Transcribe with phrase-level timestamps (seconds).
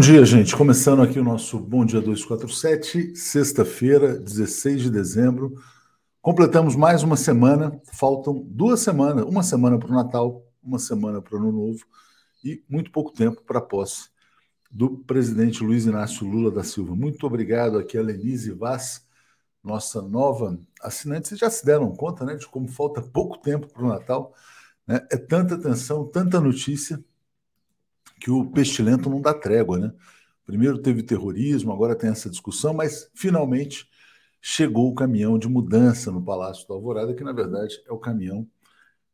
[0.00, 0.56] Bom dia, gente.
[0.56, 5.62] Começando aqui o nosso Bom Dia 247, sexta-feira, 16 de dezembro.
[6.22, 11.36] Completamos mais uma semana, faltam duas semanas, uma semana para o Natal, uma semana para
[11.36, 11.84] o Ano Novo
[12.42, 14.08] e muito pouco tempo para a posse
[14.70, 16.96] do presidente Luiz Inácio Lula da Silva.
[16.96, 19.06] Muito obrigado aqui a Lenise Vaz,
[19.62, 21.28] nossa nova assinante.
[21.28, 24.32] Vocês já se deram conta né, de como falta pouco tempo para o Natal.
[24.86, 25.06] Né?
[25.12, 27.04] É tanta atenção, tanta notícia
[28.20, 29.92] que o pestilento não dá trégua, né?
[30.44, 33.88] Primeiro teve terrorismo, agora tem essa discussão, mas finalmente
[34.42, 38.46] chegou o caminhão de mudança no Palácio da Alvorada, que na verdade é o caminhão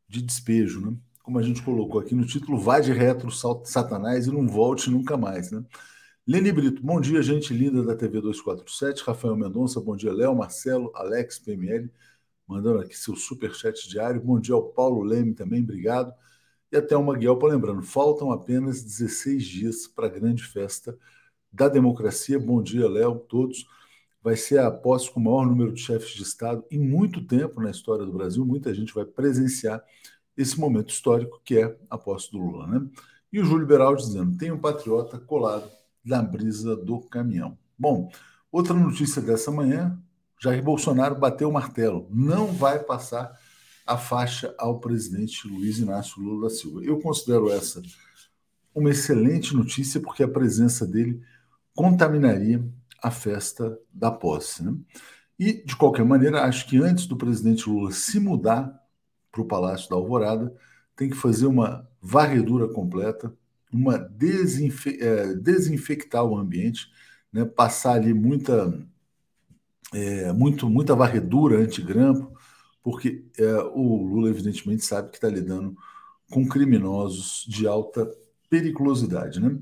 [0.07, 0.97] de despejo, né?
[1.23, 3.29] Como a gente colocou aqui no título, vá de retro,
[3.65, 5.63] Satanás e não volte nunca mais, né?
[6.25, 9.03] Lene Brito, bom dia, gente linda da TV 247.
[9.03, 11.89] Rafael Mendonça, bom dia, Léo, Marcelo, Alex, PML,
[12.45, 14.21] mandando aqui seu super chat diário.
[14.21, 16.13] Bom dia ao Paulo Leme também, obrigado.
[16.71, 20.97] E até uma Guelpa lembrando, faltam apenas 16 dias para a grande festa
[21.51, 22.37] da democracia.
[22.37, 23.65] Bom dia, Léo, todos.
[24.21, 27.61] Vai ser a posse com o maior número de chefes de Estado em muito tempo
[27.61, 28.45] na história do Brasil.
[28.45, 29.81] Muita gente vai presenciar
[30.35, 32.67] esse momento histórico que é a posse do Lula.
[32.67, 32.85] Né?
[33.31, 35.69] E o Júlio Liberal dizendo: tem um patriota colado
[36.03, 37.57] na brisa do caminhão.
[37.79, 38.11] Bom,
[38.51, 39.97] outra notícia dessa manhã:
[40.41, 42.07] Jair Bolsonaro bateu o martelo.
[42.09, 43.39] Não vai passar
[43.87, 46.83] a faixa ao presidente Luiz Inácio Lula da Silva.
[46.83, 47.81] Eu considero essa
[48.75, 51.19] uma excelente notícia, porque a presença dele
[51.73, 52.63] contaminaria
[53.01, 54.63] a festa da posse.
[54.63, 54.75] Né?
[55.39, 58.79] E, de qualquer maneira, acho que antes do presidente Lula se mudar
[59.31, 60.53] para o Palácio da Alvorada,
[60.95, 63.33] tem que fazer uma varredura completa,
[63.71, 66.87] uma desinfe é, desinfectar o ambiente,
[67.31, 67.45] né?
[67.45, 68.73] passar ali muita,
[69.93, 72.36] é, muito, muita varredura antigrampo,
[72.87, 75.75] porque é, o Lula, evidentemente, sabe que está lidando
[76.31, 78.09] com criminosos de alta
[78.49, 79.41] periculosidade.
[79.41, 79.59] Né?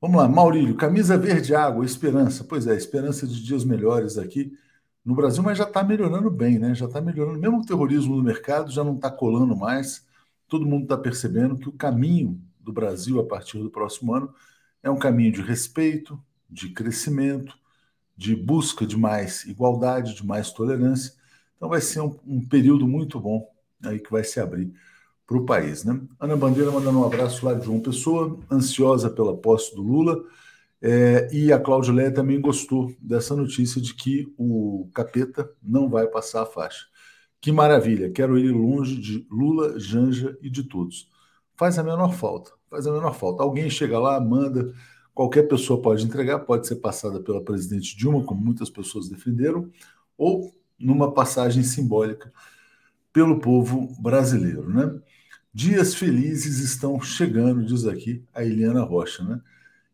[0.00, 2.42] Vamos lá, Maurílio, camisa verde água, esperança.
[2.42, 4.58] Pois é, esperança de dias melhores aqui
[5.04, 6.74] no Brasil, mas já está melhorando bem, né?
[6.74, 7.38] Já está melhorando.
[7.38, 10.04] Mesmo o terrorismo no mercado já não está colando mais.
[10.48, 14.34] Todo mundo está percebendo que o caminho do Brasil a partir do próximo ano
[14.82, 16.20] é um caminho de respeito,
[16.50, 17.56] de crescimento,
[18.16, 21.17] de busca de mais igualdade, de mais tolerância
[21.58, 23.46] então vai ser um, um período muito bom
[23.84, 24.72] aí que vai se abrir
[25.26, 25.84] para o país.
[25.84, 26.00] Né?
[26.18, 30.24] Ana Bandeira mandando um abraço lá de João Pessoa, ansiosa pela posse do Lula.
[30.80, 36.06] É, e a Cláudia Leia também gostou dessa notícia de que o capeta não vai
[36.06, 36.86] passar a faixa.
[37.40, 41.10] Que maravilha, quero ir longe de Lula, Janja e de todos.
[41.56, 43.42] Faz a menor falta, faz a menor falta.
[43.42, 44.72] Alguém chega lá, manda,
[45.12, 49.68] qualquer pessoa pode entregar, pode ser passada pela presidente Dilma, como muitas pessoas defenderam,
[50.16, 52.32] ou numa passagem simbólica
[53.12, 55.00] pelo povo brasileiro, né?
[55.52, 59.40] Dias felizes estão chegando, diz aqui a Eliana Rocha, né?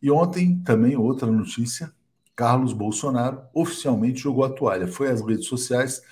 [0.03, 1.91] E ontem também outra notícia,
[2.37, 6.03] Carlos Bolsonaro oficialmente jogou a toalha, foi às redes sociais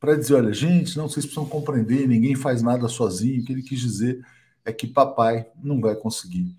[0.00, 3.40] para dizer, olha, gente, não vocês precisam compreender, ninguém faz nada sozinho.
[3.40, 4.26] O que ele quis dizer
[4.64, 6.56] é que papai não vai conseguir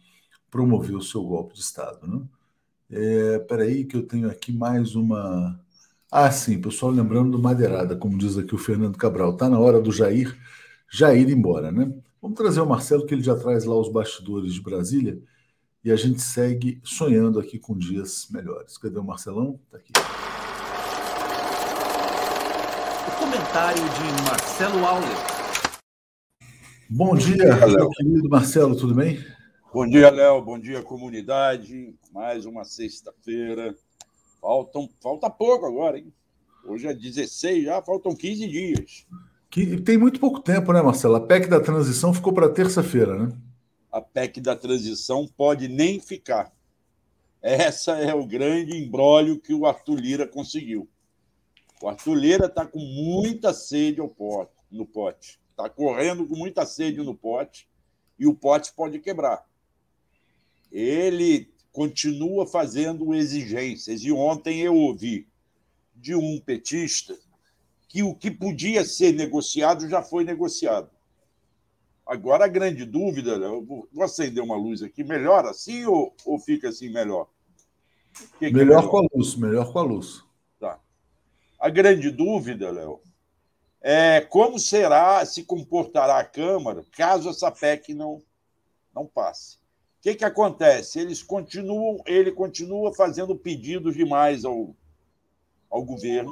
[0.49, 2.21] promover o seu golpe de Estado, né?
[2.89, 5.59] É, peraí que eu tenho aqui mais uma
[6.11, 9.81] ah, sim, pessoal, lembrando do Madeirada, como diz aqui o Fernando Cabral, está na hora
[9.81, 10.37] do Jair
[10.89, 11.93] já ir embora, né?
[12.21, 15.21] Vamos trazer o Marcelo, que ele já traz lá os bastidores de Brasília,
[15.83, 18.77] e a gente segue sonhando aqui com dias melhores.
[18.77, 19.59] Cadê o Marcelão?
[19.65, 19.91] Está aqui.
[23.07, 25.37] O comentário de Marcelo Auler.
[26.89, 29.23] Bom dia, meu querido Marcelo, tudo bem?
[29.73, 30.41] Bom dia, Léo.
[30.41, 31.93] Bom dia, comunidade.
[32.13, 33.75] Mais uma sexta-feira
[34.48, 36.13] Faltam, falta pouco agora, hein?
[36.63, 39.06] Hoje é 16 já, faltam 15 dias.
[39.50, 41.18] Que tem muito pouco tempo, né, Marcelo?
[41.18, 43.38] A PEC da transição ficou para terça-feira, né?
[43.92, 46.54] A PEC da transição pode nem ficar.
[47.42, 50.88] Essa é o grande embrólio que o Arthur Lira conseguiu.
[51.82, 55.42] O Arthur Lira está com muita sede ao pote, no pote.
[55.51, 57.68] Está correndo com muita sede no pote
[58.18, 59.46] e o pote pode quebrar.
[60.72, 64.01] Ele continua fazendo exigências.
[64.01, 65.27] E ontem eu ouvi
[65.96, 67.15] de um petista
[67.88, 70.89] que o que podia ser negociado já foi negociado.
[72.03, 76.69] Agora, a grande dúvida, eu vou acender uma luz aqui, melhor assim ou, ou fica
[76.69, 77.27] assim melhor?
[78.12, 80.24] Que melhor, que é melhor com a luz, melhor com a luz.
[80.60, 80.79] Tá.
[81.60, 83.00] A grande dúvida, Léo,
[83.81, 88.24] é como será, se comportará a Câmara caso essa PEC não,
[88.96, 89.60] não passe
[90.01, 91.00] que, que acontece?
[91.00, 94.75] Eles continuam, ele continua fazendo pedidos demais ao,
[95.70, 96.32] ao governo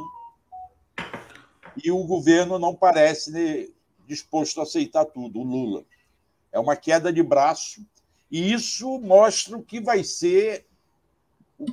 [1.84, 3.74] e o governo não parece
[4.08, 5.84] disposto a aceitar tudo, o Lula.
[6.52, 7.86] É uma queda de braço
[8.32, 10.66] e isso mostra o que vai ser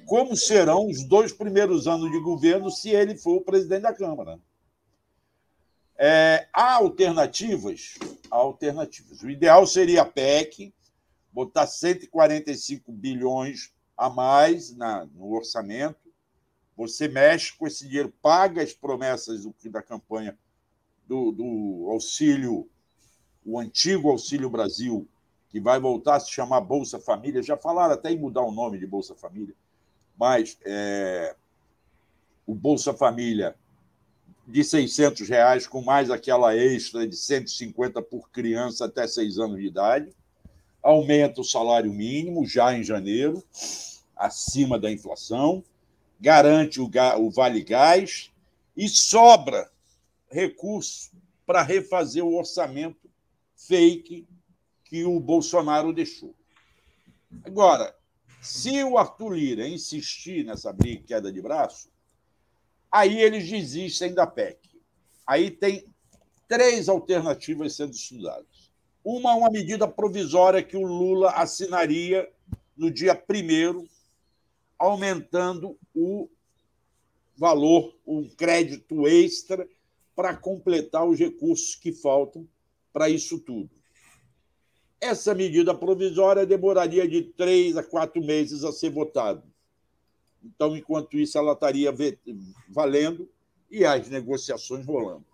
[0.07, 4.39] como serão os dois primeiros anos de governo se ele for o presidente da Câmara.
[5.97, 7.95] É, há alternativas?
[8.31, 9.23] Há alternativas.
[9.23, 10.73] O ideal seria a PEC,
[11.33, 16.13] botar 145 bilhões a mais na, no orçamento.
[16.77, 20.37] Você mexe com esse dinheiro, paga as promessas do, da campanha
[21.07, 22.69] do, do auxílio,
[23.45, 25.07] o antigo Auxílio Brasil,
[25.49, 27.43] que vai voltar a se chamar Bolsa Família.
[27.43, 29.55] Já falaram até em mudar o nome de Bolsa Família,
[30.19, 31.35] mas é,
[32.47, 33.55] o Bolsa Família
[34.47, 39.67] de 600 reais, com mais aquela extra de 150 por criança até 6 anos de
[39.67, 40.13] idade.
[40.83, 43.43] Aumenta o salário mínimo já em janeiro,
[44.17, 45.63] acima da inflação.
[46.21, 48.31] Garante o, o Vale Gás
[48.77, 49.71] e sobra
[50.29, 51.11] recurso
[51.47, 53.11] para refazer o orçamento
[53.55, 54.27] fake
[54.85, 56.35] que o Bolsonaro deixou.
[57.45, 57.95] Agora,
[58.41, 61.89] se o Arthur Lira insistir nessa briga queda de braço,
[62.91, 64.59] aí eles desistem da PEC.
[65.27, 65.87] Aí tem
[66.49, 68.52] três alternativas sendo estudadas.
[69.05, 72.31] Uma, uma medida provisória que o Lula assinaria
[72.77, 73.89] no dia primeiro,
[74.79, 76.29] aumentando o
[77.37, 79.69] valor, um crédito extra
[80.15, 82.47] para completar os recursos que faltam
[82.93, 83.71] para isso tudo.
[85.01, 89.43] Essa medida provisória demoraria de três a quatro meses a ser votada.
[90.45, 91.93] Então, enquanto isso, ela estaria
[92.69, 93.29] valendo
[93.71, 95.32] e as negociações rolando.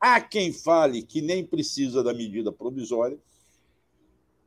[0.00, 3.18] Há quem fale que nem precisa da medida provisória,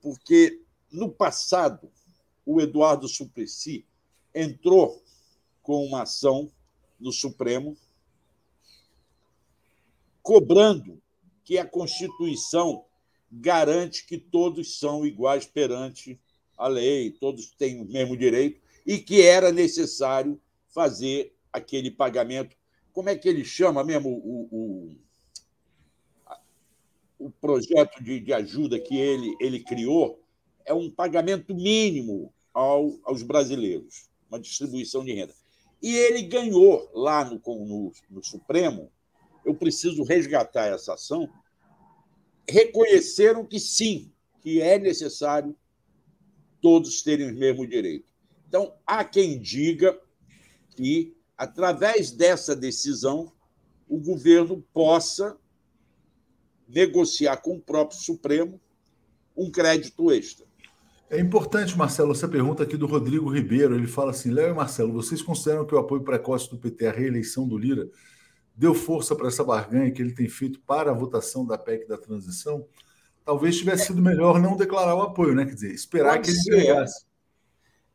[0.01, 1.91] porque no passado
[2.45, 3.85] o Eduardo Suplicy
[4.33, 5.03] entrou
[5.61, 6.51] com uma ação
[6.99, 7.77] no Supremo
[10.21, 11.01] cobrando
[11.43, 12.85] que a Constituição
[13.31, 16.19] garante que todos são iguais perante
[16.57, 22.55] a lei, todos têm o mesmo direito, e que era necessário fazer aquele pagamento.
[22.91, 24.95] Como é que ele chama mesmo o, o,
[27.19, 30.23] o projeto de, de, ajuda que ele, ele criou?
[30.65, 35.33] É um pagamento mínimo ao, aos brasileiros, uma distribuição de renda.
[35.81, 38.91] E ele ganhou lá no, no, no Supremo.
[39.45, 41.29] Eu preciso resgatar essa ação.
[42.47, 44.11] Reconheceram que sim,
[44.41, 45.55] que é necessário
[46.61, 48.05] todos terem o mesmo direito.
[48.47, 49.99] Então, há quem diga
[50.75, 53.31] que, através dessa decisão,
[53.87, 55.37] o governo possa
[56.69, 58.61] negociar com o próprio Supremo
[59.35, 60.45] um crédito extra.
[61.09, 63.73] É importante, Marcelo, essa pergunta aqui do Rodrigo Ribeiro.
[63.73, 66.91] Ele fala assim: Léo e Marcelo, vocês consideram que o apoio precoce do PT à
[66.91, 67.89] reeleição do Lira
[68.55, 71.97] deu força para essa barganha que ele tem feito para a votação da PEC da
[71.97, 72.67] transição?
[73.25, 75.45] Talvez tivesse sido melhor não declarar o apoio, né?
[75.45, 77.05] Quer dizer, esperar Pode que ele ganhasse.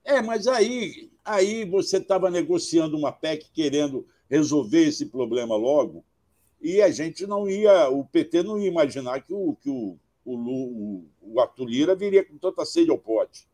[0.05, 6.05] É, mas aí, aí você estava negociando uma PEC querendo resolver esse problema logo,
[6.65, 11.05] e a gente não ia, o PT não ia imaginar que o, que o, o,
[11.21, 13.47] o Arthur Lira viria com tanta sede ao pote.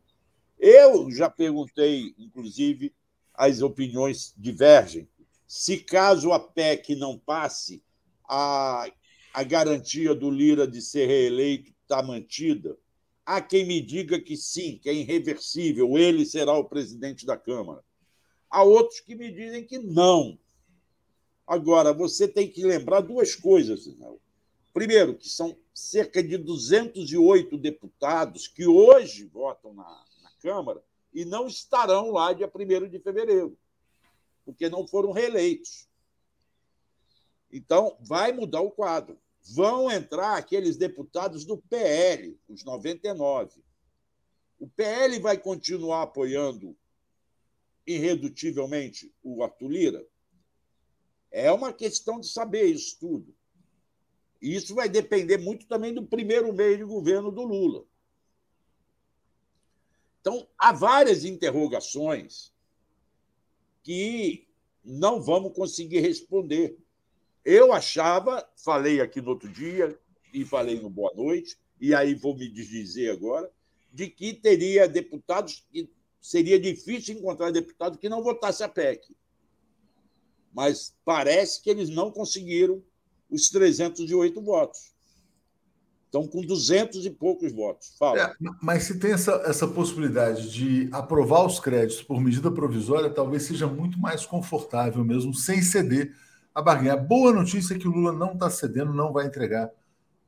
[0.57, 2.95] Eu já perguntei, inclusive,
[3.33, 5.09] as opiniões divergem.
[5.45, 7.83] Se caso a PEC não passe,
[8.23, 8.89] a,
[9.33, 12.77] a garantia do Lira de ser reeleito está mantida.
[13.25, 17.83] Há quem me diga que sim, que é irreversível, ele será o presidente da Câmara.
[18.49, 20.39] Há outros que me dizem que não.
[21.45, 23.87] Agora, você tem que lembrar duas coisas.
[23.97, 24.07] Né?
[24.73, 30.81] Primeiro, que são cerca de 208 deputados que hoje votam na, na Câmara
[31.13, 33.57] e não estarão lá dia 1 de fevereiro,
[34.45, 35.87] porque não foram reeleitos.
[37.51, 43.63] Então, vai mudar o quadro vão entrar aqueles deputados do PL, os 99.
[44.59, 46.77] O PL vai continuar apoiando
[47.85, 50.07] irredutivelmente o Arthur Lira?
[51.31, 53.33] É uma questão de saber isso tudo.
[54.41, 57.85] E isso vai depender muito também do primeiro mês de governo do Lula.
[60.19, 62.53] Então, há várias interrogações
[63.83, 64.47] que
[64.83, 66.77] não vamos conseguir responder.
[67.43, 69.97] Eu achava, falei aqui no outro dia
[70.33, 73.51] e falei no Boa Noite, e aí vou me desdizer agora,
[73.91, 75.89] de que teria deputados que
[76.21, 79.15] seria difícil encontrar deputado que não votasse a PEC.
[80.53, 82.81] Mas parece que eles não conseguiram
[83.29, 84.91] os 308 votos.
[86.05, 87.95] Estão com 200 e poucos votos.
[87.97, 88.19] Fala.
[88.19, 93.43] É, mas se tem essa, essa possibilidade de aprovar os créditos por medida provisória, talvez
[93.43, 96.13] seja muito mais confortável mesmo, sem ceder
[96.53, 96.93] a barganha.
[96.93, 99.71] A boa notícia é que o Lula não está cedendo, não vai entregar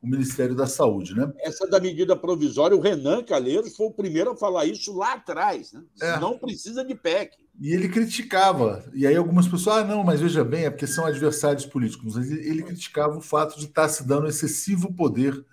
[0.04, 1.16] o Ministério da Saúde.
[1.16, 1.32] Né?
[1.40, 5.72] Essa da medida provisória, o Renan Calheiros foi o primeiro a falar isso lá atrás.
[5.72, 5.82] Né?
[6.02, 6.20] É.
[6.20, 7.38] Não precisa de PEC.
[7.60, 8.84] E ele criticava.
[8.94, 12.18] E aí algumas pessoas, ah, não, mas veja bem, é porque são adversários políticos.
[12.18, 15.44] Mas ele criticava o fato de estar se dando excessivo poder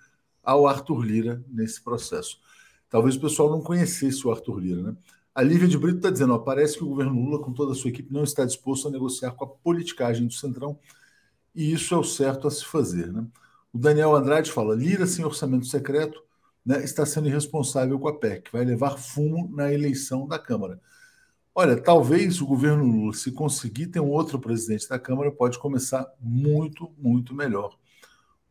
[0.43, 2.37] ao Arthur Lira nesse processo.
[2.89, 4.81] Talvez o pessoal não conhecesse o Arthur Lira.
[4.81, 4.95] Né?
[5.33, 7.75] A Lívia de Brito está dizendo: ó, parece que o governo Lula, com toda a
[7.75, 10.77] sua equipe, não está disposto a negociar com a politicagem do Centrão,
[11.55, 13.13] e isso é o certo a se fazer.
[13.13, 13.25] Né?
[13.73, 16.21] O Daniel Andrade fala: Lira sem orçamento secreto
[16.65, 20.79] né, está sendo irresponsável com a PEC, vai levar fumo na eleição da Câmara.
[21.53, 26.09] Olha, talvez o governo Lula, se conseguir ter um outro presidente da Câmara, pode começar
[26.19, 27.77] muito, muito melhor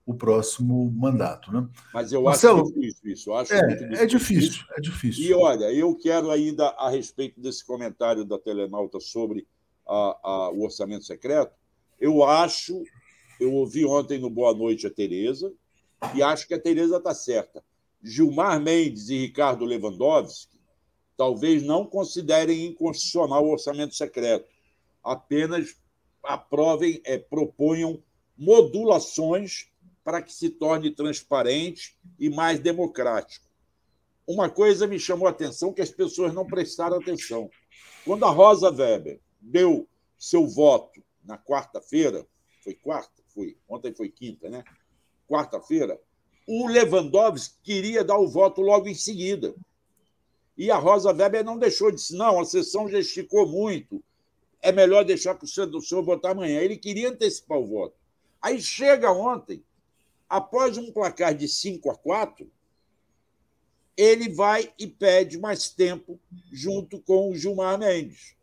[0.04, 1.52] o próximo mandato.
[1.52, 1.66] Né?
[1.94, 3.32] Mas eu Marcelo, acho difícil isso.
[3.32, 3.94] Acho é, difícil.
[3.96, 5.24] é difícil, é difícil.
[5.24, 9.46] E olha, eu quero ainda, a respeito desse comentário da Telenauta sobre
[9.86, 11.52] a, a, o orçamento secreto,
[11.98, 12.82] eu acho,
[13.40, 15.52] eu ouvi ontem no Boa Noite a Tereza,
[16.14, 17.64] e acho que a Tereza está certa.
[18.02, 20.60] Gilmar Mendes e Ricardo Lewandowski
[21.16, 24.48] talvez não considerem inconstitucional o orçamento secreto,
[25.04, 25.76] apenas
[26.22, 28.02] aprovem, é, proponham
[28.36, 29.70] modulações
[30.02, 33.46] para que se torne transparente e mais democrático.
[34.26, 37.50] Uma coisa me chamou a atenção que as pessoas não prestaram atenção.
[38.04, 39.86] Quando a Rosa Weber deu
[40.18, 42.26] seu voto na quarta-feira,
[42.62, 43.19] foi quarta?
[43.40, 43.56] Foi.
[43.66, 44.62] Ontem foi quinta, né?
[45.26, 45.98] Quarta-feira,
[46.46, 49.54] o Lewandowski queria dar o voto logo em seguida.
[50.58, 54.04] E a Rosa Weber não deixou, disse: não, a sessão já esticou muito,
[54.60, 56.60] é melhor deixar para o senhor, votar amanhã.
[56.60, 57.96] Ele queria antecipar o voto.
[58.42, 59.64] Aí chega ontem,
[60.28, 62.50] após um placar de 5 a 4,
[63.96, 66.20] ele vai e pede mais tempo
[66.52, 68.36] junto com o Gilmar Mendes.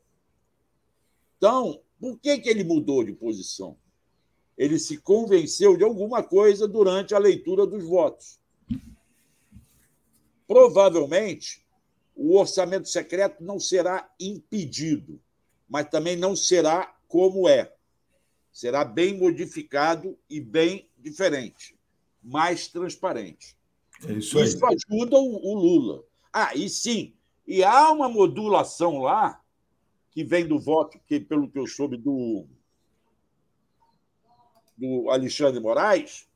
[1.38, 3.78] Então, por que, que ele mudou de posição?
[4.58, 8.40] Ele se convenceu de alguma coisa durante a leitura dos votos.
[10.48, 11.66] Provavelmente,
[12.16, 15.22] o orçamento secreto não será impedido,
[15.70, 17.72] mas também não será como é.
[18.52, 21.78] Será bem modificado e bem diferente,
[22.24, 23.56] mais transparente.
[24.08, 26.04] É isso, isso ajuda o, o Lula.
[26.34, 27.14] Ah, e sim,
[27.46, 29.42] e há uma modulação lá,
[30.12, 32.48] que vem do voto, que, pelo que eu soube, do,
[34.78, 36.28] do Alexandre Moraes,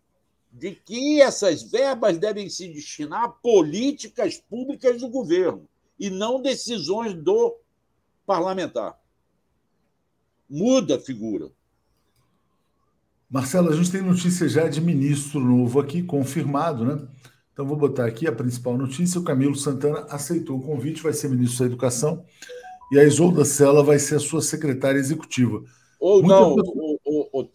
[0.51, 7.13] de que essas verbas devem se destinar a políticas públicas do governo e não decisões
[7.13, 7.58] do
[8.25, 8.99] parlamentar.
[10.49, 11.49] Muda a figura.
[13.30, 17.08] Marcelo, a gente tem notícia já de ministro novo aqui, confirmado, né?
[17.54, 21.30] Então vou botar aqui a principal notícia: o Camilo Santana aceitou o convite, vai ser
[21.30, 22.25] ministro da Educação,
[22.91, 25.63] e a Isolda Sela vai ser a sua secretária executiva.
[25.97, 26.90] Ou Muita não, pessoa...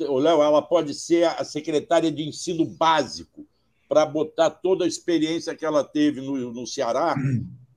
[0.01, 3.46] o Léo, ela pode ser a secretária de ensino básico,
[3.88, 7.14] para botar toda a experiência que ela teve no, no Ceará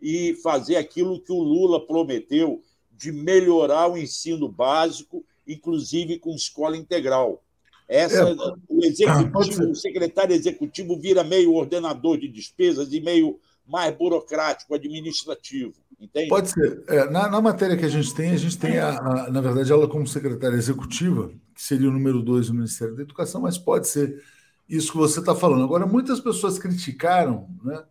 [0.02, 6.76] e fazer aquilo que o Lula prometeu de melhorar o ensino básico, inclusive com escola
[6.76, 7.44] integral.
[7.88, 8.36] Essa, é,
[8.68, 15.74] o, executivo, o secretário executivo vira meio ordenador de despesas e meio mais burocrático, administrativo.
[16.00, 16.30] Entende?
[16.30, 16.84] Pode ser.
[16.88, 19.72] É, na, na, matéria que a gente tem, a gente tem, a, a, na verdade,
[19.72, 23.88] ela como secretária executiva, que seria o número dois do Ministério da Educação, mas pode
[23.88, 24.24] ser
[24.68, 25.64] isso que você está falando.
[25.64, 27.84] Agora, muitas pessoas criticaram, né,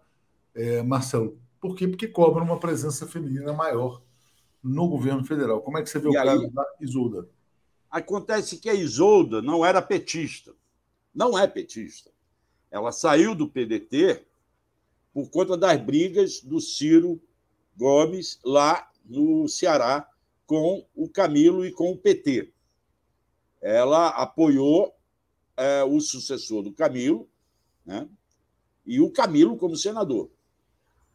[0.54, 1.86] é, Marcelo, por quê?
[1.86, 4.02] Porque cobram uma presença feminina maior
[4.62, 5.60] no governo federal.
[5.60, 7.28] Como é que você vê e o aí, caso da Isolda?
[7.90, 10.54] Acontece que a Isolda não era petista.
[11.14, 12.10] Não é petista.
[12.70, 14.24] Ela saiu do PDT
[15.12, 17.20] por conta das brigas do Ciro
[17.78, 20.06] Gomes lá no Ceará
[20.46, 22.52] com o Camilo e com o PT.
[23.60, 24.94] Ela apoiou
[25.56, 27.28] é, o sucessor do Camilo,
[27.86, 28.08] né?
[28.84, 30.30] e o Camilo como senador.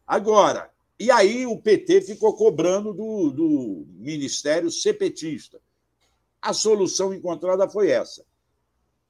[0.06, 5.60] Agora, e aí o PT ficou cobrando do, do ministério ser petista.
[6.40, 8.24] A solução encontrada foi essa.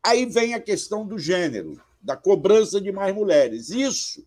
[0.02, 3.70] Aí vem a questão do gênero, da cobrança de mais mulheres.
[3.70, 4.26] Isso,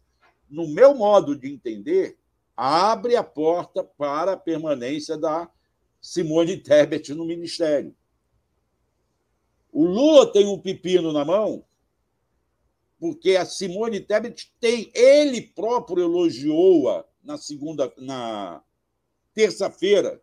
[0.49, 2.17] no meu modo de entender,
[2.57, 5.47] abre a porta para a permanência da
[6.01, 7.95] Simone Tebet no ministério.
[9.71, 11.63] O Lula tem um pepino na mão,
[12.99, 18.63] porque a Simone Tebet tem, ele próprio elogiou-a na segunda, na
[19.35, 20.19] terça-feira,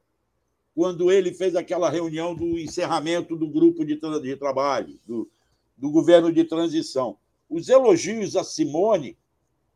[0.74, 5.30] quando ele fez aquela reunião do encerramento do grupo de, de trabalho, do,
[5.76, 7.16] do governo de transição.
[7.48, 9.16] Os elogios a Simone,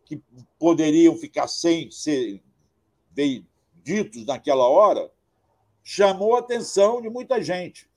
[0.04, 0.20] que
[0.58, 2.42] poderiam ficar sem ser
[3.82, 5.10] ditos naquela hora,
[5.82, 7.88] chamou a atenção de muita gente.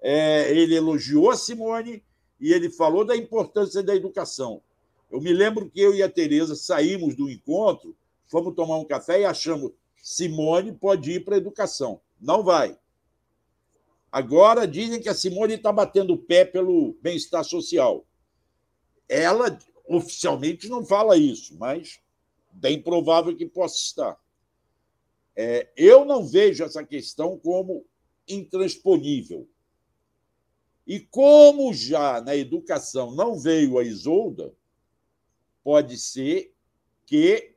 [0.00, 2.02] É, ele elogiou a Simone
[2.40, 4.62] e ele falou da importância da educação.
[5.10, 9.20] Eu me lembro que eu e a Tereza saímos do encontro, fomos tomar um café
[9.20, 12.00] e achamos Simone pode ir para a educação.
[12.20, 12.78] Não vai.
[14.10, 18.04] Agora dizem que a Simone está batendo o pé pelo bem-estar social.
[19.08, 19.56] Ela
[19.86, 22.00] oficialmente não fala isso, mas
[22.52, 24.20] bem provável que possa estar.
[25.36, 27.86] É, eu não vejo essa questão como
[28.28, 29.48] intransponível.
[30.86, 34.52] E como já na educação não veio a Isolda,
[35.62, 36.54] pode ser
[37.06, 37.54] que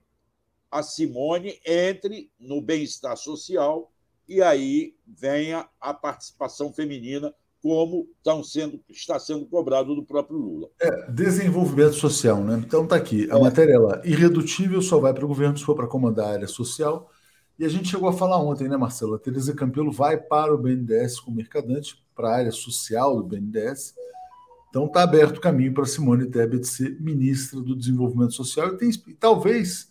[0.69, 3.91] a Simone entre no bem-estar social
[4.27, 10.67] e aí venha a participação feminina, como estão sendo, está sendo cobrado do próprio Lula.
[10.81, 12.61] É, desenvolvimento social, né?
[12.67, 13.39] Então está aqui, a é.
[13.39, 16.47] matéria é lá, irredutível só vai para o governo se for para comandar a área
[16.47, 17.09] social.
[17.57, 19.15] E a gente chegou a falar ontem, né, Marcelo?
[19.15, 23.93] A Tereza Campelo vai para o BNDES como mercadante, para a área social do BNDES.
[24.69, 28.89] Então está aberto o caminho para Simone Tebet ser ministra do Desenvolvimento Social e, tem,
[28.89, 29.89] e talvez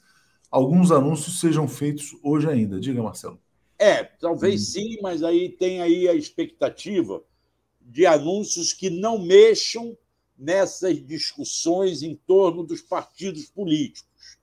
[0.51, 2.79] alguns anúncios sejam feitos hoje ainda.
[2.79, 3.41] Diga, Marcelo.
[3.79, 7.23] É, talvez sim, mas aí tem aí a expectativa
[7.93, 9.95] de anúncios que não mexam
[10.39, 14.39] nessas discussões em torno dos partidos políticos,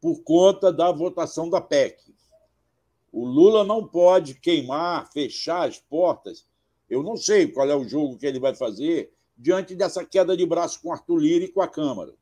[0.00, 2.12] por conta da votação da PEC.
[3.12, 6.44] O Lula não pode queimar, fechar as portas.
[6.90, 10.44] Eu não sei qual é o jogo que ele vai fazer diante dessa queda de
[10.44, 12.12] braço com Arthur Lira e com a Câmara.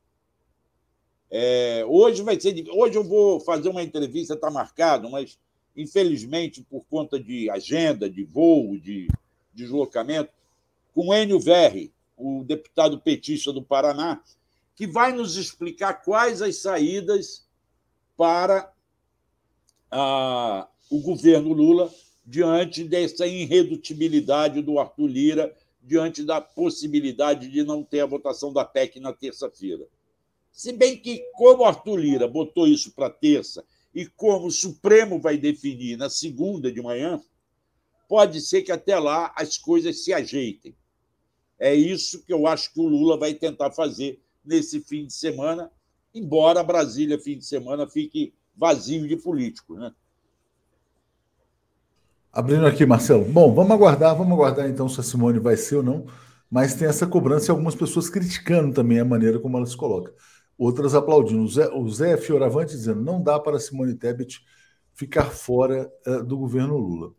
[1.30, 2.62] É, hoje vai ser.
[2.70, 5.38] Hoje eu vou fazer uma entrevista, está marcado, mas
[5.74, 9.08] infelizmente, por conta de agenda, de voo, de
[9.54, 10.30] deslocamento,
[10.92, 14.22] com Enio Verri, o deputado petista do Paraná,
[14.74, 17.46] que vai nos explicar quais as saídas
[18.16, 18.72] para
[20.90, 21.92] o governo Lula
[22.24, 28.64] diante dessa irredutibilidade do Arthur Lira, diante da possibilidade de não ter a votação da
[28.64, 29.86] PEC na terça-feira.
[30.52, 35.36] Se bem que, como Arthur Lira botou isso para terça e como o Supremo vai
[35.36, 37.20] definir na segunda de manhã,
[38.08, 40.76] pode ser que até lá as coisas se ajeitem.
[41.62, 45.70] É isso que eu acho que o Lula vai tentar fazer nesse fim de semana,
[46.12, 49.76] embora Brasília, fim de semana, fique vazio de político.
[49.76, 49.92] Né?
[52.32, 53.24] Abrindo aqui, Marcelo.
[53.24, 56.06] Bom, vamos aguardar, vamos aguardar então se a Simone vai ser ou não,
[56.50, 60.12] mas tem essa cobrança e algumas pessoas criticando também a maneira como ela se coloca
[60.58, 61.42] outras aplaudindo.
[61.42, 64.44] O Zé, o Zé Fioravante dizendo não dá para Simone Tebet
[64.94, 67.12] ficar fora uh, do governo Lula.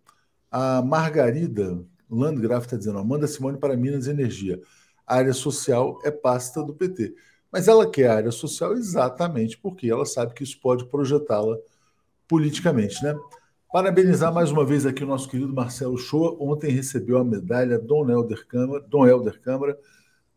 [0.51, 4.61] A Margarida Landgraf está dizendo, manda Simone para Minas Energia.
[5.05, 7.13] A área social é pasta do PT.
[7.51, 11.57] Mas ela quer a área social exatamente porque ela sabe que isso pode projetá-la
[12.27, 13.15] politicamente, né?
[13.71, 16.35] Parabenizar mais uma vez aqui o nosso querido Marcelo Shoa.
[16.39, 19.77] Ontem recebeu a medalha Dom Helder Câmara, Dom Helder Câmara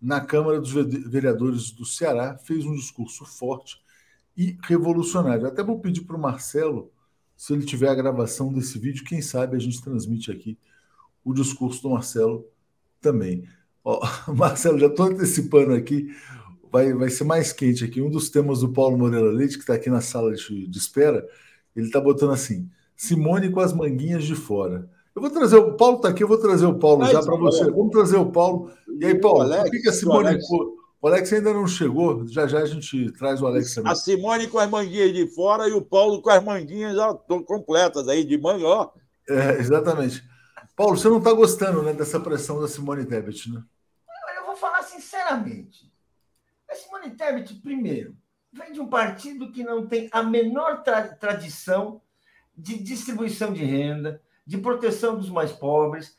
[0.00, 3.80] na Câmara dos Vereadores do Ceará, fez um discurso forte
[4.36, 5.46] e revolucionário.
[5.46, 6.92] Até vou pedir para o Marcelo,
[7.36, 10.58] se ele tiver a gravação desse vídeo, quem sabe a gente transmite aqui
[11.26, 12.46] o discurso do Marcelo
[13.00, 13.44] também.
[13.84, 14.00] Ó,
[14.32, 16.08] Marcelo, já estou antecipando aqui,
[16.70, 18.00] vai, vai ser mais quente aqui.
[18.00, 21.26] Um dos temas do Paulo Moreira Leite, que está aqui na sala de, de espera,
[21.74, 24.88] ele está botando assim: Simone com as manguinhas de fora.
[25.14, 27.36] Eu vou trazer o Paulo está aqui, eu vou trazer o Paulo Mas, já para
[27.36, 27.64] você.
[27.70, 28.70] Vamos trazer o Paulo.
[29.00, 30.28] E aí, Paulo, por que, que a Simone.
[30.28, 30.44] Alex...
[30.98, 33.92] O Alex ainda não chegou, já já a gente traz o Alex também.
[33.92, 38.08] A Simone com as manguinhas de fora e o Paulo com as manguinhas já completas
[38.08, 38.90] aí, de manga, ó.
[39.28, 40.24] É, exatamente.
[40.76, 43.64] Paulo, você não está gostando né, dessa pressão da Simone Tebet, né?
[44.36, 45.90] Eu vou falar sinceramente.
[46.70, 48.14] A Simone Tebet, primeiro,
[48.52, 52.02] vem de um partido que não tem a menor tra tradição
[52.54, 56.14] de distribuição de renda, de proteção dos mais pobres.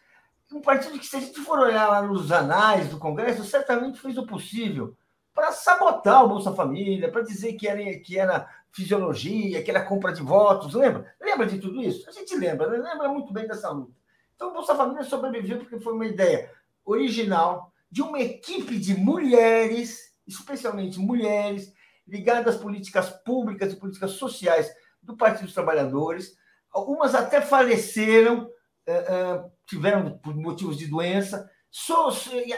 [0.51, 4.17] Um partido que, se a gente for olhar lá nos anais do Congresso, certamente fez
[4.17, 4.97] o possível
[5.35, 10.11] para sabotar o Bolsa Família, para dizer que era, que era fisiologia, que era compra
[10.11, 10.73] de votos.
[10.73, 11.13] Lembra?
[11.21, 12.09] Lembra de tudo isso?
[12.09, 12.77] A gente lembra, né?
[12.77, 13.96] lembra muito bem dessa luta.
[14.38, 16.50] Então, o Bolsa Família sobreviveu porque foi uma ideia
[16.86, 21.73] original de uma equipe de mulheres, especialmente mulheres,
[22.08, 24.71] ligadas às políticas públicas e políticas sociais
[25.04, 26.38] do Partido dos Trabalhadores,
[26.78, 28.50] Algumas até faleceram,
[28.86, 31.50] é, é, tiveram por motivos de doença.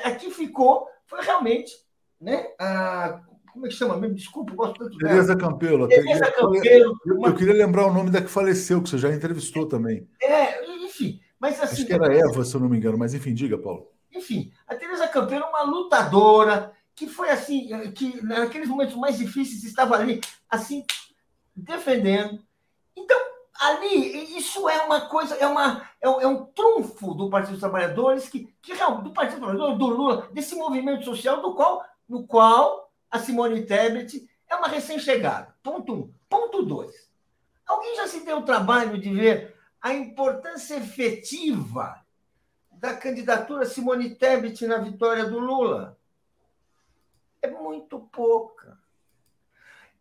[0.03, 1.71] Aqui ficou, foi realmente,
[2.19, 2.47] né?
[2.59, 3.21] A,
[3.53, 4.15] como é que chama mesmo?
[4.15, 5.11] Desculpa, gosto tanto dela.
[5.11, 5.87] Tereza Campelo.
[5.87, 6.99] Tereza Campelo.
[7.05, 10.05] Eu, eu, queria lembrar o nome da que faleceu, que você já entrevistou também.
[10.21, 11.19] É, enfim.
[11.39, 11.75] Mas assim.
[11.75, 13.87] Acho que era Eva, se eu não me engano, mas enfim, diga, Paulo.
[14.13, 19.63] Enfim, a Tereza Campelo é uma lutadora que foi assim, que naqueles momentos mais difíceis
[19.63, 20.83] estava ali, assim,
[21.55, 22.43] defendendo.
[22.93, 23.17] Então,
[23.57, 27.61] ali, isso é uma coisa, é, uma, é, um, é um trunfo do Partido dos
[27.61, 32.27] Trabalhadores, que, que do Partido dos Trabalhadores, do Lula, desse movimento social do qual, no
[32.27, 35.55] qual a Simone Tebet é uma recém-chegada.
[35.63, 36.13] Ponto um.
[36.27, 37.09] Ponto dois.
[37.65, 42.03] Alguém já se deu o trabalho de ver a importância efetiva
[42.71, 45.97] da candidatura Simone Tebet na vitória do Lula?
[47.41, 48.77] É muito pouca.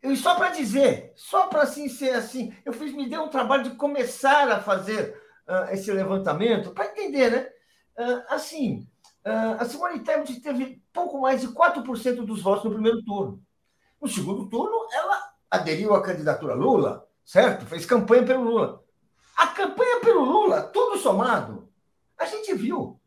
[0.03, 3.65] E só para dizer, só para assim ser assim, eu fiz, me deu um trabalho
[3.65, 7.51] de começar a fazer uh, esse levantamento, para entender, né?
[7.99, 8.89] Uh, assim,
[9.27, 13.43] uh, a Simone Tebet teve pouco mais de 4% dos votos no primeiro turno.
[14.01, 17.67] No segundo turno, ela aderiu à candidatura Lula, certo?
[17.67, 18.85] Fez campanha pelo Lula.
[19.39, 21.69] A campanha pelo Lula, tudo somado,
[22.19, 22.99] a gente viu.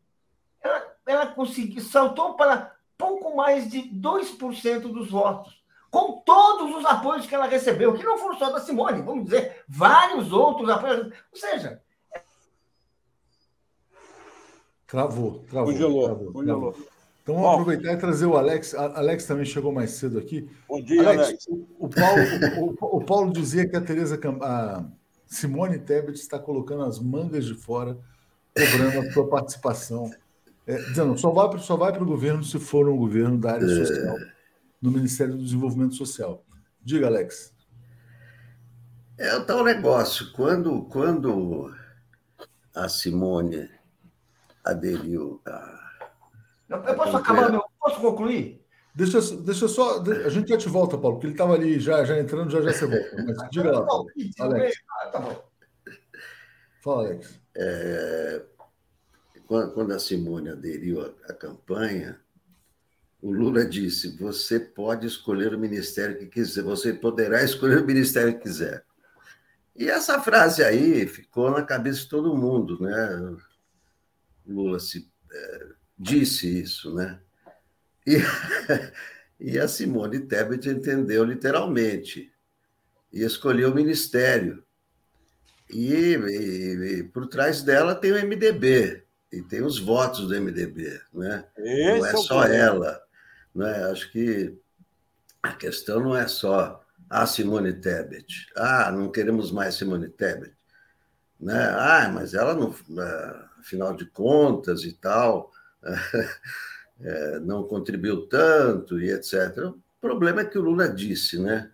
[0.62, 7.26] Ela, ela conseguiu, saltou para pouco mais de 2% dos votos com todos os apoios
[7.26, 11.12] que ela recebeu, que não foram só da Simone, vamos dizer, vários outros apoios.
[11.30, 11.82] Ou seja.
[14.86, 15.70] Travou, travou.
[15.70, 16.72] Congelou, travou, congelou.
[16.72, 16.92] Travou.
[17.22, 18.74] Então vamos Bom, aproveitar e trazer o Alex.
[18.74, 20.48] A Alex também chegou mais cedo aqui.
[20.66, 21.28] Bom dia, Alex.
[21.28, 21.46] Alex.
[21.78, 24.84] O, Paulo, o, o, Paulo dizia que a Tereza a
[25.32, 27.98] Simone Tebet está colocando as mangas de fora,
[28.54, 30.10] cobrando a sua participação.
[30.66, 33.64] É, dizendo, só vai, só vai para o governo se for um governo da área
[33.64, 33.68] é.
[33.68, 34.16] social
[34.80, 36.44] no Ministério do Desenvolvimento Social.
[36.82, 37.54] Diga, Alex.
[39.16, 40.30] É o tal negócio.
[40.32, 41.74] Quando, quando
[42.74, 43.70] a Simone
[44.62, 45.80] aderiu a.
[46.68, 48.61] Eu posso acabar, meu, posso concluir?
[48.94, 50.02] Deixa, deixa só.
[50.02, 52.72] A gente já te volta, Paulo, porque ele estava ali já, já entrando, já já
[52.72, 53.24] você volta.
[53.24, 54.06] Mas diga lá, Paulo.
[54.38, 54.76] Alex.
[54.90, 55.50] Ah, tá bom.
[56.82, 57.40] Fala, Alex.
[57.54, 58.42] É,
[59.46, 62.20] quando a Simone aderiu à, à campanha,
[63.22, 68.34] o Lula disse: você pode escolher o ministério que quiser, você poderá escolher o ministério
[68.34, 68.84] que quiser.
[69.74, 73.36] E essa frase aí ficou na cabeça de todo mundo, né?
[74.46, 75.66] Lula se, é,
[75.98, 77.20] disse isso, né?
[78.06, 78.16] E,
[79.38, 82.32] e a Simone Tebet entendeu literalmente
[83.12, 84.64] e escolheu o ministério.
[85.70, 91.00] E, e, e, por trás dela tem o MDB e tem os votos do MDB,
[91.12, 91.46] né?
[91.56, 93.02] Esse não é, é só ela.
[93.54, 93.84] Né?
[93.90, 94.58] Acho que
[95.42, 98.48] a questão não é só a Simone Tebet.
[98.56, 100.54] Ah, não queremos mais Simone Tebet.
[101.40, 101.68] Né?
[101.76, 105.50] Ah, mas ela, não, né, afinal de contas e tal,
[107.02, 109.58] é, não contribuiu tanto e etc.
[109.66, 111.70] O problema é que o Lula disse, né?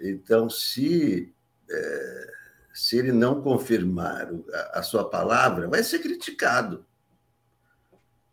[0.00, 1.32] Então, se,
[1.70, 2.26] é,
[2.72, 6.84] se ele não confirmar a, a sua palavra, vai ser criticado.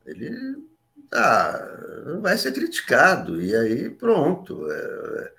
[0.06, 0.68] Ele
[1.12, 4.70] ah, vai ser criticado, e aí pronto.
[4.72, 5.32] É,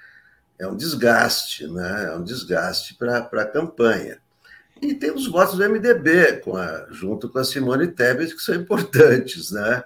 [0.61, 2.05] é um desgaste, né?
[2.05, 4.20] é um desgaste para a campanha.
[4.81, 8.55] E tem os votos do MDB, com a, junto com a Simone Tebet, que são
[8.55, 9.83] importantes, né?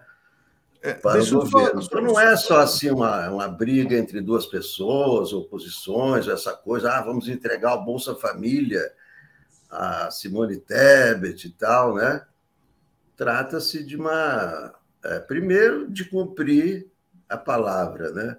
[0.84, 1.80] É, para o governo.
[2.02, 7.26] Não é só assim uma, uma briga entre duas pessoas, oposições, essa coisa, ah, vamos
[7.26, 8.82] entregar o Bolsa Família
[9.70, 12.26] a Simone Tebet e tal, né?
[13.16, 16.90] Trata-se de uma é, primeiro, de cumprir
[17.30, 18.36] a palavra, né?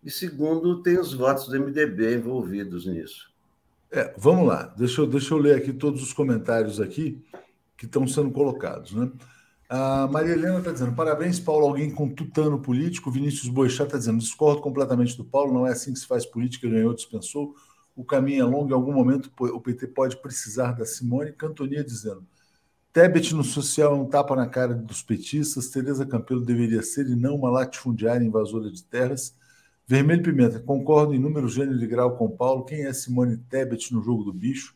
[0.00, 3.30] E segundo, tem os votos do MDB envolvidos nisso.
[3.90, 7.20] É, vamos lá, deixa eu, deixa eu ler aqui todos os comentários aqui
[7.76, 9.10] que estão sendo colocados, né?
[9.72, 13.08] A Maria Helena está dizendo: parabéns, Paulo, alguém com tutano político.
[13.08, 16.68] Vinícius Boixá está dizendo: discordo completamente do Paulo, não é assim que se faz política,
[16.68, 17.54] ganhou, dispensou.
[17.94, 21.32] O caminho é longo, em algum momento o PT pode precisar da Simone.
[21.32, 22.26] Cantonia dizendo:
[22.92, 25.68] Tebet no social é um tapa na cara dos petistas.
[25.68, 29.36] Tereza Campelo deveria ser e não uma latifundiária invasora de terras.
[29.86, 32.64] Vermelho Pimenta, concordo em número, gênero e grau com Paulo.
[32.64, 34.74] Quem é Simone Tebet no jogo do bicho?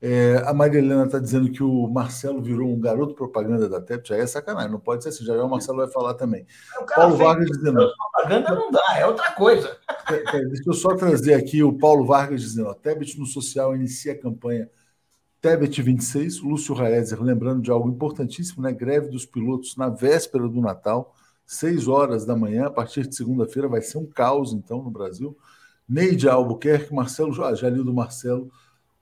[0.00, 4.08] É, a Maria Helena está dizendo que o Marcelo virou um garoto propaganda da Tebet.
[4.10, 5.24] Já é sacanagem, não pode ser assim.
[5.24, 6.46] Já, já o Marcelo vai falar também.
[6.94, 7.90] Paulo Vargas dizendo.
[8.12, 9.76] Propaganda não dá, é outra coisa.
[10.10, 13.76] É, é, deixa eu só trazer aqui o Paulo Vargas dizendo: ó, Tebet no social
[13.76, 14.70] inicia a campanha
[15.40, 18.72] Tebet 26, Lúcio Raezer, lembrando de algo importantíssimo, né?
[18.72, 21.14] Greve dos pilotos na véspera do Natal,
[21.46, 25.38] 6 horas da manhã, a partir de segunda-feira vai ser um caos, então, no Brasil.
[25.88, 28.50] Neide Albuquerque, Marcelo, ah, já li do Marcelo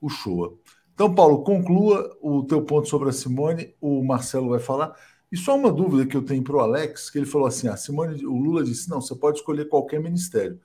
[0.01, 0.55] Uchoa.
[0.97, 4.97] Então, Paulo, conclua o teu ponto sobre a Simone, o Marcelo vai falar.
[5.31, 7.75] E só uma dúvida que eu tenho para o Alex, que ele falou assim: a
[7.75, 10.59] ah, Simone, o Lula disse: não, você pode escolher qualquer ministério.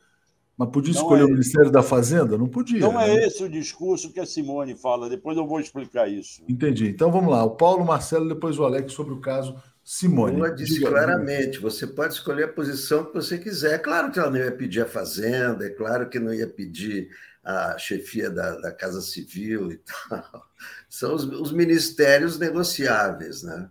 [0.58, 2.38] Mas podia escolher é o Ministério da Fazenda?
[2.38, 2.80] Não podia.
[2.80, 3.15] Não é né?
[3.15, 5.10] é esse o discurso que a Simone fala.
[5.10, 6.44] Depois eu vou explicar isso.
[6.48, 6.88] Entendi.
[6.88, 7.44] Então vamos lá.
[7.44, 10.36] O Paulo, Marcelo, depois o Alex sobre o caso Simone.
[10.38, 13.74] Lula disse Diga, claramente: você pode escolher a posição que você quiser.
[13.74, 17.10] É claro que ela não ia pedir a Fazenda, é claro que não ia pedir
[17.43, 20.45] a chefia da, da Casa Civil e tal.
[20.89, 23.69] São os, os ministérios negociáveis, né?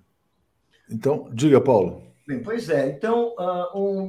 [0.91, 2.11] Então, diga, Paulo.
[2.27, 2.89] Bem, pois é.
[2.89, 4.09] Então, uh, um,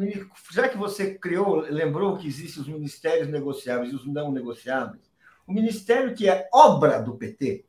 [0.52, 5.12] já que você criou, lembrou que existem os ministérios negociáveis e os não negociáveis,
[5.45, 7.65] o ministério que é obra do PT,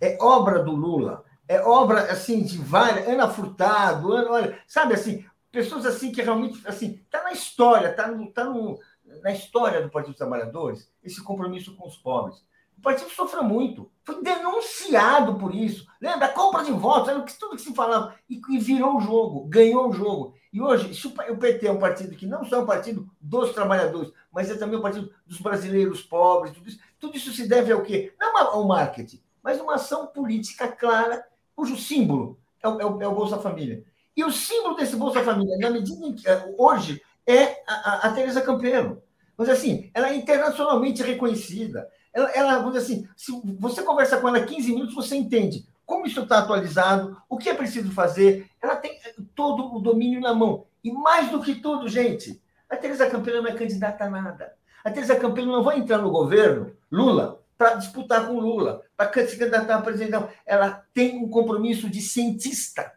[0.00, 5.24] é obra do Lula, é obra assim de várias, Ana Furtado, Ana, olha, sabe assim,
[5.50, 8.78] pessoas assim que realmente assim, tá na história, tá no, tá no,
[9.22, 12.44] na história do Partido dos Trabalhadores, esse compromisso com os pobres.
[12.76, 15.86] O partido sofreu muito, foi denunciado por isso.
[16.00, 16.26] Lembra?
[16.26, 18.14] A compra de votos, era tudo que se falava.
[18.28, 20.34] E, e virou o jogo, ganhou o jogo.
[20.50, 23.52] E hoje, se o PT é um partido que não só é um partido dos
[23.52, 27.70] trabalhadores, mas é também um partido dos brasileiros pobres, tudo isso, tudo isso se deve
[27.70, 28.14] ao quê?
[28.18, 33.06] Não ao marketing, mas uma ação política clara, cujo símbolo é o, é o, é
[33.06, 33.84] o Bolsa Família.
[34.16, 38.08] E o símbolo desse Bolsa Família, na medida em que é, hoje, é a, a,
[38.08, 39.02] a Tereza Campelo.
[39.40, 41.88] Mas assim, ela é internacionalmente reconhecida.
[42.12, 46.06] Ela, ela, vamos dizer assim, se você conversa com ela 15 minutos, você entende como
[46.06, 48.50] isso está atualizado, o que é preciso fazer.
[48.60, 49.00] Ela tem
[49.34, 50.66] todo o domínio na mão.
[50.84, 54.52] E mais do que tudo, gente, a Teresa Campelo não é candidata a nada.
[54.84, 59.38] A Teresa Campelo não vai entrar no governo, Lula, para disputar com Lula, para se
[59.38, 60.12] candidatar a presidente.
[60.12, 60.28] Não.
[60.44, 62.92] Ela tem um compromisso de cientista,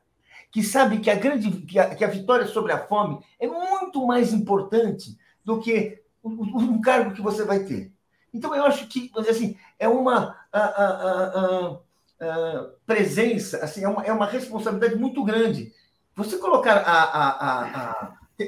[0.51, 4.05] que sabe que a grande que a, que a vitória sobre a fome é muito
[4.05, 7.91] mais importante do que um cargo que você vai ter.
[8.33, 11.79] Então, eu acho que, assim, é uma a, a,
[12.19, 15.71] a, presença, assim, é uma, é uma responsabilidade muito grande.
[16.15, 17.03] Você colocar a,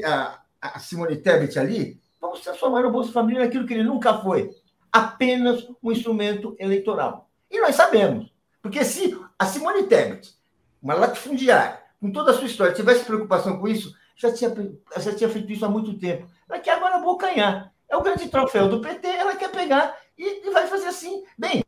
[0.03, 4.49] a, a, Simone Tebet ali, vamos transformar o Bolsa Família naquilo que ele nunca foi,
[4.91, 7.29] apenas um instrumento eleitoral.
[7.51, 10.33] E nós sabemos, porque se a Simone Tebet,
[10.81, 14.51] uma latifundiária, com toda a sua história, tivesse preocupação com isso, já tinha,
[14.97, 16.27] já tinha feito isso há muito tempo.
[16.49, 16.59] Ela
[17.06, 17.72] abocanhar.
[17.88, 21.24] É o grande troféu do PT, ela quer pegar e, e vai fazer assim.
[21.38, 21.63] Bem.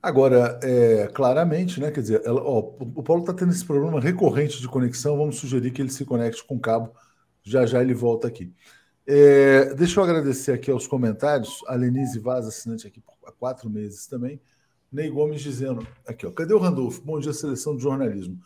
[0.00, 1.90] Agora, é, claramente, né?
[1.90, 5.16] Quer dizer, ela, ó, o Paulo está tendo esse problema recorrente de conexão.
[5.16, 6.94] Vamos sugerir que ele se conecte com o cabo.
[7.42, 8.52] Já já ele volta aqui.
[9.06, 11.60] É, deixa eu agradecer aqui aos comentários.
[11.66, 14.40] A Lenise Vaz, assinante aqui há quatro meses também.
[14.92, 17.02] Ney Gomes dizendo aqui, ó, cadê o Randolfo?
[17.02, 18.38] Bom dia, seleção de jornalismo.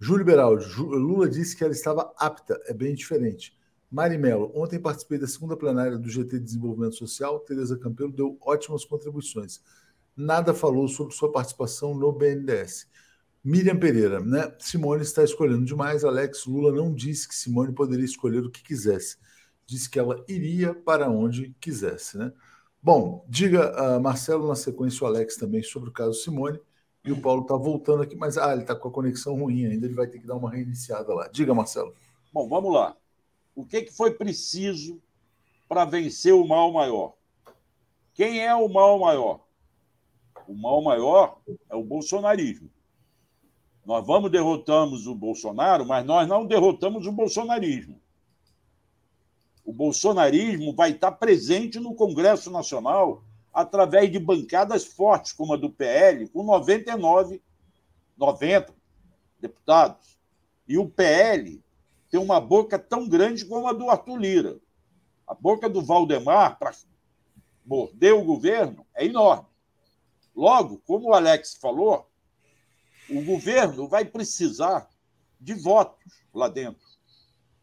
[0.00, 3.54] Júlio Beraldi, Lula disse que ela estava apta, é bem diferente.
[3.92, 7.38] Mari Mello, ontem participei da segunda plenária do GT de Desenvolvimento Social.
[7.40, 9.60] Tereza Campelo deu ótimas contribuições.
[10.16, 12.88] Nada falou sobre sua participação no BNDES.
[13.44, 14.50] Miriam Pereira, né?
[14.58, 16.06] Simone está escolhendo demais.
[16.06, 19.18] Alex Lula não disse que Simone poderia escolher o que quisesse.
[19.66, 22.32] Disse que ela iria para onde quisesse, né?
[22.82, 26.58] Bom, diga, uh, Marcelo, na sequência, o Alex também sobre o caso Simone.
[27.04, 29.84] E o Paulo está voltando aqui, mas ah, ele está com a conexão ruim ainda,
[29.84, 31.28] ele vai ter que dar uma reiniciada lá.
[31.28, 31.92] Diga, Marcelo.
[32.32, 32.96] Bom, vamos lá
[33.54, 35.00] o que, que foi preciso
[35.68, 37.14] para vencer o mal maior?
[38.14, 39.40] Quem é o mal maior?
[40.46, 42.70] O mal maior é o bolsonarismo.
[43.84, 48.00] Nós vamos derrotamos o Bolsonaro, mas nós não derrotamos o bolsonarismo.
[49.64, 55.70] O bolsonarismo vai estar presente no Congresso Nacional através de bancadas fortes, como a do
[55.70, 57.42] PL, com 99,
[58.16, 58.74] 90
[59.40, 60.18] deputados.
[60.66, 61.61] E o PL
[62.12, 64.60] tem uma boca tão grande como a do Arthur Lira.
[65.26, 66.70] A boca do Valdemar para
[67.64, 69.48] morder o governo é enorme.
[70.36, 72.06] Logo, como o Alex falou,
[73.08, 74.90] o governo vai precisar
[75.40, 76.86] de votos lá dentro.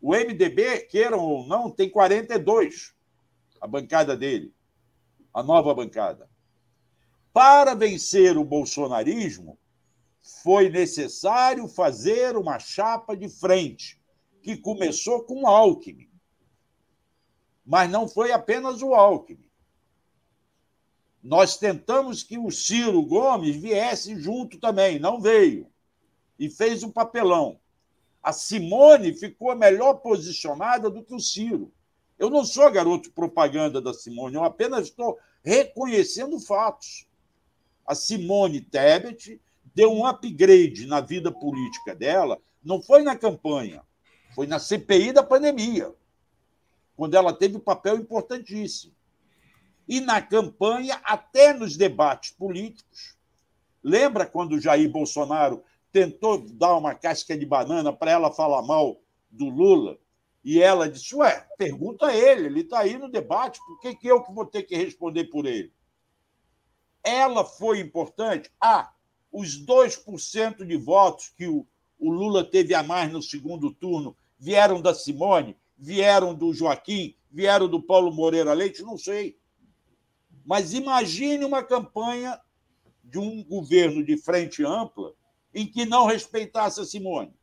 [0.02, 2.96] O MDB, queiram ou não, tem 42,
[3.62, 4.52] a bancada dele,
[5.32, 6.28] a nova bancada.
[7.32, 9.60] Para vencer o bolsonarismo,
[10.42, 13.99] foi necessário fazer uma chapa de frente
[14.42, 16.10] que começou com o Alckmin.
[17.66, 19.50] Mas não foi apenas o Alckmin.
[21.22, 25.68] Nós tentamos que o Ciro Gomes viesse junto também, não veio.
[26.38, 27.60] E fez um papelão.
[28.24, 31.72] A Simone ficou melhor posicionada do que o Ciro.
[32.18, 37.08] Eu não sou garoto propaganda da Simone, eu apenas estou reconhecendo fatos.
[37.86, 39.42] A Simone Tebet
[39.74, 43.84] deu um upgrade na vida política dela, não foi na campanha,
[44.36, 45.94] foi na CPI da pandemia,
[46.96, 48.94] quando ela teve um papel importantíssimo.
[49.88, 53.18] E na campanha, até nos debates políticos.
[53.84, 59.02] Lembra quando Jair Bolsonaro tentou dar uma casca de banana para ela falar mal
[59.32, 59.98] do Lula?
[60.44, 64.08] E ela disse: Ué, pergunta a ele, ele está aí no debate, por que, que
[64.08, 65.74] eu que vou ter que responder por ele?
[67.04, 68.52] Ela foi importante?
[68.62, 68.94] Ah,
[69.32, 71.66] os 2% de votos que o,
[72.00, 77.68] o Lula teve a mais no segundo turno vieram da Simone, vieram do Joaquim, vieram
[77.68, 79.38] do Paulo Moreira Leite, não sei.
[80.46, 82.40] Mas imagine uma campanha
[83.04, 85.14] de um governo de frente ampla
[85.54, 87.34] em que não respeitasse a Simone.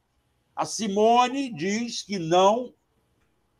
[0.54, 2.72] A Simone diz que não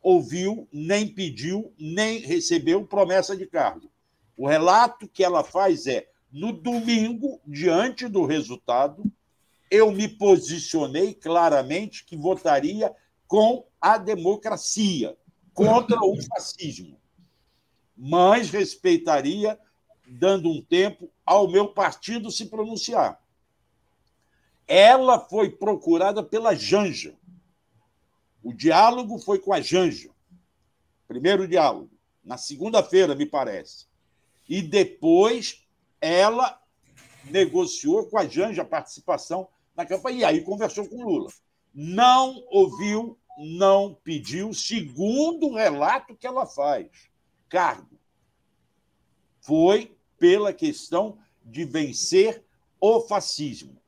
[0.01, 3.91] ouviu, nem pediu, nem recebeu promessa de cargo.
[4.35, 9.03] O relato que ela faz é: no domingo, diante do resultado,
[9.69, 12.93] eu me posicionei claramente que votaria
[13.27, 15.17] com a democracia,
[15.53, 16.99] contra o fascismo,
[17.95, 19.59] mas respeitaria,
[20.07, 23.21] dando um tempo ao meu partido se pronunciar.
[24.67, 27.15] Ela foi procurada pela Janja.
[28.43, 30.09] O diálogo foi com a Janja.
[31.07, 31.89] Primeiro diálogo,
[32.23, 33.87] na segunda-feira, me parece.
[34.47, 35.65] E depois
[35.99, 36.61] ela
[37.25, 40.17] negociou com a Janja a participação na campanha.
[40.17, 41.31] E aí conversou com Lula.
[41.73, 46.89] Não ouviu, não pediu, segundo o relato que ela faz,
[47.47, 47.99] cargo.
[49.39, 52.43] Foi pela questão de vencer
[52.81, 53.79] o fascismo.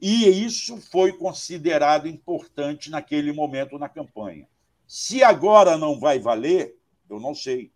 [0.00, 4.48] E isso foi considerado importante naquele momento na campanha.
[4.86, 6.76] Se agora não vai valer,
[7.08, 7.72] eu não sei.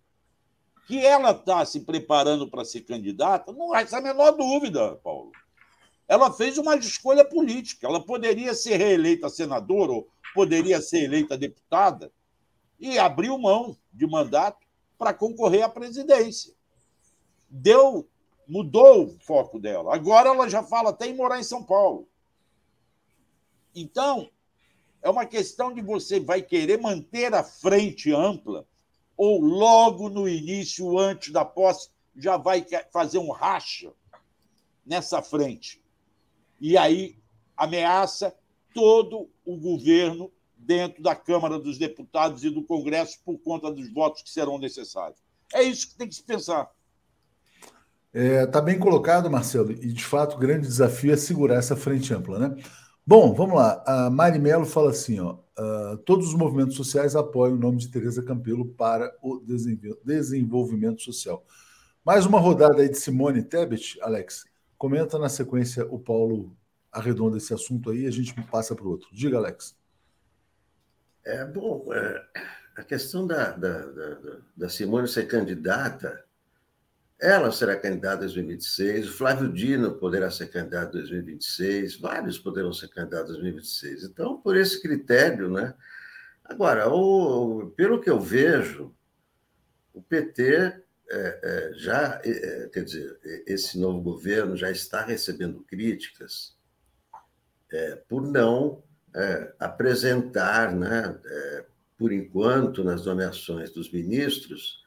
[0.88, 5.30] Que ela está se preparando para ser candidata, não há essa menor dúvida, Paulo.
[6.08, 7.86] Ela fez uma escolha política.
[7.86, 12.12] Ela poderia ser reeleita senadora ou poderia ser eleita deputada
[12.78, 14.66] e abriu mão de mandato
[14.98, 16.54] para concorrer à presidência.
[17.48, 18.08] Deu,
[18.46, 19.94] mudou o foco dela.
[19.94, 22.08] Agora ela já fala até em morar em São Paulo.
[23.74, 24.30] Então,
[25.02, 28.66] é uma questão de você vai querer manter a frente ampla
[29.16, 33.92] ou logo no início, antes da posse, já vai fazer um racha
[34.84, 35.82] nessa frente.
[36.60, 37.18] E aí
[37.56, 38.34] ameaça
[38.74, 44.22] todo o governo dentro da Câmara dos Deputados e do Congresso por conta dos votos
[44.22, 45.18] que serão necessários.
[45.52, 46.70] É isso que tem que se pensar.
[48.12, 51.76] Está é, tá bem colocado, Marcelo, e de fato o grande desafio é segurar essa
[51.76, 52.56] frente ampla, né?
[53.06, 53.84] Bom, vamos lá.
[53.86, 57.88] A Mari Mello fala assim: ó, uh, todos os movimentos sociais apoiam o nome de
[57.88, 59.40] Tereza Campelo para o
[60.04, 61.44] desenvolvimento social.
[62.04, 64.44] Mais uma rodada aí de Simone Tebet, Alex.
[64.78, 66.56] Comenta na sequência o Paulo
[66.92, 69.08] arredonda esse assunto aí e a gente passa para o outro.
[69.12, 69.76] Diga, Alex.
[71.24, 72.26] É, bom, é,
[72.76, 74.18] a questão da, da, da,
[74.56, 76.24] da, Simone ser candidata,
[77.18, 82.72] ela será candidata em 2026, o Flávio Dino poderá ser candidato em 2026, vários poderão
[82.72, 84.04] ser candidatos em 2026.
[84.04, 85.74] Então, por esse critério, né?
[86.44, 88.94] Agora, o, pelo que eu vejo,
[89.92, 95.62] o PT é, é, já, é, é, quer dizer, esse novo governo já está recebendo
[95.62, 96.56] críticas
[97.70, 98.82] é, por não
[99.14, 101.18] é, apresentar, né,
[101.96, 104.84] por enquanto, nas nomeações dos ministros,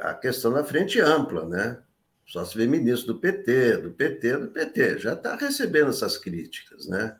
[0.00, 1.80] a questão da frente ampla, né?
[2.24, 6.88] Só se vê ministro do PT, do PT, do PT, já está recebendo essas críticas,
[6.88, 7.16] né?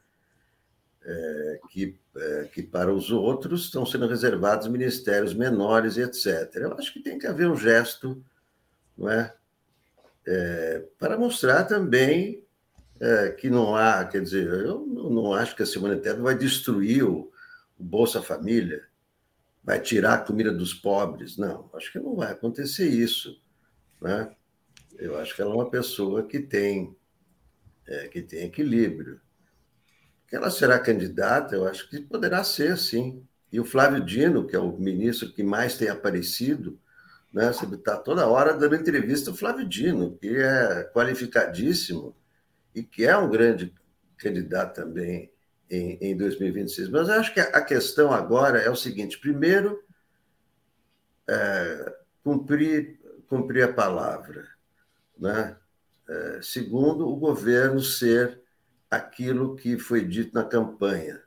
[1.71, 6.55] que, é, que para os outros estão sendo reservados ministérios menores etc.
[6.57, 8.23] Eu acho que tem que haver um gesto,
[8.97, 9.35] não é?
[10.27, 12.43] é para mostrar também
[13.01, 17.05] é, que não há, quer dizer, eu não acho que a Simone Tebet vai destruir
[17.05, 17.31] o,
[17.79, 18.85] o Bolsa Família,
[19.63, 21.37] vai tirar a comida dos pobres.
[21.37, 23.41] Não, acho que não vai acontecer isso.
[24.01, 24.35] Né?
[24.97, 26.97] Eu acho que ela é uma pessoa que tem,
[27.87, 29.21] é, que tem equilíbrio
[30.29, 33.27] que ela será candidata, eu acho que poderá ser, sim.
[33.51, 36.79] E o Flávio Dino, que é o ministro que mais tem aparecido,
[37.33, 37.51] né?
[37.51, 42.15] Você está toda hora dando entrevista ao Flávio Dino, que é qualificadíssimo
[42.75, 43.75] e que é um grande
[44.19, 45.33] candidato também
[45.71, 46.91] em, em 2026.
[46.91, 49.83] Mas eu acho que a questão agora é o seguinte: primeiro,
[51.27, 54.47] é, cumprir, cumprir a palavra,
[55.19, 55.57] né?
[56.07, 58.41] É, segundo, o governo ser
[58.91, 61.23] aquilo que foi dito na campanha,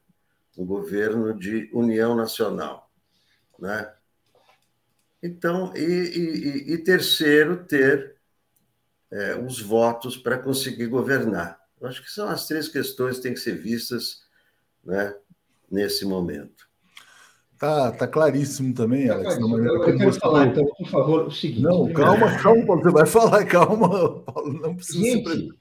[0.57, 2.91] um governo de união nacional.
[3.59, 3.93] Né?
[5.22, 8.16] Então, e, e, e terceiro, ter
[9.12, 11.59] é, os votos para conseguir governar.
[11.80, 14.22] Eu acho que são as três questões que têm que ser vistas
[14.84, 15.16] né,
[15.70, 16.70] nesse momento.
[17.57, 19.38] Tá, tá claríssimo também, tá Alex.
[19.38, 21.62] eu, eu quero falar, então, por favor, o seguinte.
[21.62, 25.61] Não, calma, calma, você vai falar, calma, Paulo, não precisa Gente, se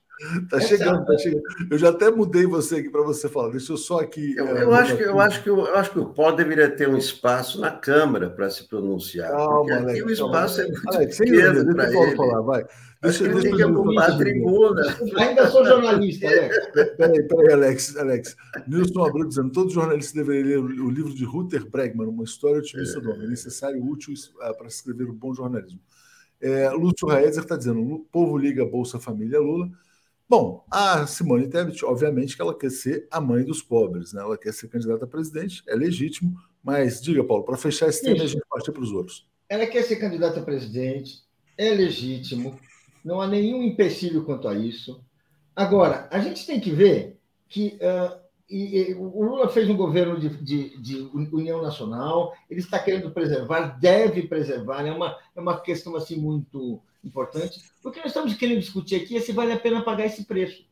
[0.50, 1.42] Tá chegando, tá chegando.
[1.70, 3.50] Eu já até mudei você aqui para você falar.
[3.50, 4.36] Deixa eu só aqui.
[4.36, 6.88] Eu, é, eu acho, que, eu, acho que, eu acho que o Paulo deveria ter
[6.88, 9.30] um espaço na Câmara para se pronunciar.
[9.30, 10.68] Calma, Alex, aqui o espaço calma.
[10.68, 12.16] é muito Alex, pequeno para ele.
[12.16, 12.66] Falar, vai.
[13.02, 14.96] Deixa, eu deixa, que ocupar a tribuna.
[15.16, 16.56] Ainda sou jornalista, Alex.
[16.98, 17.96] Peraí, peraí, Alex.
[17.96, 18.36] Alex.
[18.68, 22.58] Nilson Abreu dizendo: todos os jornalistas deveriam ler o livro de Ruther Bregman, Uma História
[22.58, 23.00] Otimista é.
[23.00, 24.12] do Homem, necessário e útil
[24.42, 25.80] ah, para escrever um bom jornalismo.
[26.42, 29.70] É, Lúcio Raezer está dizendo: o povo liga Bolsa Família Lula.
[30.30, 34.22] Bom, a Simone Tebet, obviamente, que ela quer ser a mãe dos pobres, né?
[34.22, 38.22] Ela quer ser candidata a presidente, é legítimo, mas diga, Paulo, para fechar esse tema,
[38.22, 39.26] a gente partir para os outros.
[39.48, 41.24] Ela quer ser candidata a presidente,
[41.58, 42.56] é legítimo,
[43.04, 45.04] não há nenhum empecilho quanto a isso.
[45.56, 47.18] Agora, a gente tem que ver
[47.48, 48.16] que uh,
[48.48, 53.10] e, e, o Lula fez um governo de, de, de, união nacional, ele está querendo
[53.10, 57.60] preservar, deve preservar, é uma, é uma questão assim muito importante.
[57.84, 60.68] O que nós estamos querendo discutir aqui é se vale a pena pagar esse preço.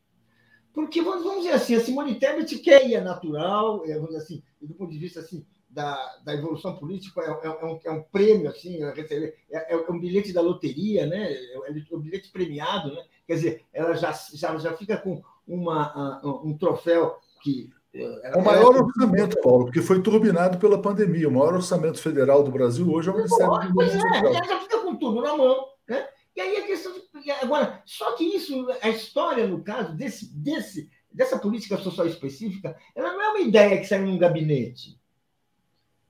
[0.72, 4.42] Porque, vamos, dizer assim, a Simone Tebet quer e é natural, é, vamos dizer assim,
[4.60, 8.02] do ponto de vista assim, da, da evolução política, é, é, é, um, é um
[8.02, 11.32] prêmio, assim, é, é, é, um bilhete da loteria, né?
[11.32, 13.02] é um bilhete premiado, né?
[13.26, 18.76] quer dizer, ela já, já, já fica com uma, um troféu que é o maior
[18.76, 21.26] orçamento, Paulo, porque foi turbinado pela pandemia.
[21.26, 24.78] O maior orçamento federal do Brasil hoje é o Ministério da Pois é, já fica
[24.80, 25.64] com tudo na mão.
[25.88, 26.06] Né?
[26.38, 27.32] E aí a questão de.
[27.32, 33.12] Agora, só que isso, a história, no caso, desse, desse, dessa política social específica, ela
[33.12, 34.96] não é uma ideia que sai num gabinete.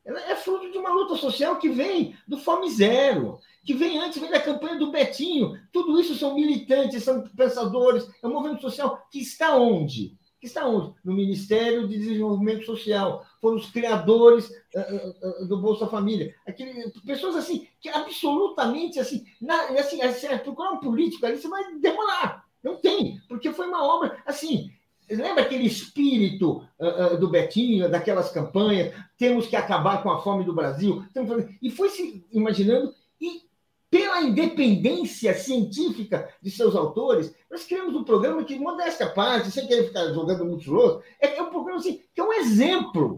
[0.04, 4.20] Ela é fruto de uma luta social que vem do Fome Zero, que vem antes,
[4.20, 5.58] vem da campanha do Betinho.
[5.72, 10.17] Tudo isso são militantes, são pensadores, é um movimento social que está onde?
[10.40, 10.94] Que está onde?
[11.04, 13.24] No Ministério de Desenvolvimento Social.
[13.40, 16.34] Foram os criadores uh, uh, do Bolsa Família.
[16.46, 21.74] Aquele, pessoas assim, que absolutamente assim, na, assim, assim, procurar um político ali, você vai
[21.78, 22.44] demorar.
[22.62, 24.70] Não tem, porque foi uma obra assim.
[25.10, 28.94] Lembra aquele espírito uh, do Betinho, daquelas campanhas?
[29.16, 31.02] Temos que acabar com a fome do Brasil.
[31.62, 32.92] E foi se imaginando,
[33.90, 39.66] pela independência científica de seus autores, nós criamos um programa que, modéstia à parte, sem
[39.66, 43.16] querer ficar jogando muito louco, é, é um programa assim, que é um exemplo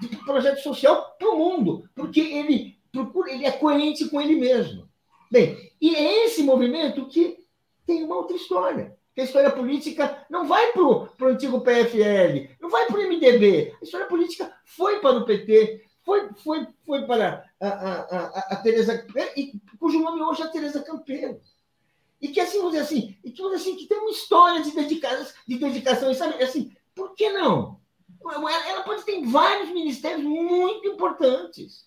[0.00, 4.86] de projeto social para o mundo, porque ele procura, ele é coerente com ele mesmo.
[5.30, 7.38] Bem, e é esse movimento que
[7.86, 12.86] tem uma outra história a história política não vai para o antigo PFL, não vai
[12.86, 13.74] para o MDB.
[13.80, 18.56] A história política foi para o PT, foi, foi, foi para a, a, a, a
[18.62, 19.04] Tereza,
[19.76, 21.40] cujo nome hoje é Tereza Campeiro.
[22.22, 24.70] E que assim, vamos dizer assim, e que, vamos assim, que tem uma história de
[24.70, 27.80] dedicação, de dedicação, e sabe, assim, por que não?
[28.24, 31.86] Ela pode ter vários ministérios muito importantes.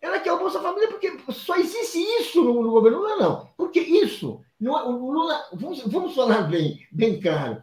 [0.00, 3.48] Ela quer o Bolsa Família porque só existe isso no, no governo Lula, não.
[3.56, 7.62] Porque isso, não, é, o Lula, vamos, vamos falar bem, bem claro,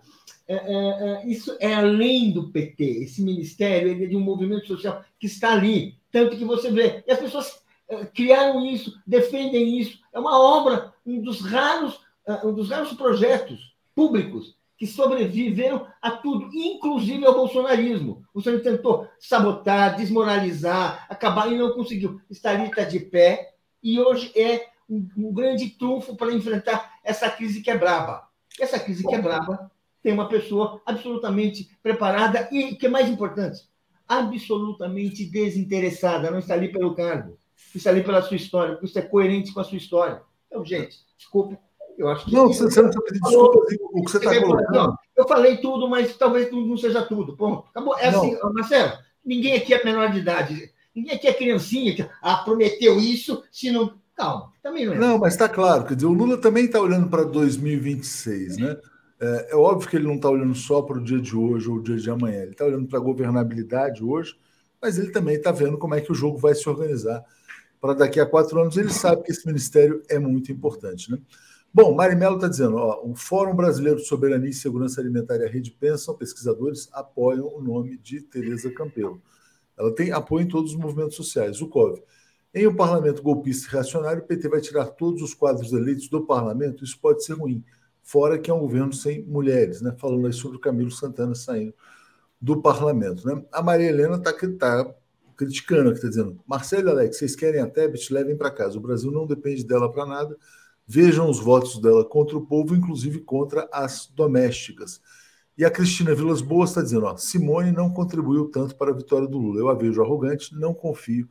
[0.51, 2.83] é, é, é, isso é além do PT.
[2.83, 5.95] Esse ministério ele é de um movimento social que está ali.
[6.11, 9.99] Tanto que você vê, e as pessoas é, criaram isso, defendem isso.
[10.11, 16.11] É uma obra, um dos raros, é, um dos raros projetos públicos que sobreviveram a
[16.11, 18.25] tudo, inclusive ao bolsonarismo.
[18.33, 22.19] O senhor tentou sabotar, desmoralizar, acabar e não conseguiu.
[22.29, 27.61] Está está de pé e hoje é um, um grande trunfo para enfrentar essa crise
[27.61, 28.27] que é braba.
[28.59, 29.71] Essa crise que é braba
[30.01, 33.61] tem uma pessoa absolutamente preparada e, que é mais importante,
[34.07, 37.37] absolutamente desinteressada, não está ali pelo cargo,
[37.73, 40.21] está ali pela sua história, isso é coerente com a sua história.
[40.47, 41.57] Então, gente, desculpe,
[41.97, 42.33] eu acho que.
[42.33, 44.95] Não, você, não precisa pedir desculpa o que você está colocando.
[45.15, 47.37] eu falei tudo, mas talvez não seja tudo.
[47.37, 47.67] Ponto.
[47.69, 47.97] Acabou.
[47.97, 48.93] É assim, Marcelo,
[49.23, 50.71] ninguém aqui é menor de idade.
[50.93, 53.99] Ninguém aqui é criancinha que ah, prometeu isso, se não.
[54.13, 54.97] Calma, também não é.
[54.97, 55.85] Não, mas está claro.
[55.85, 58.77] Quer dizer, o Lula também está olhando para 2026, né?
[59.21, 61.75] É, é, óbvio que ele não está olhando só para o dia de hoje ou
[61.77, 62.41] o dia de amanhã.
[62.41, 64.35] Ele está olhando para a governabilidade hoje,
[64.81, 67.23] mas ele também está vendo como é que o jogo vai se organizar
[67.79, 68.75] para daqui a quatro anos.
[68.77, 71.19] Ele sabe que esse ministério é muito importante, né?
[71.73, 75.49] Bom, Marimelo está dizendo, ó, o Fórum Brasileiro de Soberania e Segurança Alimentar e a
[75.49, 79.21] Rede Pensam, pesquisadores apoiam o nome de Tereza Campelo.
[79.77, 81.61] Ela tem apoio em todos os movimentos sociais.
[81.61, 82.03] O COV.
[82.53, 86.25] Em um parlamento golpista e reacionário, o PT vai tirar todos os quadros eleitos do
[86.25, 86.83] parlamento.
[86.83, 87.63] Isso pode ser ruim.
[88.03, 89.95] Fora que é um governo sem mulheres, né?
[89.97, 91.73] Falando aí sobre o Camilo Santana saindo
[92.39, 93.25] do parlamento.
[93.25, 93.43] Né?
[93.51, 94.93] A Maria Helena está tá
[95.37, 98.11] criticando, está dizendo: Marcelo e Alex, vocês querem a Tebet?
[98.13, 98.77] Levem para casa.
[98.77, 100.37] O Brasil não depende dela para nada
[100.93, 104.99] Vejam os votos dela contra o povo, inclusive contra as domésticas.
[105.57, 109.25] E a Cristina Vilas Boas está dizendo: ó, Simone não contribuiu tanto para a vitória
[109.25, 109.57] do Lula.
[109.57, 111.29] Eu a vejo arrogante, não confio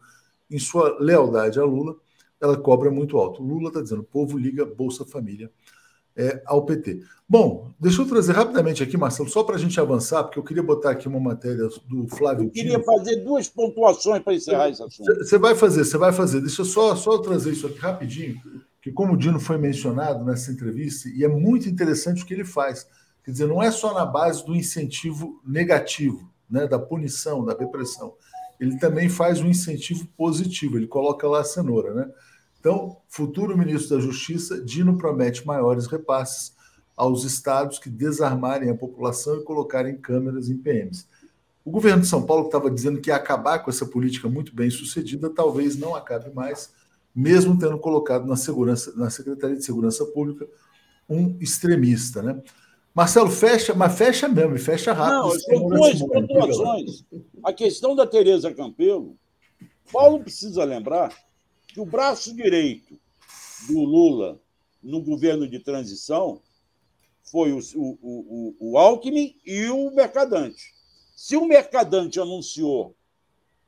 [0.51, 1.95] em sua lealdade a Lula.
[2.41, 3.43] Ela cobra muito alto.
[3.43, 5.51] Lula está dizendo: povo liga Bolsa Família
[6.21, 7.01] é, ao PT.
[7.29, 10.63] Bom, deixa eu trazer rapidamente aqui, Marcelo, só para a gente avançar, porque eu queria
[10.63, 12.47] botar aqui uma matéria do Flávio.
[12.47, 15.15] Eu queria fazer duas pontuações para encerrar esse assunto.
[15.17, 16.41] Você vai fazer, você vai fazer.
[16.41, 18.41] Deixa eu só, só trazer isso aqui rapidinho
[18.83, 22.45] que, como o Dino foi mencionado nessa entrevista, e é muito interessante o que ele
[22.45, 22.87] faz.
[23.25, 28.15] Quer dizer, não é só na base do incentivo negativo, né, da punição, da repressão.
[28.59, 31.95] Ele também faz um incentivo positivo, ele coloca lá a cenoura.
[31.95, 32.09] Né?
[32.61, 36.55] Então, futuro ministro da Justiça, Dino promete maiores repasses
[36.95, 41.09] aos estados que desarmarem a população e colocarem câmeras em PMs.
[41.65, 44.69] O governo de São Paulo estava dizendo que ia acabar com essa política muito bem
[44.69, 46.71] sucedida, talvez não acabe mais,
[47.15, 50.47] mesmo tendo colocado na, segurança, na Secretaria de Segurança Pública
[51.09, 52.23] um extremista.
[52.23, 52.43] Né?
[52.95, 55.29] Marcelo, fecha, mas fecha mesmo, e fecha rápido.
[55.29, 57.05] Não, são duas pontuações.
[57.43, 59.17] A questão da Tereza Campelo,
[59.91, 61.15] Paulo precisa lembrar
[61.73, 62.99] que o braço direito
[63.67, 64.41] do Lula
[64.83, 66.41] no governo de transição
[67.31, 70.75] foi o, o, o, o Alckmin e o Mercadante.
[71.15, 72.97] Se o Mercadante anunciou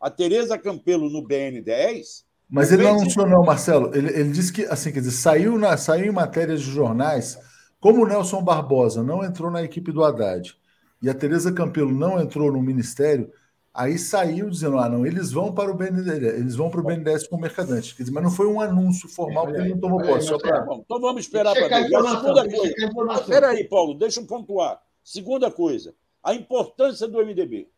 [0.03, 2.25] a Tereza Campelo no BN10.
[2.51, 3.95] Mas ele não anunciou, não, Marcelo.
[3.95, 7.39] Ele, ele disse que, assim, quer dizer, saiu, na, saiu em matérias de jornais,
[7.79, 10.55] como o Nelson Barbosa não entrou na equipe do Haddad
[11.01, 13.31] e a Tereza Campelo não entrou no ministério,
[13.75, 17.27] Aí saiu dizendo: ah, não, eles vão para o BNDES, eles vão para o BNDES
[17.27, 17.95] com o mercadante.
[17.95, 20.29] Quer dizer, mas não foi um anúncio formal, porque ele não tomou posse.
[20.29, 20.67] Só pra...
[20.71, 21.95] então vamos esperar para ver.
[21.95, 23.21] A segunda coisa.
[23.21, 24.83] Espera aí, Paulo, deixa eu pontuar.
[25.03, 27.69] Segunda coisa, a importância do MDB.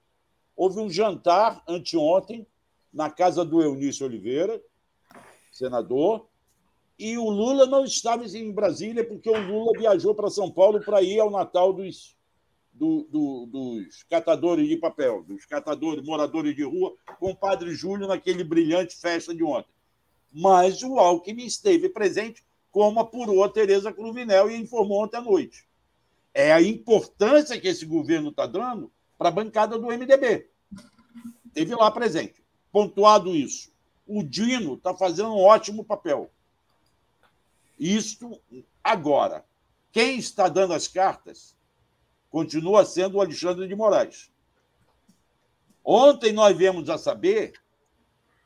[0.57, 2.47] Houve um jantar anteontem
[2.93, 4.61] na casa do Eunício Oliveira,
[5.51, 6.29] senador,
[6.99, 11.03] e o Lula não estava em Brasília porque o Lula viajou para São Paulo para
[11.03, 12.17] ir ao Natal dos
[12.75, 18.09] do, do, dos catadores de papel, dos catadores, moradores de rua, com o padre Júlio
[18.09, 19.73] naquele brilhante festa de ontem.
[20.33, 25.65] Mas o Alckmin esteve presente, como apurou a Tereza Cruvinel e informou ontem à noite.
[26.35, 30.51] É a importância que esse governo está dando para a bancada do MDB.
[31.47, 32.43] Esteve lá presente.
[32.73, 33.73] Pontuado isso.
[34.05, 36.29] O Dino está fazendo um ótimo papel.
[37.79, 38.41] Isto
[38.83, 39.45] agora.
[39.93, 41.54] Quem está dando as cartas
[42.35, 44.29] continua sendo o Alexandre de Moraes.
[45.85, 47.53] Ontem nós viemos a saber,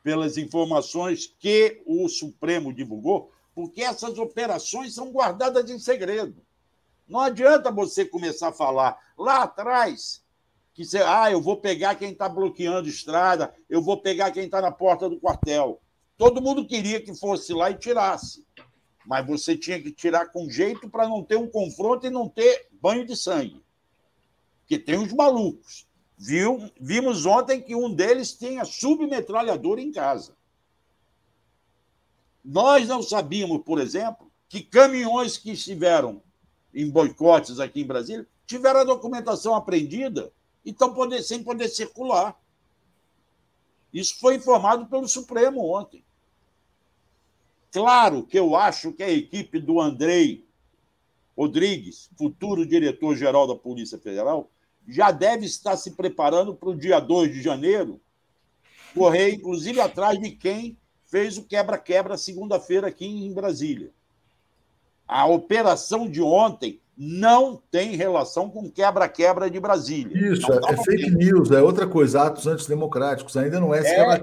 [0.03, 6.39] pelas informações que o Supremo divulgou, porque essas operações são guardadas em segredo.
[7.07, 10.23] Não adianta você começar a falar lá atrás
[10.71, 14.61] que você, ah, eu vou pegar quem está bloqueando estrada, eu vou pegar quem está
[14.61, 15.81] na porta do quartel.
[16.15, 18.45] Todo mundo queria que fosse lá e tirasse.
[19.03, 22.67] Mas você tinha que tirar com jeito para não ter um confronto e não ter
[22.79, 23.67] banho de sangue
[24.69, 25.87] que tem os malucos.
[26.15, 30.37] Viu, vimos ontem que um deles tinha submetralhadora em casa.
[32.45, 36.21] Nós não sabíamos, por exemplo, que caminhões que estiveram
[36.73, 40.31] em boicotes aqui em Brasília tiveram a documentação apreendida
[40.63, 42.39] e estão poder, sem poder circular.
[43.91, 46.03] Isso foi informado pelo Supremo ontem.
[47.71, 50.47] Claro que eu acho que a equipe do Andrei
[51.35, 54.49] Rodrigues, futuro diretor-geral da Polícia Federal,
[54.89, 58.01] já deve estar se preparando para o dia 2 de janeiro,
[58.93, 63.91] correr, inclusive, atrás de quem fez o quebra-quebra segunda-feira aqui em Brasília.
[65.07, 70.33] A operação de ontem não tem relação com quebra-quebra de Brasília.
[70.33, 74.21] Isso, é, fake news, é outra coisa, atos antidemocráticos, ainda não é esse é.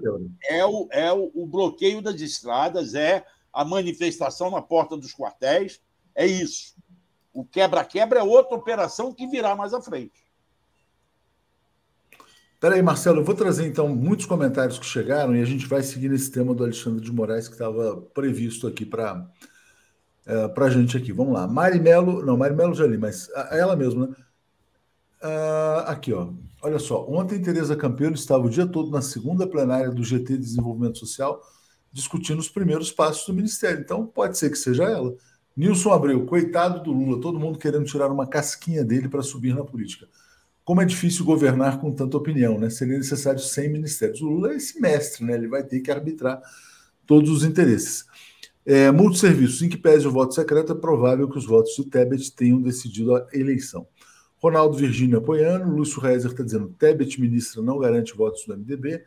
[0.51, 5.81] É, o, é o, o bloqueio das estradas, é a manifestação na porta dos quartéis,
[6.15, 6.75] é isso.
[7.33, 10.26] O quebra-quebra é outra operação que virá mais à frente.
[12.59, 16.09] Peraí, Marcelo, eu vou trazer então muitos comentários que chegaram e a gente vai seguir
[16.09, 19.31] nesse tema do Alexandre de Moraes que estava previsto aqui para
[20.25, 21.13] é, a gente aqui.
[21.13, 21.47] Vamos lá.
[21.47, 24.15] Mari Melo, não, Mari Melo já li, mas ela mesma, né?
[25.23, 26.31] Uh, aqui, ó.
[26.63, 30.39] Olha só, ontem Tereza Campelo estava o dia todo na segunda plenária do GT de
[30.39, 31.41] Desenvolvimento Social
[31.93, 33.81] discutindo os primeiros passos do Ministério.
[33.81, 35.15] Então, pode ser que seja ela.
[35.57, 39.65] Nilson Abreu, coitado do Lula, todo mundo querendo tirar uma casquinha dele para subir na
[39.65, 40.07] política
[40.67, 42.69] como é difícil governar com tanta opinião, né?
[42.69, 44.21] Seria necessário 100 ministérios.
[44.21, 45.35] O Lula é esse mestre, né?
[45.35, 46.43] Ele vai ter que arbitrar
[47.07, 48.05] todos os interesses.
[48.67, 52.35] É, multisserviços, em que pese o voto secreto, é provável que os votos do Tebet
[52.35, 53.87] tenham decidido a eleição.
[54.39, 59.05] Ronaldo Virgínio apoiando, Lúcio Reiser está dizendo Tebet, ministra, não garante votos do MDB.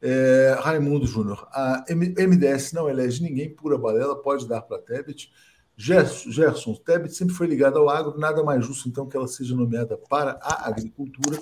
[0.00, 5.32] É, Raimundo Júnior, a MDS não elege ninguém, pura balela, pode dar para Tebet.
[5.76, 9.96] Gerson, Tebet sempre foi ligada ao agro, nada mais justo então que ela seja nomeada
[9.96, 11.40] para a agricultura.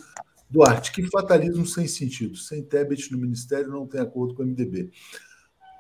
[0.48, 2.36] Duarte, que fatalismo sem sentido.
[2.36, 4.90] Sem Tebet no ministério não tem acordo com o MDB.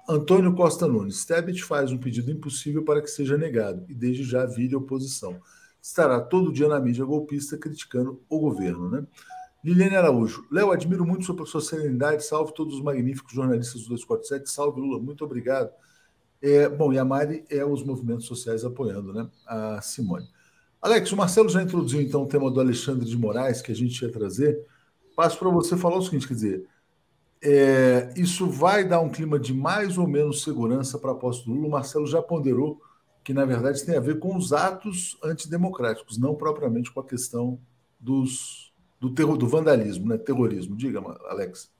[0.08, 4.44] Antônio Costa Nunes, Tebet faz um pedido impossível para que seja negado e desde já
[4.44, 5.40] vire oposição.
[5.80, 9.06] Estará todo dia na mídia golpista criticando o governo, né?
[9.62, 14.50] Liliane Araújo, Léo, admiro muito sua, sua serenidade, salve todos os magníficos jornalistas do 247,
[14.50, 15.70] salve Lula, muito obrigado.
[16.42, 19.28] É, bom, e a Mari é os movimentos sociais apoiando, né?
[19.46, 20.28] A Simone.
[20.80, 24.00] Alex, o Marcelo já introduziu então o tema do Alexandre de Moraes que a gente
[24.02, 24.58] ia trazer.
[25.14, 26.66] Passo para você falar o seguinte: quer dizer,
[27.42, 31.52] É, isso vai dar um clima de mais ou menos segurança para a posse do
[31.52, 31.68] Lula.
[31.68, 32.80] O Marcelo já ponderou
[33.24, 37.58] que, na verdade, tem a ver com os atos antidemocráticos, não propriamente com a questão
[37.98, 40.18] dos, do, terror, do vandalismo, né?
[40.18, 40.76] terrorismo.
[40.76, 41.70] Diga, Alex.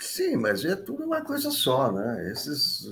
[0.00, 2.30] Sim, mas é tudo uma coisa só, né?
[2.32, 2.86] Esses,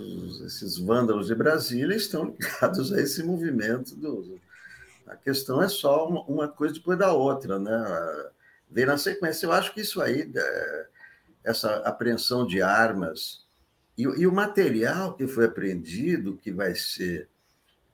[0.44, 3.96] esses vândalos de Brasília estão ligados a esse movimento.
[3.96, 4.38] Do,
[5.06, 8.30] a questão é só uma, coisa depois da outra, né?
[8.70, 9.46] Vem na sequência.
[9.46, 10.86] Eu acho que isso aí, é,
[11.42, 13.46] essa apreensão de armas
[13.96, 17.26] e, e o material que foi apreendido, que vai ser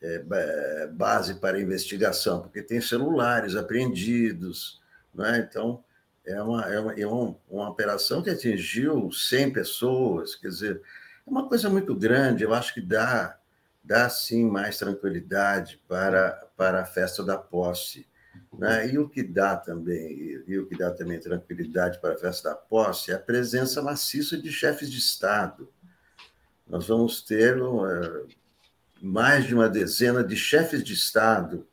[0.03, 4.83] é, base para investigação, porque tem celulares apreendidos,
[5.15, 5.47] né?
[5.49, 5.85] Então
[6.27, 10.83] é uma, é uma, é uma, uma operação que atingiu 100 pessoas, quer dizer,
[11.27, 13.39] é uma coisa muito grande, eu acho que dá,
[13.83, 18.07] dá sim mais tranquilidade para, para a festa da posse.
[18.59, 18.93] Né?
[18.93, 22.51] E o que dá também, e, e o que dá também tranquilidade para a festa
[22.51, 25.69] da posse é a presença maciça de chefes de Estado.
[26.67, 28.27] Nós vamos ter uh,
[29.03, 31.67] mais de uma dezena de chefes de Estado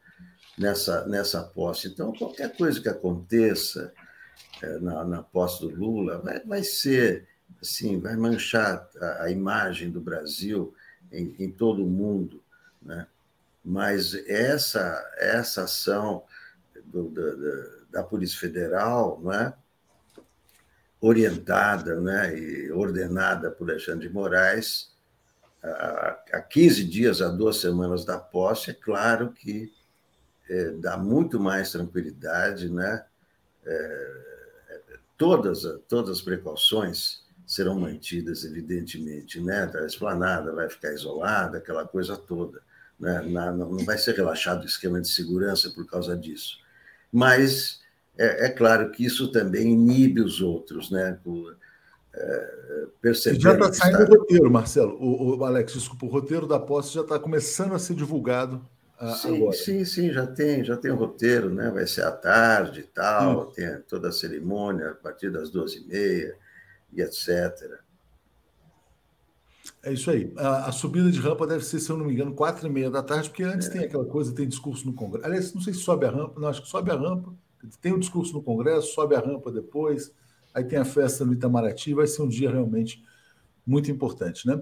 [0.58, 1.88] nessa, nessa posse.
[1.88, 3.94] Então, qualquer coisa que aconteça,
[4.82, 7.28] na, na posse do Lula, vai, vai ser
[7.62, 10.74] assim, vai manchar a, a imagem do Brasil
[11.12, 12.44] em, em, todo o mundo,
[12.82, 13.08] né?
[13.64, 16.24] Mas essa essa ação
[16.86, 17.12] do,
[17.92, 19.54] da, Polícia Federal, né?
[21.00, 24.92] orientada né, e ordenada por Alexandre de Moraes,
[25.64, 29.74] há 15 dias, há duas semanas da posse, é claro que
[30.50, 33.06] é, dá muito mais tranquilidade, né?
[33.66, 34.31] É,
[35.22, 39.72] todas, todas as precauções serão mantidas, evidentemente, né?
[39.76, 42.60] A esplanada vai ficar isolada, aquela coisa toda.
[43.00, 43.22] Né?
[43.22, 46.58] Não vai ser relaxado o esquema de segurança por causa disso.
[47.12, 47.82] Mas
[48.18, 51.20] é, é claro que isso também inibe os outros, né?
[51.24, 51.56] Por,
[52.16, 54.12] é, já está saindo está...
[54.12, 54.98] o roteiro, Marcelo.
[55.00, 58.60] O, o, Alex, desculpa, o roteiro da posse já está começando a ser divulgado
[59.10, 59.58] sim, agora.
[59.58, 61.70] Sim, sim, já tem, já tem o um roteiro, né?
[61.72, 63.52] Vai ser à tarde e tal, hum.
[63.52, 66.36] tem toda a cerimônia a partir das duas e meia
[66.94, 67.80] e etc.
[69.84, 70.32] É isso aí.
[70.38, 72.90] A, a, subida de rampa deve ser, se eu não me engano, quatro e meia
[72.90, 73.72] da tarde, porque antes é.
[73.72, 75.26] tem aquela coisa, tem discurso no Congresso.
[75.26, 77.34] Aliás, não sei se sobe a rampa, não, acho que sobe a rampa,
[77.82, 80.14] tem o discurso no Congresso, sobe a rampa depois,
[80.54, 83.04] aí tem a festa no Itamaraty, vai ser um dia realmente
[83.66, 84.62] muito importante, né?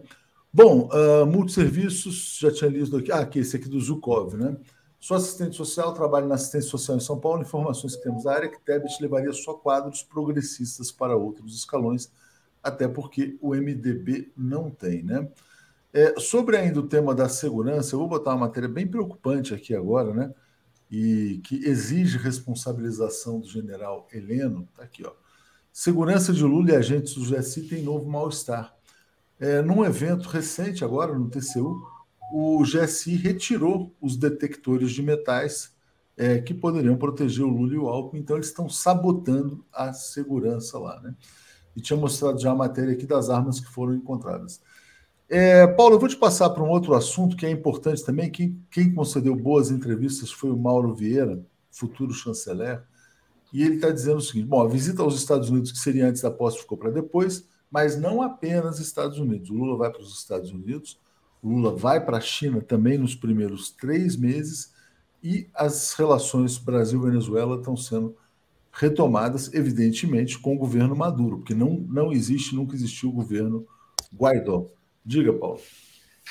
[0.51, 3.11] Bom, uh, multisserviços, já tinha lido aqui.
[3.11, 4.57] Ah, aqui, esse aqui do Zukov, né?
[4.99, 7.43] Sou assistente social, trabalho na assistência social em São Paulo.
[7.43, 12.11] Informações que temos da área que Tebet levaria só quadros progressistas para outros escalões,
[12.63, 15.29] até porque o MDB não tem, né?
[15.93, 19.75] É, sobre ainda o tema da segurança, eu vou botar uma matéria bem preocupante aqui
[19.75, 20.33] agora, né?
[20.89, 24.67] E que exige responsabilização do general Heleno.
[24.75, 25.13] Tá aqui, ó.
[25.71, 28.78] Segurança de Lula e agentes do GSI tem novo mal-estar.
[29.39, 31.81] É, num evento recente, agora no TCU,
[32.33, 35.73] o GSI retirou os detectores de metais
[36.17, 40.77] é, que poderiam proteger o Lula e o Alckmin, então eles estão sabotando a segurança
[40.77, 40.99] lá.
[40.99, 41.15] Né?
[41.75, 44.61] E tinha mostrado já a matéria aqui das armas que foram encontradas.
[45.29, 48.29] É, Paulo, eu vou te passar para um outro assunto que é importante também.
[48.29, 52.83] Quem, quem concedeu boas entrevistas foi o Mauro Vieira, futuro chanceler,
[53.53, 56.21] e ele está dizendo o seguinte: bom, a visita aos Estados Unidos, que seria antes
[56.21, 59.49] da posse, ficou para depois mas não apenas Estados Unidos.
[59.49, 60.99] O Lula vai para os Estados Unidos,
[61.41, 64.73] o Lula vai para a China também nos primeiros três meses,
[65.23, 68.15] e as relações Brasil-Venezuela estão sendo
[68.71, 73.67] retomadas, evidentemente, com o governo Maduro, porque não, não existe, nunca existiu o governo
[74.13, 74.67] Guaidó.
[75.05, 75.59] Diga, Paulo.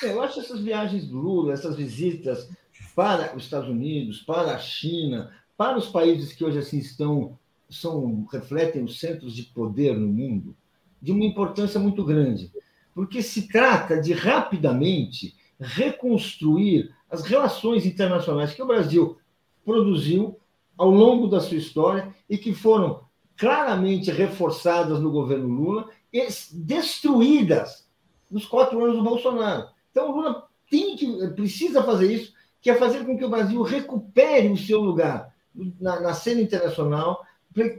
[0.02, 2.48] Eu acho essas viagens do Lula, essas visitas
[2.94, 8.24] para os Estados Unidos, para a China, para os países que hoje assim estão, são,
[8.32, 10.56] refletem os centros de poder no mundo,
[11.00, 12.52] de uma importância muito grande,
[12.94, 19.18] porque se trata de rapidamente reconstruir as relações internacionais que o Brasil
[19.64, 20.38] produziu
[20.76, 23.02] ao longo da sua história e que foram
[23.36, 27.88] claramente reforçadas no governo Lula e destruídas
[28.30, 29.68] nos quatro anos do Bolsonaro.
[29.90, 33.62] Então, o Lula tem que, precisa fazer isso, que é fazer com que o Brasil
[33.62, 35.34] recupere o seu lugar
[35.80, 37.24] na, na cena internacional,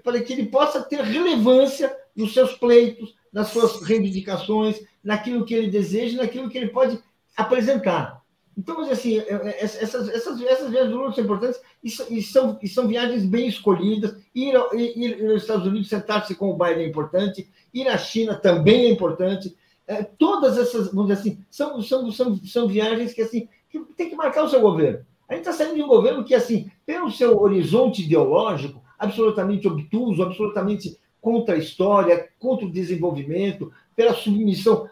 [0.03, 5.69] para que ele possa ter relevância nos seus pleitos, nas suas reivindicações, naquilo que ele
[5.69, 6.99] deseja, naquilo que ele pode
[7.35, 8.19] apresentar.
[8.59, 12.59] Então, assim, é, é, essas, essas, essas viagens do Lula são importantes e, e, são,
[12.61, 14.17] e são viagens bem escolhidas.
[14.35, 18.35] Ir, ir, ir aos Estados Unidos, sentar-se com o Biden é importante, ir à China
[18.35, 19.55] também é importante.
[19.87, 24.09] É, todas essas, vamos dizer assim, são, são, são, são viagens que, assim, que tem
[24.09, 25.05] que marcar o seu governo.
[25.29, 30.21] A gente está saindo de um governo que, assim, pelo seu horizonte ideológico, absolutamente obtuso,
[30.21, 34.89] absolutamente contra a história, contra o desenvolvimento, pela submissão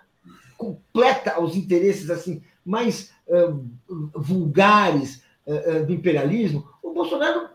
[0.57, 3.63] completa aos interesses assim mais uh,
[4.13, 7.49] vulgares uh, uh, do imperialismo, o Bolsonaro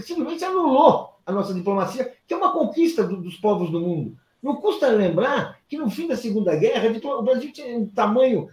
[0.00, 4.16] simplesmente anulou a nossa diplomacia, que é uma conquista do, dos povos do mundo.
[4.40, 8.48] Não custa lembrar que no fim da Segunda Guerra, o Brasil tinha um tamanho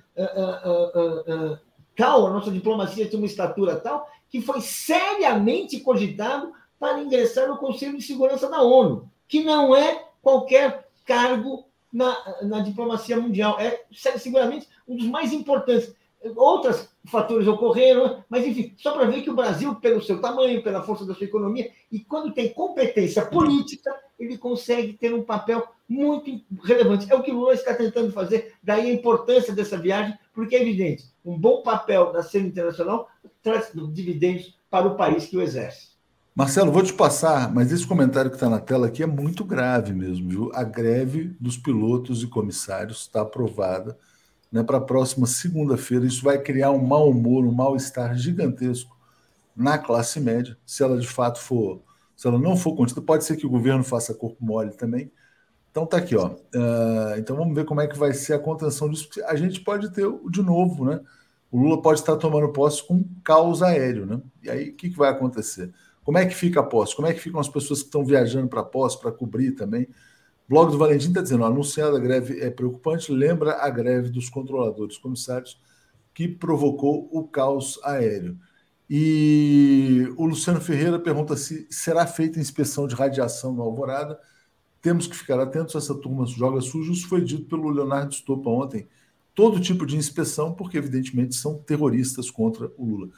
[1.95, 7.57] tal, a nossa diplomacia tinha uma estatura tal, que foi seriamente cogitado para ingressar no
[7.57, 13.57] Conselho de Segurança da ONU, que não é qualquer cargo na, na diplomacia mundial.
[13.59, 13.85] É
[14.17, 15.95] seguramente um dos mais importantes.
[16.35, 20.83] Outros fatores ocorreram, mas enfim, só para ver que o Brasil, pelo seu tamanho, pela
[20.83, 26.41] força da sua economia, e quando tem competência política, ele consegue ter um papel muito
[26.61, 27.09] relevante.
[27.09, 31.05] É o que Lula está tentando fazer, daí a importância dessa viagem, porque é evidente,
[31.23, 33.07] um bom papel na cena internacional
[33.41, 35.88] traz dividendos para o país que o exerce.
[36.39, 39.91] Marcelo, vou te passar, mas esse comentário que está na tela aqui é muito grave
[39.91, 40.51] mesmo, viu?
[40.53, 43.97] A greve dos pilotos e comissários está aprovada
[44.49, 46.05] né, para a próxima segunda-feira.
[46.05, 48.97] Isso vai criar um mau humor, um mal-estar gigantesco
[49.53, 51.81] na classe média, se ela de fato for,
[52.15, 55.11] se ela não for contida, pode ser que o governo faça corpo mole também.
[55.69, 56.27] Então tá aqui, ó.
[56.29, 59.09] Uh, então vamos ver como é que vai ser a contenção disso.
[59.25, 61.01] A gente pode ter de novo, né?
[61.51, 64.21] O Lula pode estar tomando posse com caos aéreo, né?
[64.41, 65.73] E aí o que, que vai acontecer?
[66.09, 66.95] Como é que fica a posse?
[66.95, 69.83] Como é que ficam as pessoas que estão viajando para a posse para cobrir também?
[69.83, 74.27] O blog do Valentim está dizendo: anunciada a greve é preocupante, lembra a greve dos
[74.27, 75.61] controladores comissários
[76.11, 78.39] que provocou o caos aéreo.
[78.89, 84.19] E o Luciano Ferreira pergunta se será feita inspeção de radiação no Alvorada.
[84.81, 86.91] Temos que ficar atentos, essa turma joga sujo.
[86.91, 88.87] Isso foi dito pelo Leonardo Stopa ontem.
[89.35, 93.09] Todo tipo de inspeção, porque evidentemente são terroristas contra o Lula.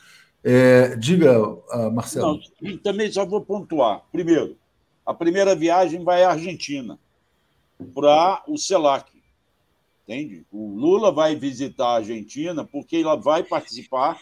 [0.44, 2.40] É, diga, uh, Marcelo.
[2.62, 4.04] Não, também só vou pontuar.
[4.12, 4.58] Primeiro,
[5.06, 7.00] a primeira viagem vai à Argentina,
[7.94, 9.12] para o CELAC.
[10.04, 10.46] Entende?
[10.52, 14.20] O Lula vai visitar a Argentina porque ela vai participar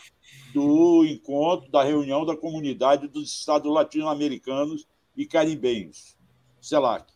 [0.54, 6.18] do encontro, da reunião da comunidade dos Estados latino-americanos e caribenhos,
[6.62, 7.14] CELAC.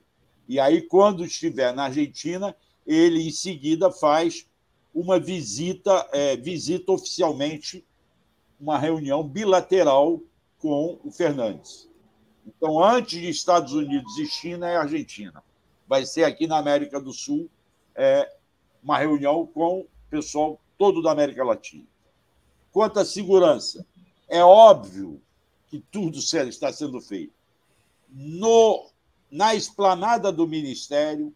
[0.47, 4.47] E aí, quando estiver na Argentina, ele em seguida faz
[4.93, 7.83] uma visita, é, visita oficialmente
[8.63, 10.21] uma reunião bilateral
[10.57, 11.89] com o Fernandes.
[12.47, 15.43] Então, antes de Estados Unidos e China, é Argentina.
[15.85, 17.49] Vai ser aqui na América do Sul
[17.93, 18.37] é,
[18.81, 21.85] uma reunião com o pessoal todo da América Latina.
[22.71, 23.85] Quanto à segurança,
[24.29, 25.21] é óbvio
[25.67, 27.33] que tudo está sendo feito.
[28.09, 28.89] No,
[29.29, 31.35] na esplanada do Ministério,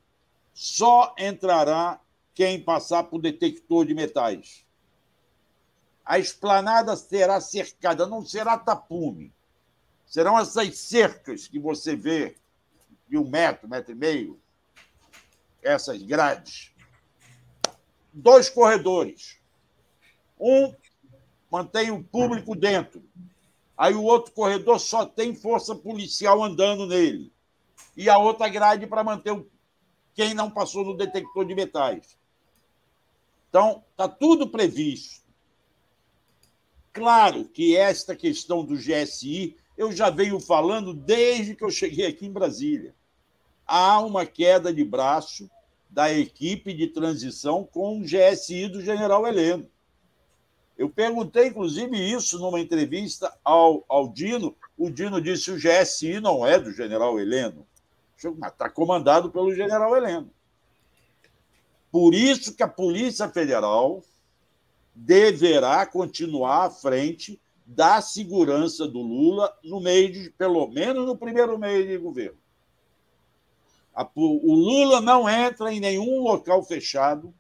[0.53, 1.99] só entrará
[2.33, 4.65] quem passar por detector de metais
[6.07, 9.33] a esplanada será cercada, não será tapume.
[10.05, 12.37] Serão essas cercas que você vê
[13.09, 14.39] de um metro, metro e meio,
[15.61, 16.71] essas grades.
[18.13, 19.37] Dois corredores.
[20.39, 20.73] Um
[21.51, 23.03] mantém o público dentro.
[23.77, 27.33] Aí o outro corredor só tem força policial andando nele.
[27.97, 29.45] E a outra grade para manter o...
[30.13, 32.17] quem não passou no detector de metais.
[33.49, 35.26] Então, está tudo previsto.
[36.97, 42.25] Claro que esta questão do GSI eu já venho falando desde que eu cheguei aqui
[42.25, 42.95] em Brasília.
[43.67, 45.47] Há uma queda de braço
[45.87, 49.69] da equipe de transição com o GSI do general Heleno.
[50.75, 54.57] Eu perguntei, inclusive, isso numa entrevista ao, ao Dino.
[54.75, 57.67] O Dino disse o GSI não é do general Heleno,
[58.39, 60.31] mas está comandado pelo general Heleno.
[61.91, 64.03] Por isso que a Polícia Federal
[64.97, 71.57] deverá continuar à frente da segurança do Lula no meio de, pelo menos no primeiro
[71.57, 72.37] meio de governo.
[74.15, 77.33] O Lula não entra em nenhum local fechado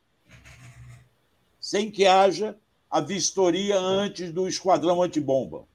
[1.59, 2.57] sem que haja
[2.89, 5.65] a vistoria antes do esquadrão antibomba.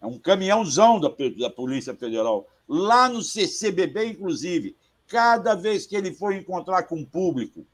[0.00, 2.48] É um caminhãozão da, da Polícia Federal.
[2.68, 4.76] Lá no CCBB, inclusive,
[5.06, 7.66] cada vez que ele for encontrar com o público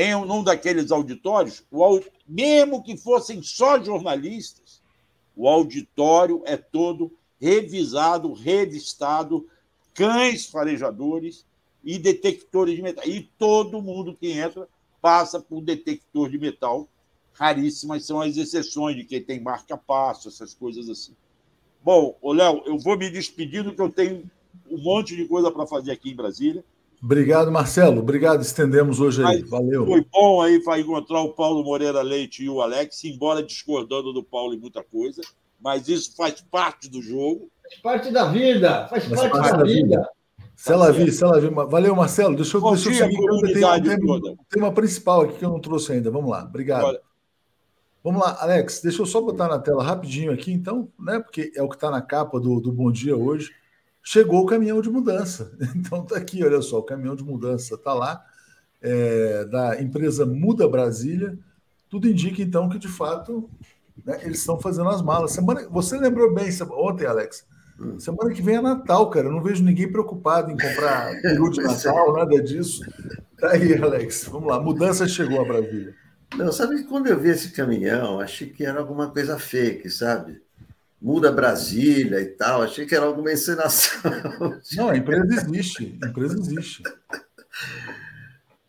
[0.00, 4.80] em um daqueles auditórios, o, mesmo que fossem só jornalistas,
[5.34, 9.48] o auditório é todo revisado, revistado,
[9.92, 11.44] cães farejadores
[11.82, 13.04] e detectores de metal.
[13.04, 14.68] E todo mundo que entra
[15.00, 16.88] passa por detector de metal.
[17.32, 21.14] Raríssimas são as exceções de quem tem marca-passo, essas coisas assim.
[21.82, 24.30] Bom, Léo, eu vou me despedindo, que eu tenho
[24.70, 26.64] um monte de coisa para fazer aqui em Brasília.
[27.02, 28.00] Obrigado, Marcelo.
[28.00, 29.40] Obrigado, estendemos hoje aí.
[29.40, 29.86] Mas Valeu.
[29.86, 34.22] Foi bom aí para encontrar o Paulo Moreira Leite e o Alex, embora discordando do
[34.22, 35.22] Paulo em muita coisa,
[35.60, 37.50] mas isso faz parte do jogo.
[37.62, 39.80] Faz parte da vida, faz, faz parte, parte, da, vida.
[39.80, 40.10] vida.
[40.56, 41.52] Se ela vir, se ela vir.
[41.52, 42.34] Valeu, Marcelo.
[42.34, 43.16] Deixa eu, Bom deixa eu dia, seguir.
[43.16, 44.32] eu toda.
[44.32, 46.10] um tema principal aqui que eu não trouxe ainda.
[46.10, 46.42] Vamos lá.
[46.42, 46.84] Obrigado.
[46.84, 47.00] Olha.
[48.02, 48.80] Vamos lá, Alex.
[48.82, 51.20] Deixa eu só botar na tela rapidinho aqui, então, né?
[51.20, 53.52] Porque é o que está na capa do, do Bom Dia hoje.
[54.10, 55.52] Chegou o caminhão de mudança.
[55.76, 58.24] Então tá aqui, olha só, o caminhão de mudança está lá,
[58.80, 61.38] é, da empresa Muda Brasília.
[61.90, 63.50] Tudo indica, então, que de fato
[64.02, 65.32] né, eles estão fazendo as malas.
[65.32, 67.46] Semana, você lembrou bem ontem, Alex?
[67.98, 69.26] Semana que vem é Natal, cara.
[69.26, 72.80] Eu não vejo ninguém preocupado em comprar peru de Natal, nada disso.
[73.38, 74.24] Tá aí, Alex.
[74.24, 74.58] Vamos lá.
[74.58, 75.94] Mudança chegou a Brasília.
[76.34, 80.40] Não, sabe que quando eu vi esse caminhão, achei que era alguma coisa fake, sabe?
[81.00, 84.02] Muda Brasília e tal, achei que era alguma encenação.
[84.76, 86.82] Não, a empresa existe, a empresa existe.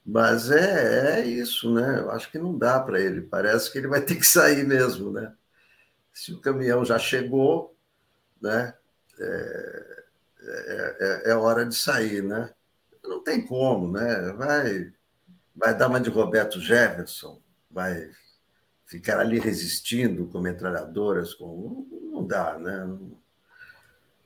[0.06, 2.00] Mas é, é isso, né?
[2.00, 3.22] Eu acho que não dá para ele.
[3.22, 5.32] Parece que ele vai ter que sair mesmo, né?
[6.12, 7.76] Se o caminhão já chegou,
[8.42, 8.74] né?
[9.20, 10.04] É,
[10.42, 12.52] é, é hora de sair, né?
[13.04, 14.34] Não tem como, né?
[14.34, 14.92] Vai,
[15.56, 18.10] vai dar uma de Roberto Jefferson, vai
[18.90, 22.98] ficar ali resistindo com metralhadoras, com não dá, né?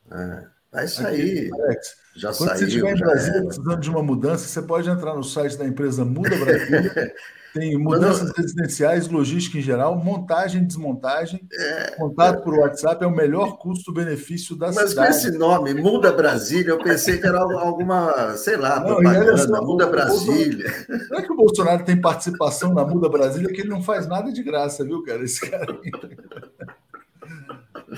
[0.10, 1.52] É, vai sair.
[1.54, 2.60] Alex, já quando saiu.
[2.60, 6.06] você estiver em Brasília precisando de uma mudança, você pode entrar no site da empresa
[6.06, 7.14] Muda Brasília.
[7.54, 8.34] Tem mudanças não...
[8.36, 11.92] residenciais, logística em geral, montagem, desmontagem, é...
[11.92, 14.96] contato por WhatsApp é o melhor custo-benefício da Mas cidade.
[14.96, 19.62] Mas com esse nome, Muda Brasília, eu pensei que era alguma, sei lá, não, propaganda,
[19.62, 20.68] Muda Brasília.
[20.88, 24.32] Bolsonaro, é que o Bolsonaro tem participação na Muda Brasília, que ele não faz nada
[24.32, 25.24] de graça, viu, cara?
[25.24, 25.80] Esse cara.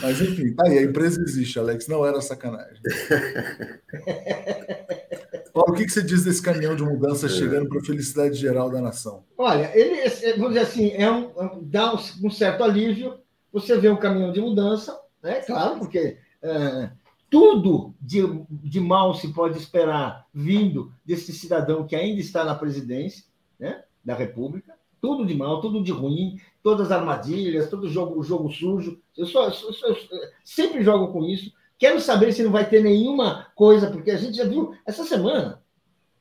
[0.01, 2.81] Mas enfim, tá aí, a empresa existe, Alex, não era sacanagem.
[5.53, 8.81] Paulo, o que, você diz desse caminhão de mudança chegando para a felicidade geral da
[8.81, 9.23] nação?
[9.37, 11.31] Olha, ele, vamos dizer assim, é um,
[11.61, 13.19] dá um, certo alívio.
[13.53, 15.39] Você vê um caminhão de mudança, né?
[15.41, 16.89] Claro, porque é,
[17.29, 23.23] tudo de, de mal se pode esperar vindo desse cidadão que ainda está na presidência
[23.57, 24.75] né, da República.
[24.99, 28.99] Tudo de mal, tudo de ruim, todas as armadilhas, todo jogo, jogo sujo.
[29.15, 29.95] Eu, só, eu, só, eu
[30.43, 31.53] sempre jogo com isso.
[31.77, 35.61] Quero saber se não vai ter nenhuma coisa, porque a gente já viu essa semana.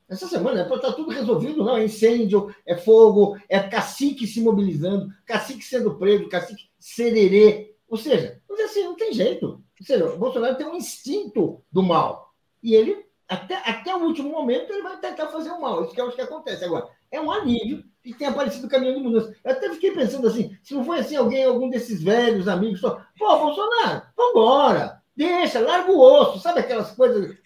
[0.06, 1.78] Essa semana é estar tudo resolvido, não.
[1.78, 7.74] É incêndio, é fogo, é cacique se mobilizando, cacique sendo preso, cacique sererê.
[7.88, 9.46] Ou seja, assim, não tem jeito.
[9.46, 12.34] Ou seja, o Bolsonaro tem um instinto do mal.
[12.62, 15.84] E ele, até, até o último momento, ele vai tentar fazer o mal.
[15.84, 16.66] Isso que é o que acontece.
[16.66, 19.34] Agora, é um alívio que tem aparecido caminhão de mudança.
[19.42, 23.00] Eu até fiquei pensando assim, se não foi assim alguém, algum desses velhos amigos, só,
[23.18, 27.36] pô, Bolsonaro, vambora, Deixa, larga o osso, sabe aquelas coisas?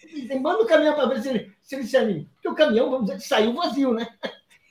[0.41, 2.25] Manda o caminhão para ver se ele, se ele se anima.
[2.33, 4.07] Porque o caminhão, vamos dizer, saiu vazio, né?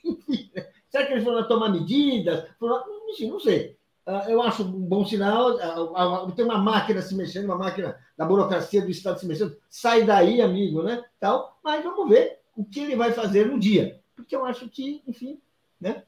[0.90, 2.48] Será que eles foram tomar medidas?
[2.58, 2.82] Foram...
[3.10, 3.76] Enfim, não sei.
[4.04, 5.58] Ah, eu acho um bom sinal.
[5.60, 9.56] Ah, ah, tem uma máquina se mexendo, uma máquina da burocracia do Estado se mexendo.
[9.68, 11.04] Sai daí, amigo, né?
[11.20, 11.56] Tal.
[11.62, 14.00] Mas vamos ver o que ele vai fazer no dia.
[14.16, 15.40] Porque eu acho que, enfim,
[15.80, 16.02] né?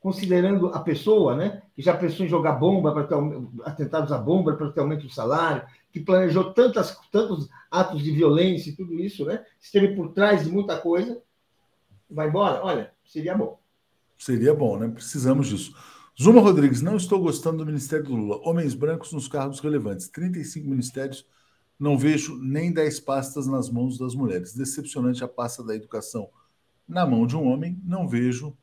[0.00, 3.16] considerando a pessoa, né, que já pensou em jogar bomba para ter
[3.64, 8.70] atentados à bomba para ter aumento do salário, que planejou tantas, tantos atos de violência
[8.70, 11.20] e tudo isso, né, esteve por trás de muita coisa,
[12.08, 12.62] vai embora?
[12.62, 13.58] Olha, seria bom.
[14.16, 14.88] Seria bom, né?
[14.88, 15.76] Precisamos disso.
[16.20, 18.40] Zuma Rodrigues, não estou gostando do Ministério do Lula.
[18.42, 20.08] Homens brancos nos cargos relevantes.
[20.08, 21.24] 35 ministérios,
[21.78, 24.54] não vejo nem 10 pastas nas mãos das mulheres.
[24.54, 26.28] Decepcionante a pasta da educação
[26.88, 28.56] na mão de um homem, não vejo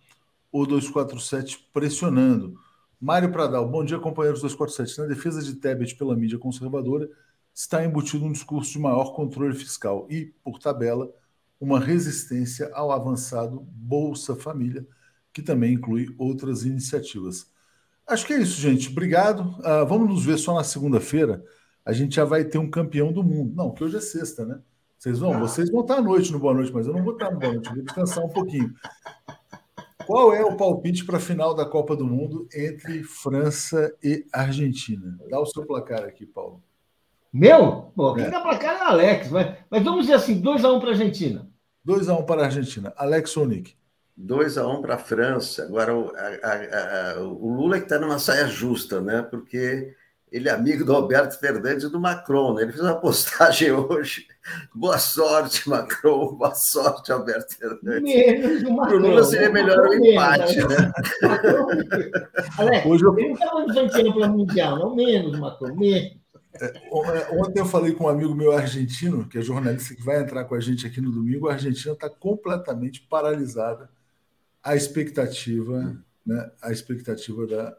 [0.56, 2.58] o 247 pressionando.
[2.97, 4.99] Mário Pradal, bom dia, companheiros 247.
[4.99, 7.10] Na defesa de Tebet pela mídia conservadora,
[7.53, 11.12] está embutido um discurso de maior controle fiscal e, por tabela,
[11.60, 14.88] uma resistência ao avançado Bolsa Família,
[15.34, 17.51] que também inclui outras iniciativas.
[18.08, 18.88] Acho que é isso, gente.
[18.88, 19.41] Obrigado.
[19.60, 21.43] Uh, vamos nos ver só na segunda-feira.
[21.84, 23.53] A gente já vai ter um campeão do mundo.
[23.53, 24.62] Não, que hoje é sexta, né?
[24.97, 27.30] Vocês vão, vocês vão estar à noite no Boa Noite, mas eu não vou estar
[27.30, 28.74] no Boa Noite, vou descansar um pouquinho.
[30.06, 35.18] Qual é o palpite para a final da Copa do Mundo entre França e Argentina?
[35.30, 36.62] Dá o seu placar aqui, Paulo.
[37.34, 37.91] Meu?
[37.95, 38.30] Pô, quem é.
[38.30, 39.30] dá placar é o Alex.
[39.30, 41.49] Mas, mas vamos dizer assim: 2x1 um para a Argentina.
[41.86, 42.93] 2x1 um para a Argentina.
[42.95, 43.76] Alex ou Nick?
[44.18, 45.64] 2x1 um para a França.
[45.64, 49.22] Agora, o, a, a, o Lula que está numa saia justa, né?
[49.22, 49.93] Porque
[50.36, 52.56] ele é amigo do Alberto Fernandes e do Macron.
[52.56, 52.64] Né?
[52.64, 54.28] Ele fez uma postagem hoje.
[54.74, 56.36] Boa sorte, Macron.
[56.36, 58.04] Boa sorte, Alberto Fernandes.
[58.04, 58.98] Menos o Macron.
[58.98, 60.92] Lula seria melhor o empate, né?
[62.60, 63.18] Alex, hoje eu...
[63.18, 66.18] ele não estava dizendo para o Mundial, não menos, Macron, menos.
[66.60, 70.22] É, é, ontem eu falei com um amigo meu argentino, que é jornalista que vai
[70.22, 71.48] entrar com a gente aqui no domingo.
[71.48, 73.90] A Argentina está completamente paralisada
[74.62, 77.78] à expectativa, né, à expectativa da,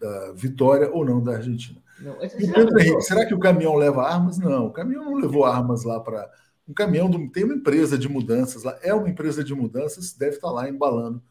[0.00, 1.80] da vitória ou não da Argentina.
[2.00, 4.38] Não, Pedro Henrique, será que o caminhão leva armas?
[4.38, 6.30] Não, o caminhão não levou armas lá para
[6.68, 10.36] um caminhão, do, tem uma empresa de mudanças lá, é uma empresa de mudanças, deve
[10.36, 11.22] estar lá embalando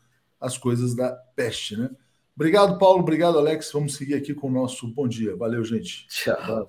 [0.42, 1.90] as coisas da peste, né?
[2.36, 3.00] Obrigado, Paulo.
[3.00, 3.72] Obrigado, Alex.
[3.72, 5.36] Vamos seguir aqui com o nosso bom dia.
[5.36, 6.08] Valeu, gente.
[6.08, 6.68] Tchau.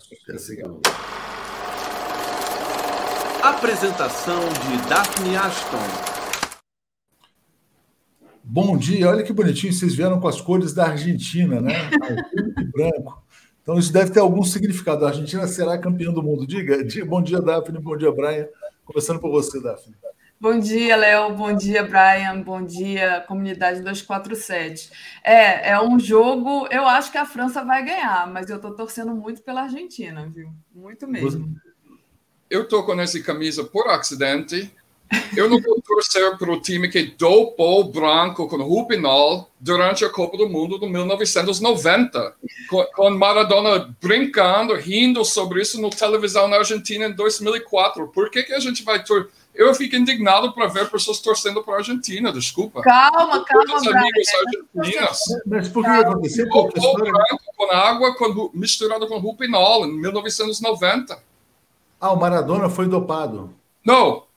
[3.43, 6.19] Apresentação de Daphne Ashton.
[8.43, 11.75] Bom dia, olha que bonitinho, vocês vieram com as cores da Argentina, né?
[12.03, 13.23] Azul e branco.
[13.69, 15.05] Então, isso deve ter algum significado.
[15.05, 16.47] A Argentina será campeã do mundo.
[16.47, 18.49] Diga, bom dia, Daphne, bom dia, Brian.
[18.83, 19.95] Começando por você, Daphne.
[20.41, 21.35] Bom dia, Léo.
[21.35, 22.41] Bom dia, Brian.
[22.41, 24.91] Bom dia, comunidade 247.
[25.23, 26.67] É, é um jogo.
[26.71, 30.51] Eu acho que a França vai ganhar, mas eu estou torcendo muito pela Argentina, viu?
[30.75, 31.55] Muito mesmo.
[32.49, 34.75] Eu estou com essa camisa por acidente
[35.37, 40.37] eu não vou torcer para o time que dopou branco com Rupinol durante a Copa
[40.37, 42.35] do Mundo de 1990,
[42.69, 48.09] com, com Maradona brincando, rindo sobre isso no televisão na Argentina em 2004.
[48.09, 49.31] Por que, que a gente vai torcer?
[49.55, 52.81] Eu fico indignado para ver pessoas torcendo para a Argentina, desculpa.
[52.81, 55.19] Calma, calma, argentinos.
[55.45, 56.49] Mas por que aconteceu?
[56.49, 61.19] Dopou branco com água com, misturado com Rupinol em 1990.
[62.01, 63.53] Ah, o Maradona foi dopado.
[63.85, 64.28] Não,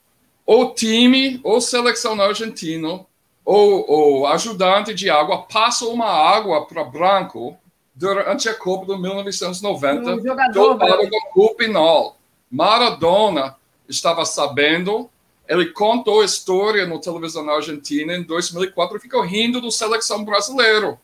[0.45, 3.05] o time, ou seleção argentino,
[3.43, 7.57] ou o ajudante de água passa uma água para branco
[7.93, 10.17] durante a Copa de 1990,
[10.51, 12.17] dopado com Rupinol.
[12.49, 13.55] Maradona
[13.87, 15.09] estava sabendo,
[15.47, 20.99] ele contou a história no televisão argentina em 2004 e ficou rindo do seleção brasileiro,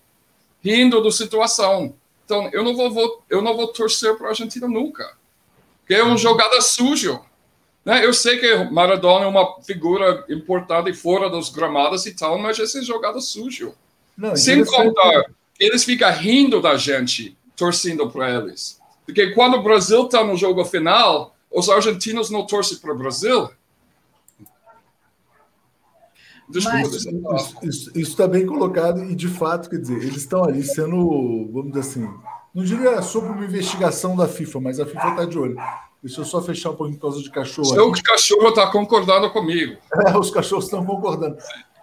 [0.64, 1.94] rindo da situação.
[2.26, 5.16] Então, eu não vou, eu não vou torcer para a Argentina nunca,
[5.80, 7.22] porque é uma jogada suja.
[7.88, 8.06] Né?
[8.06, 12.82] Eu sei que Maradona é uma figura importante fora dos gramados e tal, mas esse
[12.82, 13.74] jogada sujo.
[14.18, 15.24] Não, Sem contar,
[15.58, 18.78] eles ficam rindo da gente, torcendo para eles.
[19.06, 23.50] Porque quando o Brasil está no jogo final, os argentinos não torcem para o Brasil.
[26.50, 26.90] Desculpa,
[27.32, 31.72] Mas, isso está bem colocado e, de fato, quer dizer, eles estão ali sendo, vamos
[31.72, 32.14] dizer assim,
[32.54, 35.58] não diria sobre uma investigação da FIFA, mas a FIFA está de olho.
[36.02, 37.68] Deixa eu só fechar um pouquinho por causa de cachorro.
[37.68, 38.04] Seu aqui.
[38.04, 39.78] cachorro está concordando comigo.
[40.08, 41.38] É, os cachorros estão concordando.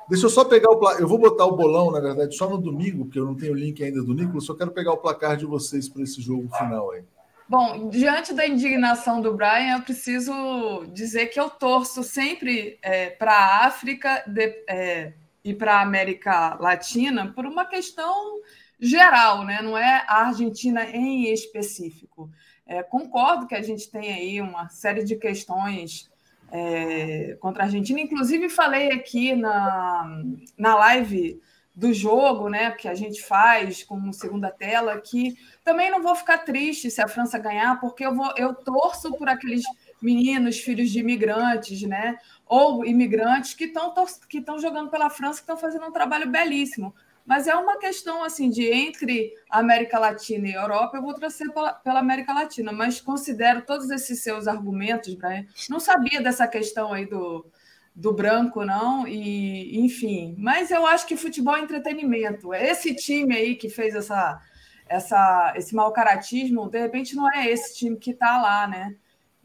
[0.08, 1.00] Deixa eu só pegar o placar.
[1.00, 3.56] Eu vou botar o bolão, na verdade, só no domingo, porque eu não tenho o
[3.56, 4.44] link ainda do Nicolas.
[4.44, 7.02] Só quero pegar o placar de vocês para esse jogo final aí.
[7.48, 13.32] Bom, diante da indignação do Brian, eu preciso dizer que eu torço sempre é, para
[13.32, 15.12] a África de, é,
[15.44, 18.40] e para a América Latina por uma questão
[18.80, 19.60] geral, né?
[19.62, 22.30] não é a Argentina em específico.
[22.66, 26.10] É, concordo que a gente tem aí uma série de questões
[26.50, 28.00] é, contra a Argentina.
[28.00, 30.22] Inclusive, falei aqui na,
[30.56, 31.40] na live
[31.74, 36.38] do jogo, né, que a gente faz como segunda tela, que também não vou ficar
[36.38, 39.64] triste se a França ganhar, porque eu vou, eu torço por aqueles
[40.00, 43.92] meninos, filhos de imigrantes, né, ou imigrantes que estão
[44.28, 46.94] que estão jogando pela França, que estão fazendo um trabalho belíssimo.
[47.24, 51.72] Mas é uma questão assim de entre América Latina e Europa, eu vou trazer pela,
[51.72, 55.46] pela América Latina, mas considero todos esses seus argumentos, Brian.
[55.70, 57.46] Não sabia dessa questão aí do,
[57.94, 60.34] do branco, não, e enfim.
[60.38, 62.52] Mas eu acho que futebol é entretenimento.
[62.52, 64.38] Esse time aí que fez essa,
[64.86, 68.96] essa, esse mau caratismo, de repente não é esse time que está lá, né?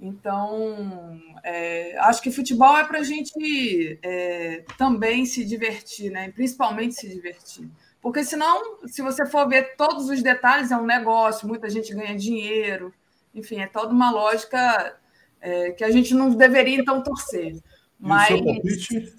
[0.01, 6.31] Então, é, acho que futebol é para a gente é, também se divertir, né?
[6.31, 7.69] principalmente se divertir.
[8.01, 12.15] Porque senão, se você for ver todos os detalhes, é um negócio, muita gente ganha
[12.15, 12.93] dinheiro,
[13.35, 14.97] enfim, é toda uma lógica
[15.41, 17.59] é, que a gente não deveria então torcer.
[17.99, 19.13] Mas, seu palpite?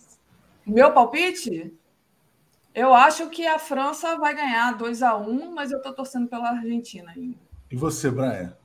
[0.67, 1.75] Meu palpite?
[2.75, 6.29] Eu acho que a França vai ganhar 2 a 1 um, mas eu estou torcendo
[6.29, 7.37] pela Argentina ainda.
[7.71, 8.57] E você, Brian?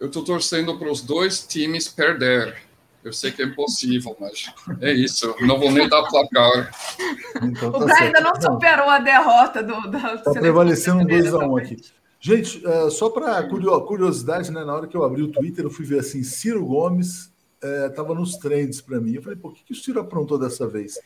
[0.00, 2.56] Eu estou torcendo para os dois times perder.
[3.02, 5.34] Eu sei que é impossível, mas é isso.
[5.40, 6.70] Não vou nem dar placar.
[7.42, 9.74] Então, tá o Brian ainda não superou a derrota do.
[9.74, 11.76] Está prevalecendo um 2x1 um aqui.
[12.20, 15.84] Gente, uh, só para curiosidade, né, na hora que eu abri o Twitter, eu fui
[15.84, 17.32] ver assim: Ciro Gomes
[17.88, 19.14] estava uh, nos trends para mim.
[19.14, 20.98] Eu falei, por que, que o Ciro aprontou dessa vez?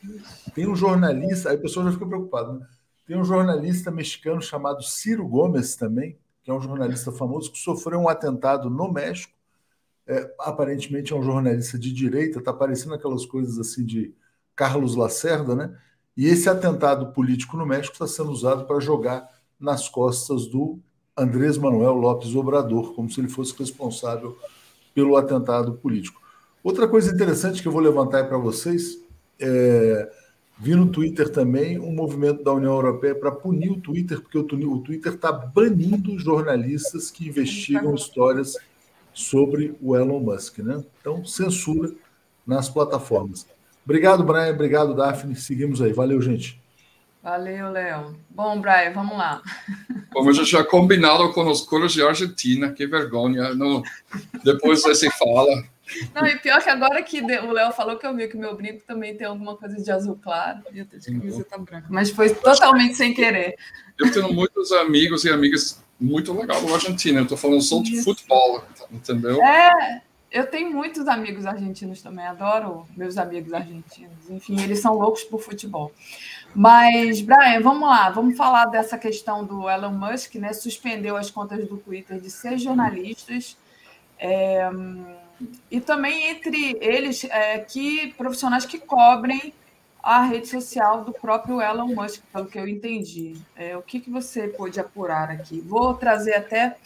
[0.54, 2.66] Tem um jornalista, aí a pessoa já fica preocupada, né?
[3.06, 8.00] Tem um jornalista mexicano chamado Ciro Gomes também, que é um jornalista famoso que sofreu
[8.00, 9.32] um atentado no México.
[10.06, 14.12] É, aparentemente é um jornalista de direita, está parecendo aquelas coisas assim de
[14.54, 15.78] Carlos Lacerda, né?
[16.16, 19.28] E esse atentado político no México está sendo usado para jogar
[19.58, 20.78] nas costas do
[21.16, 24.36] Andrés Manuel Lopes Obrador, como se ele fosse responsável
[24.94, 26.20] pelo atentado político.
[26.62, 28.98] Outra coisa interessante que eu vou levantar para vocês
[29.38, 30.12] é
[30.62, 34.78] Vi no Twitter também um movimento da União Europeia para punir o Twitter, porque o
[34.78, 38.56] Twitter está banindo jornalistas que investigam histórias
[39.12, 40.60] sobre o Elon Musk.
[40.60, 40.80] Né?
[41.00, 41.92] Então, censura
[42.46, 43.44] nas plataformas.
[43.84, 44.52] Obrigado, Brian.
[44.52, 45.34] Obrigado, Daphne.
[45.34, 45.92] Seguimos aí.
[45.92, 46.62] Valeu, gente.
[47.20, 48.16] Valeu, Léo.
[48.30, 49.42] Bom, Brian, vamos lá.
[50.12, 53.52] Como a gente já combinado com os cores de Argentina, que vergonha.
[53.52, 53.82] Não,
[54.44, 55.64] depois você fala.
[56.14, 58.82] Não, e pior que agora que o Léo falou que eu vi que meu brinco
[58.86, 60.60] também tem alguma coisa de azul claro.
[60.74, 61.86] Eu tô de camiseta branca.
[61.90, 63.56] Mas foi totalmente sem querer.
[63.98, 67.20] Eu tenho muitos amigos e amigas muito legal do Argentina.
[67.20, 69.42] Eu tô falando só de futebol, entendeu?
[69.42, 72.26] É, eu tenho muitos amigos argentinos também.
[72.26, 74.30] Adoro meus amigos argentinos.
[74.30, 75.92] Enfim, eles são loucos por futebol.
[76.54, 80.52] Mas, Brian, vamos lá, vamos falar dessa questão do Elon Musk, né?
[80.52, 83.56] Suspendeu as contas do Twitter de seis jornalistas.
[84.18, 84.70] É,
[85.70, 89.52] e também entre eles, é, que profissionais que cobrem
[90.02, 93.36] a rede social do próprio Elon Musk, pelo que eu entendi.
[93.56, 95.60] É, o que, que você pôde apurar aqui?
[95.60, 96.76] Vou trazer até.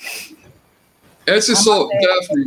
[1.26, 2.44] Esse só, Daphne,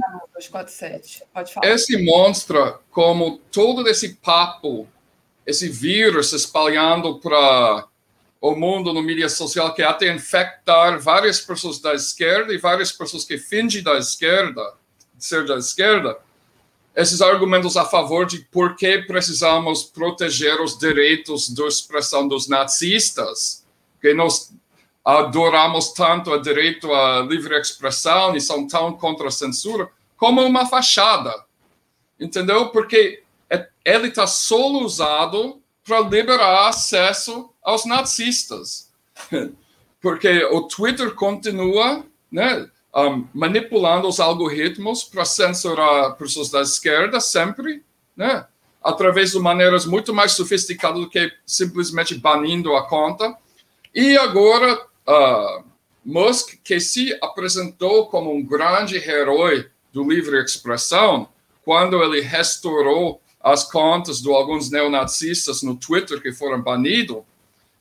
[1.33, 1.67] Pode falar.
[1.67, 4.87] Esse mostra como todo esse papo
[5.49, 7.87] esse vírus espalhando para
[8.39, 13.25] o mundo no mídia social que até infectar várias pessoas da esquerda e várias pessoas
[13.25, 14.61] que fingem da esquerda,
[15.23, 16.17] ser da esquerda,
[16.95, 23.65] esses argumentos a favor de por que precisamos proteger os direitos de expressão dos nazistas,
[24.01, 24.53] que nós
[25.03, 30.65] adoramos tanto o direito à livre expressão e são tão contra a censura, como uma
[30.65, 31.33] fachada.
[32.19, 32.69] Entendeu?
[32.69, 38.91] Porque é, ele está só usado para liberar acesso aos nazistas.
[40.01, 47.83] Porque o Twitter continua né, um, manipulando os algoritmos para censurar pessoas da esquerda sempre,
[48.15, 48.45] né,
[48.83, 53.35] através de maneiras muito mais sofisticadas do que simplesmente banindo a conta.
[53.93, 54.73] E agora,
[55.07, 55.63] uh,
[56.03, 61.29] Musk, que se apresentou como um grande herói do livre expressão,
[61.63, 67.23] quando ele restaurou as contas de alguns neonazistas no Twitter que foram banidos,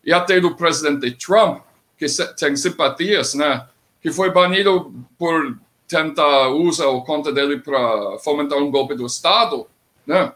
[0.05, 1.63] e até do presidente Trump,
[1.97, 2.07] que
[2.39, 3.67] tem simpatias, né?
[4.01, 9.67] Que foi banido por tentar usar a conta dele para fomentar um golpe do Estado,
[10.07, 10.33] né?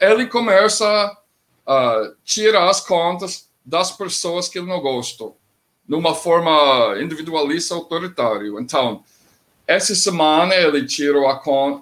[0.00, 1.16] Ele começa
[1.66, 5.30] a tirar as contas das pessoas que ele não gosta,
[5.86, 8.48] numa forma individualista autoritária.
[8.60, 9.04] Então,
[9.66, 11.26] essa semana ele tirou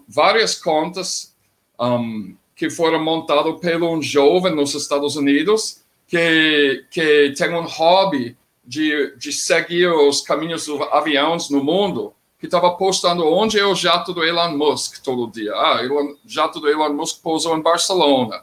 [0.08, 1.34] várias contas
[1.78, 8.36] um, que foram montados pelo um jovem nos Estados Unidos que, que tem um hobby
[8.66, 13.74] de, de seguir os caminhos dos aviões no mundo, que estava postando onde é o
[13.74, 15.52] jato do Elon Musk todo dia.
[15.54, 18.42] Ah, o jato do Elon Musk pousou em Barcelona,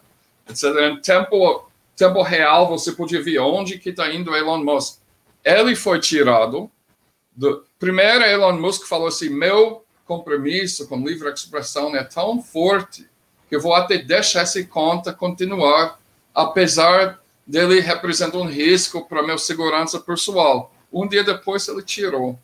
[0.50, 0.64] etc.
[0.64, 5.00] Em tempo, tempo real, você podia ver onde que está indo Elon Musk.
[5.44, 6.72] Ele foi tirado.
[7.36, 13.08] Do, primeiro, Elon Musk falou assim, meu compromisso com livre expressão é tão forte
[13.48, 16.00] que eu vou até deixar essa conta continuar,
[16.34, 20.74] apesar dele representar um risco para minha segurança pessoal.
[20.92, 22.40] Um dia depois ele tirou.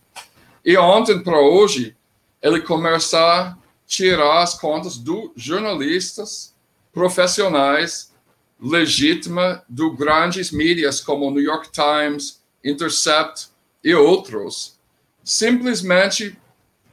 [0.64, 1.96] E ontem para hoje,
[2.42, 3.58] ele começa a
[3.88, 6.56] tirar as contas dos jornalistas
[6.94, 8.14] profissionais
[8.62, 13.48] legítima do grandes mídias como New York Times, Intercept
[13.84, 14.78] e outros,
[15.24, 16.38] simplesmente,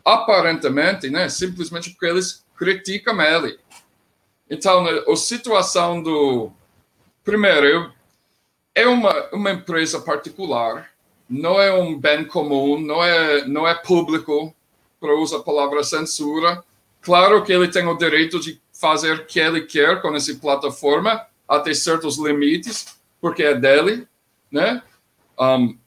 [0.05, 3.59] aparentemente, né, simplesmente porque eles criticam ele.
[4.49, 6.53] Então, né, a situação do.
[7.25, 7.93] Primeiro,
[8.77, 10.91] é uma, uma empresa particular,
[11.29, 14.55] não é um bem comum, não é, não é público,
[15.01, 16.63] para usar a palavra censura.
[17.01, 21.27] Claro que ele tem o direito de fazer o que ele quer com essa plataforma,
[21.49, 24.07] até certos limites, porque é dele,
[24.53, 24.83] né?
[25.41, 25.79] Um,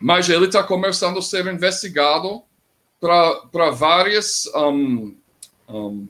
[0.00, 2.42] mas ele está começando a ser investigado
[2.98, 5.14] para várias um,
[5.68, 6.08] um,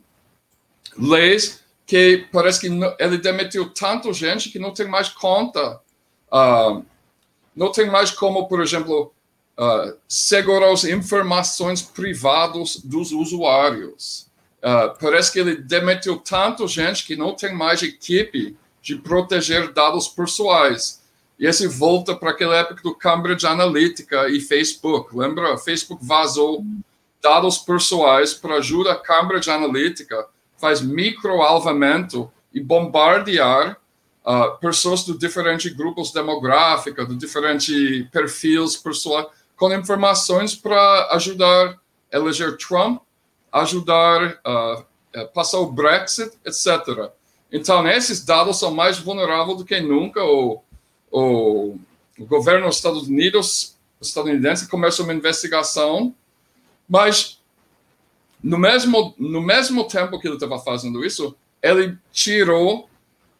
[0.97, 2.69] leis que parece que
[2.99, 5.81] ele demitiu tanta gente que não tem mais conta,
[6.33, 6.85] uh,
[7.55, 9.13] não tem mais como, por exemplo,
[9.59, 14.27] uh, segurar as informações privadas dos usuários.
[14.59, 20.09] Uh, parece que ele demitiu tanta gente que não tem mais equipe de proteger dados
[20.09, 21.03] pessoais.
[21.39, 25.17] E esse volta para aquela época do Cambridge Analytica e Facebook.
[25.17, 25.57] Lembra?
[25.57, 26.65] Facebook vazou
[27.23, 30.27] dados pessoais para ajuda a Cambridge Analytica
[30.59, 33.79] faz microalvamento e bombardear
[34.29, 39.27] uh, pessoas de diferentes grupos demográficos, de diferentes perfis pessoais,
[39.57, 41.81] com informações para ajudar
[42.13, 43.01] a eleger Trump,
[43.51, 44.85] ajudar a
[45.17, 47.11] uh, passar o Brexit, etc.
[47.51, 50.23] Então, esses dados são mais vulneráveis do que nunca.
[50.23, 50.61] O,
[51.11, 51.79] o,
[52.19, 56.15] o governo dos Estados Unidos, estadunidense, começa uma investigação,
[56.87, 57.41] mas
[58.43, 62.89] no mesmo, no mesmo tempo que ele estava fazendo isso, ele tirou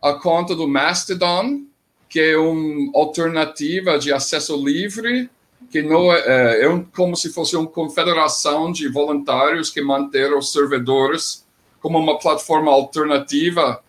[0.03, 1.63] a conta do Mastodon,
[2.09, 5.29] que é uma alternativa de acesso livre,
[5.71, 10.33] que não é, é, é um, como se fosse uma confederação de voluntários que mantém
[10.35, 11.47] os servidores
[11.81, 13.83] como uma plataforma alternativa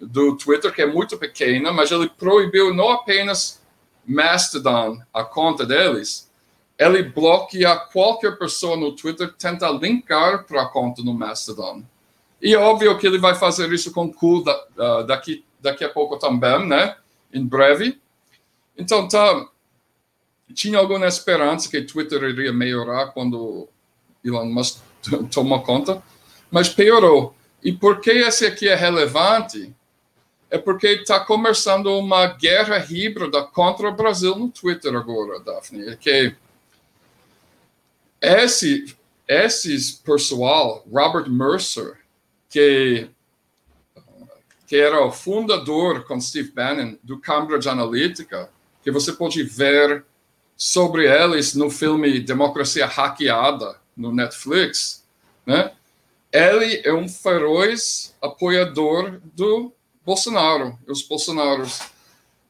[0.00, 3.62] do Twitter, que é muito pequena, mas ele proibiu não apenas
[4.06, 6.30] Mastodon, a conta deles,
[6.78, 11.82] ele bloqueia qualquer pessoa no Twitter tenta linkar para a conta no Mastodon.
[12.40, 16.18] E é óbvio que ele vai fazer isso com Cool da, daqui, daqui a pouco
[16.18, 16.96] também, né?
[17.32, 18.00] Em breve.
[18.76, 19.48] Então, tá,
[20.54, 23.68] tinha alguma esperança que Twitter iria melhorar quando
[24.24, 24.80] Elon Musk
[25.32, 26.02] tomou conta,
[26.50, 27.34] mas piorou.
[27.62, 29.74] E por que esse aqui é relevante?
[30.50, 35.88] É porque está começando uma guerra híbrida contra o Brasil no Twitter agora, Daphne.
[35.88, 36.34] É que
[38.20, 38.94] esse,
[39.26, 41.98] esses pessoal, Robert Mercer,
[42.50, 43.08] que,
[44.72, 48.48] que era o fundador com Steve Bannon do Cambridge Analytica,
[48.82, 50.02] que você pode ver
[50.56, 55.04] sobre eles no filme Democracia Hackeada no Netflix,
[55.44, 55.72] né?
[56.32, 59.74] Ele é um feroz apoiador do
[60.06, 61.80] Bolsonaro, os Bolsonaros.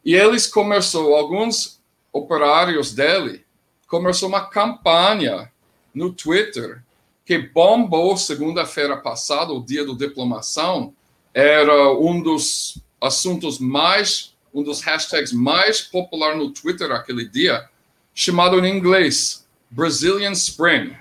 [0.04, 1.80] E eles começou, alguns
[2.12, 3.44] operários dele,
[3.88, 5.50] começou uma campanha
[5.92, 6.84] no Twitter
[7.24, 10.94] que bombou segunda-feira passada, o dia da diplomação,
[11.34, 17.68] era um dos assuntos mais, um dos hashtags mais popular no Twitter aquele dia,
[18.14, 20.96] chamado em inglês Brazilian Spring,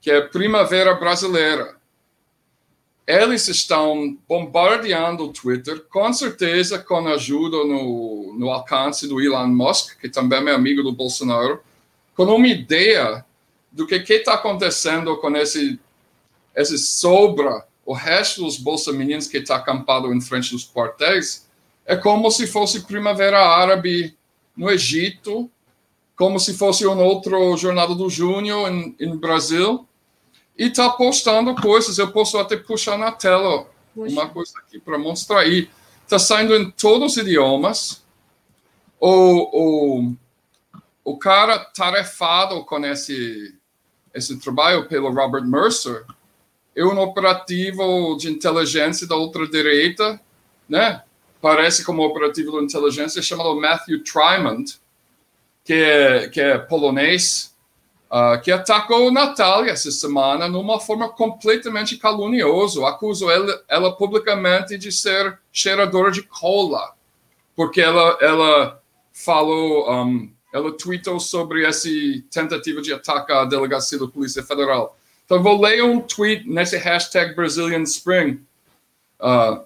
[0.00, 1.76] que é primavera brasileira.
[3.06, 9.98] Eles estão bombardeando o Twitter, com certeza com ajuda no, no alcance do Elon Musk,
[9.98, 11.60] que também é amigo do Bolsonaro,
[12.14, 13.24] com uma ideia
[13.72, 15.80] do que está acontecendo com esse,
[16.54, 21.48] esse sobra, o resto dos bolsominions que está acampado em frente dos quartéis,
[21.84, 24.16] é como se fosse primavera árabe
[24.56, 25.50] no Egito,
[26.14, 29.88] como se fosse um outro Jornada do Júnior em, em Brasil,
[30.56, 31.98] e está postando coisas.
[31.98, 34.12] Eu posso até puxar na tela Puxa.
[34.12, 35.44] uma coisa aqui para mostrar.
[35.48, 35.68] E
[36.04, 38.04] está saindo em todos os idiomas.
[39.00, 40.14] O, o,
[41.02, 43.58] o cara tarefado com esse
[44.14, 46.04] esse trabalho pelo Robert Mercer,
[46.80, 50.20] é um operativo de inteligência da ultradireita,
[50.68, 51.02] né?
[51.40, 54.78] Parece como operativo de inteligência chamado Matthew Trimond,
[55.64, 57.54] que é, que é polonês,
[58.10, 62.86] uh, que atacou Natália essa semana numa forma completamente caluniosa.
[62.86, 66.94] Acusou ela, ela publicamente de ser cheiradora de cola,
[67.54, 68.82] porque ela, ela
[69.12, 71.88] falou um, ela tweetou sobre essa
[72.30, 74.96] tentativa de ataque à delegacia da Polícia Federal.
[75.30, 78.44] Então, vou ler um tweet nesse hashtag Brazilian Spring.
[79.20, 79.64] Uh,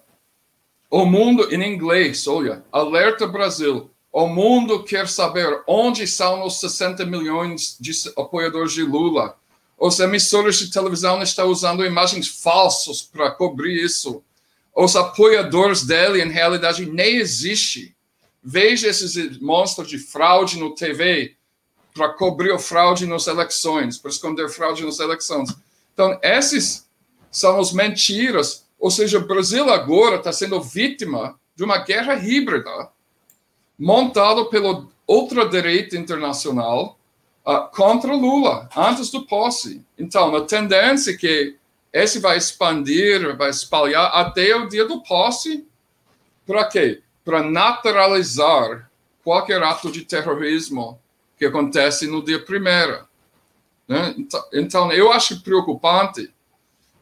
[0.91, 3.89] o mundo, em inglês, olha, alerta Brasil.
[4.11, 9.35] O mundo quer saber onde estão os 60 milhões de apoiadores de Lula.
[9.75, 14.23] Os emissores de televisão estão usando imagens falsas para cobrir isso.
[14.71, 17.95] Os apoiadores dele, em realidade, nem existem
[18.43, 21.34] veja esses monstros de fraude no TV
[21.95, 25.49] para cobrir fraude nas eleições, para esconder fraude nas eleições.
[25.93, 26.87] Então, esses
[27.31, 28.65] são as mentiras.
[28.77, 32.89] Ou seja, o Brasil agora está sendo vítima de uma guerra híbrida
[33.79, 36.99] montada pela ultradireita internacional
[37.47, 39.83] uh, contra Lula, antes do posse.
[39.97, 41.55] Então, a tendência é que
[41.91, 45.65] esse vai expandir, vai espalhar até o dia do posse.
[46.45, 47.01] Para quê?
[47.25, 48.89] para naturalizar
[49.23, 50.99] qualquer ato de terrorismo
[51.37, 53.05] que acontece no dia primeiro.
[53.87, 54.15] Né?
[54.17, 56.33] Então, então, eu acho preocupante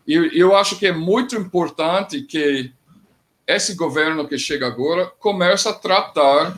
[0.06, 2.74] e eu acho que é muito importante que
[3.48, 6.58] esse governo que chega agora comece a tratar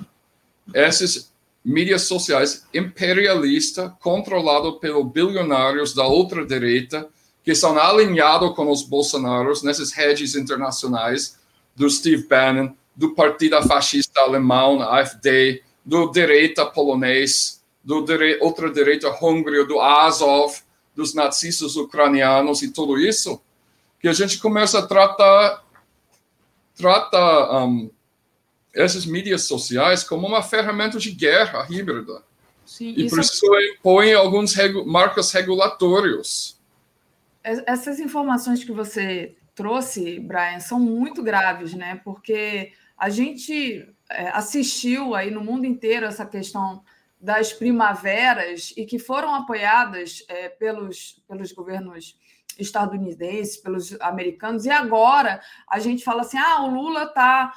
[0.74, 1.32] esses
[1.64, 7.08] mídias sociais imperialistas controlados pelos bilionários da ultradireita
[7.44, 11.40] que são alinhados com os bolsonaros nessas redes internacionais
[11.76, 18.40] do Steve Bannon, do Partido Fascista Alemão, AfD, do direita polonês, do dire...
[18.42, 20.58] outra direita húngria, do Azov,
[20.96, 23.40] dos nazistas ucranianos e tudo isso,
[24.00, 25.64] que a gente começa a tratar,
[26.76, 27.92] trata um,
[28.74, 32.24] essas mídias sociais como uma ferramenta de guerra híbrida.
[32.66, 33.46] Sim, e por isso
[33.76, 36.60] impõe alguns regu marcos regulatórios.
[37.44, 42.02] Essas informações que você trouxe, Brian, são muito graves, né?
[42.04, 46.84] Porque a gente é, assistiu aí no mundo inteiro essa questão
[47.26, 52.18] das primaveras e que foram apoiadas é, pelos, pelos governos
[52.60, 57.52] estadunidenses, pelos americanos, e agora a gente fala assim: ah, o Lula tá,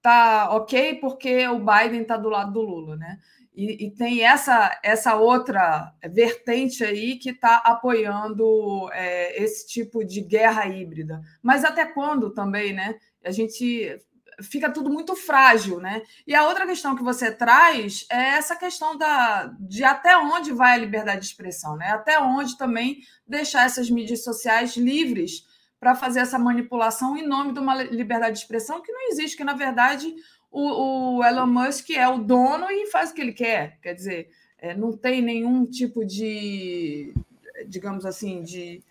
[0.00, 3.18] tá ok porque o Biden está do lado do Lula, né?
[3.54, 10.20] E, e, tem essa, essa outra vertente aí que está apoiando é, esse tipo de
[10.22, 11.20] guerra híbrida.
[11.40, 12.96] Mas até quando também, né?
[13.24, 13.96] A gente
[14.42, 16.02] fica tudo muito frágil, né?
[16.26, 20.74] E a outra questão que você traz é essa questão da, de até onde vai
[20.74, 21.88] a liberdade de expressão, né?
[21.90, 25.46] Até onde também deixar essas mídias sociais livres
[25.78, 29.44] para fazer essa manipulação em nome de uma liberdade de expressão que não existe, que
[29.44, 30.14] na verdade
[30.50, 33.78] o, o Elon Musk é o dono e faz o que ele quer.
[33.82, 37.12] Quer dizer, é, não tem nenhum tipo de,
[37.66, 38.82] digamos assim, de,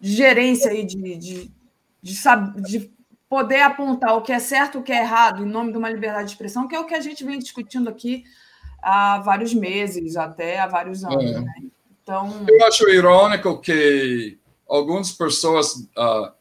[0.00, 1.50] de gerência aí de, de,
[2.02, 2.14] de,
[2.62, 2.95] de
[3.28, 6.26] poder apontar o que é certo o que é errado em nome de uma liberdade
[6.26, 8.24] de expressão, que é o que a gente vem discutindo aqui
[8.82, 11.24] há vários meses, até há vários anos.
[11.24, 11.40] É.
[11.40, 11.54] Né?
[12.02, 12.44] Então...
[12.48, 14.38] Eu acho irônico que
[14.68, 16.32] algumas pessoas uh,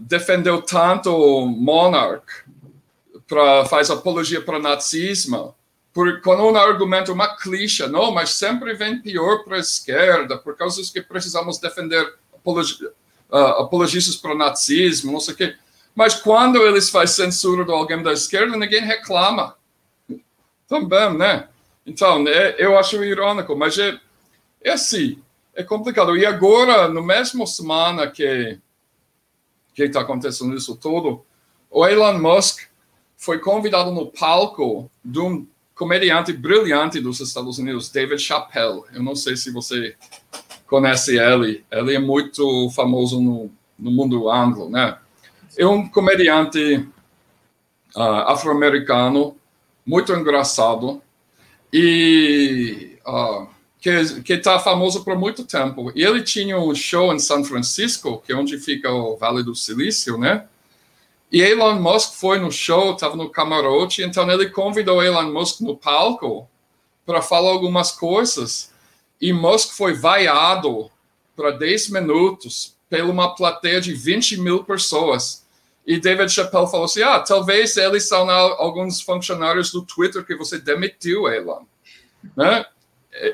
[0.00, 2.26] defendeu tanto o Monarch
[3.26, 5.54] para faz apologia para o nazismo,
[5.92, 10.54] por, quando um argumento uma clichê, não, mas sempre vem pior para a esquerda, por
[10.56, 15.56] causa que precisamos defender apologi, uh, apologistas para o nazismo, não sei o quê.
[15.96, 19.56] Mas quando eles fazem censura de alguém da esquerda, ninguém reclama.
[20.68, 21.48] Também, né?
[21.86, 23.98] Então, é, eu acho irônico, mas é,
[24.62, 25.18] é assim,
[25.54, 26.14] é complicado.
[26.14, 28.58] E agora, no mesmo semana que
[29.74, 31.22] que está acontecendo isso tudo,
[31.70, 32.60] o Elon Musk
[33.14, 38.84] foi convidado no palco de um comediante brilhante dos Estados Unidos, David Chappelle.
[38.94, 39.94] Eu não sei se você
[40.66, 41.62] conhece ele.
[41.70, 44.98] Ele é muito famoso no, no mundo anglo, né?
[45.56, 46.86] É um comediante
[47.96, 49.36] uh, afro-americano
[49.84, 51.00] muito engraçado
[51.72, 53.48] e uh,
[53.80, 55.92] que está famoso por muito tempo.
[55.94, 59.54] E ele tinha um show em São Francisco, que é onde fica o Vale do
[59.54, 60.46] Silício, né?
[61.30, 65.76] E Elon Musk foi no show, estava no camarote, então ele convidou Elon Musk no
[65.76, 66.48] palco
[67.04, 68.72] para falar algumas coisas.
[69.20, 70.90] E Musk foi vaiado
[71.36, 75.45] para 10 minutos pela uma plateia de 20 mil pessoas.
[75.86, 80.58] E David Chappelle falou assim: ah, talvez eles são alguns funcionários do Twitter que você
[80.58, 81.62] demitiu, Elon.
[82.36, 82.66] Né?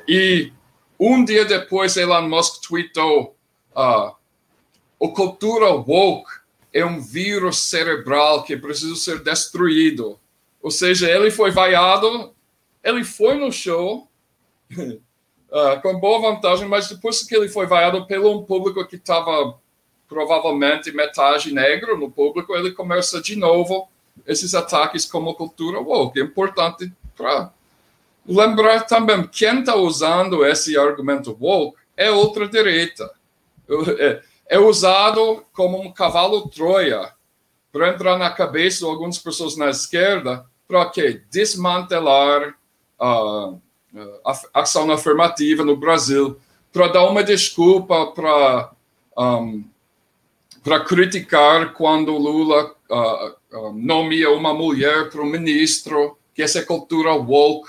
[0.07, 0.53] E
[1.01, 3.35] um dia depois, Elon Musk tweetou:
[3.74, 4.15] uh,
[4.99, 6.31] o cultura woke
[6.74, 10.19] é um vírus cerebral que precisa ser destruído.
[10.61, 12.35] Ou seja, ele foi vaiado,
[12.85, 14.09] ele foi no show.
[14.70, 15.01] Uh,
[15.83, 19.59] com boa vantagem, mas depois que ele foi vaiado pelo um público que estava
[20.12, 23.89] provavelmente metade negro no público, ele começa de novo
[24.26, 26.20] esses ataques como cultura woke.
[26.20, 27.51] É importante para
[28.26, 33.10] lembrar também quem está usando esse argumento woke é outra direita.
[33.98, 37.10] É, é usado como um cavalo Troia
[37.72, 41.22] para entrar na cabeça de algumas pessoas na esquerda para quê?
[41.30, 42.55] Desmantelar
[43.01, 43.55] a,
[44.26, 46.39] a ação afirmativa no Brasil,
[46.70, 48.70] para dar uma desculpa para
[49.16, 49.64] um,
[50.62, 56.62] para criticar quando Lula uh, uh, nomeia uma mulher para o ministro, que essa é
[56.62, 57.68] cultura woke,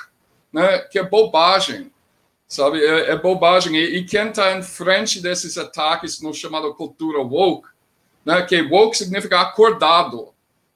[0.51, 0.79] né?
[0.91, 1.91] que é bobagem,
[2.47, 2.83] sabe?
[2.83, 3.75] É, é bobagem.
[3.75, 7.67] E, e quem está em frente desses ataques no chamado cultura woke,
[8.23, 8.43] né?
[8.43, 10.29] que woke significa acordado.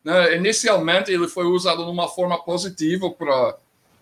[0.03, 0.35] Né?
[0.35, 3.57] Inicialmente ele foi usado de uma forma positiva para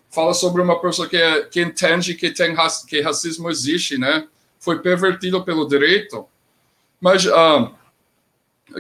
[0.10, 2.56] falar sobre uma pessoa que, é, que entende que tem
[2.88, 4.26] que racismo existe, né?
[4.58, 6.26] Foi pervertido pelo direito.
[7.02, 7.70] Mas uh,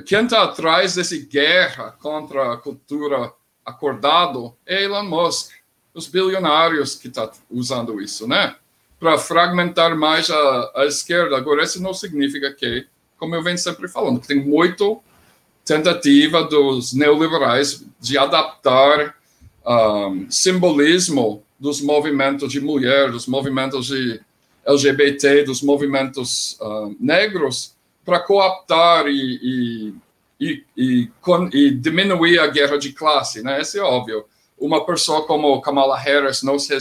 [0.05, 3.31] quem está atrás dessa guerra contra a cultura
[3.65, 5.51] acordado é Elon Musk,
[5.93, 8.55] os bilionários que estão tá usando isso, né?
[8.99, 11.37] Para fragmentar mais a, a, esquerda.
[11.37, 12.87] Agora, isso não significa que,
[13.17, 15.01] como eu venho sempre falando, tem muito
[15.63, 19.15] tentativa dos neoliberais de adaptar
[19.65, 24.21] um, simbolismo dos movimentos de mulher, dos movimentos de
[24.65, 27.74] LGBT, dos movimentos uh, negros,
[28.05, 29.93] para cooptar e, e,
[30.39, 31.11] e, e,
[31.53, 33.59] e, diminuir a guerra de classe, né?
[33.59, 34.25] Isso é óbvio.
[34.57, 36.77] Uma pessoa como Kamala Harris não se,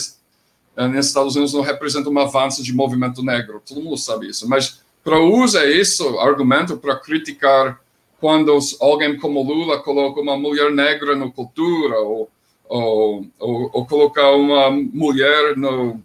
[0.76, 4.48] eh, nos Estados Unidos não representa um avanço de movimento negro, todo mundo sabe isso.
[4.48, 7.80] Mas para usar isso argumento para criticar
[8.20, 12.30] quando alguém como Lula coloca uma mulher negra na cultura ou,
[12.64, 16.00] ou, ou, ou colocar uma mulher no,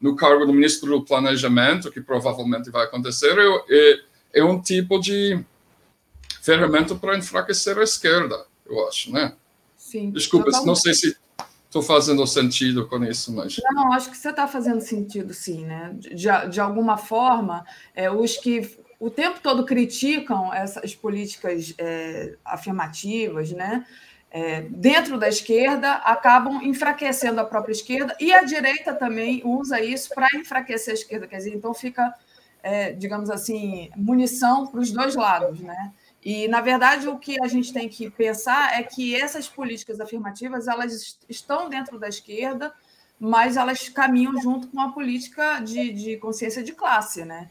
[0.00, 3.98] no cargo do ministro do planejamento, que provavelmente vai acontecer, eu, eu
[4.34, 5.42] é um tipo de
[6.42, 9.34] ferramenta para enfraquecer a esquerda, eu acho, né?
[9.76, 10.10] Sim.
[10.10, 11.16] Desculpa, não sei se
[11.66, 13.60] estou fazendo sentido com isso, mas.
[13.72, 15.94] Não, acho que você está fazendo sentido, sim, né?
[15.98, 23.50] De, de alguma forma, é, os que o tempo todo criticam essas políticas é, afirmativas,
[23.52, 23.84] né?
[24.30, 30.08] É, dentro da esquerda, acabam enfraquecendo a própria esquerda e a direita também usa isso
[30.12, 31.26] para enfraquecer a esquerda.
[31.28, 32.12] Quer dizer, então fica,
[32.64, 35.92] é, digamos assim, munição para os dois lados, né?
[36.24, 40.66] E, na verdade, o que a gente tem que pensar é que essas políticas afirmativas
[40.66, 42.72] elas estão dentro da esquerda,
[43.20, 47.50] mas elas caminham junto com a política de, de consciência de classe, né?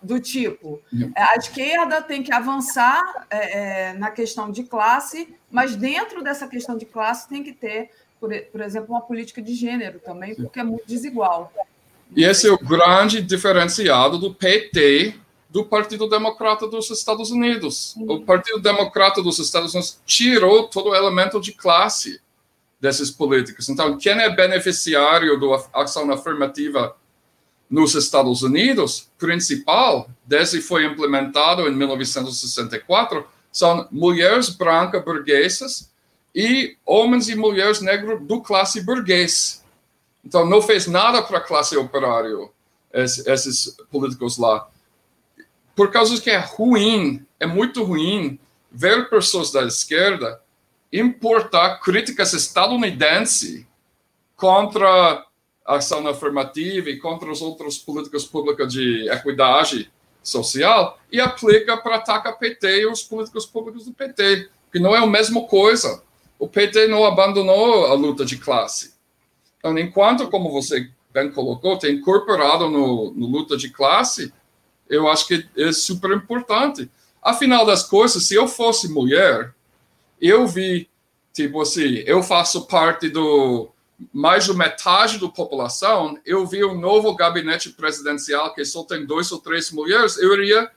[0.00, 0.80] Do tipo,
[1.16, 6.76] a esquerda tem que avançar é, é, na questão de classe, mas dentro dessa questão
[6.76, 7.90] de classe tem que ter,
[8.20, 11.50] por, por exemplo, uma política de gênero também, porque é muito desigual.
[12.16, 15.14] E esse é o grande diferenciado do PT
[15.50, 17.94] do Partido Democrata dos Estados Unidos.
[17.96, 22.20] O Partido Democrata dos Estados Unidos tirou todo o elemento de classe
[22.80, 23.68] desses políticos.
[23.68, 26.94] Então, quem é beneficiário da ação afirmativa
[27.68, 35.90] nos Estados Unidos, principal, desde foi implementado em 1964, são mulheres brancas burguesas
[36.34, 39.63] e homens e mulheres negros do classe burguês.
[40.24, 42.48] Então, não fez nada para a classe operária,
[42.92, 44.68] esses políticos lá
[45.74, 48.38] por causa que é ruim, é muito ruim
[48.70, 50.40] ver pessoas da esquerda
[50.92, 53.66] importar críticas estadunidenses
[54.36, 55.24] contra
[55.66, 59.90] a ação afirmativa e contra as outras políticas públicas de equidade
[60.22, 64.98] social e aplica para atacar PT e os políticos públicos do PT, que não é
[64.98, 66.02] a mesma coisa.
[66.38, 68.93] O PT não abandonou a luta de classe.
[69.64, 74.30] Então, enquanto, como você bem colocou, tem incorporado no, no luta de classe,
[74.90, 76.90] eu acho que é super importante.
[77.22, 79.54] Afinal das coisas, se eu fosse mulher,
[80.20, 80.86] eu vi,
[81.32, 83.70] tipo assim, eu faço parte do
[84.12, 89.32] mais de metade da população, eu vi um novo gabinete presidencial que só tem dois
[89.32, 90.70] ou três mulheres, eu iria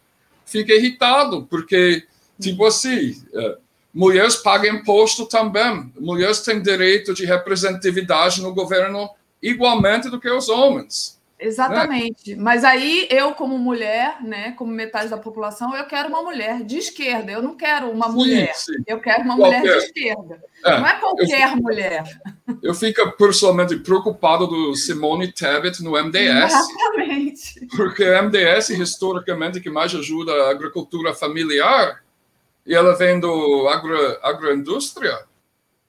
[0.45, 2.07] ficar irritado, porque,
[2.39, 3.57] tipo assim, é,
[3.93, 9.09] mulheres pagam imposto também, mulheres têm direito de representatividade no governo
[9.41, 11.17] igualmente do que os homens.
[11.39, 12.35] Exatamente.
[12.35, 12.41] Né?
[12.41, 16.77] Mas aí eu, como mulher, né, como metade da população, eu quero uma mulher de
[16.77, 17.31] esquerda.
[17.31, 18.53] Eu não quero uma sim, mulher.
[18.55, 18.73] Sim.
[18.87, 19.59] Eu quero uma qualquer.
[19.59, 20.43] mulher de esquerda.
[20.65, 22.03] É, não é qualquer eu, mulher.
[22.63, 26.53] Eu fico pessoalmente preocupado do Simone Tebet no MDS.
[26.53, 27.67] Exatamente.
[27.75, 32.01] Porque o MDS, historicamente, que mais ajuda a agricultura familiar,
[32.67, 35.13] e ela vem do agro, agroindústria.
[35.13, 35.23] Né?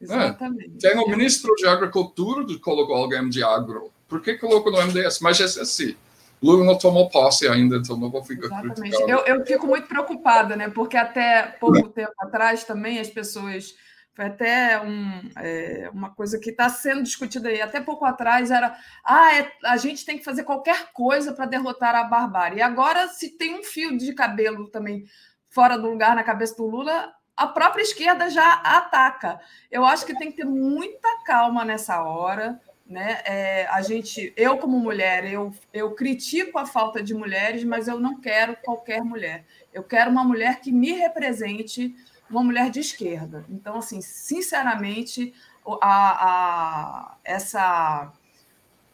[0.01, 0.69] Exatamente.
[0.69, 0.79] Né?
[0.81, 3.91] Tem o ministro de Agricultura que colocou alguém de agro.
[4.07, 5.19] Por que colocou no MDS?
[5.21, 5.97] Mas é assim.
[6.41, 8.97] Lula não tomou posse ainda, então não vou ficar Exatamente.
[9.11, 10.69] Eu, eu fico muito preocupada, né?
[10.69, 13.75] Porque até pouco tempo atrás também as pessoas.
[14.15, 17.61] Foi até um, é, uma coisa que está sendo discutida aí.
[17.61, 21.97] Até pouco atrás era ah, é, a gente tem que fazer qualquer coisa para derrotar
[21.97, 22.59] a barbárie.
[22.59, 25.05] E agora, se tem um fio de cabelo também
[25.51, 29.41] fora do lugar na cabeça do Lula, a própria esquerda já ataca.
[29.71, 33.21] Eu acho que tem que ter muita calma nessa hora né?
[33.27, 38.01] É, a gente, eu como mulher, eu, eu critico a falta de mulheres, mas eu
[38.01, 39.45] não quero qualquer mulher.
[39.75, 41.95] Eu quero uma mulher que me represente,
[42.31, 43.45] uma mulher de esquerda.
[43.51, 45.35] Então, assim, sinceramente,
[45.83, 48.11] a, a, essa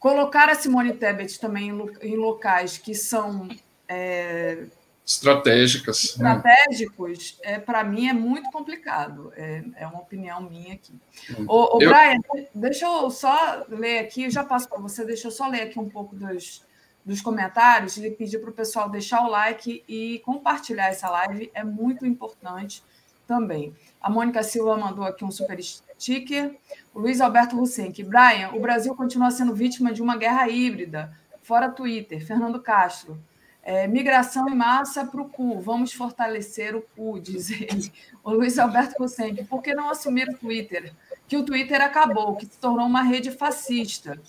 [0.00, 1.70] colocar a Simone Tebet também
[2.02, 3.48] em, locais que são
[3.88, 4.66] é,
[5.06, 6.16] estratégicas.
[6.16, 6.34] Né?
[6.34, 9.32] Estratégicos, é, para mim, é muito complicado.
[9.36, 10.94] É, é uma opinião minha aqui.
[11.38, 11.44] Hum.
[11.46, 11.90] Ô, ô eu...
[11.90, 12.20] Brian,
[12.54, 15.88] deixa eu só ler aqui, já passo para você, deixa eu só ler aqui um
[15.88, 16.64] pouco dos,
[17.04, 21.62] dos comentários e pedir para o pessoal deixar o like e compartilhar essa live, é
[21.62, 22.82] muito importante
[23.26, 23.74] também.
[24.00, 26.56] A Mônica Silva mandou aqui um super sticker.
[26.92, 28.02] O Luiz Alberto Lucenque.
[28.02, 31.10] Brian, o Brasil continua sendo vítima de uma guerra híbrida,
[31.42, 32.24] fora Twitter.
[32.24, 33.18] Fernando Castro.
[33.66, 37.90] É, migração em massa para o cu, vamos fortalecer o cu, diz ele.
[38.22, 40.92] O Luiz Alberto Cossenque, por que não assumir o Twitter?
[41.26, 44.20] Que o Twitter acabou, que se tornou uma rede fascista.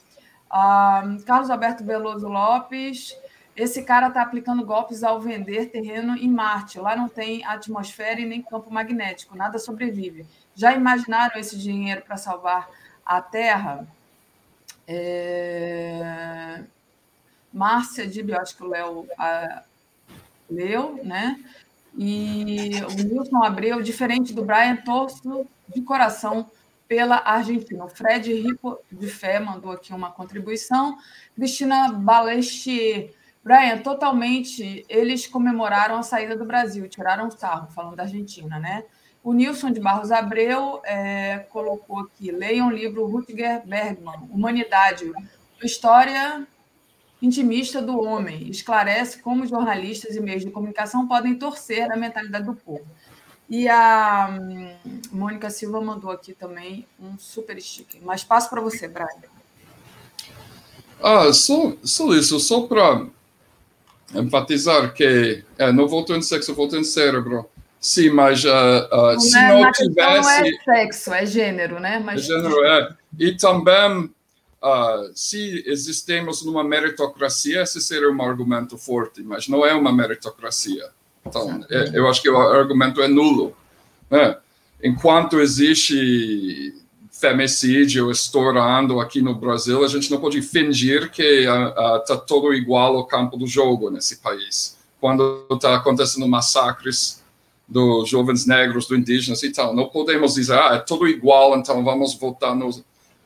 [0.50, 3.14] Ah, Carlos Alberto Veloso Lopes,
[3.58, 6.80] esse cara está aplicando golpes ao vender terreno em Marte.
[6.80, 10.26] Lá não tem atmosfera e nem campo magnético, nada sobrevive.
[10.56, 12.70] Já imaginaram esse dinheiro para salvar
[13.06, 13.86] a Terra?
[14.88, 16.64] É...
[17.56, 19.08] Márcia Dib, eu acho que o Léo
[20.50, 21.40] leu, né?
[21.98, 26.52] E o Nilson Abreu, diferente do Brian, torço de coração
[26.86, 27.86] pela Argentina.
[27.86, 30.98] O Fred Rico de Fé mandou aqui uma contribuição.
[31.34, 33.14] Cristina Balestier.
[33.42, 38.84] Brian, totalmente, eles comemoraram a saída do Brasil, tiraram sarro, falando da Argentina, né?
[39.24, 45.12] O Nilson de Barros Abreu é, colocou aqui, leiam o livro Rutger Bergman, Humanidade,
[45.64, 46.46] História
[47.26, 48.50] intimista do homem.
[48.50, 52.86] Esclarece como jornalistas e meios de comunicação podem torcer a mentalidade do povo.
[53.50, 54.76] E a hum,
[55.12, 58.02] Mônica Silva mandou aqui também um super sticker.
[58.04, 59.08] Mas passo para você, Brian.
[61.02, 63.06] Ah, só, só isso, só para
[64.14, 67.48] enfatizar que é, não voltou em sexo, voltou em cérebro.
[67.80, 70.42] Sim, mas uh, uh, não se é, não tivesse.
[70.42, 72.02] Não é sexo, é gênero, né?
[72.04, 72.22] Mas...
[72.22, 72.96] É gênero, é.
[73.20, 74.10] E também,
[74.66, 80.90] uh, se existimos numa meritocracia, esse seria um argumento forte, mas não é uma meritocracia.
[81.26, 83.56] Então, é, eu acho que o argumento é nulo.
[84.10, 84.38] Né?
[84.84, 86.74] Enquanto existe
[87.12, 91.46] femicídio estourando aqui no Brasil, a gente não pode fingir que
[92.02, 94.78] está todo igual ao campo do jogo nesse país.
[95.00, 97.24] Quando está acontecendo massacres
[97.68, 101.84] dos jovens negros, dos indígenas e tal, não podemos dizer, ah, é tudo igual, então
[101.84, 102.70] vamos votar no,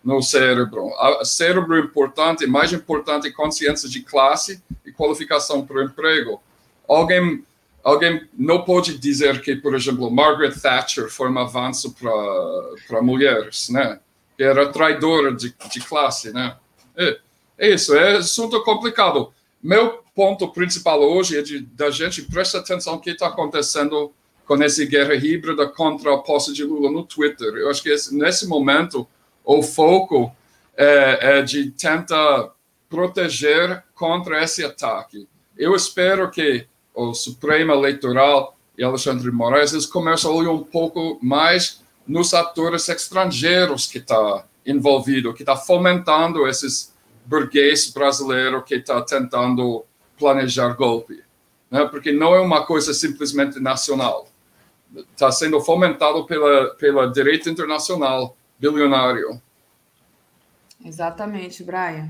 [0.03, 0.91] no cérebro.
[1.21, 6.41] O cérebro é importante, mais importante consciência de classe e qualificação para o emprego.
[6.87, 7.43] Alguém
[7.83, 13.99] alguém não pode dizer que, por exemplo, Margaret Thatcher foi um avanço para mulheres, né?
[14.37, 16.55] Que era traidora de, de classe, né?
[16.95, 17.19] É,
[17.57, 19.33] é, isso, é assunto complicado.
[19.61, 24.11] Meu ponto principal hoje é de da gente prestar atenção no que está acontecendo
[24.45, 27.53] com essa guerra híbrida contra a posse de Lula no Twitter.
[27.55, 29.07] Eu acho que esse, nesse momento
[29.49, 30.31] o foco
[30.77, 32.51] é, é de tentar
[32.87, 35.27] proteger contra esse ataque.
[35.57, 41.17] Eu espero que o Supremo Eleitoral e Alexandre Moraes, eles começam a olhar um pouco
[41.19, 46.93] mais nos atores estrangeiros que está envolvido, que está fomentando esses
[47.25, 49.83] burguês brasileiros que está tentando
[50.15, 51.23] planejar golpe,
[51.71, 51.85] né?
[51.85, 54.27] porque não é uma coisa simplesmente nacional.
[54.95, 59.41] Está sendo fomentado pela, pela direita internacional bilionário.
[60.83, 62.09] Exatamente, Brian.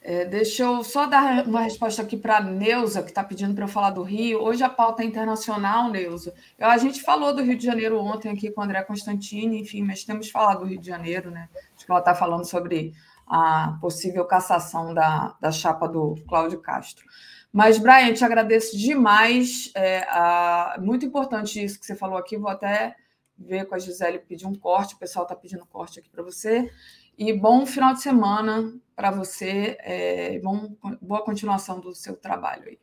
[0.00, 3.64] É, deixa eu só dar uma resposta aqui para a Neuza, que está pedindo para
[3.64, 4.40] eu falar do Rio.
[4.40, 6.32] Hoje a pauta é internacional, Neuza.
[6.58, 10.04] A gente falou do Rio de Janeiro ontem aqui com o André Constantini, enfim, mas
[10.04, 11.48] temos falado do Rio de Janeiro, né?
[11.74, 12.94] Acho que ela está falando sobre
[13.26, 17.04] a possível cassação da, da chapa do Cláudio Castro.
[17.52, 19.70] Mas, Brian, te agradeço demais.
[19.74, 22.36] É, a, muito importante isso que você falou aqui.
[22.36, 22.94] Vou até
[23.38, 24.94] ver com a Gisele pedir um corte.
[24.94, 26.70] O pessoal está pedindo corte aqui para você.
[27.16, 29.76] E bom final de semana para você.
[29.80, 32.78] É, bom, boa continuação do seu trabalho aí.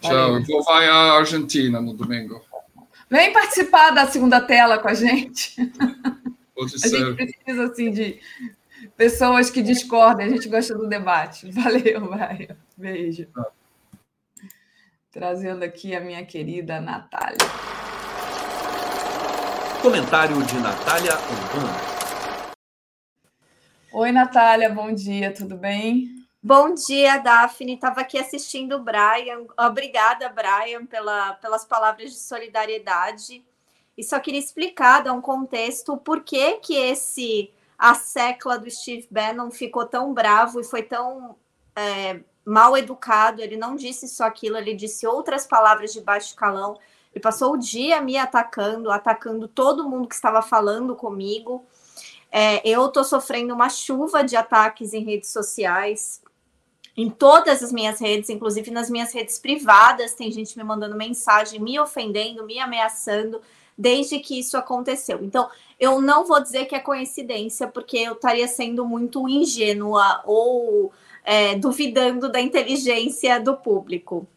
[0.00, 0.36] Tchau.
[0.36, 2.44] Eu vou vai à Argentina no domingo.
[3.08, 5.54] Vem participar da segunda tela com a gente.
[6.54, 7.16] Pode a ser.
[7.16, 8.20] gente precisa assim de
[8.96, 10.26] pessoas que discordem.
[10.26, 11.50] A gente gosta do debate.
[11.52, 12.48] Valeu, vai.
[12.76, 13.28] Beijo.
[13.36, 13.50] Ah.
[15.10, 17.38] Trazendo aqui a minha querida Natália.
[19.86, 22.48] Comentário de Natália Urbano.
[23.92, 26.26] Oi, Natália, bom dia, tudo bem?
[26.42, 27.74] Bom dia, Daphne.
[27.74, 29.46] Estava aqui assistindo o Brian.
[29.56, 33.46] Obrigada, Brian, pela, pelas palavras de solidariedade.
[33.96, 39.06] E só queria explicar, dar um contexto, por que, que esse a secla do Steve
[39.08, 41.36] Bannon ficou tão bravo e foi tão
[41.76, 43.40] é, mal educado.
[43.40, 46.76] Ele não disse só aquilo, ele disse outras palavras de baixo calão.
[47.16, 51.64] Ele passou o dia me atacando, atacando todo mundo que estava falando comigo.
[52.30, 56.20] É, eu estou sofrendo uma chuva de ataques em redes sociais,
[56.94, 61.58] em todas as minhas redes, inclusive nas minhas redes privadas, tem gente me mandando mensagem,
[61.58, 63.40] me ofendendo, me ameaçando,
[63.78, 65.18] desde que isso aconteceu.
[65.22, 65.48] Então,
[65.80, 70.92] eu não vou dizer que é coincidência, porque eu estaria sendo muito ingênua ou
[71.24, 74.28] é, duvidando da inteligência do público.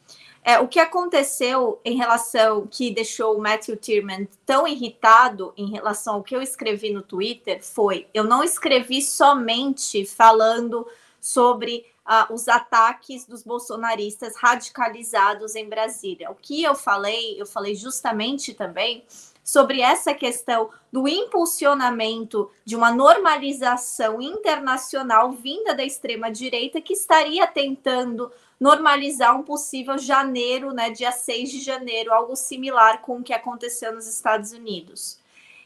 [0.43, 6.15] É, o que aconteceu em relação que deixou o Matthew Tierman tão irritado em relação
[6.15, 10.87] ao que eu escrevi no Twitter foi: eu não escrevi somente falando
[11.19, 16.31] sobre uh, os ataques dos bolsonaristas radicalizados em Brasília.
[16.31, 19.03] O que eu falei, eu falei justamente também
[19.43, 27.47] sobre essa questão do impulsionamento de uma normalização internacional vinda da extrema direita que estaria
[27.47, 33.33] tentando normalizar um possível janeiro, né, dia 6 de janeiro, algo similar com o que
[33.33, 35.19] aconteceu nos Estados Unidos.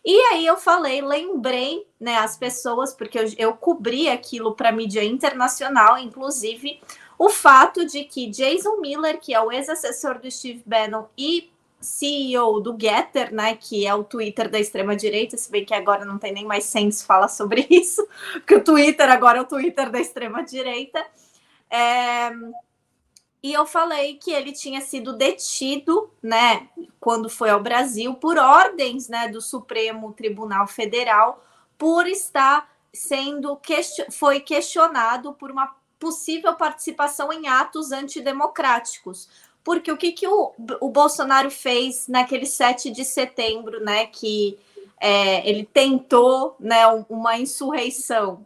[0.05, 5.03] E aí eu falei, lembrei né, as pessoas, porque eu, eu cobri aquilo para mídia
[5.03, 6.79] internacional, inclusive
[7.17, 11.49] o fato de que Jason Miller, que é o ex-assessor do Steve Bannon e
[11.79, 16.05] CEO do Getter, né, que é o Twitter da extrema direita, se bem que agora
[16.05, 18.05] não tem nem mais senso falar sobre isso,
[18.45, 21.05] que o Twitter agora é o Twitter da extrema direita.
[21.69, 22.31] É,
[23.43, 29.09] e eu falei que ele tinha sido detido, né, quando foi ao Brasil, por ordens,
[29.09, 31.43] né, do Supremo Tribunal Federal,
[31.77, 34.05] por estar sendo question...
[34.09, 39.27] foi questionado por uma possível participação em atos antidemocráticos.
[39.61, 44.05] Porque o que, que o, o Bolsonaro fez naquele 7 de setembro, né?
[44.07, 44.59] Que
[44.99, 48.45] é, ele tentou né, uma insurreição.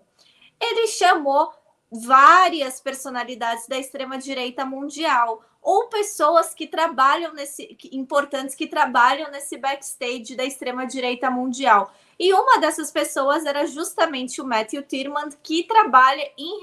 [0.60, 1.52] Ele chamou
[1.92, 9.58] várias personalidades da extrema-direita mundial ou pessoas que trabalham nesse que, importantes que trabalham nesse
[9.58, 11.92] backstage da extrema direita mundial.
[12.20, 16.62] E uma dessas pessoas era justamente o Matthew Tierman, que trabalha em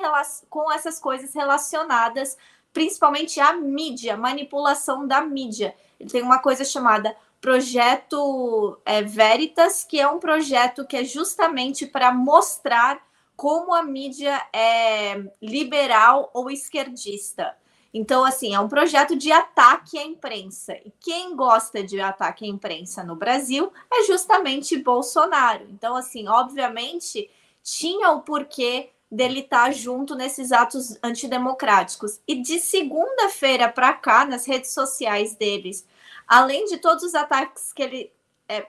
[0.48, 2.36] com essas coisas relacionadas
[2.74, 5.74] principalmente à mídia, manipulação da mídia.
[5.98, 11.86] Ele tem uma coisa chamada Projeto é, Veritas, que é um projeto que é justamente
[11.86, 13.00] para mostrar
[13.36, 17.56] como a mídia é liberal ou esquerdista.
[17.92, 20.74] Então, assim, é um projeto de ataque à imprensa.
[20.84, 25.64] E quem gosta de ataque à imprensa no Brasil é justamente Bolsonaro.
[25.70, 27.30] Então, assim, obviamente,
[27.62, 32.20] tinha o porquê dele estar junto nesses atos antidemocráticos.
[32.26, 35.86] E de segunda-feira para cá, nas redes sociais deles,
[36.26, 38.12] além de todos os ataques que ele
[38.48, 38.66] é,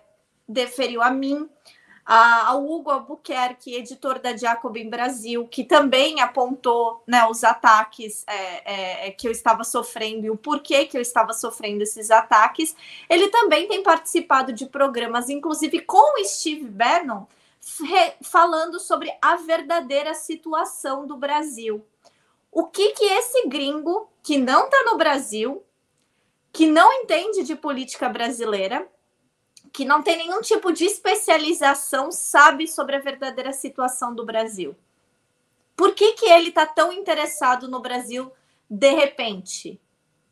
[0.47, 1.49] deferiu a mim,
[2.05, 9.07] ao Hugo Albuquerque, editor da Jacobin Brasil, que também apontou né, os ataques é, é,
[9.07, 12.75] é, que eu estava sofrendo e o porquê que eu estava sofrendo esses ataques.
[13.09, 17.25] Ele também tem participado de programas, inclusive com Steve Bannon,
[18.21, 21.83] falando sobre a verdadeira situação do Brasil.
[22.51, 25.63] O que que esse gringo que não está no Brasil,
[26.53, 28.87] que não entende de política brasileira,
[29.75, 34.73] que não tem nenhum tipo de especialização, sabe sobre a verdadeira situação do Brasil.
[35.75, 38.31] Por que, que ele está tão interessado no Brasil
[38.69, 39.79] de repente?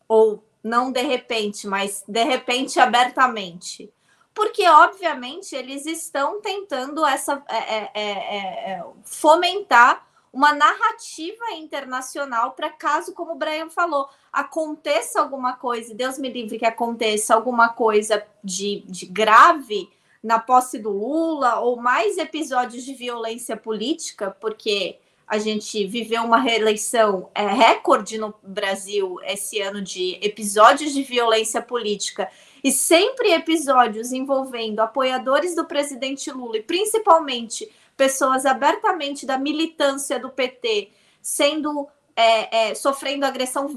[0.07, 3.91] Ou não de repente, mas de repente abertamente?
[4.33, 12.71] Porque, obviamente, eles estão tentando essa, é, é, é, é fomentar uma narrativa internacional para
[12.71, 18.25] caso, como o Brian falou, aconteça alguma coisa, Deus me livre que aconteça alguma coisa
[18.43, 19.87] de, de grave
[20.23, 24.97] na posse do Lula ou mais episódios de violência política, porque
[25.27, 31.61] a gente viveu uma reeleição é, recorde no Brasil esse ano de episódios de violência
[31.61, 32.29] política
[32.63, 40.29] e sempre episódios envolvendo apoiadores do presidente Lula e principalmente pessoas abertamente da militância do
[40.29, 40.91] PT
[41.21, 43.67] sendo é, é, sofrendo agressão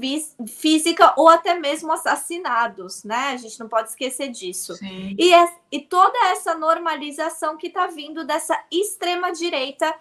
[0.47, 3.29] física ou até mesmo assassinados, né?
[3.29, 4.73] A gente não pode esquecer disso.
[5.17, 9.93] E, é, e toda essa normalização que está vindo dessa extrema direita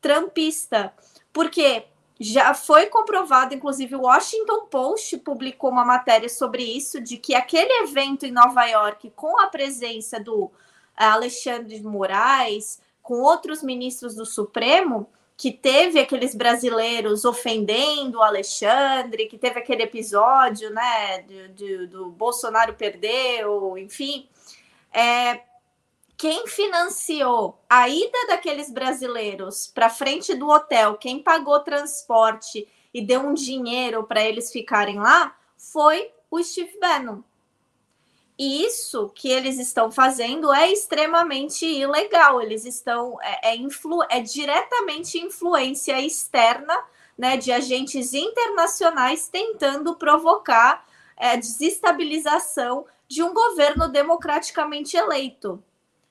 [0.00, 0.92] trampista,
[1.32, 1.84] porque
[2.20, 7.84] já foi comprovado, inclusive o Washington Post publicou uma matéria sobre isso, de que aquele
[7.84, 10.50] evento em Nova York, com a presença do
[10.96, 19.24] Alexandre de Moraes, com outros ministros do Supremo, que teve aqueles brasileiros ofendendo o Alexandre,
[19.28, 24.28] que teve aquele episódio, né, de, de, do Bolsonaro perdeu, enfim.
[24.92, 25.40] É,
[26.18, 33.22] quem financiou a ida daqueles brasileiros para frente do hotel, quem pagou transporte e deu
[33.22, 37.22] um dinheiro para eles ficarem lá, foi o Steve Bannon.
[38.38, 42.40] Isso que eles estão fazendo é extremamente ilegal.
[42.40, 46.78] Eles estão é, é, influ, é diretamente influência externa,
[47.16, 50.86] né, de agentes internacionais tentando provocar
[51.16, 55.60] é, desestabilização de um governo democraticamente eleito.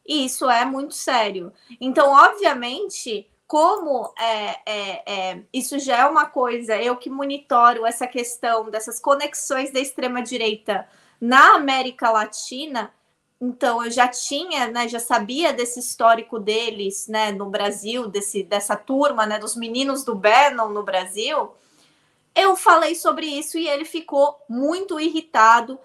[0.05, 1.53] E isso é muito sério.
[1.79, 8.05] Então, obviamente, como é, é, é, isso já é uma coisa, eu que monitoro essa
[8.05, 10.85] questão dessas conexões da extrema-direita
[11.19, 12.93] na América Latina,
[13.39, 18.75] então eu já tinha, né, já sabia desse histórico deles, né, no Brasil, desse dessa
[18.75, 21.51] turma, né, dos meninos do Bannon no Brasil.
[22.35, 25.79] Eu falei sobre isso e ele ficou muito irritado,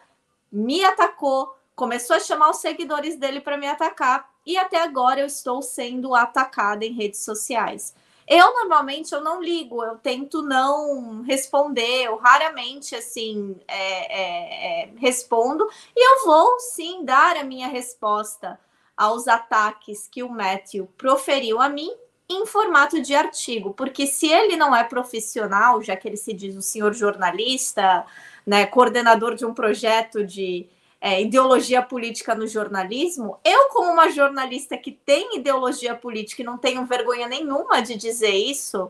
[0.50, 5.26] me atacou, começou a chamar os seguidores dele para me atacar e até agora eu
[5.26, 7.94] estou sendo atacada em redes sociais.
[8.27, 14.90] Eu normalmente eu não ligo, eu tento não responder, eu raramente assim é, é, é,
[14.97, 18.59] respondo e eu vou sim dar a minha resposta
[18.97, 21.90] aos ataques que o Matthew proferiu a mim
[22.28, 26.57] em formato de artigo, porque se ele não é profissional, já que ele se diz
[26.57, 28.07] o senhor jornalista,
[28.47, 30.69] né, coordenador de um projeto de
[31.04, 36.56] é, ideologia política no jornalismo, eu, como uma jornalista que tem ideologia política e não
[36.56, 38.88] tenho vergonha nenhuma de dizer isso,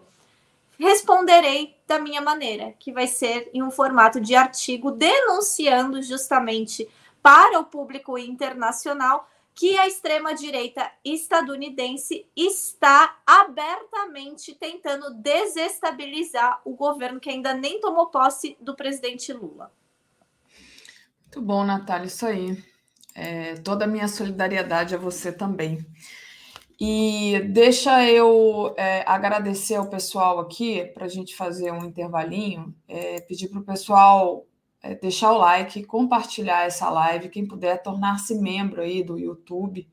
[0.78, 6.86] responderei da minha maneira, que vai ser em um formato de artigo denunciando justamente
[7.22, 17.30] para o público internacional que a extrema-direita estadunidense está abertamente tentando desestabilizar o governo que
[17.30, 19.72] ainda nem tomou posse do presidente Lula.
[21.32, 22.62] Muito bom, Natália, isso aí.
[23.14, 25.78] É, toda a minha solidariedade a você também.
[26.78, 33.18] E deixa eu é, agradecer ao pessoal aqui para a gente fazer um intervalinho, é,
[33.22, 34.44] pedir para o pessoal
[34.82, 39.88] é, deixar o like, compartilhar essa live, quem puder tornar-se membro aí do YouTube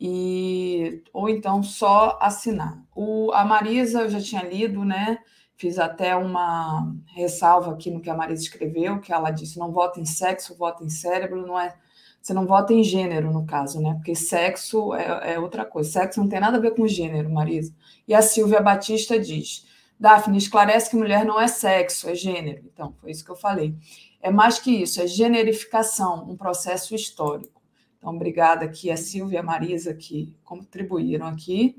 [0.00, 2.80] e ou então só assinar.
[2.94, 5.18] O, a Marisa eu já tinha lido, né?
[5.62, 10.00] Fiz até uma ressalva aqui no que a Marisa escreveu, que ela disse: não vota
[10.00, 11.72] em sexo, vota em cérebro, não é
[12.20, 13.94] você não vota em gênero, no caso, né?
[13.94, 15.88] Porque sexo é, é, outra coisa.
[15.88, 17.72] Sexo não tem nada a ver com gênero, Marisa.
[18.08, 19.64] E a Silvia Batista diz:
[20.00, 22.64] Daphne, esclarece que mulher não é sexo, é gênero.
[22.72, 23.72] Então, foi isso que eu falei.
[24.20, 27.62] É mais que isso, é generificação, um processo histórico.
[27.98, 31.76] Então, obrigada aqui a Silvia e a Marisa que contribuíram aqui.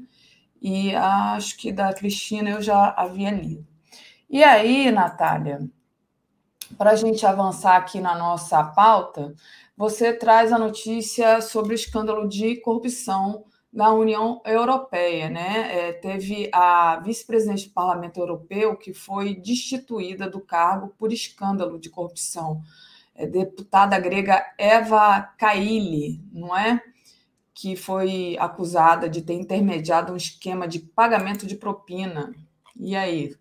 [0.62, 3.73] E acho que da Cristina eu já havia lido.
[4.34, 5.60] E aí, Natália,
[6.76, 9.36] para a gente avançar aqui na nossa pauta,
[9.78, 15.90] você traz a notícia sobre o escândalo de corrupção na União Europeia, né?
[15.90, 21.92] É, teve a vice-presidente do Parlamento Europeu que foi destituída do cargo por escândalo de
[21.92, 22.60] corrupção.
[23.14, 26.82] É, deputada grega Eva Kaili, não é?
[27.54, 32.34] Que foi acusada de ter intermediado um esquema de pagamento de propina.
[32.76, 33.36] E aí?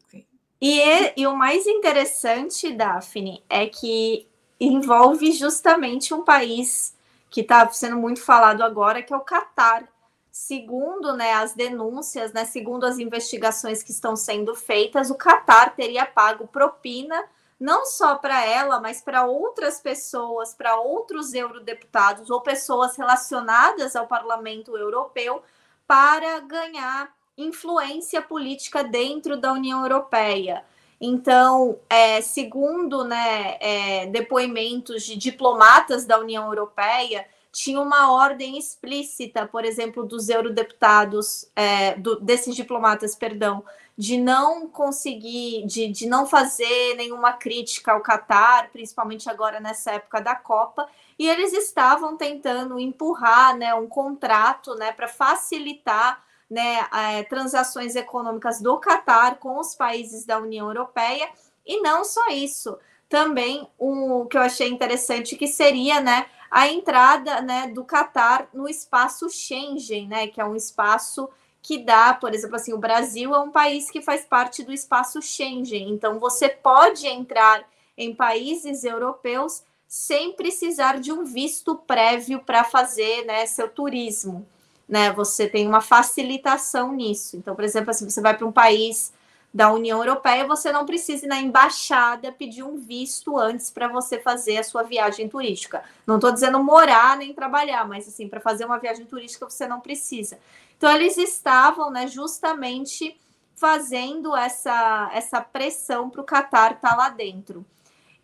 [0.65, 4.29] E, e o mais interessante, Daphne, é que
[4.61, 6.97] envolve justamente um país
[7.29, 9.89] que está sendo muito falado agora, que é o Catar.
[10.31, 16.07] Segundo né, as denúncias, né, segundo as investigações que estão sendo feitas, o Catar teria
[16.07, 17.25] pago propina
[17.59, 24.07] não só para ela, mas para outras pessoas, para outros eurodeputados ou pessoas relacionadas ao
[24.07, 25.43] Parlamento Europeu
[25.89, 30.65] para ganhar influência política dentro da União Europeia.
[31.01, 39.47] Então, é, segundo né, é, depoimentos de diplomatas da União Europeia, tinha uma ordem explícita,
[39.47, 43.65] por exemplo, dos eurodeputados, é, do, desses diplomatas, perdão,
[43.97, 50.21] de não conseguir, de, de não fazer nenhuma crítica ao Catar, principalmente agora nessa época
[50.21, 50.89] da Copa,
[51.19, 58.61] e eles estavam tentando empurrar né, um contrato né, para facilitar né, é, transações econômicas
[58.61, 61.31] do Catar com os países da União Europeia.
[61.67, 67.41] E não só isso, também o que eu achei interessante que seria né, a entrada
[67.41, 71.27] né, do Catar no espaço Schengen, né, que é um espaço
[71.63, 75.23] que dá, por exemplo, assim, o Brasil é um país que faz parte do espaço
[75.23, 77.65] Schengen, então você pode entrar
[77.97, 84.47] em países europeus sem precisar de um visto prévio para fazer né, seu turismo
[84.89, 85.13] né?
[85.13, 87.37] Você tem uma facilitação nisso.
[87.37, 89.13] Então, por exemplo, se assim, você vai para um país
[89.55, 94.19] da União Europeia, você não precisa ir na embaixada pedir um visto antes para você
[94.19, 95.83] fazer a sua viagem turística.
[96.07, 99.81] Não estou dizendo morar nem trabalhar, mas assim, para fazer uma viagem turística você não
[99.81, 100.39] precisa.
[100.79, 103.17] Então, eles estavam né, justamente
[103.55, 107.65] fazendo essa, essa pressão para o Qatar estar tá lá dentro.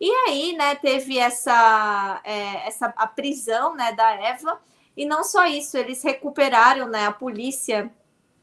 [0.01, 4.59] E aí, né, teve essa, é, essa a prisão né, da Eva,
[4.99, 7.05] e não só isso, eles recuperaram, né?
[7.05, 7.89] A polícia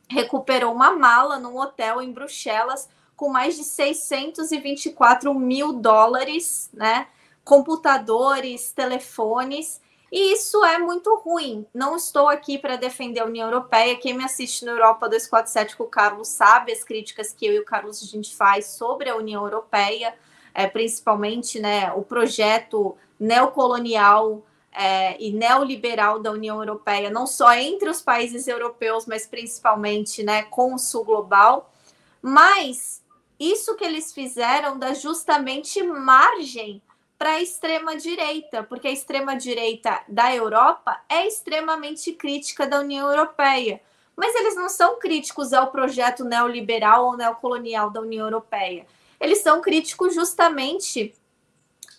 [0.08, 7.08] recuperou uma mala num hotel em Bruxelas com mais de 624 mil dólares, né?
[7.44, 9.82] Computadores, telefones.
[10.10, 11.66] E isso é muito ruim.
[11.74, 13.98] Não estou aqui para defender a União Europeia.
[13.98, 17.58] Quem me assiste no Europa 247 com o Carlos sabe as críticas que eu e
[17.58, 20.14] o Carlos a gente faz sobre a União Europeia,
[20.54, 24.42] é, principalmente né, o projeto neocolonial
[24.76, 30.42] é, e neoliberal da União Europeia, não só entre os países europeus, mas principalmente né,
[30.42, 31.72] com o sul global.
[32.20, 33.02] Mas
[33.40, 36.82] isso que eles fizeram dá justamente margem
[37.18, 43.80] para a extrema-direita, porque a extrema-direita da Europa é extremamente crítica da União Europeia.
[44.14, 48.86] Mas eles não são críticos ao projeto neoliberal ou neocolonial da União Europeia.
[49.18, 51.14] Eles são críticos justamente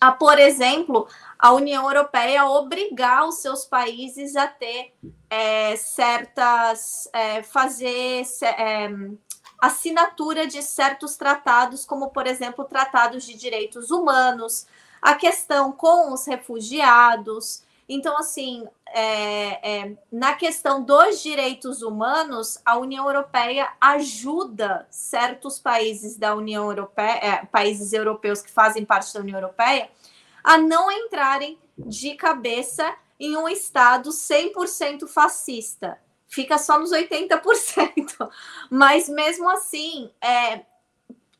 [0.00, 1.08] a, por exemplo,
[1.38, 4.94] a União Europeia obrigar os seus países a ter
[5.28, 7.08] é, certas.
[7.12, 8.90] É, fazer é,
[9.60, 14.66] assinatura de certos tratados, como, por exemplo, tratados de direitos humanos,
[15.02, 17.64] a questão com os refugiados.
[17.88, 26.16] Então, assim, é, é, na questão dos direitos humanos, a União Europeia ajuda certos países
[26.16, 29.88] da União Europeia, é, países europeus que fazem parte da União Europeia,
[30.44, 35.98] a não entrarem de cabeça em um Estado 100% fascista.
[36.28, 38.30] Fica só nos 80%.
[38.70, 40.60] Mas mesmo assim, é,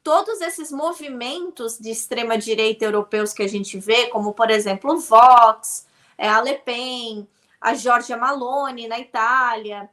[0.02, 5.86] todos esses movimentos de extrema-direita europeus que a gente vê, como por exemplo o Vox,
[6.18, 7.28] é, a Le Pen,
[7.60, 9.88] a Giorgia Malone na Itália,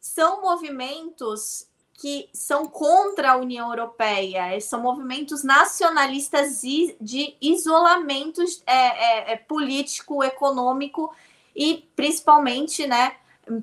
[0.00, 6.60] são movimentos que são contra a União Europeia, são movimentos nacionalistas
[7.00, 11.14] de isolamento é, é, é, político, econômico
[11.54, 13.16] e principalmente, né,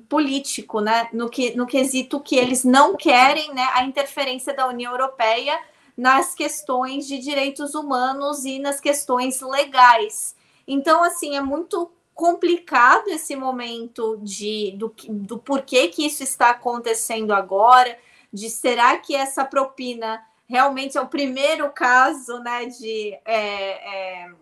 [0.08, 4.90] político, né, no, que, no quesito que eles não querem, né, a interferência da União
[4.92, 5.58] Europeia
[5.96, 10.34] nas questões de direitos humanos e nas questões legais.
[10.66, 17.32] Então, assim, é muito complicado esse momento de do, do porquê que isso está acontecendo
[17.32, 17.98] agora
[18.32, 24.32] de será que essa propina realmente é o primeiro caso, né, de é, é,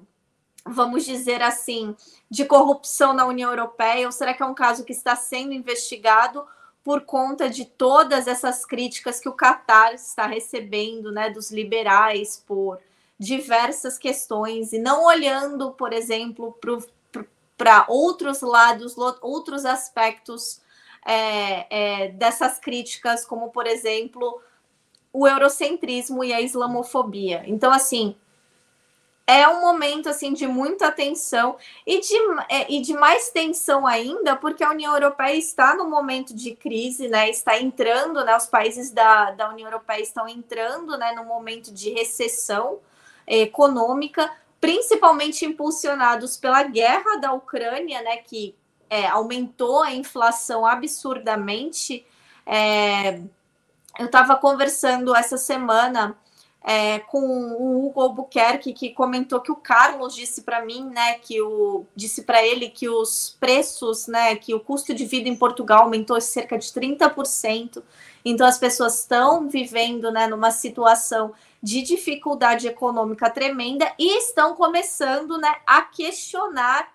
[0.64, 1.96] vamos dizer assim,
[2.30, 6.44] de corrupção na União Europeia, ou será que é um caso que está sendo investigado
[6.84, 12.78] por conta de todas essas críticas que o Qatar está recebendo, né, dos liberais por
[13.18, 14.72] diversas questões?
[14.72, 16.52] E não olhando, por exemplo,
[17.56, 20.60] para outros lados, outros aspectos
[21.04, 21.66] é,
[22.04, 24.40] é, dessas críticas, como, por exemplo,
[25.12, 27.42] o eurocentrismo e a islamofobia.
[27.46, 28.16] Então, assim,
[29.26, 31.56] é um momento assim de muita tensão
[31.86, 32.14] e de,
[32.48, 37.08] é, e de mais tensão ainda, porque a União Europeia está no momento de crise,
[37.08, 37.30] né?
[37.30, 38.36] Está entrando, né?
[38.36, 42.80] Os países da, da União Europeia estão entrando né, no momento de recessão
[43.26, 44.30] econômica,
[44.62, 48.18] principalmente impulsionados pela guerra da Ucrânia, né?
[48.18, 48.54] Que
[48.88, 52.06] é, aumentou a inflação absurdamente.
[52.46, 53.20] É,
[53.98, 56.16] eu estava conversando essa semana
[56.62, 61.42] é, com o Hugo Albuquerque, que comentou que o Carlos disse para mim, né, que
[61.42, 65.82] o disse para ele que os preços, né, que o custo de vida em Portugal
[65.82, 67.82] aumentou cerca de 30%.
[68.24, 71.32] Então as pessoas estão vivendo, né, numa situação
[71.62, 76.92] de dificuldade econômica tremenda e estão começando, né, a questionar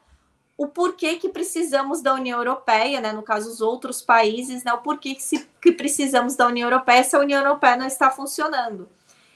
[0.58, 3.14] o porquê que precisamos da União Europeia, né?
[3.14, 4.74] No caso, os outros países, né?
[4.74, 8.10] O porquê que, se, que precisamos da União Europeia se a União Europeia não está
[8.10, 8.90] funcionando.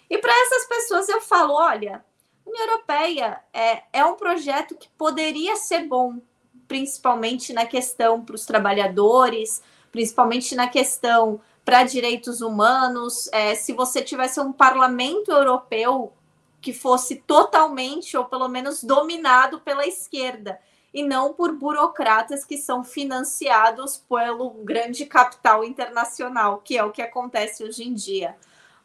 [0.10, 2.04] E para essas pessoas eu falo: olha,
[2.44, 6.20] União Europeia é, é um projeto que poderia ser bom,
[6.68, 13.30] principalmente na questão para os trabalhadores, principalmente na questão para direitos humanos.
[13.32, 16.14] É, se você tivesse um parlamento europeu
[16.60, 20.60] que fosse totalmente, ou pelo menos dominado pela esquerda
[20.94, 27.02] e não por burocratas que são financiados pelo grande capital internacional, que é o que
[27.02, 28.36] acontece hoje em dia.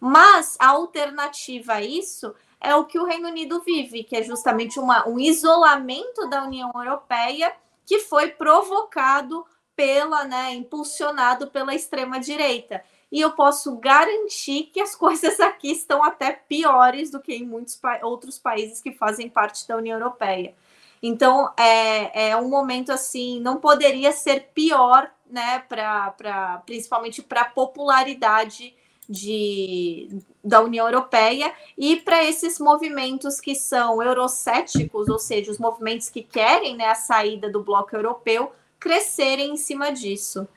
[0.01, 4.79] Mas a alternativa a isso é o que o Reino Unido vive, que é justamente
[4.79, 7.53] uma, um isolamento da União Europeia
[7.85, 9.45] que foi provocado
[9.77, 12.83] pela, né, impulsionado pela extrema direita.
[13.13, 17.77] E eu posso garantir que as coisas aqui estão até piores do que em muitos
[17.77, 20.55] pa outros países que fazem parte da União Europeia.
[21.03, 27.43] Então, é, é um momento assim, não poderia ser pior, né, pra, pra, principalmente para
[27.43, 28.75] a popularidade
[29.09, 30.09] de,
[30.43, 36.23] da União Europeia e para esses movimentos que são eurocéticos, ou seja, os movimentos que
[36.23, 40.49] querem né, a saída do bloco europeu, crescerem em cima disso.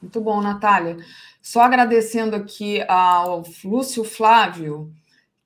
[0.00, 0.98] Muito bom, Natália.
[1.40, 4.92] Só agradecendo aqui ao Lúcio Flávio,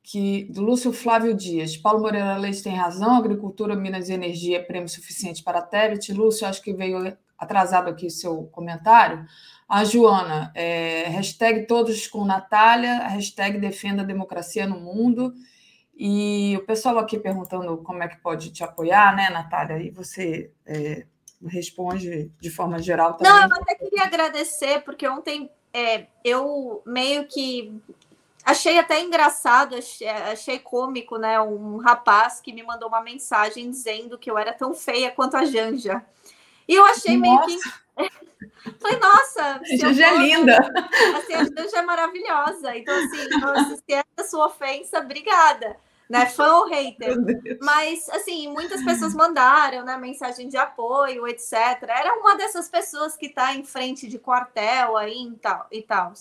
[0.03, 1.77] que do Lúcio Flávio Dias.
[1.77, 6.13] Paulo Moreira Leite tem razão, agricultura, minas e energia é prêmio suficiente para a Tebet.
[6.13, 9.25] Lúcio, acho que veio atrasado aqui seu comentário.
[9.69, 15.35] A Joana, é, hashtag todos com Natália, hashtag defenda a democracia no mundo.
[15.95, 19.79] E o pessoal aqui perguntando como é que pode te apoiar, né, Natália?
[19.83, 21.07] E você é,
[21.47, 23.32] responde de forma geral também.
[23.32, 27.81] Não, eu até queria agradecer, porque ontem é, eu meio que
[28.48, 31.39] Achei até engraçado, achei, achei, cômico, né?
[31.39, 35.44] Um rapaz que me mandou uma mensagem dizendo que eu era tão feia quanto a
[35.44, 36.02] Janja.
[36.66, 37.47] E eu achei nossa.
[37.47, 37.69] meio que.
[38.81, 40.56] Falei, nossa, a Janja é linda.
[41.19, 42.74] Assim, a Janja é maravilhosa.
[42.74, 45.77] Então, assim, se é a sua ofensa, obrigada.
[46.09, 47.17] Né, fã ou hater.
[47.61, 51.53] Mas, assim, muitas pessoas mandaram né, mensagem de apoio, etc.
[51.83, 55.67] Era uma dessas pessoas que está em frente de quartel aí e tal.
[55.71, 56.15] E tal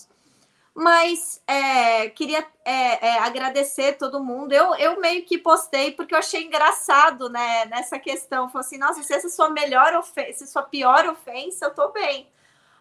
[0.78, 4.52] mas é, queria é, é, agradecer todo mundo.
[4.52, 7.64] Eu, eu meio que postei porque eu achei engraçado, né?
[7.66, 11.64] Nessa questão, falei assim, nossa, se essa é sua melhor ofensa, se sua pior ofensa,
[11.64, 12.28] eu tô bem.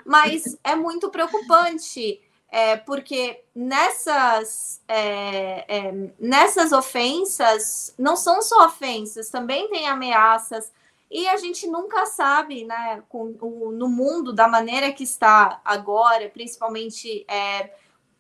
[0.06, 9.30] Mas é muito preocupante, é, porque nessas, é, é, nessas ofensas não são só ofensas,
[9.30, 10.72] também tem ameaças.
[11.10, 16.30] E a gente nunca sabe, né, com, o, no mundo da maneira que está agora,
[16.30, 17.72] principalmente é,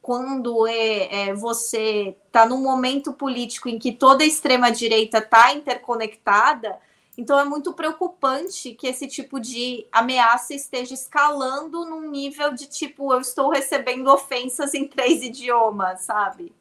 [0.01, 5.53] quando é, é você está num momento político em que toda a extrema direita está
[5.53, 6.79] interconectada,
[7.17, 13.11] então é muito preocupante que esse tipo de ameaça esteja escalando num nível de tipo,
[13.11, 16.53] eu estou recebendo ofensas em três idiomas, sabe?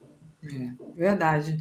[0.42, 1.58] É, verdade.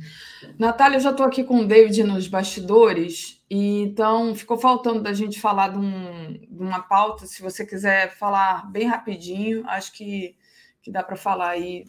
[0.58, 5.12] Natália, eu já estou aqui com o David nos bastidores, e então ficou faltando da
[5.12, 7.26] gente falar de, um, de uma pauta.
[7.26, 10.36] Se você quiser falar bem rapidinho, acho que,
[10.82, 11.84] que dá para falar aí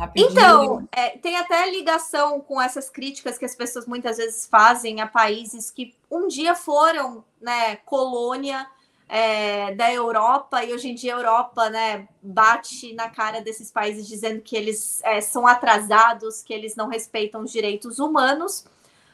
[0.00, 0.30] rapidinho.
[0.30, 5.06] Então, é, tem até ligação com essas críticas que as pessoas muitas vezes fazem a
[5.06, 8.66] países que um dia foram né, colônia
[9.08, 14.06] é, da Europa, e hoje em dia a Europa né, bate na cara desses países
[14.06, 18.64] dizendo que eles é, são atrasados, que eles não respeitam os direitos humanos.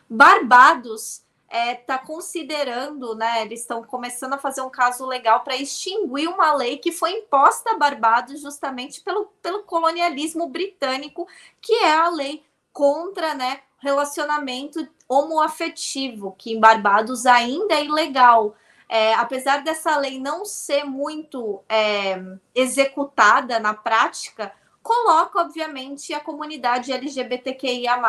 [0.08, 3.42] Barbados está é, considerando, né?
[3.42, 7.72] Eles estão começando a fazer um caso legal para extinguir uma lei que foi imposta
[7.72, 11.26] a Barbados justamente pelo, pelo colonialismo britânico,
[11.60, 18.54] que é a lei contra né, relacionamento homoafetivo, que em Barbados ainda é ilegal
[18.88, 22.22] é, apesar dessa lei não ser muito é,
[22.54, 24.52] executada na prática,
[24.86, 28.00] coloca, obviamente, a comunidade LGBTQIA,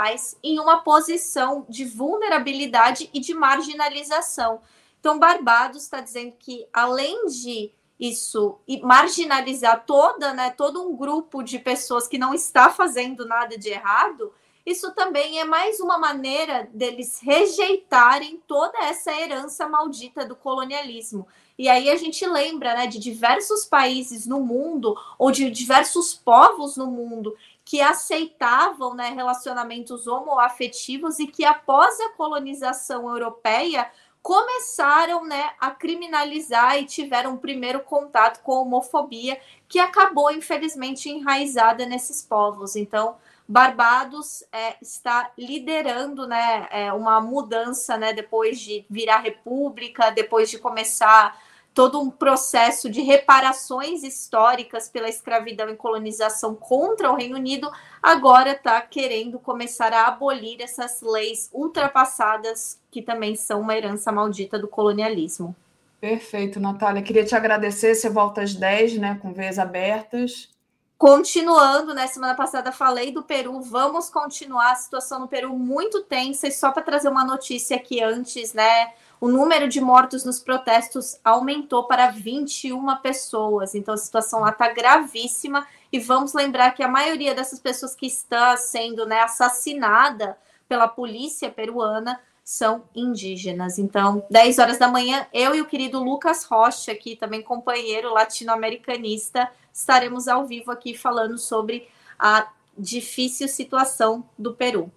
[0.43, 4.61] em uma posição de vulnerabilidade e de marginalização.
[4.99, 11.41] Então, Barbados está dizendo que, além de isso e marginalizar toda, né, todo um grupo
[11.41, 14.31] de pessoas que não está fazendo nada de errado,
[14.67, 21.25] isso também é mais uma maneira deles rejeitarem toda essa herança maldita do colonialismo.
[21.57, 26.75] E aí a gente lembra né, de diversos países no mundo, ou de diversos povos
[26.75, 27.33] no mundo,
[27.63, 33.89] que aceitavam né, relacionamentos homoafetivos e que, após a colonização europeia,
[34.21, 41.09] começaram né, a criminalizar e tiveram um primeiro contato com a homofobia, que acabou, infelizmente,
[41.09, 42.75] enraizada nesses povos.
[42.75, 43.15] Então,
[43.47, 50.59] Barbados é, está liderando né, é, uma mudança né, depois de virar república, depois de
[50.59, 51.39] começar
[51.73, 57.71] todo um processo de reparações históricas pela escravidão e colonização contra o Reino Unido,
[58.01, 64.57] agora está querendo começar a abolir essas leis ultrapassadas que também são uma herança maldita
[64.57, 65.55] do colonialismo.
[66.01, 67.03] Perfeito, Natália.
[67.03, 67.93] Queria te agradecer.
[67.93, 70.49] Você volta às 10, né, com veias abertas.
[70.97, 72.07] Continuando, né?
[72.07, 76.47] Semana passada falei do Peru, vamos continuar a situação no Peru muito tensa.
[76.47, 78.93] E só para trazer uma notícia aqui antes, né?
[79.21, 83.75] O número de mortos nos protestos aumentou para 21 pessoas.
[83.75, 85.67] Então a situação lá está gravíssima.
[85.91, 90.35] E vamos lembrar que a maioria dessas pessoas que está sendo né, assassinada
[90.67, 93.77] pela polícia peruana são indígenas.
[93.77, 99.51] Então, 10 horas da manhã, eu e o querido Lucas Rocha, aqui também companheiro latino-americanista,
[99.77, 101.87] estaremos ao vivo aqui falando sobre
[102.17, 104.91] a difícil situação do Peru.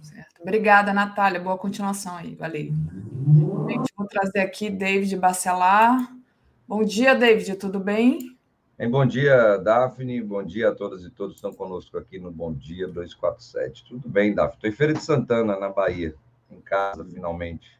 [0.00, 0.40] Certo.
[0.40, 1.38] Obrigada, Natália.
[1.38, 2.34] Boa continuação aí.
[2.34, 2.72] Valeu.
[3.68, 6.10] Gente, vou trazer aqui David Bacelar.
[6.66, 7.56] Bom dia, David.
[7.56, 8.34] Tudo bem?
[8.78, 10.22] Bem, bom dia, Daphne.
[10.22, 13.84] Bom dia a todas e todos que estão conosco aqui no Bom Dia 247.
[13.84, 14.54] Tudo bem, Daphne?
[14.54, 16.14] Estou em Feira de Santana, na Bahia,
[16.50, 17.77] em casa, finalmente.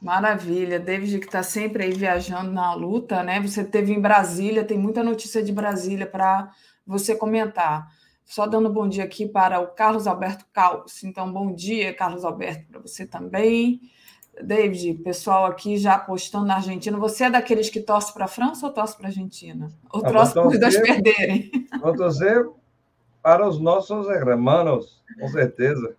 [0.00, 3.40] Maravilha, David que está sempre aí viajando na luta, né?
[3.40, 6.52] Você teve em Brasília, tem muita notícia de Brasília para
[6.86, 7.88] você comentar.
[8.24, 11.02] Só dando bom dia aqui para o Carlos Alberto Caos.
[11.02, 13.80] Então, bom dia, Carlos Alberto, para você também.
[14.40, 16.96] David, pessoal aqui já apostando na Argentina.
[16.98, 19.68] Você é daqueles que torce para a França ou torce para a Argentina?
[19.90, 21.50] Ou ah, torce para os dois perderem?
[21.80, 22.46] Vou torcer
[23.22, 25.96] para os nossos hermanos, com certeza.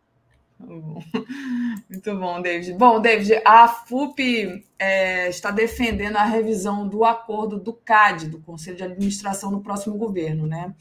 [1.90, 2.74] Muito bom, David.
[2.74, 8.78] Bom, David, a FUP é, está defendendo a revisão do acordo do CAD, do Conselho
[8.78, 10.76] de Administração do próximo governo, né?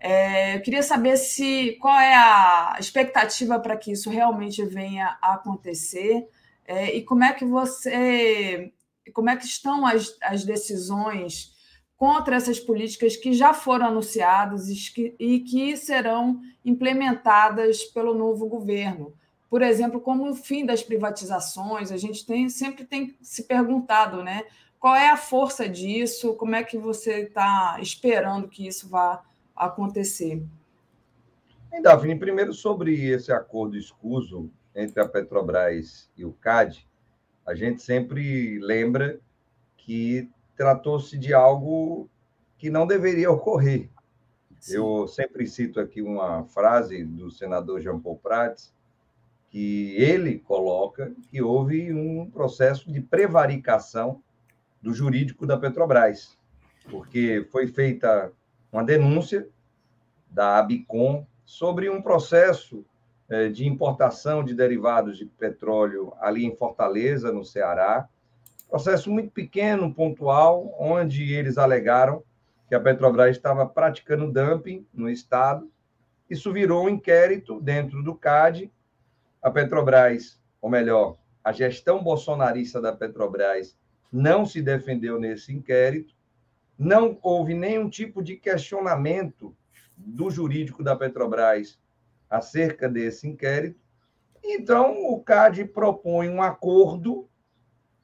[0.00, 5.34] É, eu queria saber se qual é a expectativa para que isso realmente venha a
[5.34, 6.28] acontecer
[6.66, 8.72] é, e como é que você,
[9.14, 11.53] como é que estão as, as decisões
[11.96, 19.14] contra essas políticas que já foram anunciadas e que, e serão implementadas pelo novo governo.
[19.48, 24.44] Por exemplo, como o fim das privatizações, a gente tem, sempre tem se perguntado, né?
[24.80, 26.34] Qual é a força disso?
[26.34, 29.22] Como é que você está esperando que isso vá
[29.54, 30.42] acontecer?
[31.70, 36.86] Bem, Davi, primeiro sobre esse acordo escuso entre a Petrobras e o CAD,
[37.46, 39.20] a gente sempre lembra
[39.76, 42.08] que tratou-se de algo
[42.56, 43.90] que não deveria ocorrer.
[44.58, 44.76] Sim.
[44.76, 48.72] Eu sempre cito aqui uma frase do senador Jean Paul Prats,
[49.50, 54.22] que ele coloca que houve um processo de prevaricação
[54.80, 56.36] do jurídico da Petrobras,
[56.90, 58.32] porque foi feita
[58.72, 59.48] uma denúncia
[60.30, 62.84] da Abicom sobre um processo
[63.28, 68.08] eh, de importação de derivados de petróleo ali em Fortaleza, no Ceará.
[68.68, 72.22] Processo muito pequeno, pontual, onde eles alegaram
[72.68, 75.70] que a Petrobras estava praticando dumping no Estado.
[76.28, 78.72] Isso virou um inquérito dentro do CAD.
[79.42, 83.76] A Petrobras, ou melhor, a gestão bolsonarista da Petrobras
[84.10, 86.14] não se defendeu nesse inquérito.
[86.78, 89.54] Não houve nenhum tipo de questionamento
[89.96, 91.78] do jurídico da Petrobras
[92.28, 93.78] acerca desse inquérito.
[94.42, 97.28] Então, o CAD propõe um acordo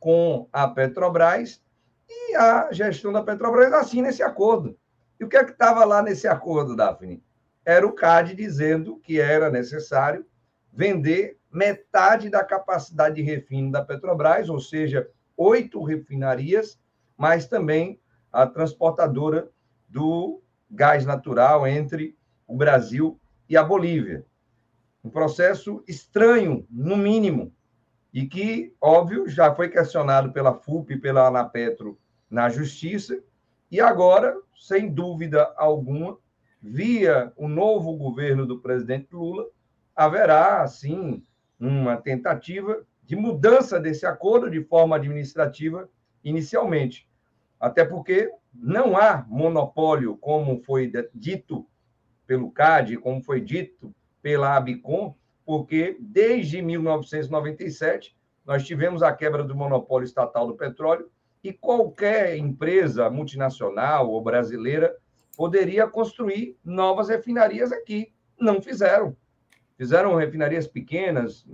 [0.00, 1.62] com a Petrobras
[2.08, 4.76] e a gestão da Petrobras assina esse acordo.
[5.20, 7.22] E o que é que estava lá nesse acordo, Daphne?
[7.64, 10.24] Era o CAD dizendo que era necessário
[10.72, 16.80] vender metade da capacidade de refino da Petrobras, ou seja, oito refinarias,
[17.16, 18.00] mas também
[18.32, 19.50] a transportadora
[19.88, 20.40] do
[20.70, 22.16] gás natural entre
[22.46, 24.24] o Brasil e a Bolívia.
[25.04, 27.52] Um processo estranho, no mínimo,
[28.12, 33.22] e que, óbvio, já foi questionado pela FUP e pela Anapetro na Justiça,
[33.70, 36.18] e agora, sem dúvida alguma,
[36.60, 39.46] via o novo governo do presidente Lula,
[39.94, 41.24] haverá, sim,
[41.58, 45.88] uma tentativa de mudança desse acordo de forma administrativa
[46.22, 47.08] inicialmente.
[47.58, 51.66] Até porque não há monopólio, como foi dito
[52.26, 59.54] pelo CAD, como foi dito pela Abicom, porque desde 1997 nós tivemos a quebra do
[59.54, 61.10] monopólio estatal do petróleo
[61.42, 64.94] e qualquer empresa multinacional ou brasileira
[65.36, 68.12] poderia construir novas refinarias aqui.
[68.38, 69.16] Não fizeram.
[69.76, 71.46] Fizeram refinarias pequenas,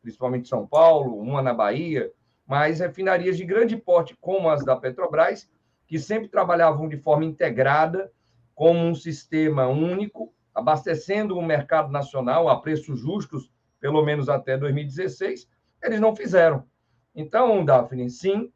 [0.00, 2.10] principalmente em São Paulo, uma na Bahia,
[2.46, 5.50] mas refinarias de grande porte, como as da Petrobras,
[5.86, 8.10] que sempre trabalhavam de forma integrada,
[8.54, 13.50] como um sistema único, abastecendo o mercado nacional a preços justos,
[13.80, 15.48] pelo menos até 2016,
[15.82, 16.64] eles não fizeram.
[17.14, 18.52] Então, Daphne, sim,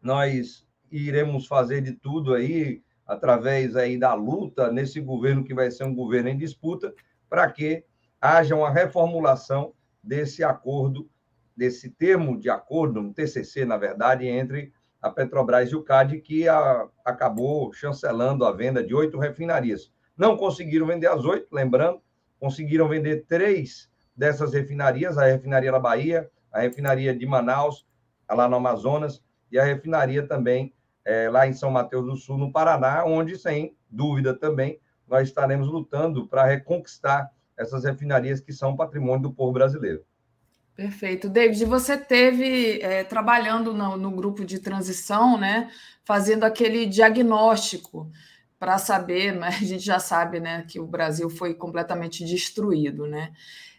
[0.00, 5.84] nós iremos fazer de tudo aí, através aí da luta nesse governo que vai ser
[5.84, 6.94] um governo em disputa,
[7.28, 7.84] para que
[8.20, 11.08] haja uma reformulação desse acordo,
[11.56, 16.48] desse termo de acordo, um TCC, na verdade, entre a Petrobras e o CAD, que
[16.48, 19.92] a, acabou chancelando a venda de oito refinarias.
[20.18, 22.02] Não conseguiram vender as oito, lembrando,
[22.40, 27.86] conseguiram vender três dessas refinarias, a refinaria da Bahia, a refinaria de Manaus,
[28.28, 30.74] lá no Amazonas, e a refinaria também
[31.04, 35.68] é, lá em São Mateus do Sul, no Paraná, onde, sem dúvida também, nós estaremos
[35.68, 40.04] lutando para reconquistar essas refinarias que são patrimônio do povo brasileiro.
[40.74, 41.28] Perfeito.
[41.28, 45.70] David, você teve é, trabalhando no, no, grupo de transição, né,
[46.04, 48.10] fazendo aquele diagnóstico
[48.58, 53.06] para saber, mas a gente já sabe né, que o Brasil foi completamente destruído.
[53.06, 53.32] Né?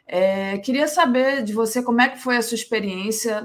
[0.08, 3.44] É, queria saber de você como é que foi a sua experiência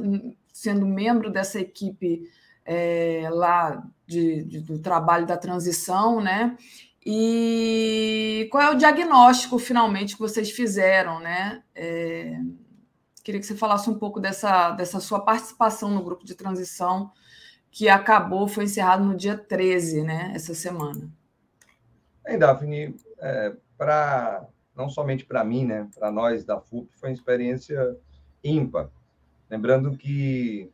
[0.52, 2.30] sendo membro dessa equipe
[2.64, 6.56] é, lá de, de, do trabalho da transição, né?
[7.04, 11.62] E qual é o diagnóstico finalmente que vocês fizeram, né?
[11.74, 12.40] É,
[13.22, 17.12] queria que você falasse um pouco dessa, dessa sua participação no grupo de transição
[17.70, 20.32] que acabou, foi encerrado no dia 13, né?
[20.34, 21.12] Essa semana.
[22.24, 25.88] Bem, Daphne, é, para não somente para mim, né?
[25.94, 27.96] Para nós da FUP, foi uma experiência
[28.42, 28.90] ímpar.
[29.50, 30.72] Lembrando que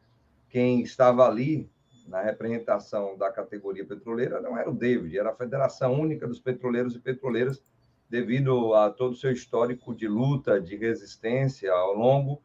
[0.49, 1.69] quem estava ali
[2.07, 6.95] na representação da categoria petroleira não era o David, era a Federação Única dos Petroleiros
[6.95, 7.61] e Petroleiras,
[8.09, 12.41] devido a todo o seu histórico de luta, de resistência ao longo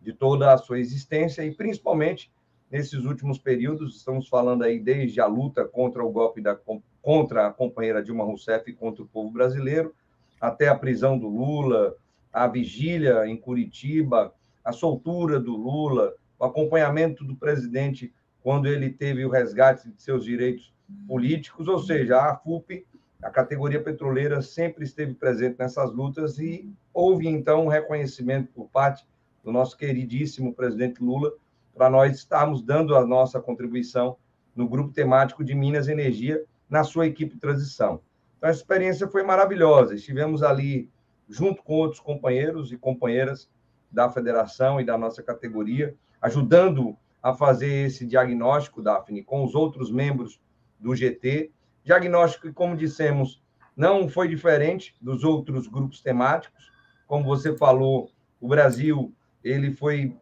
[0.00, 2.30] de toda a sua existência e principalmente
[2.70, 6.54] nesses últimos períodos, estamos falando aí desde a luta contra o golpe da
[7.08, 9.94] contra a companheira Dilma Rousseff e contra o povo brasileiro,
[10.38, 11.94] até a prisão do Lula,
[12.30, 18.12] a vigília em Curitiba, a soltura do Lula, o acompanhamento do presidente
[18.42, 20.70] quando ele teve o resgate de seus direitos
[21.06, 22.86] políticos, ou seja, a FUP,
[23.22, 29.06] a categoria petroleira, sempre esteve presente nessas lutas e houve então um reconhecimento por parte
[29.42, 31.32] do nosso queridíssimo presidente Lula
[31.74, 34.18] para nós estarmos dando a nossa contribuição
[34.54, 38.00] no grupo temático de Minas Energia na sua equipe de transição.
[38.36, 39.94] Então, a experiência foi maravilhosa.
[39.94, 40.90] Estivemos ali
[41.28, 43.50] junto com outros companheiros e companheiras
[43.90, 49.90] da federação e da nossa categoria, ajudando a fazer esse diagnóstico, Daphne, com os outros
[49.90, 50.40] membros
[50.78, 51.50] do GT.
[51.84, 53.42] Diagnóstico que, como dissemos,
[53.76, 56.70] não foi diferente dos outros grupos temáticos.
[57.06, 59.12] Como você falou, o Brasil
[59.42, 60.16] ele foi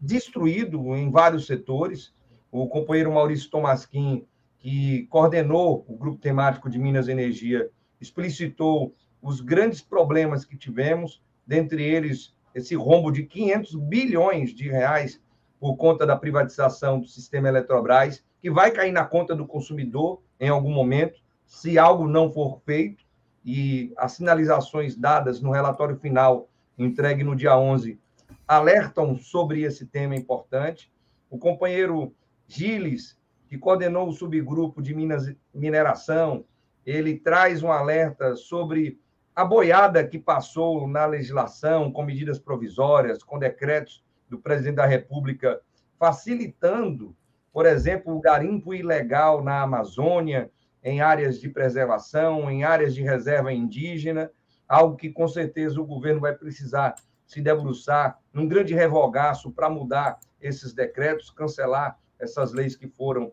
[0.00, 2.12] destruído em vários setores.
[2.50, 4.26] O companheiro Maurício Tomasquim,
[4.62, 7.68] que coordenou o grupo temático de Minas Energia,
[8.00, 15.20] explicitou os grandes problemas que tivemos, dentre eles esse rombo de 500 bilhões de reais
[15.58, 20.48] por conta da privatização do sistema Eletrobras, que vai cair na conta do consumidor em
[20.48, 23.04] algum momento, se algo não for feito,
[23.44, 26.48] e as sinalizações dadas no relatório final,
[26.78, 27.98] entregue no dia 11,
[28.46, 30.92] alertam sobre esse tema importante.
[31.28, 32.14] O companheiro
[32.46, 33.18] Giles,
[33.52, 36.46] que coordenou o subgrupo de Minas Mineração,
[36.86, 38.98] ele traz um alerta sobre
[39.36, 45.60] a boiada que passou na legislação, com medidas provisórias, com decretos do presidente da República,
[45.98, 47.14] facilitando,
[47.52, 50.50] por exemplo, o garimpo ilegal na Amazônia,
[50.82, 54.30] em áreas de preservação, em áreas de reserva indígena,
[54.66, 56.94] algo que com certeza o governo vai precisar
[57.26, 63.30] se debruçar num grande revogaço para mudar esses decretos, cancelar essas leis que foram,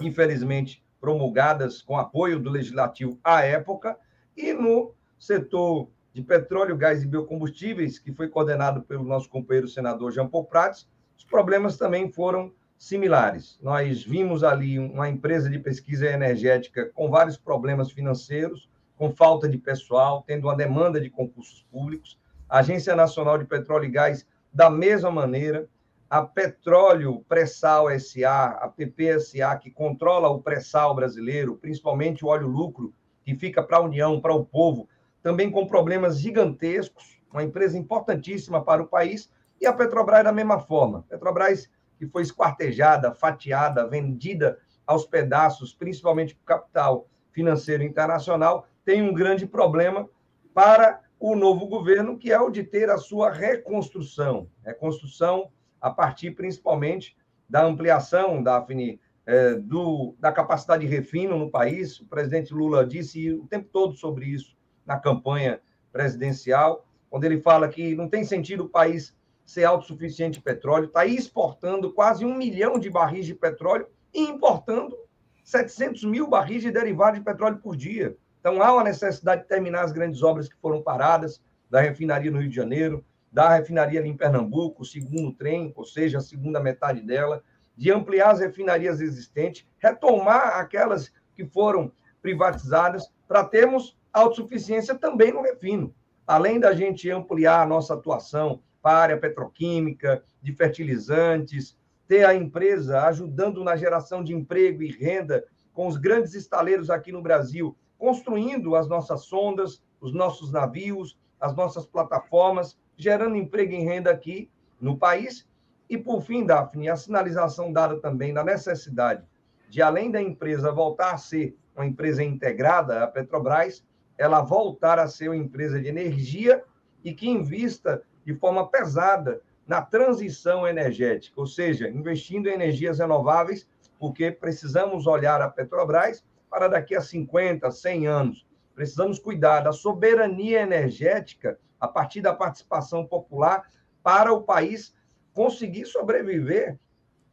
[0.00, 3.96] infelizmente, promulgadas com apoio do legislativo à época,
[4.36, 10.12] e no setor de petróleo, gás e biocombustíveis, que foi coordenado pelo nosso companheiro senador
[10.12, 13.58] Jean Paul Prats, os problemas também foram similares.
[13.60, 19.58] Nós vimos ali uma empresa de pesquisa energética com vários problemas financeiros, com falta de
[19.58, 22.18] pessoal, tendo uma demanda de concursos públicos,
[22.48, 25.68] a Agência Nacional de Petróleo e Gás da mesma maneira,
[26.10, 32.94] a Petróleo Pré-Sal SA, a PPSA, que controla o pré-sal brasileiro, principalmente o óleo lucro,
[33.22, 34.88] que fica para a União, para o povo,
[35.22, 39.30] também com problemas gigantescos, uma empresa importantíssima para o país,
[39.60, 41.04] e a Petrobras da mesma forma.
[41.08, 49.02] Petrobras que foi esquartejada, fatiada, vendida aos pedaços, principalmente para o capital financeiro internacional, tem
[49.02, 50.08] um grande problema
[50.54, 54.48] para o novo governo, que é o de ter a sua reconstrução.
[54.64, 57.16] Reconstrução a partir principalmente
[57.48, 62.00] da ampliação, Daphne, é, do, da capacidade de refino no país.
[62.00, 64.56] O presidente Lula disse o tempo todo sobre isso
[64.86, 65.60] na campanha
[65.92, 71.06] presidencial, quando ele fala que não tem sentido o país ser autossuficiente em petróleo, está
[71.06, 74.96] exportando quase um milhão de barris de petróleo e importando
[75.42, 78.16] 700 mil barris de derivados de petróleo por dia.
[78.40, 82.40] Então, há uma necessidade de terminar as grandes obras que foram paradas, da refinaria no
[82.40, 86.60] Rio de Janeiro, da refinaria ali em Pernambuco, o segundo trem, ou seja, a segunda
[86.60, 87.42] metade dela,
[87.76, 95.42] de ampliar as refinarias existentes, retomar aquelas que foram privatizadas, para termos autossuficiência também no
[95.42, 95.94] refino.
[96.26, 101.76] Além da gente ampliar a nossa atuação para a área petroquímica, de fertilizantes,
[102.06, 107.12] ter a empresa ajudando na geração de emprego e renda com os grandes estaleiros aqui
[107.12, 113.80] no Brasil, construindo as nossas sondas, os nossos navios, as nossas plataformas, gerando emprego e
[113.80, 115.48] renda aqui no país.
[115.88, 119.24] E, por fim, Daphne, a sinalização dada também da necessidade
[119.68, 123.84] de, além da empresa voltar a ser uma empresa integrada, a Petrobras,
[124.16, 126.64] ela voltar a ser uma empresa de energia
[127.04, 133.68] e que invista de forma pesada na transição energética, ou seja, investindo em energias renováveis,
[133.98, 138.46] porque precisamos olhar a Petrobras para daqui a 50, 100 anos.
[138.74, 143.70] Precisamos cuidar da soberania energética a partir da participação popular
[144.02, 144.94] para o país
[145.32, 146.78] conseguir sobreviver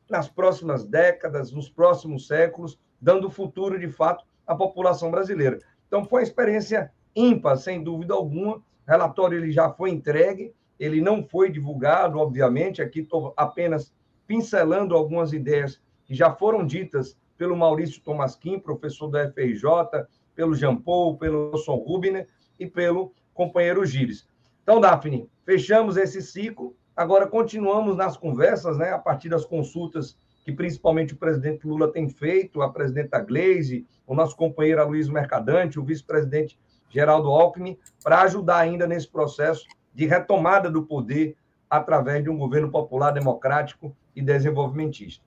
[0.10, 5.60] nas próximas décadas, nos próximos séculos, dando futuro de fato à população brasileira.
[5.88, 8.58] Então, foi uma experiência ímpar, sem dúvida alguma.
[8.58, 12.82] O relatório ele já foi entregue, ele não foi divulgado, obviamente.
[12.82, 13.94] Aqui estou apenas
[14.28, 20.06] pincelando algumas ideias que já foram ditas pelo Maurício Tomasquim, professor da FRJ,
[20.36, 22.28] pelo Jean Paul, pelo Wilson Rubner
[22.60, 24.28] e pelo companheiro Gires.
[24.66, 26.76] Então, Daphne, fechamos esse ciclo.
[26.98, 32.10] Agora continuamos nas conversas, né, a partir das consultas que principalmente o presidente Lula tem
[32.10, 36.58] feito, a presidenta Gleisi, o nosso companheiro Luiz Mercadante, o vice-presidente
[36.90, 41.36] Geraldo Alckmin, para ajudar ainda nesse processo de retomada do poder
[41.70, 45.24] através de um governo popular democrático e desenvolvimentista.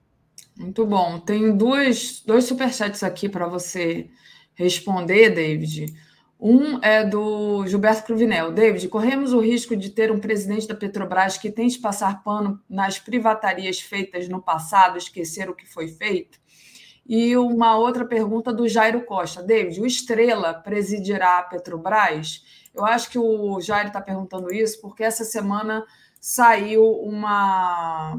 [0.56, 1.20] Muito bom.
[1.20, 4.10] Tem dois, dois superchats aqui para você
[4.54, 5.94] responder, David.
[6.40, 8.52] Um é do Gilberto Cruvinel.
[8.52, 12.98] David, corremos o risco de ter um presidente da Petrobras que tente passar pano nas
[12.98, 16.38] privatarias feitas no passado, esquecer o que foi feito?
[17.04, 19.42] E uma outra pergunta do Jairo Costa.
[19.42, 22.44] David, o Estrela presidirá a Petrobras?
[22.72, 25.84] Eu acho que o Jairo está perguntando isso porque essa semana
[26.20, 28.16] saiu uma,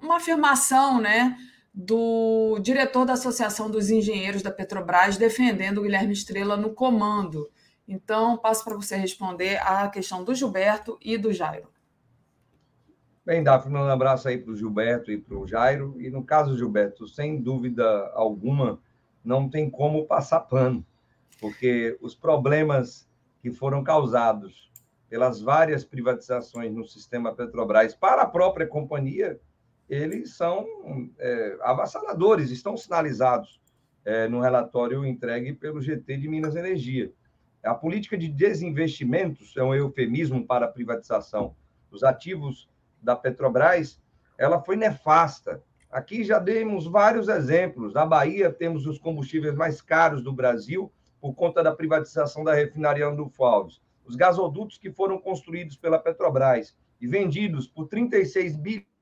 [0.00, 1.36] uma afirmação, né?
[1.80, 7.48] Do diretor da Associação dos Engenheiros da Petrobras defendendo o Guilherme Estrela no comando.
[7.86, 11.68] Então, passo para você responder a questão do Gilberto e do Jairo.
[13.24, 15.94] Bem, Daphne, um abraço aí para o Gilberto e para o Jairo.
[16.00, 18.80] E no caso, Gilberto, sem dúvida alguma,
[19.24, 20.84] não tem como passar pano,
[21.40, 23.08] porque os problemas
[23.40, 24.68] que foram causados
[25.08, 29.40] pelas várias privatizações no sistema Petrobras para a própria companhia,
[29.88, 30.66] eles são
[31.18, 33.60] é, avassaladores, estão sinalizados
[34.04, 37.12] é, no relatório entregue pelo GT de Minas Energia.
[37.64, 41.54] A política de desinvestimentos é um eufemismo para a privatização
[41.90, 42.68] dos ativos
[43.02, 44.00] da Petrobras,
[44.36, 45.62] ela foi nefasta.
[45.90, 47.94] Aqui já demos vários exemplos.
[47.94, 53.06] Na Bahia, temos os combustíveis mais caros do Brasil por conta da privatização da refinaria
[53.06, 53.80] Andulfo Alves.
[54.04, 58.97] Os gasodutos que foram construídos pela Petrobras e vendidos por 36 bilhões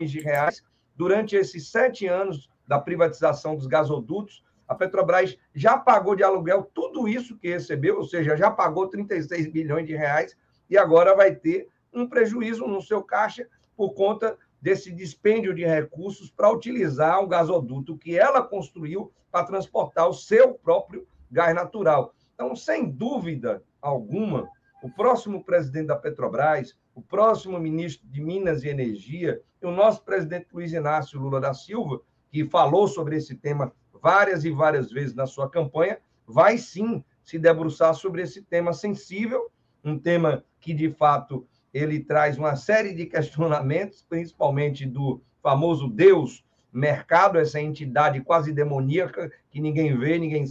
[0.00, 0.62] de reais
[0.96, 7.06] durante esses sete anos da privatização dos gasodutos, a Petrobras já pagou de aluguel tudo
[7.06, 10.36] isso que recebeu, ou seja, já pagou 36 bilhões de reais
[10.68, 13.46] e agora vai ter um prejuízo no seu caixa
[13.76, 20.08] por conta desse dispêndio de recursos para utilizar o gasoduto que ela construiu para transportar
[20.08, 22.14] o seu próprio gás natural.
[22.34, 24.48] Então, sem dúvida alguma,
[24.82, 30.48] o próximo presidente da Petrobras, o próximo ministro de Minas e Energia, o nosso presidente
[30.52, 32.00] Luiz Inácio Lula da Silva,
[32.30, 33.72] que falou sobre esse tema
[34.02, 39.50] várias e várias vezes na sua campanha, vai sim se debruçar sobre esse tema sensível,
[39.82, 46.44] um tema que de fato ele traz uma série de questionamentos, principalmente do famoso Deus
[46.72, 50.44] mercado, essa entidade quase demoníaca que ninguém vê, ninguém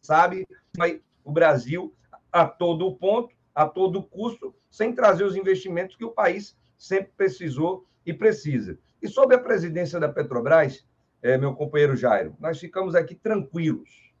[0.00, 1.94] sabe, mas o Brasil
[2.30, 7.86] a todo ponto, a todo custo, sem trazer os investimentos que o país sempre precisou
[8.04, 8.78] e precisa.
[9.00, 10.86] E sobre a presidência da Petrobras,
[11.22, 14.12] é, meu companheiro Jairo, nós ficamos aqui tranquilos,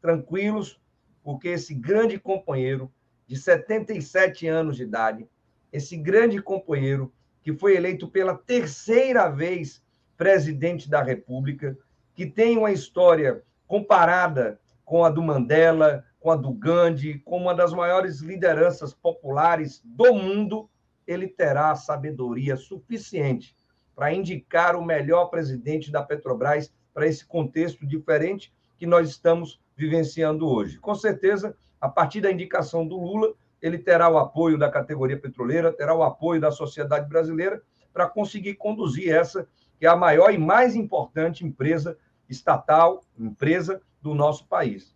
[0.00, 0.80] tranquilos,
[1.22, 2.92] porque esse grande companheiro
[3.26, 5.28] de 77 anos de idade,
[5.72, 7.12] esse grande companheiro
[7.42, 9.82] que foi eleito pela terceira vez
[10.16, 11.76] presidente da República,
[12.14, 17.54] que tem uma história comparada com a do Mandela, com a do Gandhi, com uma
[17.54, 20.70] das maiores lideranças populares do mundo,
[21.06, 23.54] ele terá sabedoria suficiente
[23.94, 30.48] para indicar o melhor presidente da Petrobras para esse contexto diferente que nós estamos vivenciando
[30.48, 30.78] hoje.
[30.78, 35.72] Com certeza, a partir da indicação do Lula, ele terá o apoio da categoria petroleira,
[35.72, 37.62] terá o apoio da sociedade brasileira
[37.92, 39.48] para conseguir conduzir essa,
[39.78, 41.96] que é a maior e mais importante empresa
[42.28, 44.94] estatal, empresa do nosso país.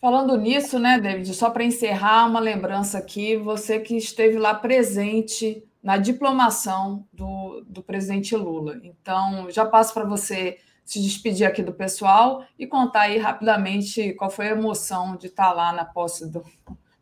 [0.00, 5.64] Falando nisso, né, David, só para encerrar uma lembrança aqui, você que esteve lá presente
[5.82, 8.78] na diplomação do, do presidente Lula.
[8.82, 14.30] Então, já passo para você se despedir aqui do pessoal e contar aí rapidamente qual
[14.30, 16.42] foi a emoção de estar lá na posse do,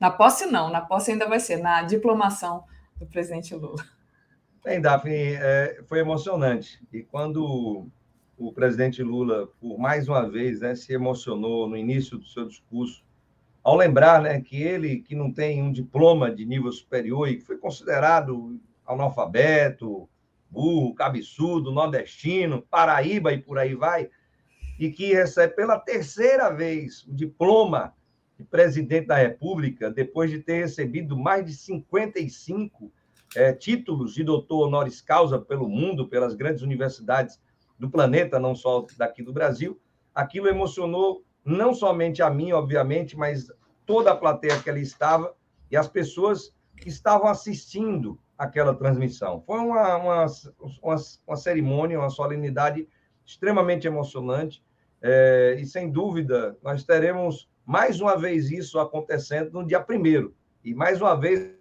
[0.01, 2.65] na posse, não, na posse ainda vai ser, na diplomação
[2.97, 3.85] do presidente Lula.
[4.65, 6.83] Bem, Daphne, é, foi emocionante.
[6.93, 7.87] E quando
[8.39, 13.05] o presidente Lula, por mais uma vez, né, se emocionou no início do seu discurso,
[13.63, 17.43] ao lembrar né, que ele, que não tem um diploma de nível superior e que
[17.43, 20.09] foi considerado analfabeto,
[20.51, 24.09] burro, cabeçudo, nordestino, Paraíba e por aí vai,
[24.79, 27.95] e que recebe pela terceira vez o diploma
[28.39, 32.93] de presidente da República, depois de ter recebido mais de 55
[33.35, 37.41] é, títulos de doutor honoris causa pelo mundo, pelas grandes universidades
[37.79, 39.81] do planeta, não só daqui do Brasil,
[40.15, 43.51] aquilo emocionou não somente a mim, obviamente, mas
[43.85, 45.35] toda a plateia que ali estava
[45.71, 49.43] e as pessoas que estavam assistindo aquela transmissão.
[49.47, 50.27] Foi uma, uma,
[50.83, 50.97] uma,
[51.27, 52.89] uma cerimônia, uma solenidade
[53.25, 54.63] extremamente emocionante,
[55.01, 60.35] é, e sem dúvida nós teremos mais uma vez isso acontecendo no dia primeiro.
[60.65, 61.55] E mais uma vez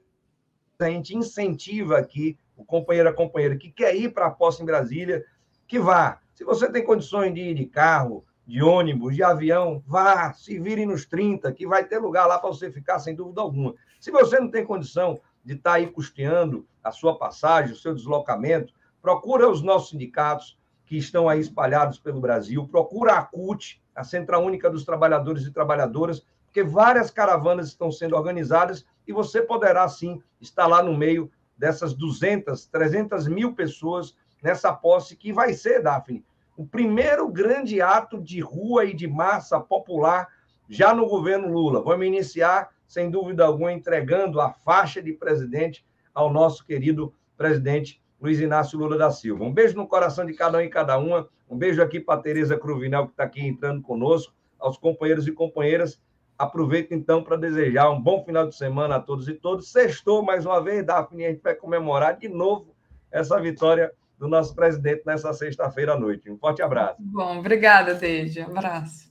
[0.79, 4.65] a gente incentiva aqui o companheiro a companheira que quer ir para a posse em
[4.65, 5.23] Brasília,
[5.67, 6.19] que vá.
[6.33, 10.85] Se você tem condições de ir de carro, de ônibus, de avião, vá, se vire
[10.85, 13.73] nos 30, que vai ter lugar lá para você ficar, sem dúvida alguma.
[13.99, 17.93] Se você não tem condição de estar tá aí custeando a sua passagem, o seu
[17.93, 24.03] deslocamento, procura os nossos sindicatos que estão aí espalhados pelo Brasil, procura a CUT, a
[24.03, 29.87] Central Única dos Trabalhadores e Trabalhadoras, porque várias caravanas estão sendo organizadas e você poderá,
[29.89, 34.15] sim, estar lá no meio dessas 200, 300 mil pessoas
[34.45, 36.23] nessa posse que vai ser, Daphne,
[36.55, 40.27] o primeiro grande ato de rua e de massa popular
[40.69, 41.81] já no governo Lula.
[41.81, 48.39] Vamos iniciar, sem dúvida alguma, entregando a faixa de presidente ao nosso querido presidente Luiz
[48.39, 49.43] Inácio Lula da Silva.
[49.43, 51.27] Um beijo no coração de cada um e cada uma.
[51.49, 55.31] Um beijo aqui para a Tereza Cruvinel, que está aqui entrando conosco, aos companheiros e
[55.31, 55.99] companheiras.
[56.37, 59.71] Aproveito, então, para desejar um bom final de semana a todos e todos.
[59.71, 62.75] Sextou mais uma vez, Daphne, a gente vai comemorar de novo
[63.11, 66.29] essa vitória do nosso presidente nessa sexta-feira à noite.
[66.29, 66.95] Um forte abraço.
[66.99, 68.41] Bom, obrigada, Deide.
[68.41, 69.09] Um abraço.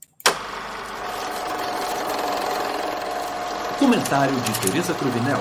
[3.78, 5.38] Comentário de Tereza Cruvinel.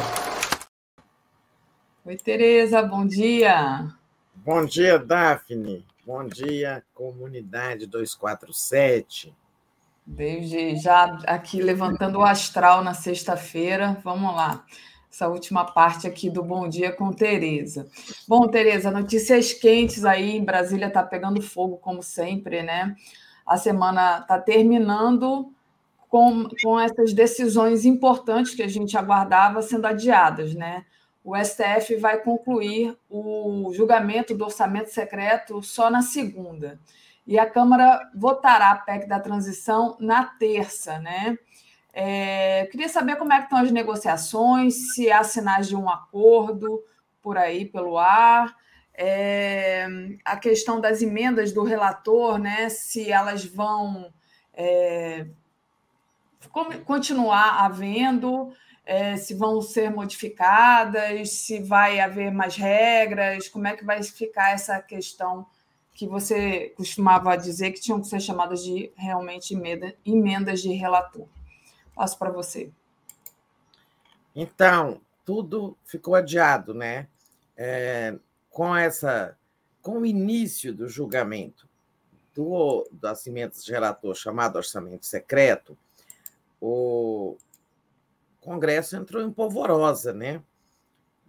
[2.06, 3.88] Oi, Tereza, bom dia.
[4.36, 5.86] Bom dia, Daphne.
[6.06, 9.34] Bom dia, comunidade 247.
[10.06, 13.98] Desde já aqui levantando o astral na sexta-feira.
[14.04, 14.66] Vamos lá.
[15.14, 17.86] Essa última parte aqui do Bom Dia com Tereza.
[18.28, 22.96] Bom, Tereza, notícias quentes aí em Brasília está pegando fogo, como sempre, né?
[23.46, 25.54] A semana está terminando
[26.10, 30.84] com, com essas decisões importantes que a gente aguardava sendo adiadas, né?
[31.24, 36.80] o STF vai concluir o julgamento do orçamento secreto só na segunda.
[37.26, 41.38] E a Câmara votará a PEC da transição na terça, né?
[41.94, 46.84] É, queria saber como é que estão as negociações, se há sinais de um acordo
[47.22, 48.56] por aí pelo ar.
[48.96, 49.88] É,
[50.26, 52.70] a questão das emendas do relator, né?
[52.70, 54.12] Se elas vão
[54.54, 55.28] é,
[56.86, 58.52] continuar havendo,
[58.86, 64.52] é, se vão ser modificadas, se vai haver mais regras, como é que vai ficar
[64.52, 65.46] essa questão
[65.94, 69.56] que você costumava dizer que tinham que ser chamadas de realmente
[70.06, 71.28] emendas de relator.
[71.96, 72.72] Passo para você.
[74.36, 77.08] Então, tudo ficou adiado, né?
[77.56, 78.18] É,
[78.50, 79.38] com essa,
[79.82, 81.70] com o início do julgamento
[82.34, 82.90] do,
[83.28, 85.78] emendas de relator chamado orçamento secreto,
[86.60, 87.38] o,
[88.44, 90.44] Congresso entrou em polvorosa, né?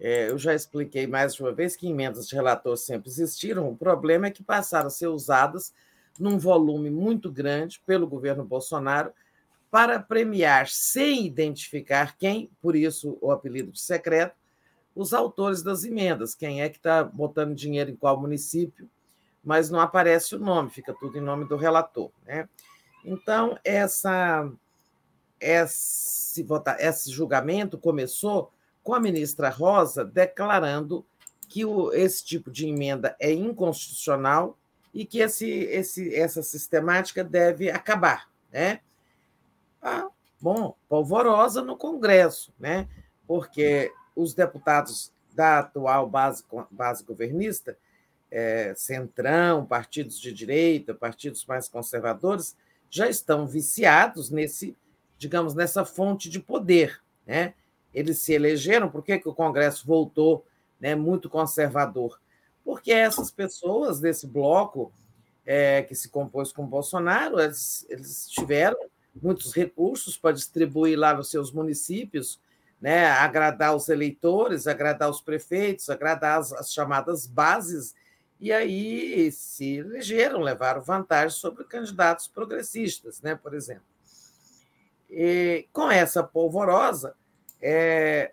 [0.01, 3.77] É, eu já expliquei mais de uma vez que emendas de relator sempre existiram, o
[3.77, 5.73] problema é que passaram a ser usadas
[6.19, 9.13] num volume muito grande pelo governo Bolsonaro
[9.75, 14.37] para premiar, sem identificar quem, por isso o apelido de secreto,
[14.95, 18.89] os autores das emendas, quem é que está botando dinheiro em qual município,
[19.43, 22.13] mas não aparece o nome, fica tudo em nome do relator.
[22.25, 22.49] Né?
[23.05, 24.49] Então, essa
[25.41, 26.47] esse,
[26.79, 31.05] esse julgamento começou com a ministra Rosa declarando
[31.49, 34.57] que o, esse tipo de emenda é inconstitucional
[34.95, 38.31] e que esse, esse, essa sistemática deve acabar.
[38.53, 38.79] Né?
[39.85, 40.09] Ah,
[40.41, 42.89] bom, polvorosa no Congresso, né?
[43.27, 47.77] porque os deputados da atual base, base governista,
[48.31, 52.57] é, centrão, partidos de direita, partidos mais conservadores,
[52.91, 54.77] já estão viciados nesse
[55.25, 57.01] digamos, nessa fonte de poder.
[57.27, 57.55] Né?
[57.93, 60.45] Eles se elegeram, por que, que o Congresso voltou
[60.81, 62.21] né, muito conservador?
[62.65, 64.93] Porque essas pessoas desse bloco
[65.45, 68.79] é, que se compôs com Bolsonaro, eles, eles tiveram
[69.23, 72.41] muitos recursos para distribuir lá nos seus municípios,
[72.81, 77.95] né, agradar os eleitores, agradar os prefeitos, agradar as, as chamadas bases,
[78.39, 83.85] e aí se elegeram, levaram vantagem sobre candidatos progressistas, né, por exemplo.
[85.09, 87.15] E, com essa polvorosa,
[87.63, 88.33] é,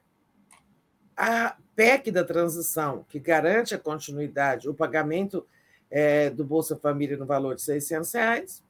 [1.16, 5.48] a PEC da transição, que garante a continuidade, o pagamento
[5.90, 8.64] é, do Bolsa Família no valor de 600 reais,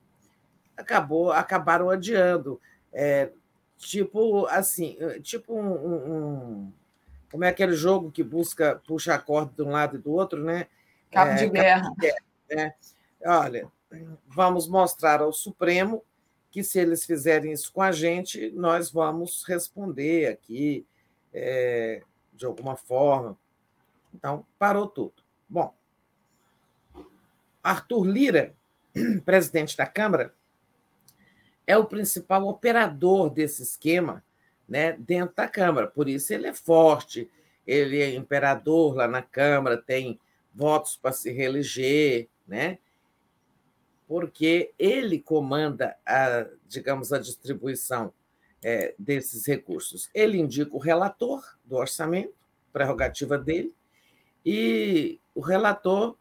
[0.82, 2.60] acabou, acabaram adiando.
[2.92, 3.32] É,
[3.78, 6.74] tipo assim, tipo um, um,
[7.32, 10.44] como é aquele jogo que busca puxa a corda de um lado e do outro,
[10.44, 10.68] né?
[11.10, 11.82] Cabo de é, guerra.
[11.82, 12.74] Cabo de guerra né?
[13.26, 13.72] Olha,
[14.28, 16.04] vamos mostrar ao Supremo
[16.50, 20.86] que se eles fizerem isso com a gente, nós vamos responder aqui
[21.34, 22.04] é,
[22.34, 23.38] de alguma forma.
[24.14, 25.24] Então, parou tudo.
[25.48, 25.74] Bom,
[27.64, 28.56] Arthur Lira,
[29.24, 30.34] presidente da Câmara,
[31.72, 34.24] é o principal operador desse esquema
[34.68, 35.88] né, dentro da Câmara.
[35.88, 37.30] Por isso ele é forte,
[37.66, 40.20] ele é imperador lá na Câmara, tem
[40.54, 42.78] votos para se reeleger, né?
[44.06, 48.14] porque ele comanda a, digamos, a distribuição
[48.62, 50.10] é, desses recursos.
[50.14, 52.34] Ele indica o relator do orçamento,
[52.74, 53.74] prerrogativa dele,
[54.46, 56.18] e o relator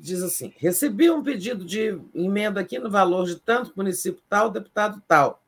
[0.00, 5.02] diz assim: recebi um pedido de emenda aqui no valor de tanto município tal, deputado
[5.06, 5.42] tal.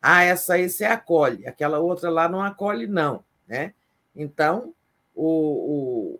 [0.00, 3.24] Ah, essa aí você acolhe, aquela outra lá não acolhe, não.
[3.46, 3.72] Né?
[4.14, 4.74] Então,
[5.14, 6.18] o,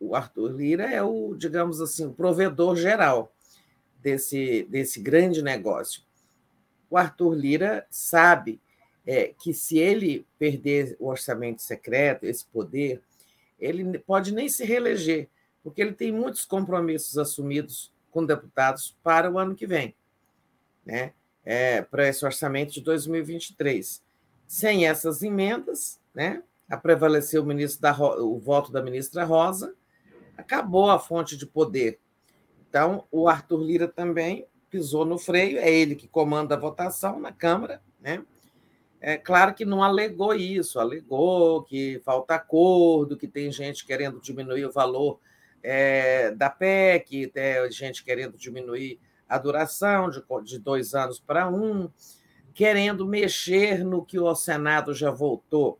[0.00, 3.32] o, o Arthur Lira é o, digamos assim, o provedor geral
[4.00, 6.02] desse, desse grande negócio.
[6.88, 8.60] O Arthur Lira sabe
[9.06, 13.02] é, que se ele perder o orçamento secreto, esse poder,
[13.58, 15.28] ele pode nem se reeleger,
[15.62, 19.94] porque ele tem muitos compromissos assumidos com deputados para o ano que vem,
[20.84, 21.12] né?
[21.44, 24.02] É, para esse orçamento de 2023.
[24.46, 26.42] Sem essas emendas, né?
[26.68, 29.74] A prevalecer o, ministro da, o voto da ministra Rosa,
[30.36, 31.98] acabou a fonte de poder.
[32.68, 37.30] Então, o Arthur Lira também pisou no freio, é ele que comanda a votação na
[37.30, 38.24] Câmara, né?
[39.00, 44.64] É claro que não alegou isso, alegou que falta acordo, que tem gente querendo diminuir
[44.64, 45.18] o valor
[45.62, 48.98] é, da PEC, tem gente querendo diminuir
[49.28, 51.90] a duração de, de dois anos para um,
[52.52, 55.78] querendo mexer no que o Senado já voltou.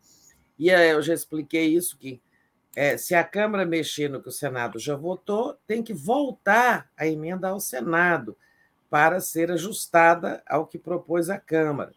[0.58, 2.20] E eu já expliquei isso, que
[2.74, 7.06] é, se a Câmara mexer no que o Senado já votou, tem que voltar a
[7.06, 8.36] emenda ao Senado
[8.88, 11.92] para ser ajustada ao que propôs a Câmara.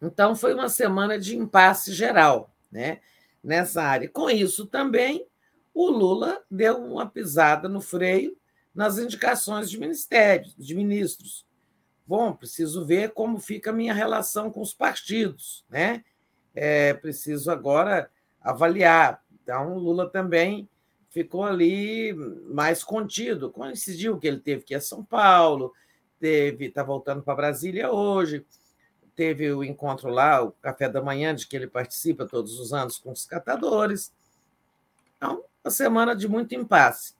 [0.00, 3.00] Então, foi uma semana de impasse geral né,
[3.42, 4.08] nessa área.
[4.08, 5.26] Com isso também,
[5.80, 8.36] o Lula deu uma pisada no freio
[8.74, 11.46] nas indicações de ministérios, de ministros.
[12.04, 16.04] Bom, preciso ver como fica a minha relação com os partidos, né?
[16.52, 18.10] É, preciso agora
[18.40, 19.22] avaliar.
[19.40, 20.68] Então, o Lula também
[21.10, 22.12] ficou ali
[22.52, 23.48] mais contido.
[23.48, 25.72] Coincidiu que ele teve que ir a São Paulo,
[26.18, 28.44] teve, está voltando para Brasília hoje,
[29.14, 32.98] teve o encontro lá, o café da manhã, de que ele participa todos os anos
[32.98, 34.12] com os catadores.
[35.16, 37.14] Então, uma semana de muito impasse.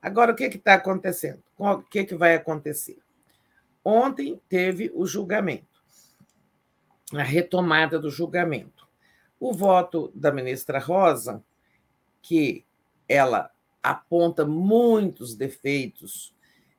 [0.00, 1.42] Agora, o que está acontecendo?
[1.56, 2.98] O que, que vai acontecer?
[3.82, 5.82] Ontem teve o julgamento,
[7.14, 8.86] a retomada do julgamento.
[9.40, 11.42] O voto da ministra Rosa,
[12.20, 12.64] que
[13.08, 13.50] ela
[13.82, 16.34] aponta muitos defeitos,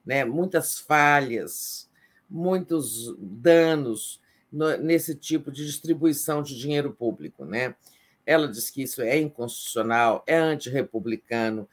[0.05, 1.89] né, muitas falhas,
[2.29, 4.21] muitos danos
[4.79, 7.45] nesse tipo de distribuição de dinheiro público.
[7.45, 7.75] Né?
[8.25, 11.67] Ela diz que isso é inconstitucional, é antirrepublicano,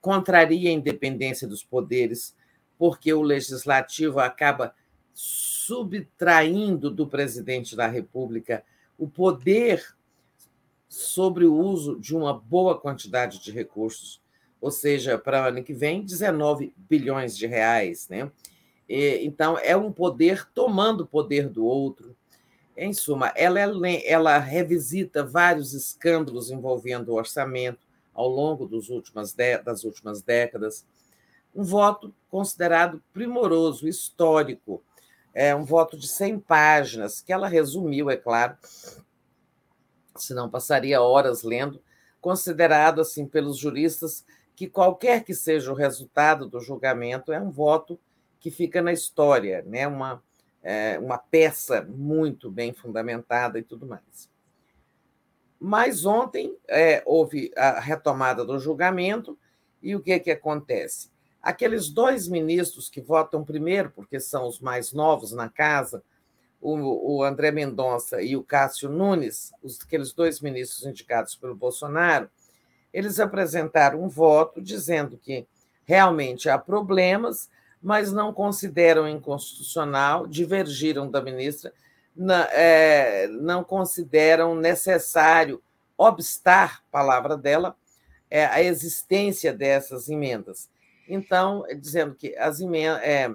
[0.00, 2.36] contraria a independência dos poderes,
[2.76, 4.74] porque o legislativo acaba
[5.14, 8.64] subtraindo do presidente da República
[8.98, 9.82] o poder
[10.88, 14.20] sobre o uso de uma boa quantidade de recursos,
[14.60, 18.08] ou seja, para o ano que vem, 19 bilhões de reais.
[18.08, 18.30] Né?
[18.88, 22.16] Então, é um poder tomando o poder do outro,
[22.76, 29.84] em suma, ela, é ela revisita vários escândalos envolvendo o orçamento ao longo últimas das
[29.84, 30.84] últimas décadas.
[31.54, 34.82] Um voto considerado primoroso, histórico,
[35.32, 38.56] é um voto de 100 páginas, que ela resumiu, é claro,
[40.16, 41.80] senão passaria horas lendo,
[42.20, 44.24] considerado assim pelos juristas
[44.56, 47.98] que qualquer que seja o resultado do julgamento é um voto
[48.38, 49.86] que fica na história, né?
[49.86, 50.22] Uma
[50.64, 54.30] é, uma peça muito bem fundamentada e tudo mais.
[55.60, 59.38] Mas ontem é, houve a retomada do julgamento
[59.82, 61.10] e o que, que acontece?
[61.40, 66.02] Aqueles dois ministros que votam primeiro, porque são os mais novos na casa,
[66.60, 72.30] o, o André Mendonça e o Cássio Nunes, os, aqueles dois ministros indicados pelo Bolsonaro,
[72.90, 75.46] eles apresentaram um voto dizendo que
[75.84, 77.50] realmente há problemas,
[77.84, 81.70] mas não consideram inconstitucional, divergiram da ministra,
[82.16, 85.62] na, é, não consideram necessário
[85.94, 87.76] obstar, palavra dela,
[88.30, 90.70] é, a existência dessas emendas.
[91.06, 93.30] Então, dizendo que as emendas, é,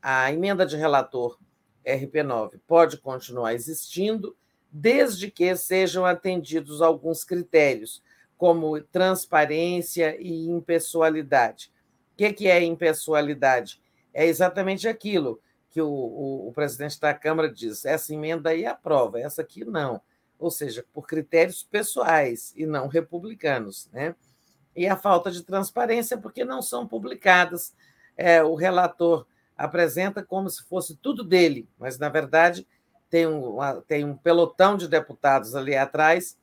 [0.00, 1.38] a emenda de relator
[1.84, 4.34] RP9 pode continuar existindo,
[4.72, 8.02] desde que sejam atendidos alguns critérios,
[8.38, 11.70] como transparência e impessoalidade.
[12.14, 13.82] O que é impessoalidade?
[14.12, 15.40] É exatamente aquilo
[15.74, 20.00] que o, o, o, presidente da Câmara diz: essa emenda aí aprova, essa aqui não.
[20.38, 23.88] Ou seja, por critérios pessoais e não republicanos.
[23.92, 24.14] Né?
[24.76, 27.74] E a falta de transparência, porque não são publicadas.
[28.16, 29.26] É, o relator
[29.56, 32.66] apresenta como se fosse tudo dele, mas, na verdade,
[33.10, 36.36] tem um, tem um pelotão de deputados ali atrás,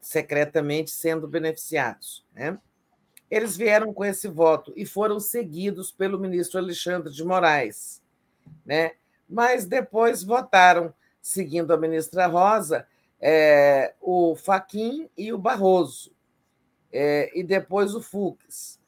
[0.00, 2.26] secretamente sendo beneficiados.
[2.32, 2.58] Né?
[3.32, 8.02] Eles vieram com esse voto e foram seguidos pelo ministro Alexandre de Moraes.
[8.62, 8.92] Né?
[9.26, 12.86] Mas depois votaram, seguindo a ministra Rosa,
[13.18, 16.14] é, o Faquim e o Barroso,
[16.92, 18.78] é, e depois o Fux.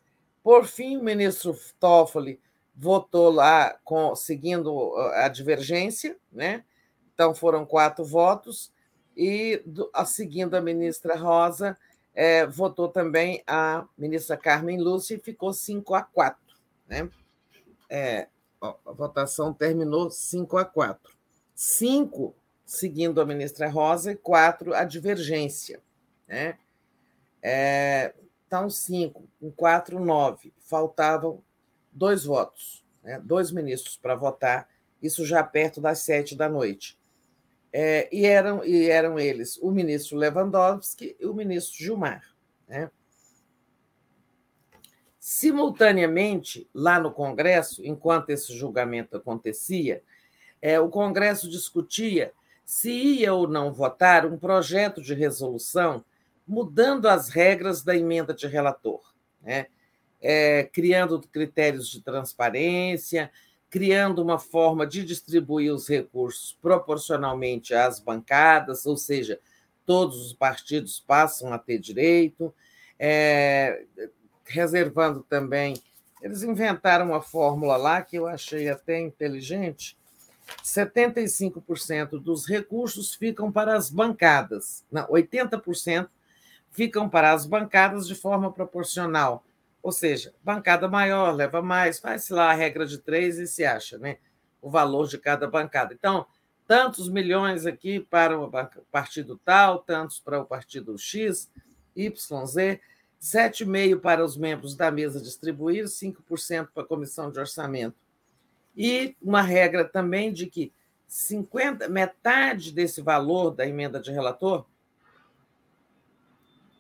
[0.43, 2.39] Por fim, o ministro Toffoli
[2.77, 6.65] votou lá com, seguindo a divergência, né?
[7.15, 8.71] então foram quatro votos,
[9.17, 11.79] e do, a, seguindo a ministra Rosa,
[12.15, 16.41] é, votou também a ministra Carmen Lúcia e ficou 5 a 4.
[16.87, 17.11] Né?
[17.91, 18.29] É,
[18.61, 21.13] a votação terminou 5 a 4.
[21.55, 22.35] 5
[22.65, 25.83] seguindo a ministra Rosa e 4 a divergência.
[26.29, 26.59] Né?
[27.43, 28.15] É,
[28.47, 30.53] então, 5, com 4, 9.
[30.61, 31.43] Faltavam
[31.93, 33.21] dois votos, né?
[33.23, 34.69] dois ministros para votar,
[35.03, 36.99] isso já perto das sete da noite.
[37.77, 42.23] É, e, eram, e eram eles o ministro Lewandowski e o ministro Gilmar.
[42.69, 42.89] Né?
[45.19, 50.05] Simultaneamente, lá no Congresso, enquanto esse julgamento acontecia,
[50.63, 52.33] é, o Congresso discutia
[52.65, 56.05] se ia ou não votar um projeto de resolução
[56.47, 59.01] mudando as regras da emenda de relator,
[59.43, 59.67] né?
[60.23, 63.33] É, criando critérios de transparência,
[63.75, 69.41] criando uma forma de distribuir os recursos proporcionalmente às bancadas, ou seja,
[69.85, 72.55] todos os partidos passam a ter direito,
[72.97, 73.83] é,
[74.45, 75.75] reservando também.
[76.23, 79.99] Eles inventaram uma fórmula lá que eu achei até inteligente.
[80.63, 86.09] 75% dos recursos ficam para as bancadas, não, 80%
[86.71, 89.45] ficam para as bancadas de forma proporcional.
[89.85, 93.99] Ou seja, bancada maior leva mais, faz-se lá a regra de três e se acha
[93.99, 94.17] né,
[94.63, 95.93] o valor de cada bancada.
[95.93, 96.25] Então,
[96.67, 98.51] tantos milhões aqui para o
[98.91, 101.51] partido tal, tantos para o partido X,
[101.95, 102.81] Y, Z.
[103.21, 107.97] 7,5% para os membros da mesa distribuir, 5% para a comissão de orçamento.
[108.75, 110.73] E uma regra também de que
[111.07, 114.65] 50, metade desse valor da emenda de relator,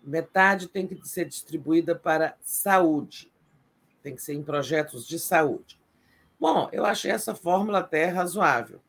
[0.04, 3.32] metade tem que ser distribuída para saúde,
[4.02, 5.80] tem que ser em projetos de saúde.
[6.38, 8.80] Bom, eu achei essa fórmula até razoável.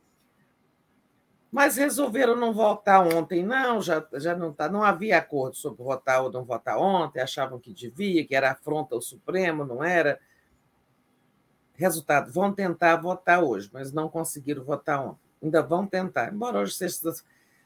[1.51, 6.21] Mas resolveram não votar ontem, não, já, já não tá, não havia acordo sobre votar
[6.21, 10.19] ou não votar ontem, achavam que devia, que era afronta ao Supremo, não era.
[11.75, 15.21] Resultado, vão tentar votar hoje, mas não conseguiram votar ontem.
[15.41, 16.75] Ainda vão tentar, embora hoje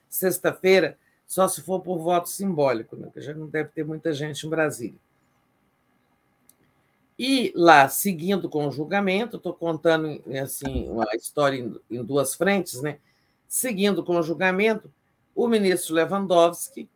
[0.08, 0.98] sexta-feira,
[1.30, 3.12] só se for por voto simbólico, né?
[3.14, 5.00] que já não deve ter muita gente em Brasília.
[7.20, 12.98] E lá, seguindo com o julgamento, estou contando assim uma história em duas frentes, né?
[13.48, 14.92] Seguindo com o julgamento,
[15.36, 16.90] o ministro Lewandowski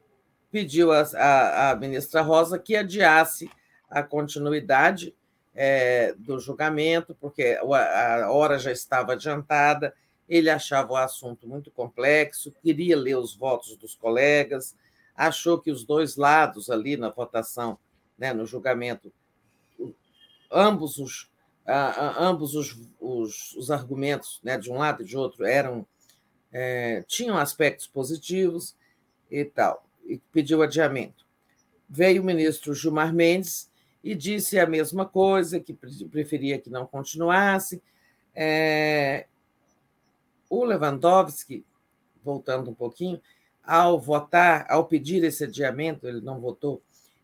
[0.49, 3.51] pediu à, ministra Rosa que adiasse
[3.87, 5.13] a continuidade
[5.53, 9.93] é, do julgamento, porque a hora já estava adiantada,
[10.27, 14.75] ele achava o assunto muito complexo, queria ler os votos dos colegas,
[15.15, 17.77] achou que os dois lados ali na votação,
[18.17, 19.11] né, no julgamento,
[20.51, 21.29] ambos os,
[22.17, 25.85] ambos os, os, os argumentos né, de um lado e de outro eram
[26.51, 28.75] é, tinham aspectos positivos
[29.29, 31.25] e tal, e pediu adiamento.
[31.89, 33.69] Veio o ministro Gilmar Mendes
[34.03, 37.81] e disse a mesma coisa, que preferia que não continuasse.
[38.35, 39.25] É,
[40.53, 41.65] o Lewandowski,
[42.23, 43.19] voltando um pouquinho,
[43.63, 46.81] ao votar, ao pedir esse adiamento, ele não votou,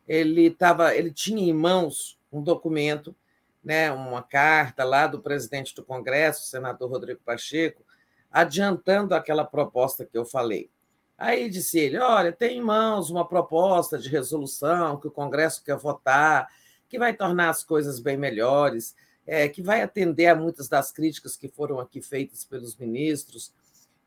[0.07, 3.15] ele tava, ele tinha em mãos um documento,
[3.63, 7.83] né, uma carta lá do presidente do Congresso, senador Rodrigo Pacheco,
[8.31, 10.69] adiantando aquela proposta que eu falei.
[11.17, 15.75] Aí disse ele: olha, tem em mãos uma proposta de resolução que o Congresso quer
[15.75, 16.47] votar,
[16.87, 18.95] que vai tornar as coisas bem melhores,
[19.29, 23.53] é, que vai atender a muitas das críticas que foram aqui feitas pelos ministros.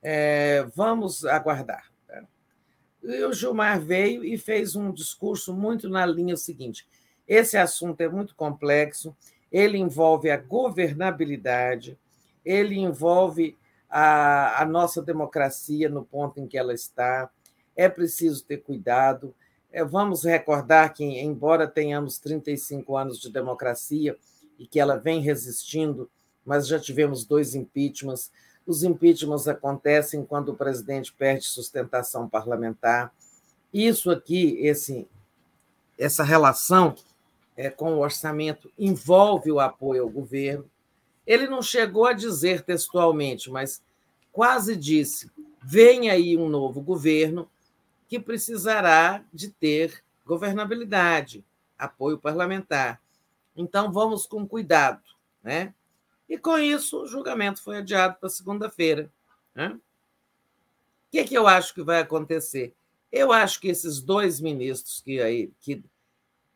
[0.02, 1.92] É, vamos aguardar.
[2.08, 2.24] Tá?
[3.04, 6.88] E o Gilmar veio e fez um discurso muito na linha seguinte:
[7.26, 9.16] esse assunto é muito complexo,
[9.50, 11.96] ele envolve a governabilidade,
[12.44, 13.56] ele envolve
[13.88, 17.30] a, a nossa democracia no ponto em que ela está.
[17.76, 19.32] É preciso ter cuidado.
[19.70, 24.18] É, vamos recordar que, embora tenhamos 35 anos de democracia
[24.62, 26.08] e que ela vem resistindo,
[26.46, 28.30] mas já tivemos dois impeachments.
[28.64, 33.12] Os impeachments acontecem quando o presidente perde sustentação parlamentar.
[33.74, 35.08] Isso aqui, esse,
[35.98, 36.94] essa relação
[37.56, 40.70] é, com o orçamento envolve o apoio ao governo.
[41.26, 43.82] Ele não chegou a dizer textualmente, mas
[44.30, 45.28] quase disse:
[45.60, 47.50] vem aí um novo governo
[48.08, 51.44] que precisará de ter governabilidade,
[51.76, 53.01] apoio parlamentar.
[53.56, 55.02] Então vamos com cuidado,
[55.42, 55.74] né?
[56.28, 59.12] E com isso o julgamento foi adiado para segunda-feira.
[59.54, 59.68] Né?
[59.68, 59.80] O
[61.10, 62.74] que, é que eu acho que vai acontecer?
[63.10, 65.84] Eu acho que esses dois ministros que aí que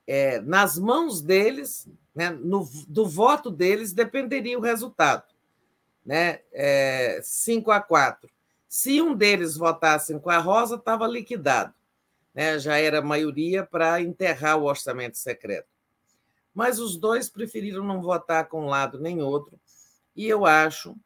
[0.07, 5.25] é, nas mãos deles né, no, do voto deles dependeria o resultado.
[6.05, 6.41] Né?
[6.51, 8.31] É, 5 a 4.
[8.67, 11.75] Se um deles votasse com a Rosa, estava liquidado.
[12.35, 12.59] Né?
[12.59, 15.76] Já era maioria para enterrar o orçamento secreto.
[16.57, 19.61] Mas os dois preferiram não votar com um lado nem outro,
[20.17, 20.97] e eu acho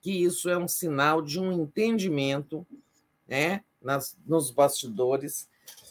[0.00, 2.64] que isso é um sinal de um entendimento
[3.26, 5.48] né, nas, nos bastidores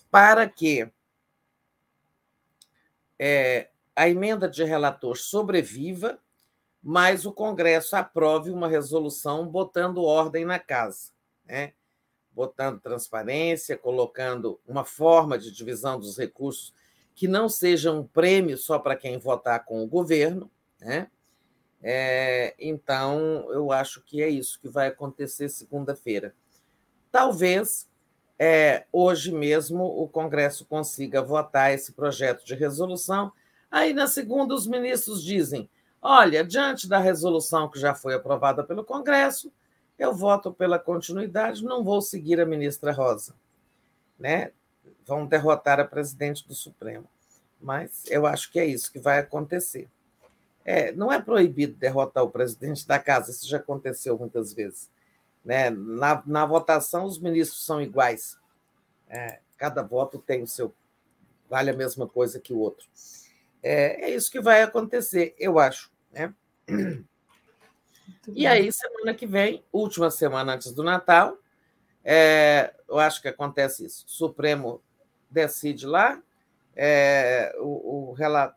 [0.09, 0.89] para que
[3.19, 6.17] é, a emenda de relator sobreviva,
[6.81, 11.11] mas o Congresso aprove uma resolução botando ordem na casa,
[11.45, 11.73] né?
[12.31, 16.73] botando transparência, colocando uma forma de divisão dos recursos
[17.19, 20.49] que não seja um prêmio só para quem votar com o governo.
[20.79, 21.11] Né?
[21.83, 26.33] É, então, eu acho que é isso que vai acontecer segunda-feira.
[27.11, 27.89] Talvez
[28.39, 33.33] é, hoje mesmo o Congresso consiga votar esse projeto de resolução.
[33.69, 35.69] Aí, na segunda, os ministros dizem:
[36.01, 39.51] olha, diante da resolução que já foi aprovada pelo Congresso,
[39.97, 43.35] eu voto pela continuidade, não vou seguir a ministra Rosa.
[44.17, 44.53] Né?
[45.05, 47.09] Vão derrotar a presidente do Supremo.
[47.59, 49.89] Mas eu acho que é isso que vai acontecer.
[50.63, 54.89] É, não é proibido derrotar o presidente da casa, isso já aconteceu muitas vezes.
[55.43, 55.69] Né?
[55.69, 58.37] Na, na votação, os ministros são iguais.
[59.07, 60.73] É, cada voto tem o seu.
[61.49, 62.87] vale a mesma coisa que o outro.
[63.63, 65.91] É, é isso que vai acontecer, eu acho.
[66.11, 66.33] Né?
[68.27, 71.37] E aí, semana que vem, última semana antes do Natal,
[72.03, 74.05] é, eu acho que acontece isso.
[74.05, 74.81] O Supremo
[75.29, 76.21] decide lá,
[76.75, 78.55] é, o, o relato,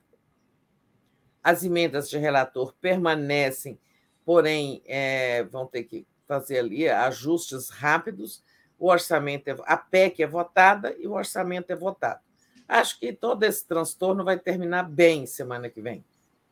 [1.42, 3.78] as emendas de relator permanecem,
[4.24, 8.42] porém é, vão ter que fazer ali ajustes rápidos.
[8.78, 12.20] O orçamento, é, a PEC é votada e o orçamento é votado.
[12.68, 16.04] Acho que todo esse transtorno vai terminar bem semana que vem.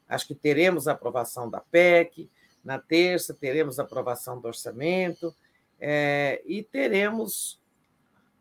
[0.09, 2.28] Acho que teremos a aprovação da PEC,
[2.65, 5.35] na terça teremos a aprovação do orçamento
[5.81, 7.60] é, e teremos,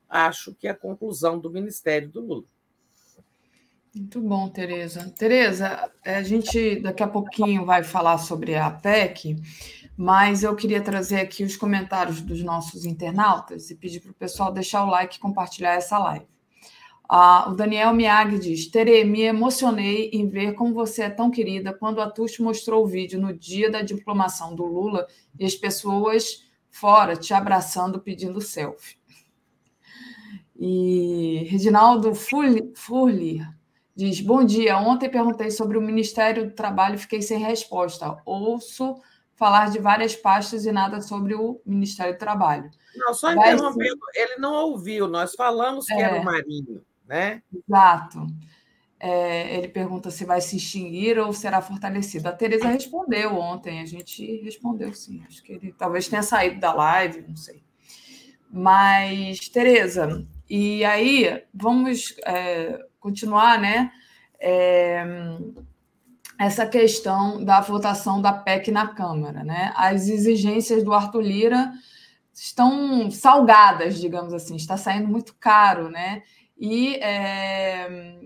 [0.09, 2.45] acho que, a conclusão do Ministério do Lula.
[3.95, 5.11] Muito bom, Tereza.
[5.18, 9.35] Tereza, a gente daqui a pouquinho vai falar sobre a PEC,
[9.98, 14.51] mas eu queria trazer aqui os comentários dos nossos internautas e pedir para o pessoal
[14.51, 16.27] deixar o like e compartilhar essa live.
[17.11, 21.74] Ah, o Daniel Miag diz: Tere, me emocionei em ver como você é tão querida
[21.74, 25.08] quando a Tuxo mostrou o vídeo no dia da diplomação do Lula
[25.40, 28.98] e as pessoas fora te abraçando pedindo selfie.
[30.56, 33.41] E Reginaldo Furli
[33.95, 34.77] diz: Bom dia.
[34.77, 38.22] Ontem perguntei sobre o Ministério do Trabalho e fiquei sem resposta.
[38.25, 38.95] Ouço
[39.35, 42.69] falar de várias pastas e nada sobre o Ministério do Trabalho.
[42.95, 45.07] Não, só interrompendo, ele não ouviu.
[45.07, 46.01] Nós falamos que é...
[46.01, 47.41] era o Marinho né?
[47.51, 48.27] Exato.
[49.00, 52.28] É, ele pergunta se vai se extinguir ou será fortalecido.
[52.28, 55.24] A Tereza respondeu ontem, a gente respondeu sim.
[55.26, 57.64] Acho que ele talvez tenha saído da live, não sei.
[58.52, 63.92] Mas, Tereza, e aí vamos é, continuar, né?
[64.40, 65.06] É,
[66.38, 69.74] essa questão da votação da PEC na Câmara, né?
[69.76, 71.72] As exigências do Arthur Lira
[72.34, 76.24] estão salgadas, digamos assim, está saindo muito caro, né?
[76.58, 78.18] E é,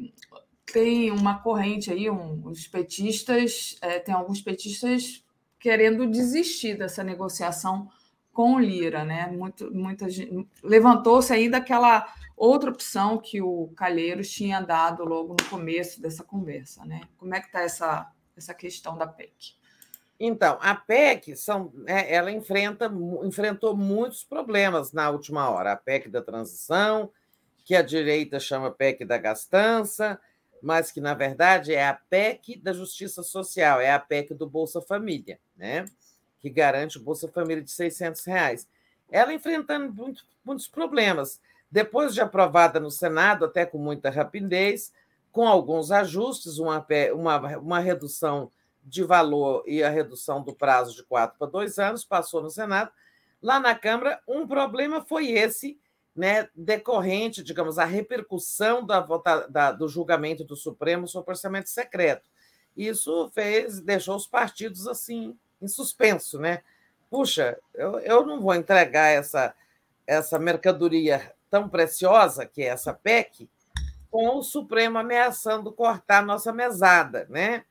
[0.74, 5.24] tem uma corrente aí, um, os petistas, é, tem alguns petistas
[5.60, 7.88] querendo desistir dessa negociação
[8.34, 9.27] com o Lira, né?
[9.27, 10.08] Muito, muita
[10.64, 16.84] levantou-se ainda aquela outra opção que o Calheiros tinha dado logo no começo dessa conversa,
[16.84, 17.02] né?
[17.18, 19.53] Como é que está essa, essa questão da PEC?
[20.19, 22.92] Então, a PEC são, né, ela enfrenta,
[23.24, 25.74] enfrentou muitos problemas na última hora.
[25.74, 27.11] A PEC da transição,
[27.64, 30.19] que a direita chama PEC da gastança,
[30.64, 34.82] mas que, na verdade, é a PEC da justiça social, é a PEC do Bolsa
[34.82, 35.83] Família, né?
[36.40, 38.67] que garante o Bolsa Família de 600 reais.
[39.11, 41.42] Ela enfrentando muito, muitos problemas.
[41.69, 44.93] Depois de aprovada no Senado, até com muita rapidez,
[45.33, 48.50] com alguns ajustes, uma, uma, uma redução
[48.82, 52.90] de valor e a redução do prazo de quatro para dois anos, passou no Senado.
[53.42, 55.77] Lá na Câmara, um problema foi esse
[56.16, 59.06] né, decorrente, digamos, a repercussão da,
[59.50, 62.30] da, do julgamento do Supremo sobre orçamento secreto.
[62.75, 66.61] Isso fez, deixou os partidos assim em suspenso, né?
[67.09, 69.53] Puxa, eu, eu não vou entregar essa,
[70.06, 73.50] essa mercadoria tão preciosa que é essa PEC
[74.09, 77.64] com o Supremo ameaçando cortar nossa mesada, né?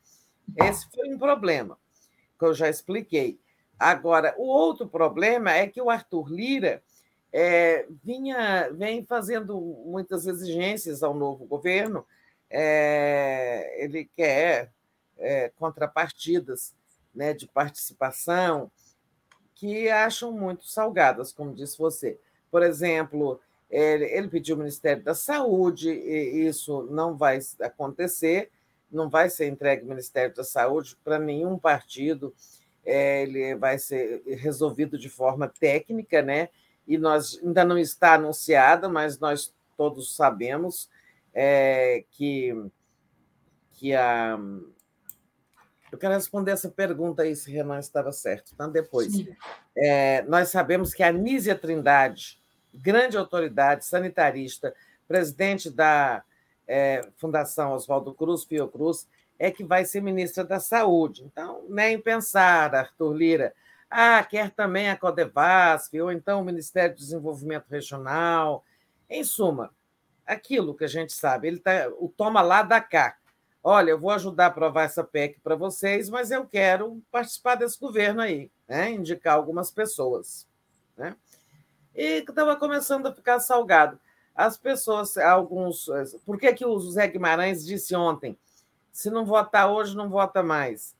[0.56, 1.78] Esse foi um problema
[2.38, 3.38] que eu já expliquei.
[3.78, 6.82] Agora, o outro problema é que o Arthur Lira
[7.32, 12.06] é, vinha, vem fazendo muitas exigências ao novo governo.
[12.50, 14.70] É, ele quer
[15.16, 16.74] é, contrapartidas
[17.14, 18.70] né, de participação
[19.54, 22.18] que acham muito salgadas, como disse você.
[22.50, 28.50] Por exemplo, ele, ele pediu o Ministério da Saúde, e isso não vai acontecer,
[28.90, 32.34] não vai ser entregue o Ministério da Saúde para nenhum partido,
[32.84, 36.48] é, ele vai ser resolvido de forma técnica, né?
[36.86, 40.88] E nós ainda não está anunciada, mas nós todos sabemos
[41.32, 42.54] é, que,
[43.72, 44.38] que a.
[45.90, 48.66] Eu quero responder essa pergunta aí, se Renan estava certo, tá?
[48.66, 49.12] Depois.
[49.76, 52.40] É, nós sabemos que a Nízia Trindade,
[52.72, 54.74] grande autoridade sanitarista,
[55.06, 56.24] presidente da
[56.66, 59.06] é, Fundação Oswaldo Cruz, Fiocruz,
[59.38, 61.24] é que vai ser ministra da Saúde.
[61.24, 63.54] Então, nem pensar, Arthur Lira,
[63.92, 68.64] ah, quer também a Codevasf, ou então o Ministério do Desenvolvimento Regional.
[69.08, 69.70] Em suma,
[70.26, 73.16] aquilo que a gente sabe, ele tá, o toma lá da cá.
[73.62, 77.78] Olha, eu vou ajudar a aprovar essa PEC para vocês, mas eu quero participar desse
[77.78, 78.90] governo aí, né?
[78.90, 80.48] indicar algumas pessoas.
[80.96, 81.14] Né?
[81.94, 84.00] E estava começando a ficar salgado.
[84.34, 85.86] As pessoas, alguns.
[86.24, 88.38] Por que, que o Zé Guimarães disse ontem?
[88.90, 90.96] Se não votar hoje, não vota mais.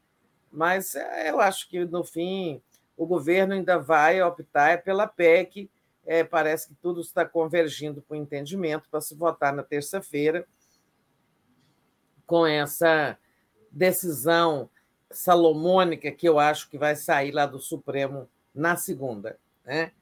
[0.53, 2.61] Mas é, eu acho que, no fim,
[2.97, 5.71] o governo ainda vai optar pela PEC.
[6.05, 10.47] É, parece que tudo está convergindo para o entendimento para se votar na terça-feira
[12.27, 13.17] com essa
[13.71, 14.69] decisão
[15.11, 19.39] salomônica que eu acho que vai sair lá do Supremo na segunda.
[19.65, 19.93] Né?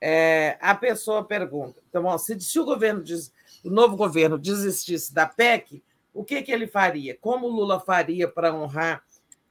[0.00, 3.32] É, a pessoa pergunta: então, se, se o governo diz,
[3.64, 7.16] o novo governo desistisse da PEC, o que, que ele faria?
[7.20, 9.04] Como o Lula faria para honrar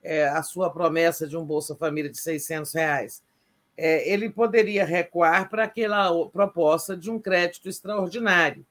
[0.03, 3.23] é, a sua promessa de um Bolsa Família de 600 reais?
[3.77, 8.65] É, ele poderia recuar para aquela proposta de um crédito extraordinário,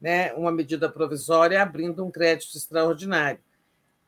[0.00, 0.32] né?
[0.34, 3.40] uma medida provisória abrindo um crédito extraordinário.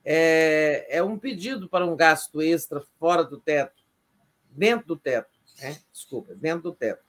[0.04, 3.82] É, é um pedido para um gasto extra fora do teto,
[4.50, 5.30] dentro do teto,
[5.60, 5.78] né?
[5.92, 7.04] desculpa, dentro do teto.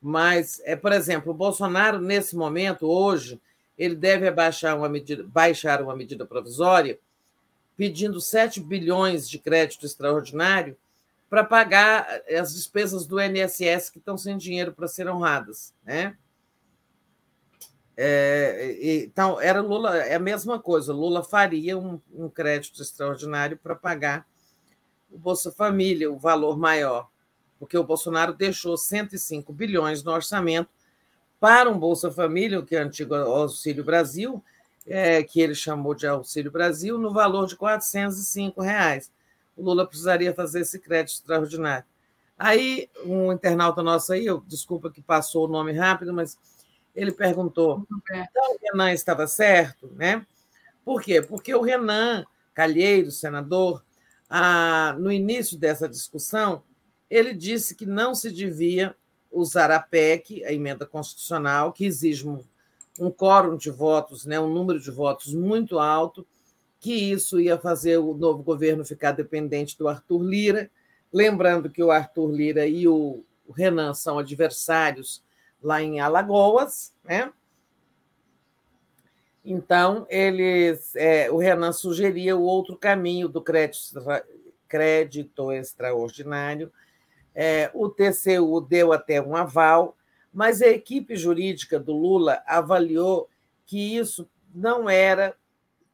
[0.00, 3.40] Mas, é, por exemplo, o Bolsonaro, nesse momento, hoje,
[3.76, 6.98] ele deve baixar uma medida, baixar uma medida provisória
[7.80, 10.76] pedindo 7 bilhões de crédito extraordinário
[11.30, 15.72] para pagar as despesas do INSS que estão sem dinheiro para ser honradas.
[15.82, 16.14] Né?
[17.96, 23.74] É, então, era Lula, é a mesma coisa, Lula faria um, um crédito extraordinário para
[23.74, 24.26] pagar
[25.10, 27.08] o Bolsa Família, o valor maior,
[27.58, 30.68] porque o Bolsonaro deixou 105 bilhões no orçamento
[31.40, 34.44] para um Bolsa Família, que é o antigo Auxílio Brasil,
[34.86, 39.10] é, que ele chamou de Auxílio Brasil, no valor de 405 reais.
[39.56, 41.84] O Lula precisaria fazer esse crédito extraordinário.
[42.38, 46.38] Aí, um internauta nosso aí, eu, desculpa que passou o nome rápido, mas
[46.94, 49.92] ele perguntou: então o Renan estava certo?
[49.94, 50.24] Né?
[50.84, 51.20] Por quê?
[51.20, 53.84] Porque o Renan Calheiro, senador,
[54.28, 56.62] ah, no início dessa discussão,
[57.10, 58.94] ele disse que não se devia
[59.30, 62.26] usar a PEC, a emenda constitucional, que exige
[62.98, 66.26] um, um quórum de votos, né, um número de votos muito alto,
[66.78, 70.70] que isso ia fazer o novo governo ficar dependente do Arthur Lira.
[71.12, 75.22] Lembrando que o Arthur Lira e o, o Renan são adversários
[75.62, 77.30] lá em Alagoas, né?
[79.44, 84.00] Então, eles, é, o Renan sugeria o outro caminho do crédito,
[84.68, 86.70] crédito extraordinário,
[87.34, 89.96] é, o TCU deu até um aval,
[90.32, 93.28] mas a equipe jurídica do Lula avaliou
[93.66, 95.34] que isso não era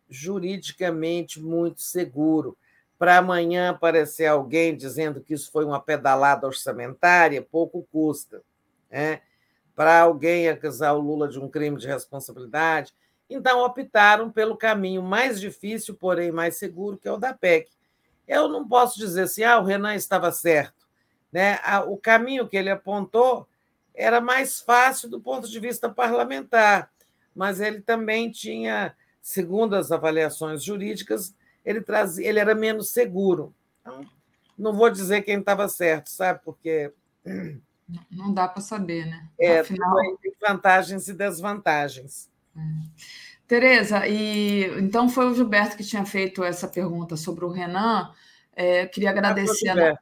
[0.09, 2.57] juridicamente muito seguro.
[2.99, 8.43] Para amanhã aparecer alguém dizendo que isso foi uma pedalada orçamentária, pouco custa.
[8.91, 9.21] Né?
[9.75, 12.95] Para alguém acusar o Lula de um crime de responsabilidade.
[13.29, 17.69] Então, optaram pelo caminho mais difícil, porém mais seguro, que é o da PEC.
[18.27, 20.87] Eu não posso dizer assim, ah, o Renan estava certo.
[21.31, 21.59] Né?
[21.89, 23.47] O caminho que ele apontou
[23.97, 26.91] era mais fácil do ponto de vista parlamentar,
[27.35, 31.35] mas ele também tinha, segundo as avaliações jurídicas,
[31.65, 33.55] ele, trazia, ele era menos seguro.
[33.81, 34.07] Então,
[34.57, 36.41] não vou dizer quem estava certo, sabe?
[36.45, 36.93] Porque.
[38.11, 39.29] Não dá para saber, né?
[39.39, 39.97] É, Afinal...
[40.21, 42.31] tem vantagens e desvantagens.
[42.57, 42.61] É.
[43.47, 48.13] Tereza, e então foi o Gilberto que tinha feito essa pergunta sobre o Renan.
[48.53, 49.97] É, queria agradecer a,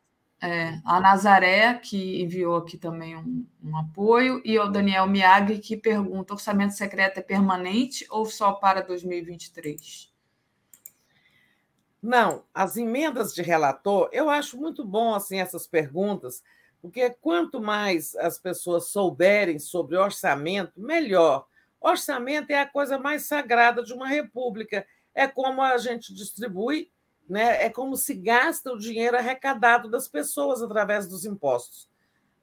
[0.45, 5.75] é, a Nazaré, que enviou aqui também um, um, apoio, e o Daniel Miagri, que
[5.75, 10.13] pergunta: orçamento secreto é permanente ou só para 2023?
[12.03, 16.43] Não, as emendas de relator, eu acho muito bom assim essas perguntas,
[16.83, 21.47] porque quanto mais as pessoas souberem sobre orçamento, melhor.
[21.81, 24.87] Orçamento é a coisa mais sagrada de uma república.
[25.15, 26.91] É como a gente distribui
[27.29, 27.65] né?
[27.65, 31.89] É como se gasta o dinheiro arrecadado das pessoas através dos impostos.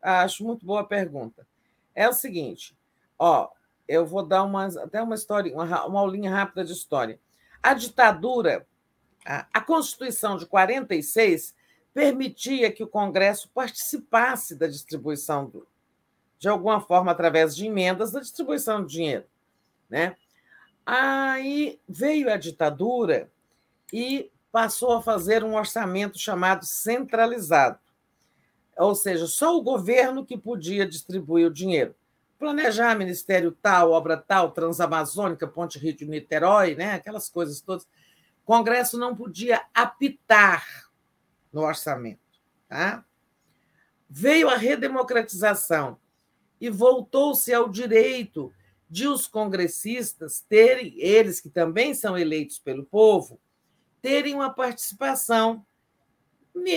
[0.02, 1.48] Acho muito boa a pergunta.
[1.94, 2.76] É o seguinte,
[3.18, 3.50] ó,
[3.88, 7.20] eu vou dar uma, até uma história, uma, uma aulinha rápida de história.
[7.62, 8.66] A ditadura,
[9.26, 11.54] a, a Constituição de 46
[11.94, 15.68] permitia que o Congresso participasse da distribuição do,
[16.40, 19.26] de alguma forma através de emendas da distribuição do dinheiro,
[19.90, 20.16] né?
[20.86, 23.32] Aí veio a ditadura
[23.94, 27.80] e passou a fazer um orçamento chamado centralizado.
[28.78, 31.96] Ou seja, só o governo que podia distribuir o dinheiro.
[32.38, 36.94] planejar ministério tal, obra tal, Transamazônica, Ponte Rio de Niterói, né?
[36.94, 37.84] aquelas coisas todas.
[37.84, 40.90] O Congresso não podia apitar
[41.54, 42.20] no orçamento.
[42.68, 43.06] Tá?
[44.10, 46.00] Veio a redemocratização
[46.60, 48.52] e voltou-se ao direito
[48.90, 53.40] de os congressistas terem, eles que também são eleitos pelo povo,
[54.02, 55.66] terem uma participação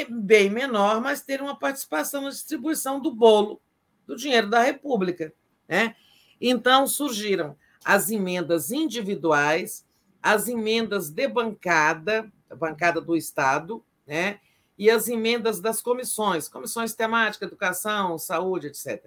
[0.08, 3.60] bem menor, mas terem uma participação na distribuição do bolo
[4.06, 5.32] do dinheiro da República.
[5.68, 5.96] Né?
[6.40, 9.86] Então surgiram as emendas individuais,
[10.22, 14.40] as emendas de bancada, bancada do Estado, né?
[14.76, 19.06] e as emendas das comissões, comissões temáticas, educação, saúde, etc.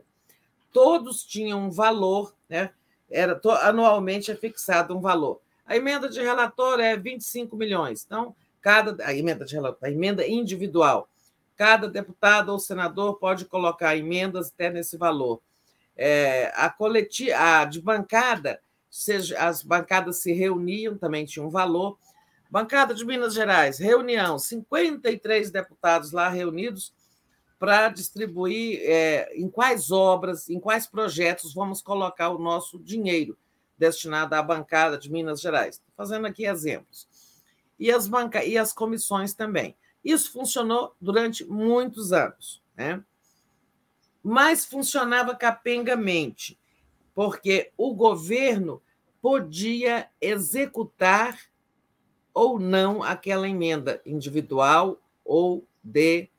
[0.72, 2.72] Todos tinham um valor, né?
[3.10, 5.42] Era anualmente é fixado um valor.
[5.68, 8.04] A emenda de relator é 25 milhões.
[8.06, 11.10] Então, cada a emenda de relator, a emenda individual,
[11.58, 15.42] cada deputado ou senador pode colocar emendas até nesse valor.
[15.96, 21.98] É, a coletiva, a de bancada, seja, as bancadas se reuniam, também tinha um valor.
[22.50, 26.94] Bancada de Minas Gerais, reunião, 53 deputados lá reunidos
[27.60, 33.38] para distribuir é, em quais obras, em quais projetos vamos colocar o nosso dinheiro
[33.78, 35.76] destinado à bancada de Minas Gerais.
[35.76, 37.08] Estou fazendo aqui exemplos.
[37.80, 38.44] E as, banca...
[38.44, 39.76] e as comissões também.
[40.04, 43.04] Isso funcionou durante muitos anos, né?
[44.30, 46.60] mas funcionava capengamente,
[47.16, 48.82] porque o governo
[49.22, 51.40] podia executar
[52.34, 56.30] ou não aquela emenda individual ou de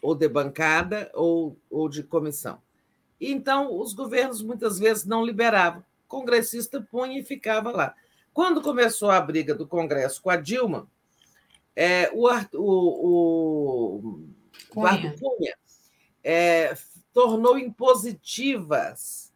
[0.00, 2.62] ou de bancada ou, ou de comissão.
[3.20, 5.80] Então, os governos muitas vezes não liberavam.
[5.80, 7.94] O congressista punha e ficava lá.
[8.32, 10.88] Quando começou a briga do Congresso com a Dilma,
[11.74, 14.28] é, o, o, o
[14.70, 15.54] Cunha, Cunha
[16.22, 16.74] é,
[17.12, 19.32] tornou impositivas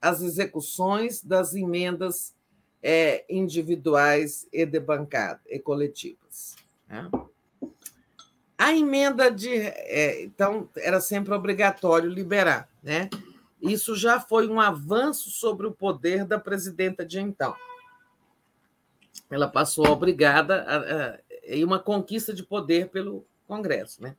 [0.00, 2.34] as execuções das emendas
[2.82, 6.56] é, individuais e de bancada e coletivas.
[6.88, 7.10] Né?
[8.58, 9.54] A emenda de.
[9.54, 12.68] É, então, era sempre obrigatório liberar.
[12.82, 13.08] Né?
[13.62, 17.54] Isso já foi um avanço sobre o poder da presidenta de então.
[19.30, 24.02] Ela passou obrigada a uma conquista de poder pelo Congresso.
[24.02, 24.16] Né?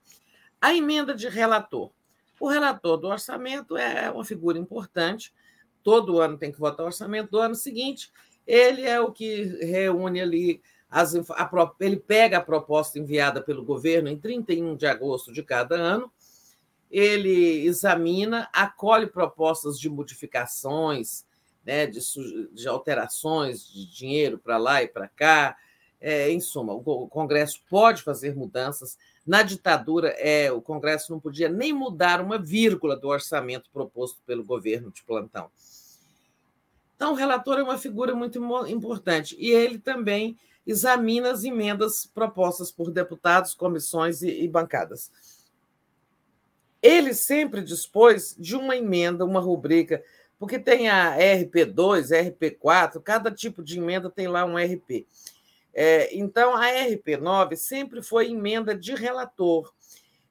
[0.62, 1.92] A emenda de relator.
[2.40, 5.34] O relator do orçamento é uma figura importante.
[5.84, 8.12] Todo ano tem que votar o orçamento do ano seguinte.
[8.48, 14.10] Ele é o que reúne ali as, a, ele pega a proposta enviada pelo governo
[14.10, 16.12] em 31 de agosto de cada ano,
[16.90, 21.24] ele examina, acolhe propostas de modificações,
[21.64, 22.00] né, de,
[22.52, 25.56] de alterações de dinheiro para lá e para cá.
[26.02, 28.98] É, em suma, o Congresso pode fazer mudanças.
[29.28, 34.44] Na ditadura, é, o Congresso não podia nem mudar uma vírgula do orçamento proposto pelo
[34.44, 35.52] governo de plantão.
[36.96, 40.38] Então, o relator é uma figura muito importante e ele também
[40.70, 45.12] examina as emendas propostas por deputados, comissões e, e bancadas.
[46.82, 50.04] Ele sempre dispôs de uma emenda, uma rubrica,
[50.38, 55.06] porque tem a RP2, RP4, cada tipo de emenda tem lá um RP.
[55.74, 59.74] É, então, a RP9 sempre foi emenda de relator.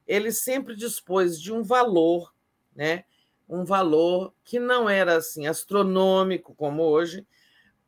[0.07, 2.33] Ele sempre dispôs de um valor,
[2.75, 3.05] né?
[3.49, 7.26] um valor que não era assim astronômico como hoje,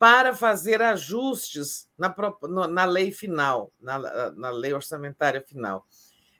[0.00, 2.16] para fazer ajustes na,
[2.68, 5.86] na lei final, na, na lei orçamentária final,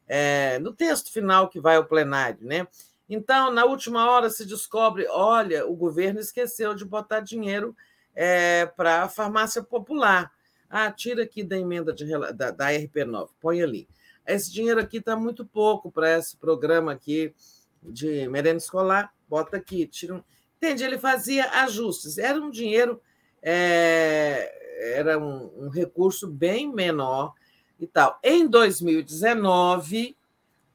[0.09, 2.39] é, no texto final que vai ao plenário.
[2.41, 2.67] Né?
[3.07, 7.77] Então, na última hora se descobre: olha, o governo esqueceu de botar dinheiro
[8.15, 10.33] é, para a farmácia popular.
[10.71, 13.87] Ah, tira aqui da emenda de, da, da RP9, põe ali.
[14.27, 17.35] Esse dinheiro aqui está muito pouco para esse programa aqui
[17.83, 20.23] de merenda escolar, bota aqui, tira um...
[20.57, 20.83] Entende?
[20.83, 22.17] Ele fazia ajustes.
[22.17, 23.01] Era um dinheiro
[23.43, 27.35] é, era um, um, recurso bem menor
[27.79, 28.19] e tal.
[28.23, 30.17] Em 2019,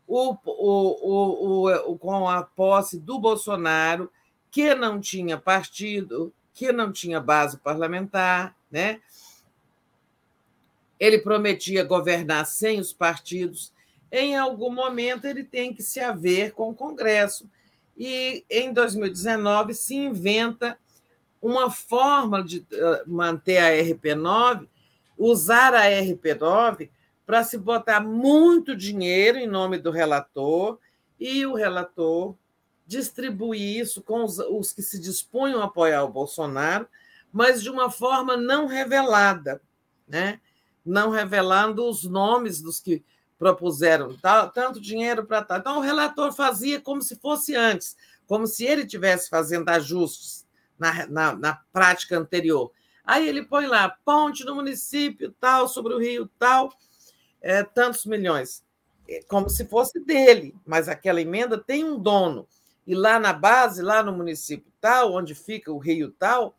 [0.08, 4.11] o, o, o, o, com a posse do Bolsonaro,
[4.50, 9.02] que não tinha partido, que não tinha base parlamentar, né?
[11.00, 13.74] ele prometia governar sem os partidos.
[14.11, 17.50] Em algum momento, ele tem que se haver com o Congresso.
[17.98, 20.77] E em 2019 se inventa
[21.46, 24.68] uma forma de eh, manter a RP9,
[25.16, 26.90] usar a RP9
[27.24, 30.80] para se botar muito dinheiro em nome do relator
[31.20, 32.36] e o relator
[32.88, 36.88] distribuir isso com os, os que se dispunham a apoiar o Bolsonaro,
[37.32, 39.62] mas de uma forma não revelada,
[40.08, 40.40] né?
[40.84, 43.04] não revelando os nomes dos que
[43.38, 44.18] propuseram
[44.52, 45.60] tanto dinheiro para tal.
[45.60, 50.45] Então, o relator fazia como se fosse antes, como se ele estivesse fazendo ajustes
[50.78, 52.72] na, na, na prática anterior.
[53.04, 56.74] Aí ele põe lá, ponte no município tal, sobre o rio tal,
[57.42, 58.64] é, tantos milhões.
[59.08, 62.48] É como se fosse dele, mas aquela emenda tem um dono.
[62.88, 66.56] E lá na base, lá no município tal, onde fica o rio tal,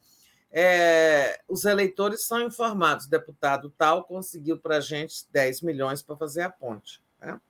[0.51, 3.07] é, os eleitores são informados.
[3.07, 7.01] Deputado tal conseguiu para a gente 10 milhões para fazer a ponte.
[7.21, 7.41] Né?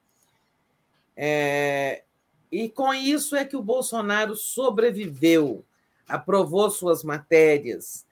[1.16, 2.04] É,
[2.50, 5.64] e com isso é que o Bolsonaro sobreviveu,
[6.06, 8.06] aprovou suas matérias,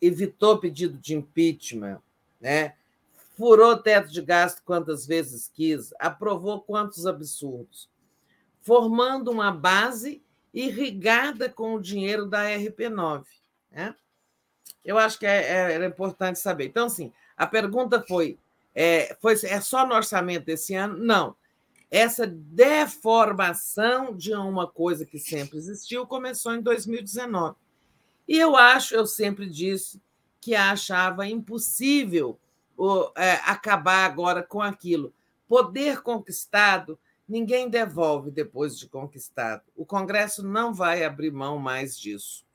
[0.00, 2.00] evitou pedido de impeachment,
[2.40, 2.74] né?
[3.36, 7.88] furou teto de gasto quantas vezes quis, aprovou quantos absurdos,
[8.60, 13.24] formando uma base irrigada com o dinheiro da RP9.
[13.70, 13.94] Né?
[14.84, 16.66] Eu acho que é, é, era importante saber.
[16.66, 18.38] Então, assim, a pergunta foi,
[18.74, 20.98] é, foi: é só no orçamento desse ano?
[20.98, 21.34] Não.
[21.90, 27.56] Essa deformação de uma coisa que sempre existiu começou em 2019.
[28.28, 30.00] E eu acho, eu sempre disse,
[30.40, 32.38] que achava impossível
[33.16, 35.12] é, acabar agora com aquilo.
[35.48, 39.62] Poder conquistado, ninguém devolve depois de conquistado.
[39.76, 42.46] O Congresso não vai abrir mão mais disso.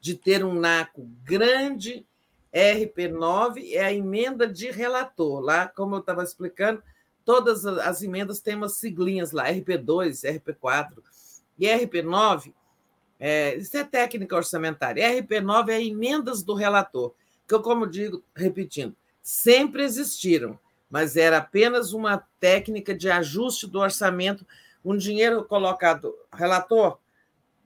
[0.00, 2.06] De ter um NACO grande,
[2.52, 5.40] RP9 é a emenda de relator.
[5.40, 6.82] Lá, como eu estava explicando,
[7.24, 11.02] todas as emendas têm umas siglinhas lá, RP2, RP4.
[11.58, 12.52] E RP9,
[13.18, 15.08] é, isso é técnica orçamentária.
[15.22, 17.14] RP9 é emendas do relator,
[17.46, 20.58] que eu, como digo, repetindo, sempre existiram,
[20.90, 24.46] mas era apenas uma técnica de ajuste do orçamento,
[24.84, 26.14] um dinheiro colocado.
[26.32, 26.98] Relator,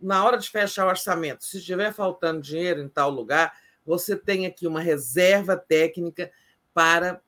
[0.01, 3.53] na hora de fechar o orçamento, se estiver faltando dinheiro em tal lugar,
[3.85, 6.31] você tem aqui uma reserva técnica
[6.73, 7.21] para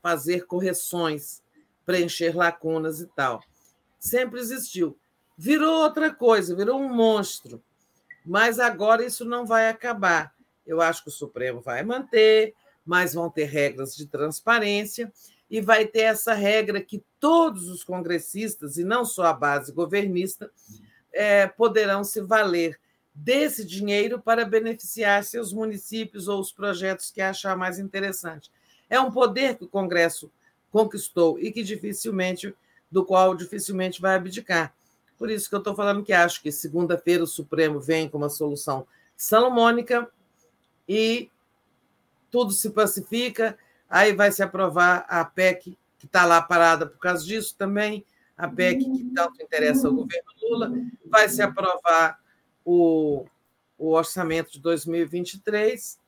[0.00, 1.41] fazer correções,
[1.84, 3.42] preencher lacunas e tal.
[3.98, 4.96] Sempre existiu.
[5.36, 7.62] Virou outra coisa, virou um monstro.
[8.24, 10.34] Mas agora isso não vai acabar.
[10.66, 12.54] Eu acho que o Supremo vai manter,
[12.84, 15.12] mas vão ter regras de transparência
[15.50, 20.50] e vai ter essa regra que todos os congressistas, e não só a base governista,
[21.12, 22.80] é, poderão se valer
[23.14, 28.50] desse dinheiro para beneficiar seus municípios ou os projetos que achar mais interessante.
[28.88, 30.32] É um poder que o Congresso
[30.72, 32.52] conquistou e que dificilmente,
[32.90, 34.74] do qual dificilmente vai abdicar.
[35.18, 38.30] Por isso que eu estou falando que acho que segunda-feira o Supremo vem com uma
[38.30, 38.86] solução
[39.16, 40.10] salomônica
[40.88, 41.30] e
[42.30, 43.56] tudo se pacifica,
[43.88, 48.04] aí vai se aprovar a PEC, que está lá parada por causa disso também,
[48.36, 50.72] a PEC que tanto interessa ao governo Lula,
[51.06, 52.18] vai se aprovar
[52.64, 53.26] o,
[53.78, 55.98] o orçamento de 2023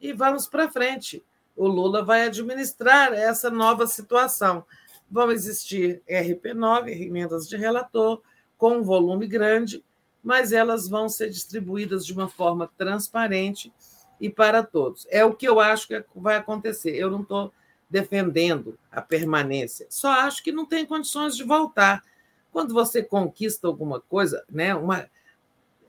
[0.00, 1.22] e vamos para frente.
[1.56, 4.64] O Lula vai administrar essa nova situação.
[5.10, 8.22] Vão existir RP9, emendas de relator,
[8.56, 9.84] com um volume grande,
[10.22, 13.72] mas elas vão ser distribuídas de uma forma transparente
[14.20, 15.06] e para todos.
[15.10, 16.94] É o que eu acho que vai acontecer.
[16.94, 17.52] Eu não estou
[17.88, 22.04] defendendo a permanência, só acho que não tem condições de voltar.
[22.52, 25.08] Quando você conquista alguma coisa, né, uma...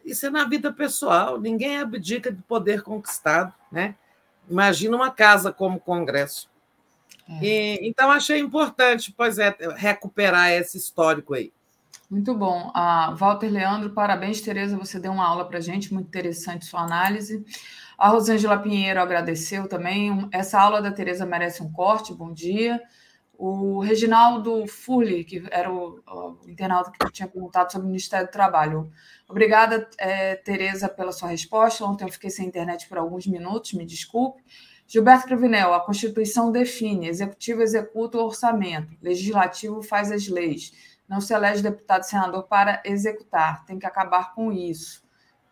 [0.03, 3.53] isso é na vida pessoal, ninguém abdica de poder conquistado.
[3.71, 3.95] Né?
[4.49, 6.49] Imagina uma casa como Congresso.
[7.29, 7.45] É.
[7.45, 11.51] E, então, achei importante, pois é, recuperar esse histórico aí.
[12.09, 12.69] Muito bom.
[12.73, 14.77] Ah, Walter Leandro, parabéns, Tereza.
[14.77, 17.45] Você deu uma aula para a gente, muito interessante sua análise.
[17.97, 20.27] A Rosângela Pinheiro agradeceu também.
[20.31, 22.81] Essa aula da Tereza merece um corte, bom dia.
[23.43, 28.31] O Reginaldo Furli, que era o, o, internauta que tinha perguntado sobre o Ministério do
[28.31, 28.91] Trabalho.
[29.27, 31.83] Obrigada, é, Tereza, pela sua resposta.
[31.83, 34.43] Ontem eu fiquei sem internet por alguns minutos, me desculpe.
[34.85, 40.71] Gilberto Cravinel, a Constituição define, Executivo executa o orçamento, Legislativo faz as leis.
[41.09, 45.03] Não se elege deputado e senador para executar, tem que acabar com isso,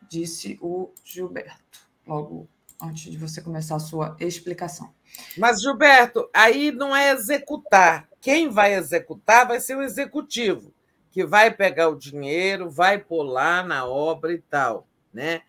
[0.07, 2.47] disse o Gilberto logo
[2.81, 4.93] antes de você começar a sua explicação.
[5.37, 8.07] Mas, Gilberto, aí não é executar.
[8.21, 10.73] Quem vai executar vai ser o executivo,
[11.11, 14.87] que vai pegar o dinheiro, vai pular na obra e tal.
[15.13, 15.41] Né?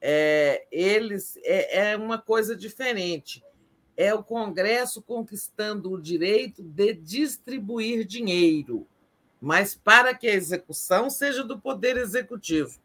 [0.00, 3.42] É, eles é, é uma coisa diferente.
[3.96, 8.86] É o Congresso conquistando o direito de distribuir dinheiro,
[9.40, 12.80] mas para que a execução seja do Poder Executivo.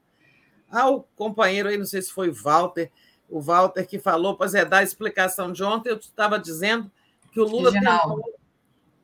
[0.70, 2.92] Ah, o companheiro aí, não sei se foi Walter,
[3.30, 6.92] o Walter que falou, pois é, da explicação de ontem, eu estava dizendo
[7.32, 8.16] que o Lula Reginaldo.
[8.16, 8.40] tentou.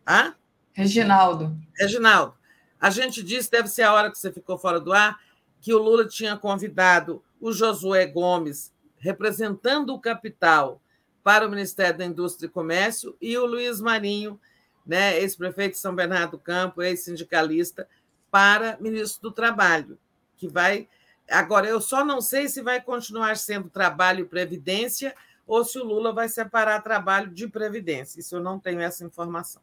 [0.07, 0.35] Hã?
[0.73, 1.57] Reginaldo.
[1.77, 2.33] Reginaldo.
[2.79, 5.19] A gente disse, deve ser a hora que você ficou fora do ar,
[5.61, 10.81] que o Lula tinha convidado o Josué Gomes, representando o capital,
[11.23, 14.39] para o Ministério da Indústria e Comércio, e o Luiz Marinho,
[14.85, 17.87] né, ex-prefeito de São Bernardo do Campo, ex-sindicalista,
[18.29, 19.97] para ministro do Trabalho.
[20.37, 20.87] que vai.
[21.29, 25.15] Agora, eu só não sei se vai continuar sendo trabalho e previdência
[25.47, 28.19] ou se o Lula vai separar trabalho de previdência.
[28.19, 29.61] Isso eu não tenho essa informação.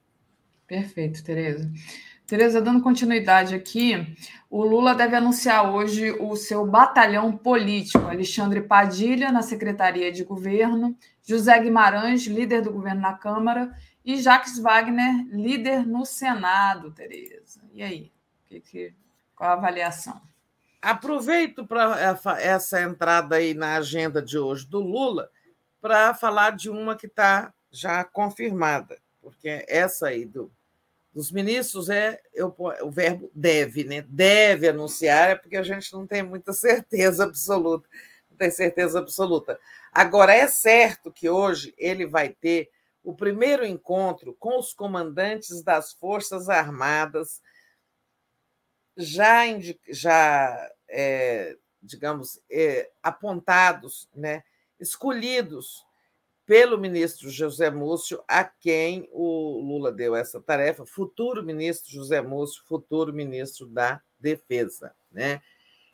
[0.67, 1.71] Perfeito, Tereza.
[2.27, 4.17] Tereza, dando continuidade aqui,
[4.49, 8.07] o Lula deve anunciar hoje o seu batalhão político.
[8.07, 14.59] Alexandre Padilha, na Secretaria de Governo, José Guimarães, líder do governo na Câmara, e Jacques
[14.59, 17.61] Wagner, líder no Senado, Tereza.
[17.73, 18.11] E aí?
[18.47, 18.95] Que,
[19.35, 20.21] qual a avaliação?
[20.83, 21.97] Aproveito para
[22.41, 25.31] essa entrada aí na agenda de hoje do Lula
[25.81, 30.51] para falar de uma que está já confirmada, porque essa aí do,
[31.15, 32.53] dos ministros é eu,
[32.83, 34.05] o verbo deve, né?
[34.09, 37.89] Deve anunciar, é porque a gente não tem muita certeza absoluta,
[38.29, 39.61] não tem certeza absoluta.
[39.93, 42.69] Agora, é certo que hoje ele vai ter
[43.05, 47.41] o primeiro encontro com os comandantes das Forças Armadas,
[48.97, 49.45] já,
[49.89, 54.43] já é, digamos, é, apontados, né,
[54.79, 55.85] escolhidos
[56.45, 62.63] pelo ministro José Múcio, a quem o Lula deu essa tarefa, futuro ministro José Múcio,
[62.67, 64.95] futuro ministro da Defesa.
[65.11, 65.41] Né?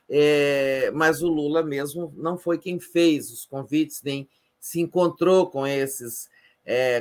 [0.08, 4.28] É, mas o Lula mesmo não foi quem fez os convites, nem
[4.58, 6.28] se encontrou com esses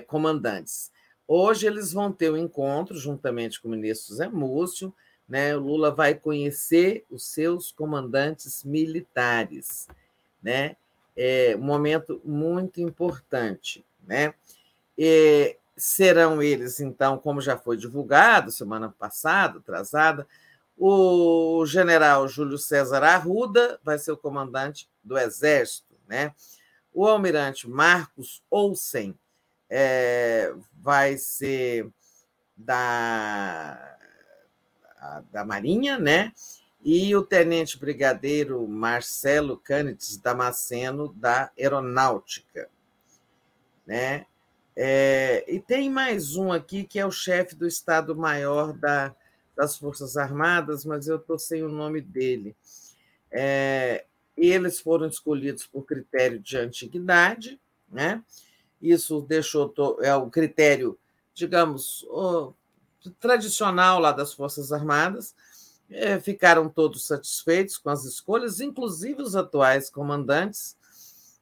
[0.07, 0.91] comandantes.
[1.27, 4.93] Hoje eles vão ter um encontro juntamente com o ministro Zé Múcio,
[5.27, 5.55] né?
[5.55, 9.87] O Lula vai conhecer os seus comandantes militares,
[10.41, 10.75] né?
[11.15, 14.33] É um momento muito importante, né?
[14.97, 20.27] E serão eles, então, como já foi divulgado semana passada, atrasada,
[20.77, 26.33] o general Júlio César Arruda vai ser o comandante do Exército, né?
[26.93, 29.17] O almirante Marcos Olsen
[29.69, 31.87] é, vai ser
[32.55, 33.97] da,
[35.31, 36.31] da Marinha, né?
[36.83, 42.69] E o tenente brigadeiro Marcelo Canites Damasceno, da Aeronáutica,
[43.85, 44.25] né?
[44.75, 49.15] É, e tem mais um aqui que é o chefe do Estado-Maior da,
[49.55, 52.55] das Forças Armadas, mas eu estou sem o nome dele.
[53.31, 54.05] É,
[54.37, 58.23] eles foram escolhidos por critério de antiguidade, né?
[58.79, 60.97] Isso deixou é o critério,
[61.33, 62.05] digamos,
[63.19, 65.35] tradicional lá das Forças Armadas.
[65.89, 70.75] É, ficaram todos satisfeitos com as escolhas, inclusive os atuais comandantes.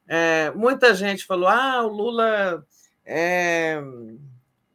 [0.07, 2.65] É, muita gente falou: ah, o Lula,
[3.03, 3.81] é,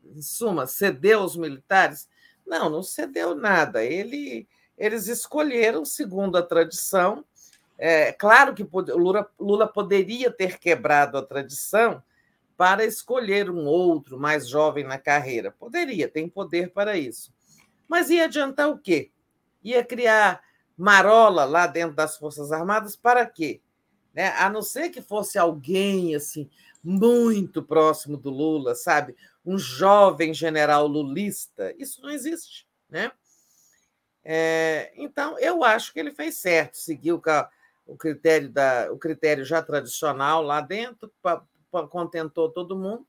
[0.04, 2.08] em suma, cedeu aos militares.
[2.44, 3.84] Não, não cedeu nada.
[3.84, 7.24] Ele, eles escolheram, segundo a tradição.
[7.78, 12.02] É, claro que o Lula, Lula poderia ter quebrado a tradição
[12.60, 15.50] para escolher um outro mais jovem na carreira.
[15.50, 17.32] Poderia, tem poder para isso.
[17.88, 19.10] Mas ia adiantar o quê?
[19.64, 20.42] Ia criar
[20.76, 23.62] marola lá dentro das Forças Armadas para quê?
[24.12, 24.28] Né?
[24.36, 26.50] A não ser que fosse alguém assim
[26.84, 29.16] muito próximo do Lula, sabe?
[29.42, 31.74] Um jovem general lulista.
[31.78, 33.10] Isso não existe, né?
[34.22, 37.22] É, então, eu acho que ele fez certo, seguiu
[37.86, 41.10] o critério, da, o critério já tradicional lá dentro,
[41.88, 43.06] contentou todo mundo.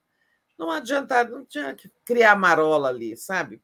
[0.58, 3.62] Não adianta, não tinha que criar marola ali, sabe?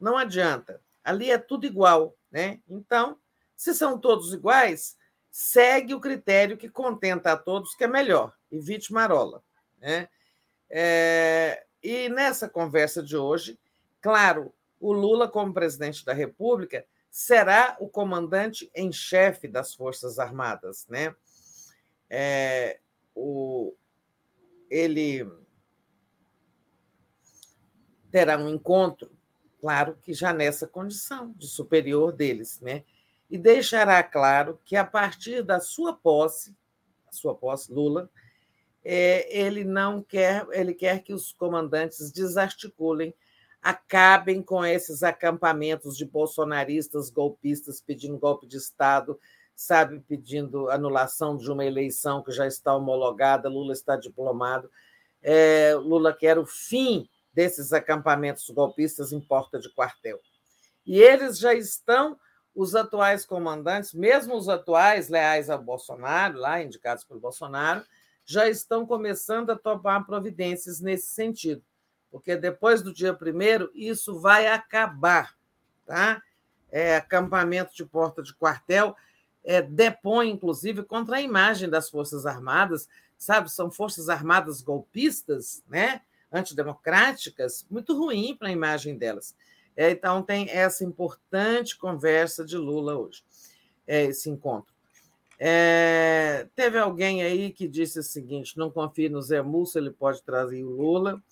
[0.00, 0.82] Não adianta.
[1.04, 2.60] Ali é tudo igual, né?
[2.68, 3.18] Então,
[3.56, 4.96] se são todos iguais,
[5.30, 8.34] segue o critério que contenta a todos, que é melhor.
[8.50, 9.42] Evite marola,
[9.78, 10.08] né?
[10.68, 13.58] É, e nessa conversa de hoje,
[14.00, 20.86] claro, o Lula, como presidente da República, será o comandante em chefe das Forças Armadas,
[20.88, 21.14] né?
[22.10, 22.78] É,
[23.16, 23.74] o,
[24.70, 25.26] ele
[28.10, 29.10] terá um encontro,
[29.58, 32.84] claro que já nessa condição de superior deles, né?
[33.28, 36.54] E deixará claro que a partir da sua posse,
[37.08, 38.08] a sua posse Lula,
[38.84, 43.12] é, ele não quer, ele quer que os comandantes desarticulem,
[43.60, 49.18] acabem com esses acampamentos de bolsonaristas golpistas pedindo golpe de Estado,
[49.56, 54.70] sabe, pedindo anulação de uma eleição que já está homologada, Lula está diplomado.
[55.22, 60.20] É, Lula quer o fim desses acampamentos golpistas em porta de quartel.
[60.86, 62.18] E eles já estão,
[62.54, 67.84] os atuais comandantes, mesmo os atuais leais ao Bolsonaro, lá indicados pelo Bolsonaro,
[68.24, 71.62] já estão começando a tomar providências nesse sentido,
[72.10, 75.34] porque depois do dia primeiro isso vai acabar,
[75.84, 76.22] tá?
[76.70, 78.96] É, acampamento de porta de quartel
[79.46, 83.50] é, depõe, inclusive, contra a imagem das Forças Armadas, sabe?
[83.50, 86.02] São Forças Armadas golpistas, né?
[86.32, 89.34] antidemocráticas, muito ruim para a imagem delas.
[89.76, 93.22] É, então, tem essa importante conversa de Lula hoje.
[93.86, 94.74] é esse encontro.
[95.38, 100.22] É, teve alguém aí que disse o seguinte: não confie no Zé Múcio, ele pode
[100.22, 101.22] trazer o Lula.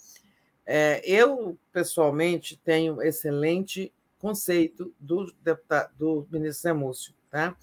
[0.66, 7.14] É, eu, pessoalmente, tenho excelente conceito do, deputado, do ministro Zé Múcio.
[7.30, 7.56] Tá?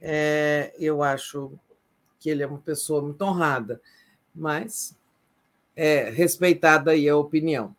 [0.00, 1.58] É, eu acho
[2.18, 3.80] que ele é uma pessoa muito honrada,
[4.34, 4.96] mas
[5.74, 7.74] é respeitada aí a opinião.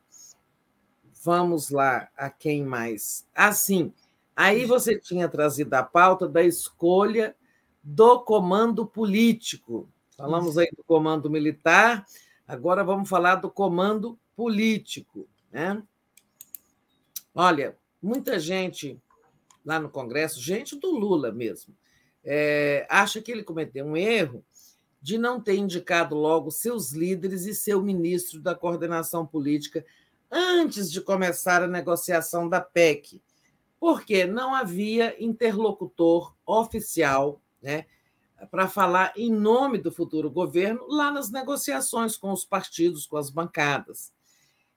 [1.23, 3.27] Vamos lá, a quem mais?
[3.35, 3.93] Assim,
[4.35, 7.35] aí você tinha trazido a pauta da escolha
[7.83, 9.87] do comando político.
[10.17, 12.05] Falamos aí do comando militar,
[12.47, 15.27] agora vamos falar do comando político.
[15.51, 15.81] Né?
[17.33, 18.99] Olha, muita gente
[19.65, 21.75] lá no Congresso, gente do Lula mesmo,
[22.23, 24.43] é, acha que ele cometeu um erro
[25.01, 29.83] de não ter indicado logo seus líderes e seu ministro da coordenação política
[30.29, 33.21] antes de começar a negociação da PEC,
[33.79, 37.85] porque não havia interlocutor oficial né,
[38.49, 43.29] para falar em nome do futuro governo lá nas negociações com os partidos, com as
[43.29, 44.13] bancadas.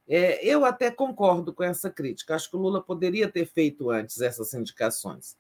[0.09, 2.35] É, eu até concordo com essa crítica.
[2.35, 5.37] Acho que o Lula poderia ter feito antes essas indicações,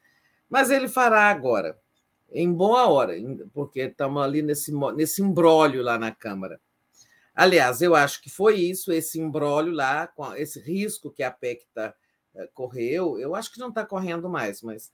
[0.49, 1.78] mas ele fará agora,
[2.35, 3.15] em boa hora,
[3.53, 6.61] porque estamos ali nesse, nesse imbróglio lá na Câmara.
[7.33, 11.95] Aliás, eu acho que foi isso, esse imbróglio lá, esse risco que a PEC tá,
[12.35, 14.93] eh, correu, eu acho que não está correndo mais, mas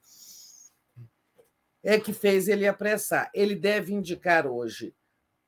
[1.83, 3.31] é que fez ele apressar.
[3.35, 4.95] Ele deve indicar hoje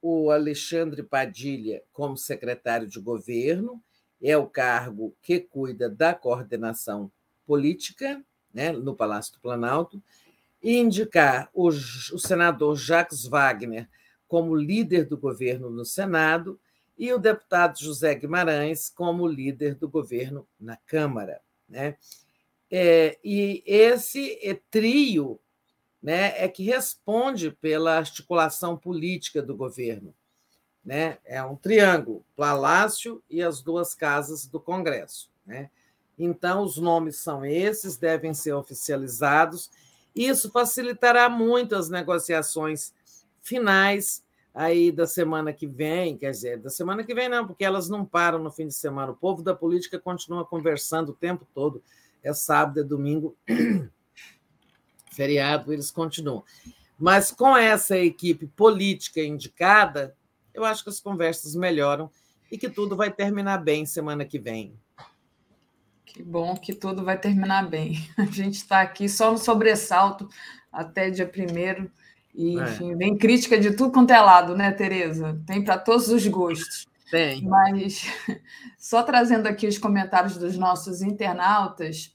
[0.00, 3.82] o Alexandre Padilha como secretário de governo,
[4.20, 7.10] é o cargo que cuida da coordenação
[7.46, 10.02] política né, no Palácio do Planalto,
[10.62, 13.88] e indicar o, o senador Jacques Wagner
[14.28, 16.58] como líder do governo no Senado
[16.96, 21.40] e o deputado José Guimarães como líder do governo na Câmara.
[21.68, 21.96] Né?
[22.70, 24.38] É, e esse
[24.70, 25.40] trio
[26.02, 30.14] né, é que responde pela articulação política do governo.
[30.84, 31.18] Né?
[31.24, 35.30] É um triângulo, Palácio e as duas casas do Congresso.
[35.46, 35.70] Né?
[36.18, 39.70] Então, os nomes são esses, devem ser oficializados.
[40.14, 42.92] Isso facilitará muito as negociações
[43.40, 44.22] finais
[44.54, 48.04] aí da semana que vem, quer dizer, da semana que vem não, porque elas não
[48.04, 49.12] param no fim de semana.
[49.12, 51.82] O povo da política continua conversando o tempo todo.
[52.22, 53.36] É sábado, é domingo,
[55.10, 56.44] feriado, eles continuam.
[56.98, 60.14] Mas com essa equipe política indicada,
[60.54, 62.10] eu acho que as conversas melhoram
[62.50, 64.78] e que tudo vai terminar bem semana que vem.
[66.04, 67.96] Que bom que tudo vai terminar bem.
[68.18, 70.28] A gente está aqui só no sobressalto
[70.70, 71.90] até dia primeiro.
[72.34, 72.62] E, é.
[72.62, 75.40] enfim, vem crítica de tudo quanto é lado, né, Tereza?
[75.46, 76.86] Tem para todos os gostos.
[77.10, 77.42] Tem.
[77.42, 78.06] Mas
[78.78, 82.14] só trazendo aqui os comentários dos nossos internautas,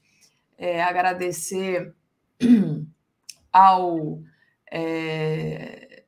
[0.56, 1.94] é, agradecer
[3.52, 4.20] ao
[4.70, 6.02] é,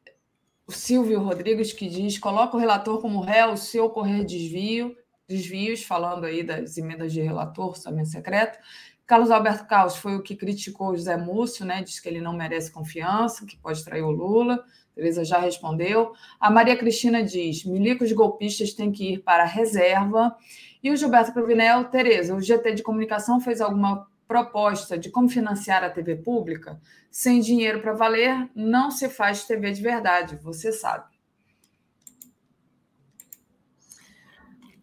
[0.68, 4.96] Silvio Rodrigues, que diz: coloca o relator como réu se ocorrer desvio,
[5.30, 8.58] desvios, falando aí das emendas de relator, orçamento secreto.
[9.06, 11.82] Carlos Alberto Caos foi o que criticou o José Múcio, né?
[11.82, 14.62] Diz que ele não merece confiança, que pode trair o Lula.
[14.94, 16.12] Tereza já respondeu.
[16.38, 20.36] A Maria Cristina diz: milicos golpistas têm que ir para a reserva.
[20.82, 25.82] E o Gilberto Cruvinel, Tereza, o GT de comunicação fez alguma proposta de como financiar
[25.82, 31.09] a TV pública, sem dinheiro para valer, não se faz TV de verdade, você sabe.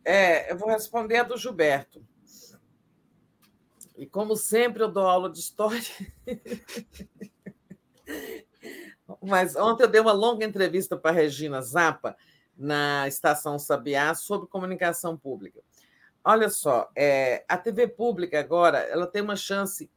[0.09, 2.01] É, eu vou responder a do Gilberto.
[3.97, 5.83] E como sempre, eu dou aula de história.
[9.21, 12.15] Mas ontem eu dei uma longa entrevista para a Regina Zappa
[12.57, 15.59] na Estação Sabiá sobre comunicação pública.
[16.23, 19.91] Olha só, é, a TV pública agora ela tem uma chance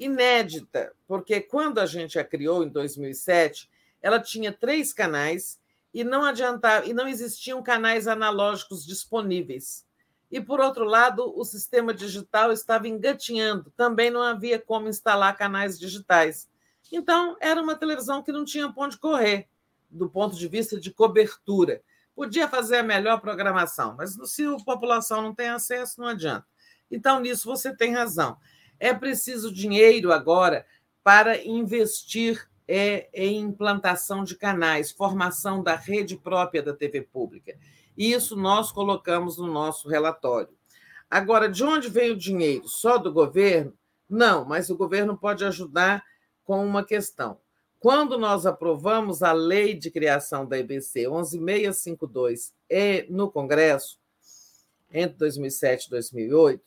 [0.00, 3.70] inédita, porque quando a gente a criou em 2007,
[4.02, 5.60] ela tinha três canais
[5.96, 9.86] e não adiantava e não existiam canais analógicos disponíveis.
[10.30, 15.78] E por outro lado, o sistema digital estava engatinhando, também não havia como instalar canais
[15.78, 16.50] digitais.
[16.92, 19.48] Então, era uma televisão que não tinha ponto de correr,
[19.90, 21.82] do ponto de vista de cobertura
[22.14, 26.46] podia fazer a melhor programação, mas se a população não tem acesso, não adianta.
[26.90, 28.38] Então, nisso você tem razão.
[28.80, 30.66] É preciso dinheiro agora
[31.04, 37.56] para investir é, em implantação de canais, formação da rede própria da TV pública.
[37.96, 40.54] E isso nós colocamos no nosso relatório.
[41.08, 42.68] Agora, de onde vem o dinheiro?
[42.68, 43.72] Só do governo?
[44.08, 46.04] Não, mas o governo pode ajudar
[46.44, 47.38] com uma questão.
[47.78, 53.98] Quando nós aprovamos a lei de criação da EBC 11652 e no Congresso,
[54.90, 56.64] entre 2007 e 2008,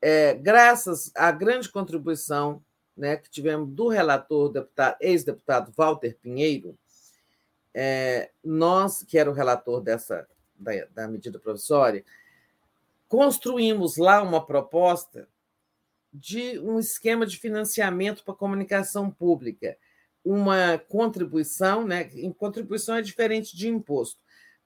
[0.00, 2.62] é, graças à grande contribuição
[2.96, 4.52] né, que tivemos do relator,
[5.00, 6.76] ex-deputado Walter Pinheiro,
[7.74, 10.26] é, nós, que era o relator dessa
[10.58, 12.04] da, da medida provisória,
[13.08, 15.28] construímos lá uma proposta
[16.12, 19.76] de um esquema de financiamento para comunicação pública,
[20.24, 22.10] uma contribuição, né?
[22.14, 24.18] Em contribuição é diferente de imposto.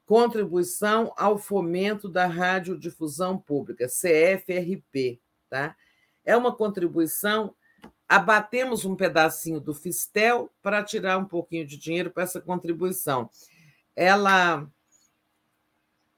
[0.06, 5.76] Contribuição ao fomento da radiodifusão pública, CFRP, tá?
[6.24, 7.54] É uma contribuição
[8.10, 13.30] abatemos um pedacinho do Fistel para tirar um pouquinho de dinheiro para essa contribuição.
[13.94, 14.68] Ela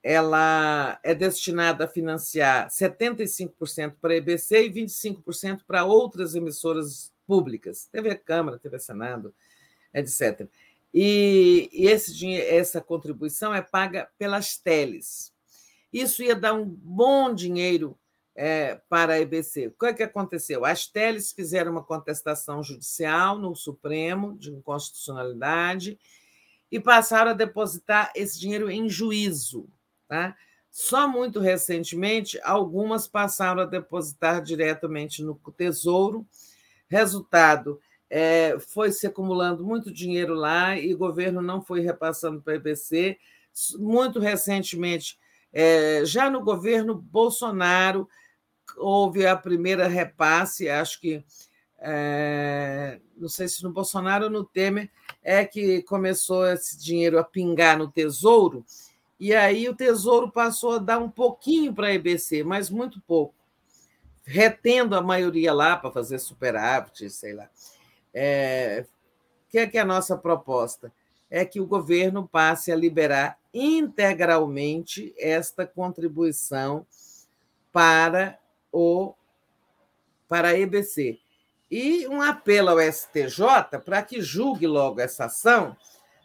[0.02, 7.86] ela é destinada a financiar 75% para a EBC e 25% para outras emissoras públicas,
[7.92, 9.32] TV Câmara, TV Senado,
[9.94, 10.48] etc.
[10.92, 15.32] E, e esse dinheiro, essa contribuição é paga pelas teles.
[15.92, 17.96] Isso ia dar um bom dinheiro
[18.34, 19.68] é, para a EBC.
[19.68, 20.64] O que, é que aconteceu?
[20.64, 25.98] As teles fizeram uma contestação judicial no Supremo de inconstitucionalidade
[26.70, 29.68] e passaram a depositar esse dinheiro em juízo.
[30.08, 30.34] Tá?
[30.70, 36.26] Só muito recentemente, algumas passaram a depositar diretamente no Tesouro.
[36.88, 37.78] Resultado,
[38.08, 42.56] é, foi se acumulando muito dinheiro lá e o governo não foi repassando para a
[42.56, 43.18] EBC.
[43.78, 45.18] Muito recentemente,
[45.52, 48.08] é, já no governo Bolsonaro,
[48.76, 51.24] houve a primeira repasse, acho que,
[51.78, 54.90] é, não sei se no Bolsonaro ou no Temer,
[55.22, 58.64] é que começou esse dinheiro a pingar no Tesouro
[59.22, 63.32] e aí o Tesouro passou a dar um pouquinho para a EBC, mas muito pouco,
[64.24, 67.48] retendo a maioria lá para fazer superávit, sei lá.
[68.12, 68.84] É,
[69.46, 70.92] o que é, que é a nossa proposta?
[71.30, 76.84] É que o governo passe a liberar integralmente esta contribuição
[77.72, 78.36] para
[78.72, 79.14] o
[80.28, 81.18] para a EBC.
[81.70, 85.76] E um apelo ao STJ para que julgue logo essa ação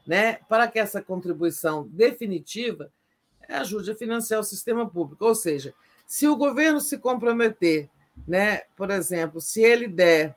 [0.07, 2.89] né, para que essa contribuição definitiva
[3.49, 5.25] ajude a financiar o sistema público.
[5.25, 5.73] Ou seja,
[6.05, 7.89] se o governo se comprometer,
[8.25, 10.35] né, por exemplo, se ele der,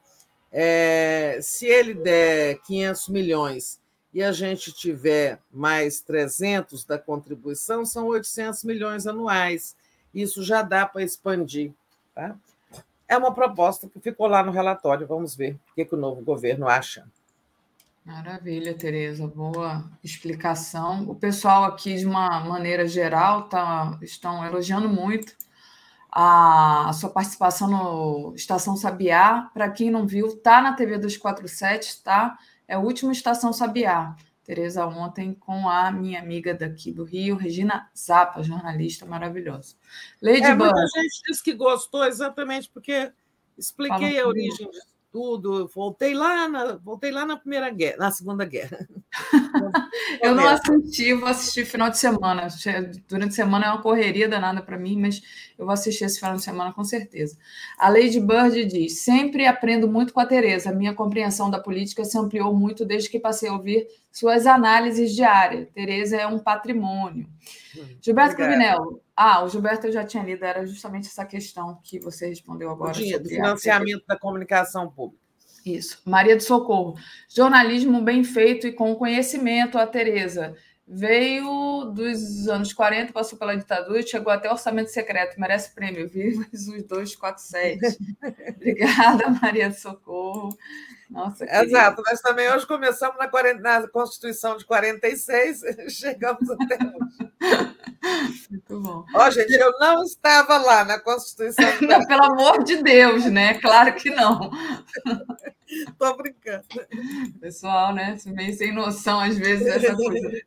[0.50, 3.80] é, se ele der 500 milhões
[4.12, 9.76] e a gente tiver mais 300 da contribuição, são 800 milhões anuais.
[10.12, 11.72] Isso já dá para expandir.
[12.14, 12.36] Tá?
[13.08, 15.06] É uma proposta que ficou lá no relatório.
[15.06, 17.06] Vamos ver o que, que o novo governo acha.
[18.04, 21.08] Maravilha, Tereza, boa explicação.
[21.08, 25.34] O pessoal aqui, de uma maneira geral, tá, estão elogiando muito
[26.10, 29.50] a, sua participação no Estação Sabiá.
[29.52, 32.38] Para quem não viu, tá na TV 247, tá?
[32.66, 34.16] É o último Estação Sabiá.
[34.50, 39.76] Tereza, ontem, com a minha amiga daqui do Rio, Regina Zappa, jornalista maravilhosa.
[40.20, 43.12] Lady é, Muita gente disse que gostou exatamente porque
[43.56, 45.68] expliquei a origem disso tudo.
[45.74, 48.86] Voltei lá na, voltei lá na primeira guerra, na segunda guerra.
[50.22, 52.48] eu não assisti, vou assistir final de semana.
[53.08, 55.20] Durante a semana é uma correria danada para mim, mas
[55.58, 57.36] eu vou assistir esse final de semana com certeza.
[57.78, 60.72] A Lady Bird diz: sempre aprendo muito com a Tereza.
[60.72, 65.68] Minha compreensão da política se ampliou muito desde que passei a ouvir suas análises diárias.
[65.74, 67.26] Tereza é um patrimônio.
[67.76, 69.00] Hum, Gilberto Cruvinello.
[69.22, 72.92] Ah, o Gilberto eu já tinha lido, era justamente essa questão que você respondeu agora.
[72.92, 75.22] O financiamento da comunicação pública.
[75.62, 76.00] Isso.
[76.06, 76.94] Maria do Socorro.
[77.28, 80.56] Jornalismo bem feito e com conhecimento, a Tereza.
[80.88, 85.38] Veio dos anos 40, passou pela ditadura e chegou até orçamento secreto.
[85.38, 86.08] Merece prêmio.
[86.08, 87.98] Viva os 247.
[88.56, 90.56] Obrigada, Maria do Socorro.
[91.10, 97.30] Nossa, Exato, nós também hoje começamos na, 40, na Constituição de 46, chegamos até hoje.
[98.48, 99.04] Muito bom.
[99.14, 101.64] Ó, oh, gente, eu não estava lá na Constituição.
[101.78, 101.86] De...
[101.88, 103.54] Não, pelo amor de Deus, né?
[103.54, 104.50] Claro que não.
[105.66, 106.64] Estou brincando.
[107.40, 108.16] Pessoal, né?
[108.26, 110.42] Meio sem noção, às vezes, dessa coisa.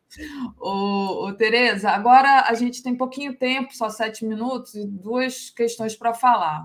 [0.59, 5.95] ô, ô, Tereza, agora a gente tem pouquinho tempo, só sete minutos, e duas questões
[5.95, 6.63] para falar.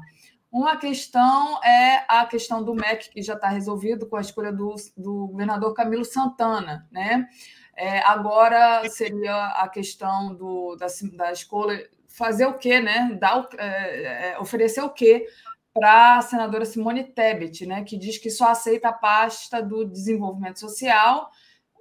[0.50, 4.74] Uma questão é a questão do MEC, que já está resolvido com a escolha do,
[4.96, 6.88] do governador Camilo Santana.
[6.90, 7.28] Né?
[7.76, 13.16] É, agora seria a questão do, da, da escolha, fazer o quê, né?
[13.20, 15.26] Dar, é, é, oferecer o quê
[15.74, 17.84] para a senadora Simone Tebet, né?
[17.84, 21.30] que diz que só aceita a pasta do desenvolvimento social,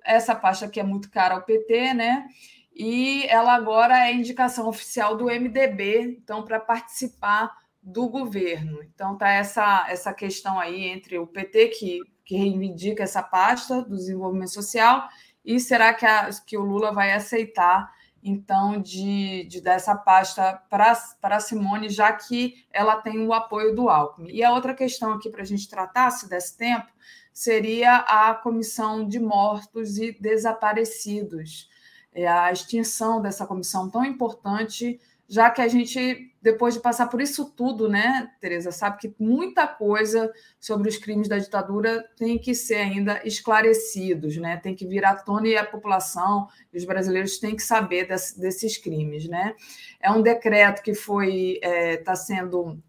[0.06, 2.28] essa pasta que é muito cara ao PT, né?
[2.76, 7.52] E ela agora é indicação oficial do MDB, então, para participar
[7.88, 8.84] do governo.
[8.84, 13.96] Então está essa, essa questão aí entre o PT, que, que reivindica essa pasta do
[13.96, 15.08] desenvolvimento social,
[15.44, 17.90] e será que, a, que o Lula vai aceitar
[18.22, 23.90] então, de, de dar essa pasta para Simone, já que ela tem o apoio do
[23.90, 24.32] Alckmin.
[24.32, 26.88] E a outra questão aqui para a gente tratar, se desse tempo,
[27.32, 31.70] seria a comissão de mortos e desaparecidos,
[32.12, 35.00] é a extinção dessa comissão tão importante
[35.30, 39.68] já que a gente, depois de passar por isso tudo, né, Tereza, sabe que muita
[39.68, 44.56] coisa sobre os crimes da ditadura tem que ser ainda esclarecidos, né?
[44.56, 48.78] Tem que vir à tona e a população os brasileiros têm que saber desse, desses
[48.78, 49.54] crimes, né?
[50.00, 52.82] É um decreto que foi está é, tá sendo,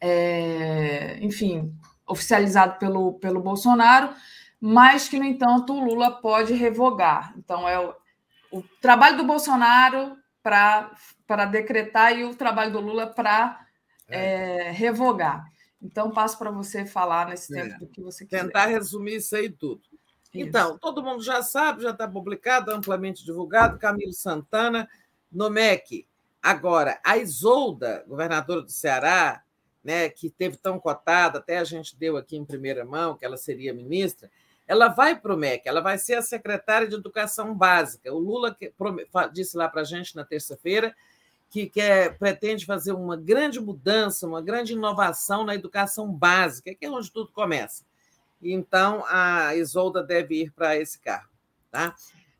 [0.00, 1.74] é, enfim,
[2.06, 4.14] oficializado pelo, pelo Bolsonaro,
[4.60, 7.34] mas que, no entanto, o Lula pode revogar.
[7.36, 7.94] Então, é o,
[8.50, 13.66] o trabalho do Bolsonaro para decretar e o trabalho do Lula para
[14.08, 14.68] é.
[14.68, 15.44] é, revogar.
[15.80, 17.78] Então, passo para você falar nesse tempo é.
[17.78, 18.44] do que você quiser.
[18.44, 19.82] Tentar resumir isso aí tudo.
[20.32, 20.48] Isso.
[20.48, 24.88] Então, todo mundo já sabe, já está publicado, amplamente divulgado, Camilo Santana,
[25.30, 26.06] no MEC.
[26.42, 29.42] Agora, a Isolda, governadora do Ceará,
[29.82, 33.36] né, que teve tão cotada, até a gente deu aqui em primeira mão que ela
[33.36, 34.30] seria ministra,
[34.68, 38.12] ela vai para o MEC, ela vai ser a secretária de Educação Básica.
[38.12, 38.54] O Lula
[39.32, 40.94] disse lá para a gente na terça-feira
[41.50, 46.90] que quer, pretende fazer uma grande mudança, uma grande inovação na educação básica, que é
[46.90, 47.84] onde tudo começa.
[48.42, 51.30] Então, a Isolda deve ir para esse carro.
[51.70, 51.94] Tá?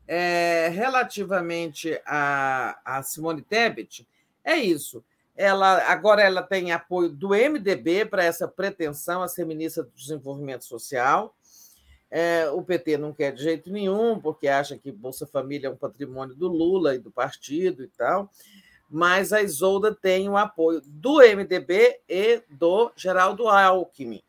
[0.07, 4.07] É, relativamente a, a Simone Tebet,
[4.43, 5.03] é isso.
[5.35, 10.65] Ela, agora ela tem apoio do MDB para essa pretensão a ser ministra do Desenvolvimento
[10.65, 11.35] Social.
[12.11, 15.75] É, o PT não quer de jeito nenhum, porque acha que Bolsa Família é um
[15.75, 18.29] patrimônio do Lula e do partido e tal.
[18.89, 24.23] Mas a Isolda tem o apoio do MDB e do Geraldo Alckmin.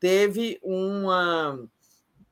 [0.00, 1.58] Teve uma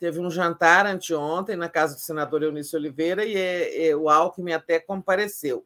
[0.00, 4.78] teve um jantar anteontem na casa do senador Eunício Oliveira e, e o Alckmin até
[4.78, 5.64] compareceu.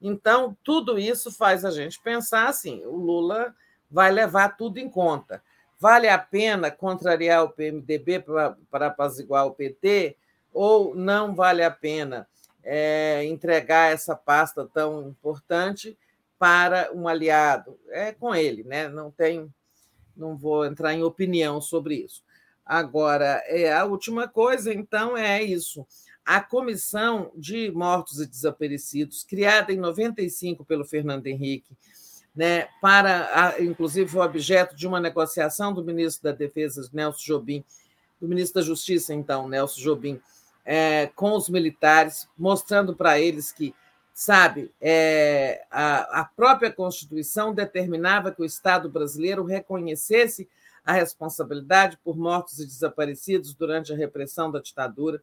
[0.00, 3.54] Então, tudo isso faz a gente pensar assim: o Lula
[3.90, 5.42] vai levar tudo em conta.
[5.80, 8.20] Vale a pena contrariar o PMDB
[8.70, 10.14] para, apaziguar o PT
[10.52, 12.28] ou não vale a pena
[12.62, 15.96] é, entregar essa pasta tão importante
[16.38, 17.78] para um aliado?
[17.88, 18.90] É com ele, né?
[18.90, 19.50] Não tenho,
[20.14, 22.22] não vou entrar em opinião sobre isso.
[22.62, 25.86] Agora, é, a última coisa, então, é isso.
[26.26, 31.74] A Comissão de Mortos e Desaparecidos, criada em 95 pelo Fernando Henrique,
[32.34, 37.64] né, para, inclusive, foi objeto de uma negociação do ministro da Defesa, Nelson Jobim,
[38.20, 40.20] do ministro da Justiça, então, Nelson Jobim,
[40.64, 43.74] é, com os militares, mostrando para eles que,
[44.12, 50.48] sabe, é, a, a própria Constituição determinava que o Estado brasileiro reconhecesse
[50.84, 55.20] a responsabilidade por mortos e desaparecidos durante a repressão da ditadura,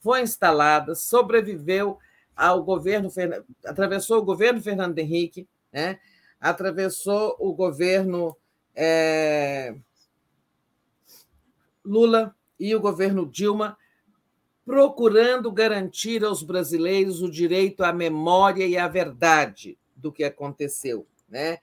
[0.00, 1.98] foi instalada, sobreviveu
[2.36, 3.10] ao governo,
[3.64, 5.98] atravessou o governo Fernando Henrique, né?
[6.40, 8.36] Atravessou o governo
[8.74, 9.74] é,
[11.84, 13.76] Lula e o governo Dilma,
[14.64, 21.06] procurando garantir aos brasileiros o direito à memória e à verdade do que aconteceu.
[21.28, 21.58] Né?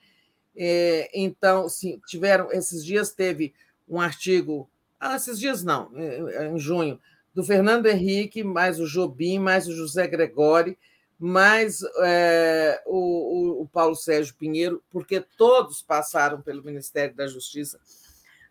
[0.56, 3.54] É, então, sim, tiveram esses dias teve
[3.88, 7.00] um artigo, ah, esses dias não, é, em junho,
[7.34, 10.78] do Fernando Henrique, mais o Jobim, mais o José Gregori,
[11.20, 17.80] mais é, o, o, Paulo Sérgio Pinheiro, porque todos passaram pelo Ministério da Justiça,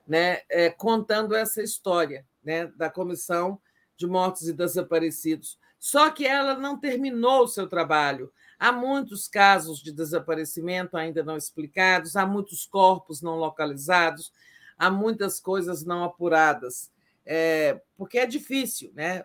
[0.07, 3.61] né, é, contando essa história né, da Comissão
[3.97, 5.59] de Mortos e Desaparecidos.
[5.79, 8.33] Só que ela não terminou o seu trabalho.
[8.59, 14.33] Há muitos casos de desaparecimento ainda não explicados, há muitos corpos não localizados,
[14.79, 16.91] há muitas coisas não apuradas,
[17.27, 19.25] é, porque é difícil, né?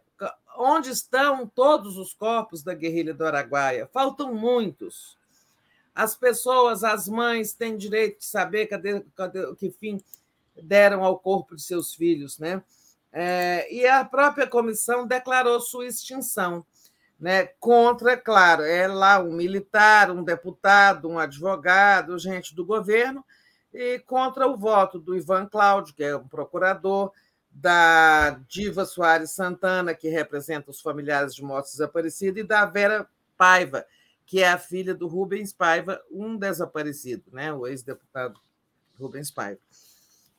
[0.58, 3.88] onde estão todos os corpos da guerrilha do Araguaia?
[3.94, 5.18] Faltam muitos.
[5.96, 10.02] As pessoas, as mães, têm direito de saber cadê, cadê que fim
[10.62, 12.62] deram ao corpo de seus filhos, né?
[13.12, 16.66] É, e a própria comissão declarou sua extinção,
[17.20, 17.46] né?
[17.60, 23.26] Contra, claro, é lá um militar, um deputado, um advogado, gente do governo,
[23.74, 27.12] e contra o voto do Ivan Cláudio, que é um procurador,
[27.62, 33.08] da Diva Soares Santana, que representa os familiares de mortos desaparecidos, e da Vera
[33.38, 33.86] Paiva,
[34.26, 37.52] que é a filha do Rubens Paiva, um desaparecido, né?
[37.52, 38.40] o ex-deputado
[38.98, 39.60] Rubens Paiva.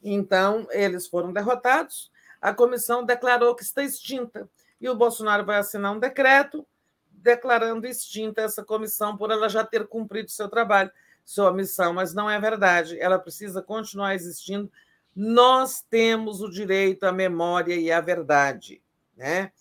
[0.02, 4.48] Então, eles foram derrotados, a comissão declarou que está extinta,
[4.80, 6.66] e o Bolsonaro vai assinar um decreto
[7.10, 10.90] declarando extinta essa comissão por ela já ter cumprido seu trabalho,
[11.22, 14.72] sua missão, mas não é verdade, ela precisa continuar existindo
[15.14, 18.82] nós temos o direito à memória e à verdade,
[19.16, 19.52] né?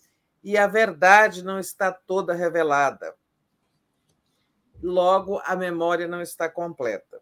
[0.42, 3.14] E a verdade não está toda revelada.
[4.82, 7.20] logo a memória não está completa.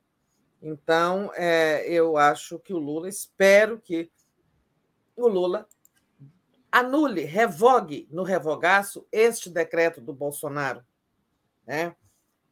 [0.62, 4.10] Então, é, eu acho que o Lula, espero que
[5.16, 5.66] o Lula
[6.70, 10.84] anule, revogue no revogaço este decreto do Bolsonaro,
[11.66, 11.96] né?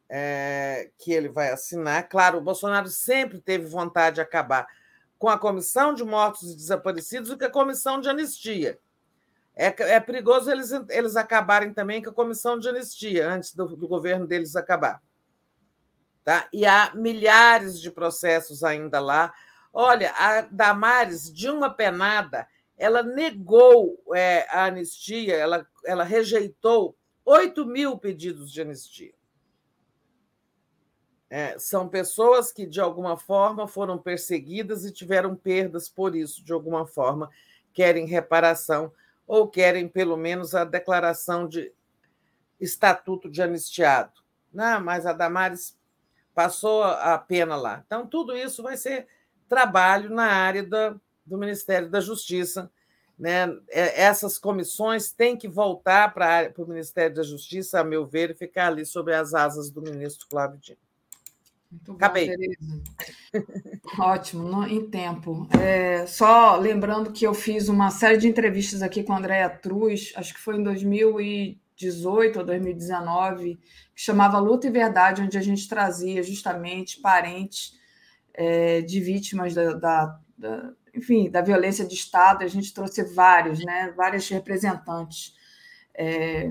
[0.09, 2.07] É, que ele vai assinar.
[2.09, 4.67] Claro, o Bolsonaro sempre teve vontade de acabar
[5.17, 8.79] com a comissão de mortos e desaparecidos e com a comissão de anistia.
[9.55, 13.87] É, é perigoso eles, eles acabarem também com a comissão de anistia, antes do, do
[13.87, 15.01] governo deles acabar.
[16.23, 16.47] Tá?
[16.53, 19.33] E há milhares de processos ainda lá.
[19.73, 22.47] Olha, a Damares, de uma penada,
[22.77, 29.16] ela negou é, a anistia, ela, ela rejeitou 8 mil pedidos de anistia.
[31.29, 36.53] É, são pessoas que, de alguma forma, foram perseguidas e tiveram perdas por isso, de
[36.53, 37.29] alguma forma,
[37.73, 38.91] querem reparação
[39.25, 41.71] ou querem, pelo menos, a declaração de
[42.59, 44.13] estatuto de anistiado.
[44.53, 45.77] Não, mas a Damares
[46.33, 47.83] passou a pena lá.
[47.85, 49.07] Então, tudo isso vai ser
[49.49, 52.71] trabalho na área da, do Ministério da Justiça.
[53.19, 53.47] Né?
[53.69, 58.35] É, essas comissões têm que voltar para o Ministério da Justiça, a meu ver, e
[58.35, 60.86] ficar ali sob as asas do ministro Flávio Dino.
[61.71, 62.27] Muito bom, Acabei.
[62.27, 62.81] Tereza.
[63.99, 65.47] Ótimo, no, em tempo.
[65.59, 70.13] É, só lembrando que eu fiz uma série de entrevistas aqui com a Andréa Truz,
[70.15, 75.67] acho que foi em 2018 ou 2019, que chamava Luta e Verdade, onde a gente
[75.67, 77.77] trazia justamente parentes
[78.33, 82.43] é, de vítimas da, da, da, enfim, da violência de Estado.
[82.43, 85.35] A gente trouxe vários, né, várias representantes.
[85.93, 86.49] É,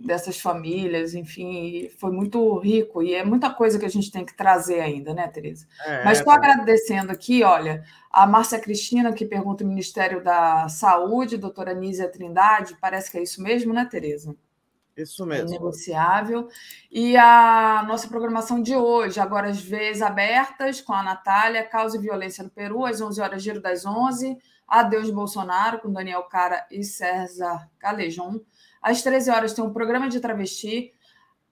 [0.00, 4.36] dessas famílias, enfim, foi muito rico e é muita coisa que a gente tem que
[4.36, 5.66] trazer ainda, né, Tereza?
[5.84, 10.68] É, Mas estou é, agradecendo aqui, olha, a Márcia Cristina, que pergunta o Ministério da
[10.68, 14.36] Saúde, doutora Nízia Trindade, parece que é isso mesmo, né, Tereza?
[14.96, 15.48] Isso mesmo.
[15.48, 16.48] É negociável.
[16.90, 22.00] E a nossa programação de hoje, agora as vezes abertas, com a Natália, Causa e
[22.00, 26.82] Violência no Peru, às 11 horas, giro das 11, Adeus Bolsonaro, com Daniel Cara e
[26.82, 28.40] César Calejon.
[28.86, 30.92] Às 13 horas tem um programa de travesti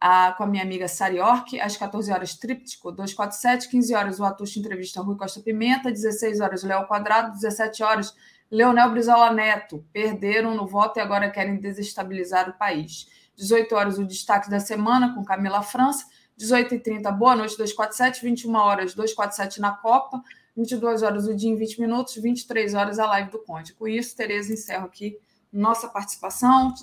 [0.01, 1.61] a, com a minha amiga Sari Ork.
[1.61, 3.69] Às 14 horas, Tríptico 247.
[3.71, 5.91] 15 horas, o Atucho entrevista Rui Costa Pimenta.
[5.91, 7.33] 16 horas, Léo Quadrado.
[7.33, 8.15] 17 horas,
[8.49, 9.85] Leonel Brizola Neto.
[9.93, 13.09] Perderam no voto e agora querem desestabilizar o país.
[13.35, 16.07] 18 horas, o destaque da semana com Camila França.
[16.39, 18.23] 18h30, boa noite, 247.
[18.23, 20.23] 21 horas, 247 na Copa.
[20.57, 22.15] 22 horas, o dia em 20 minutos.
[22.15, 23.75] 23 horas, a live do Conte.
[23.75, 25.19] Com isso, Tereza, encerro aqui
[25.55, 26.75] nossa participação.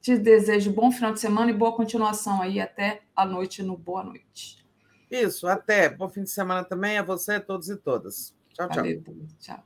[0.00, 4.02] Te desejo, bom final de semana e boa continuação aí até a noite no Boa
[4.02, 4.64] Noite.
[5.10, 5.90] Isso, até.
[5.90, 8.34] Bom fim de semana também a você, todos e todas.
[8.54, 8.76] Tchau, tchau.
[8.76, 9.02] Valeu,
[9.38, 9.62] tchau.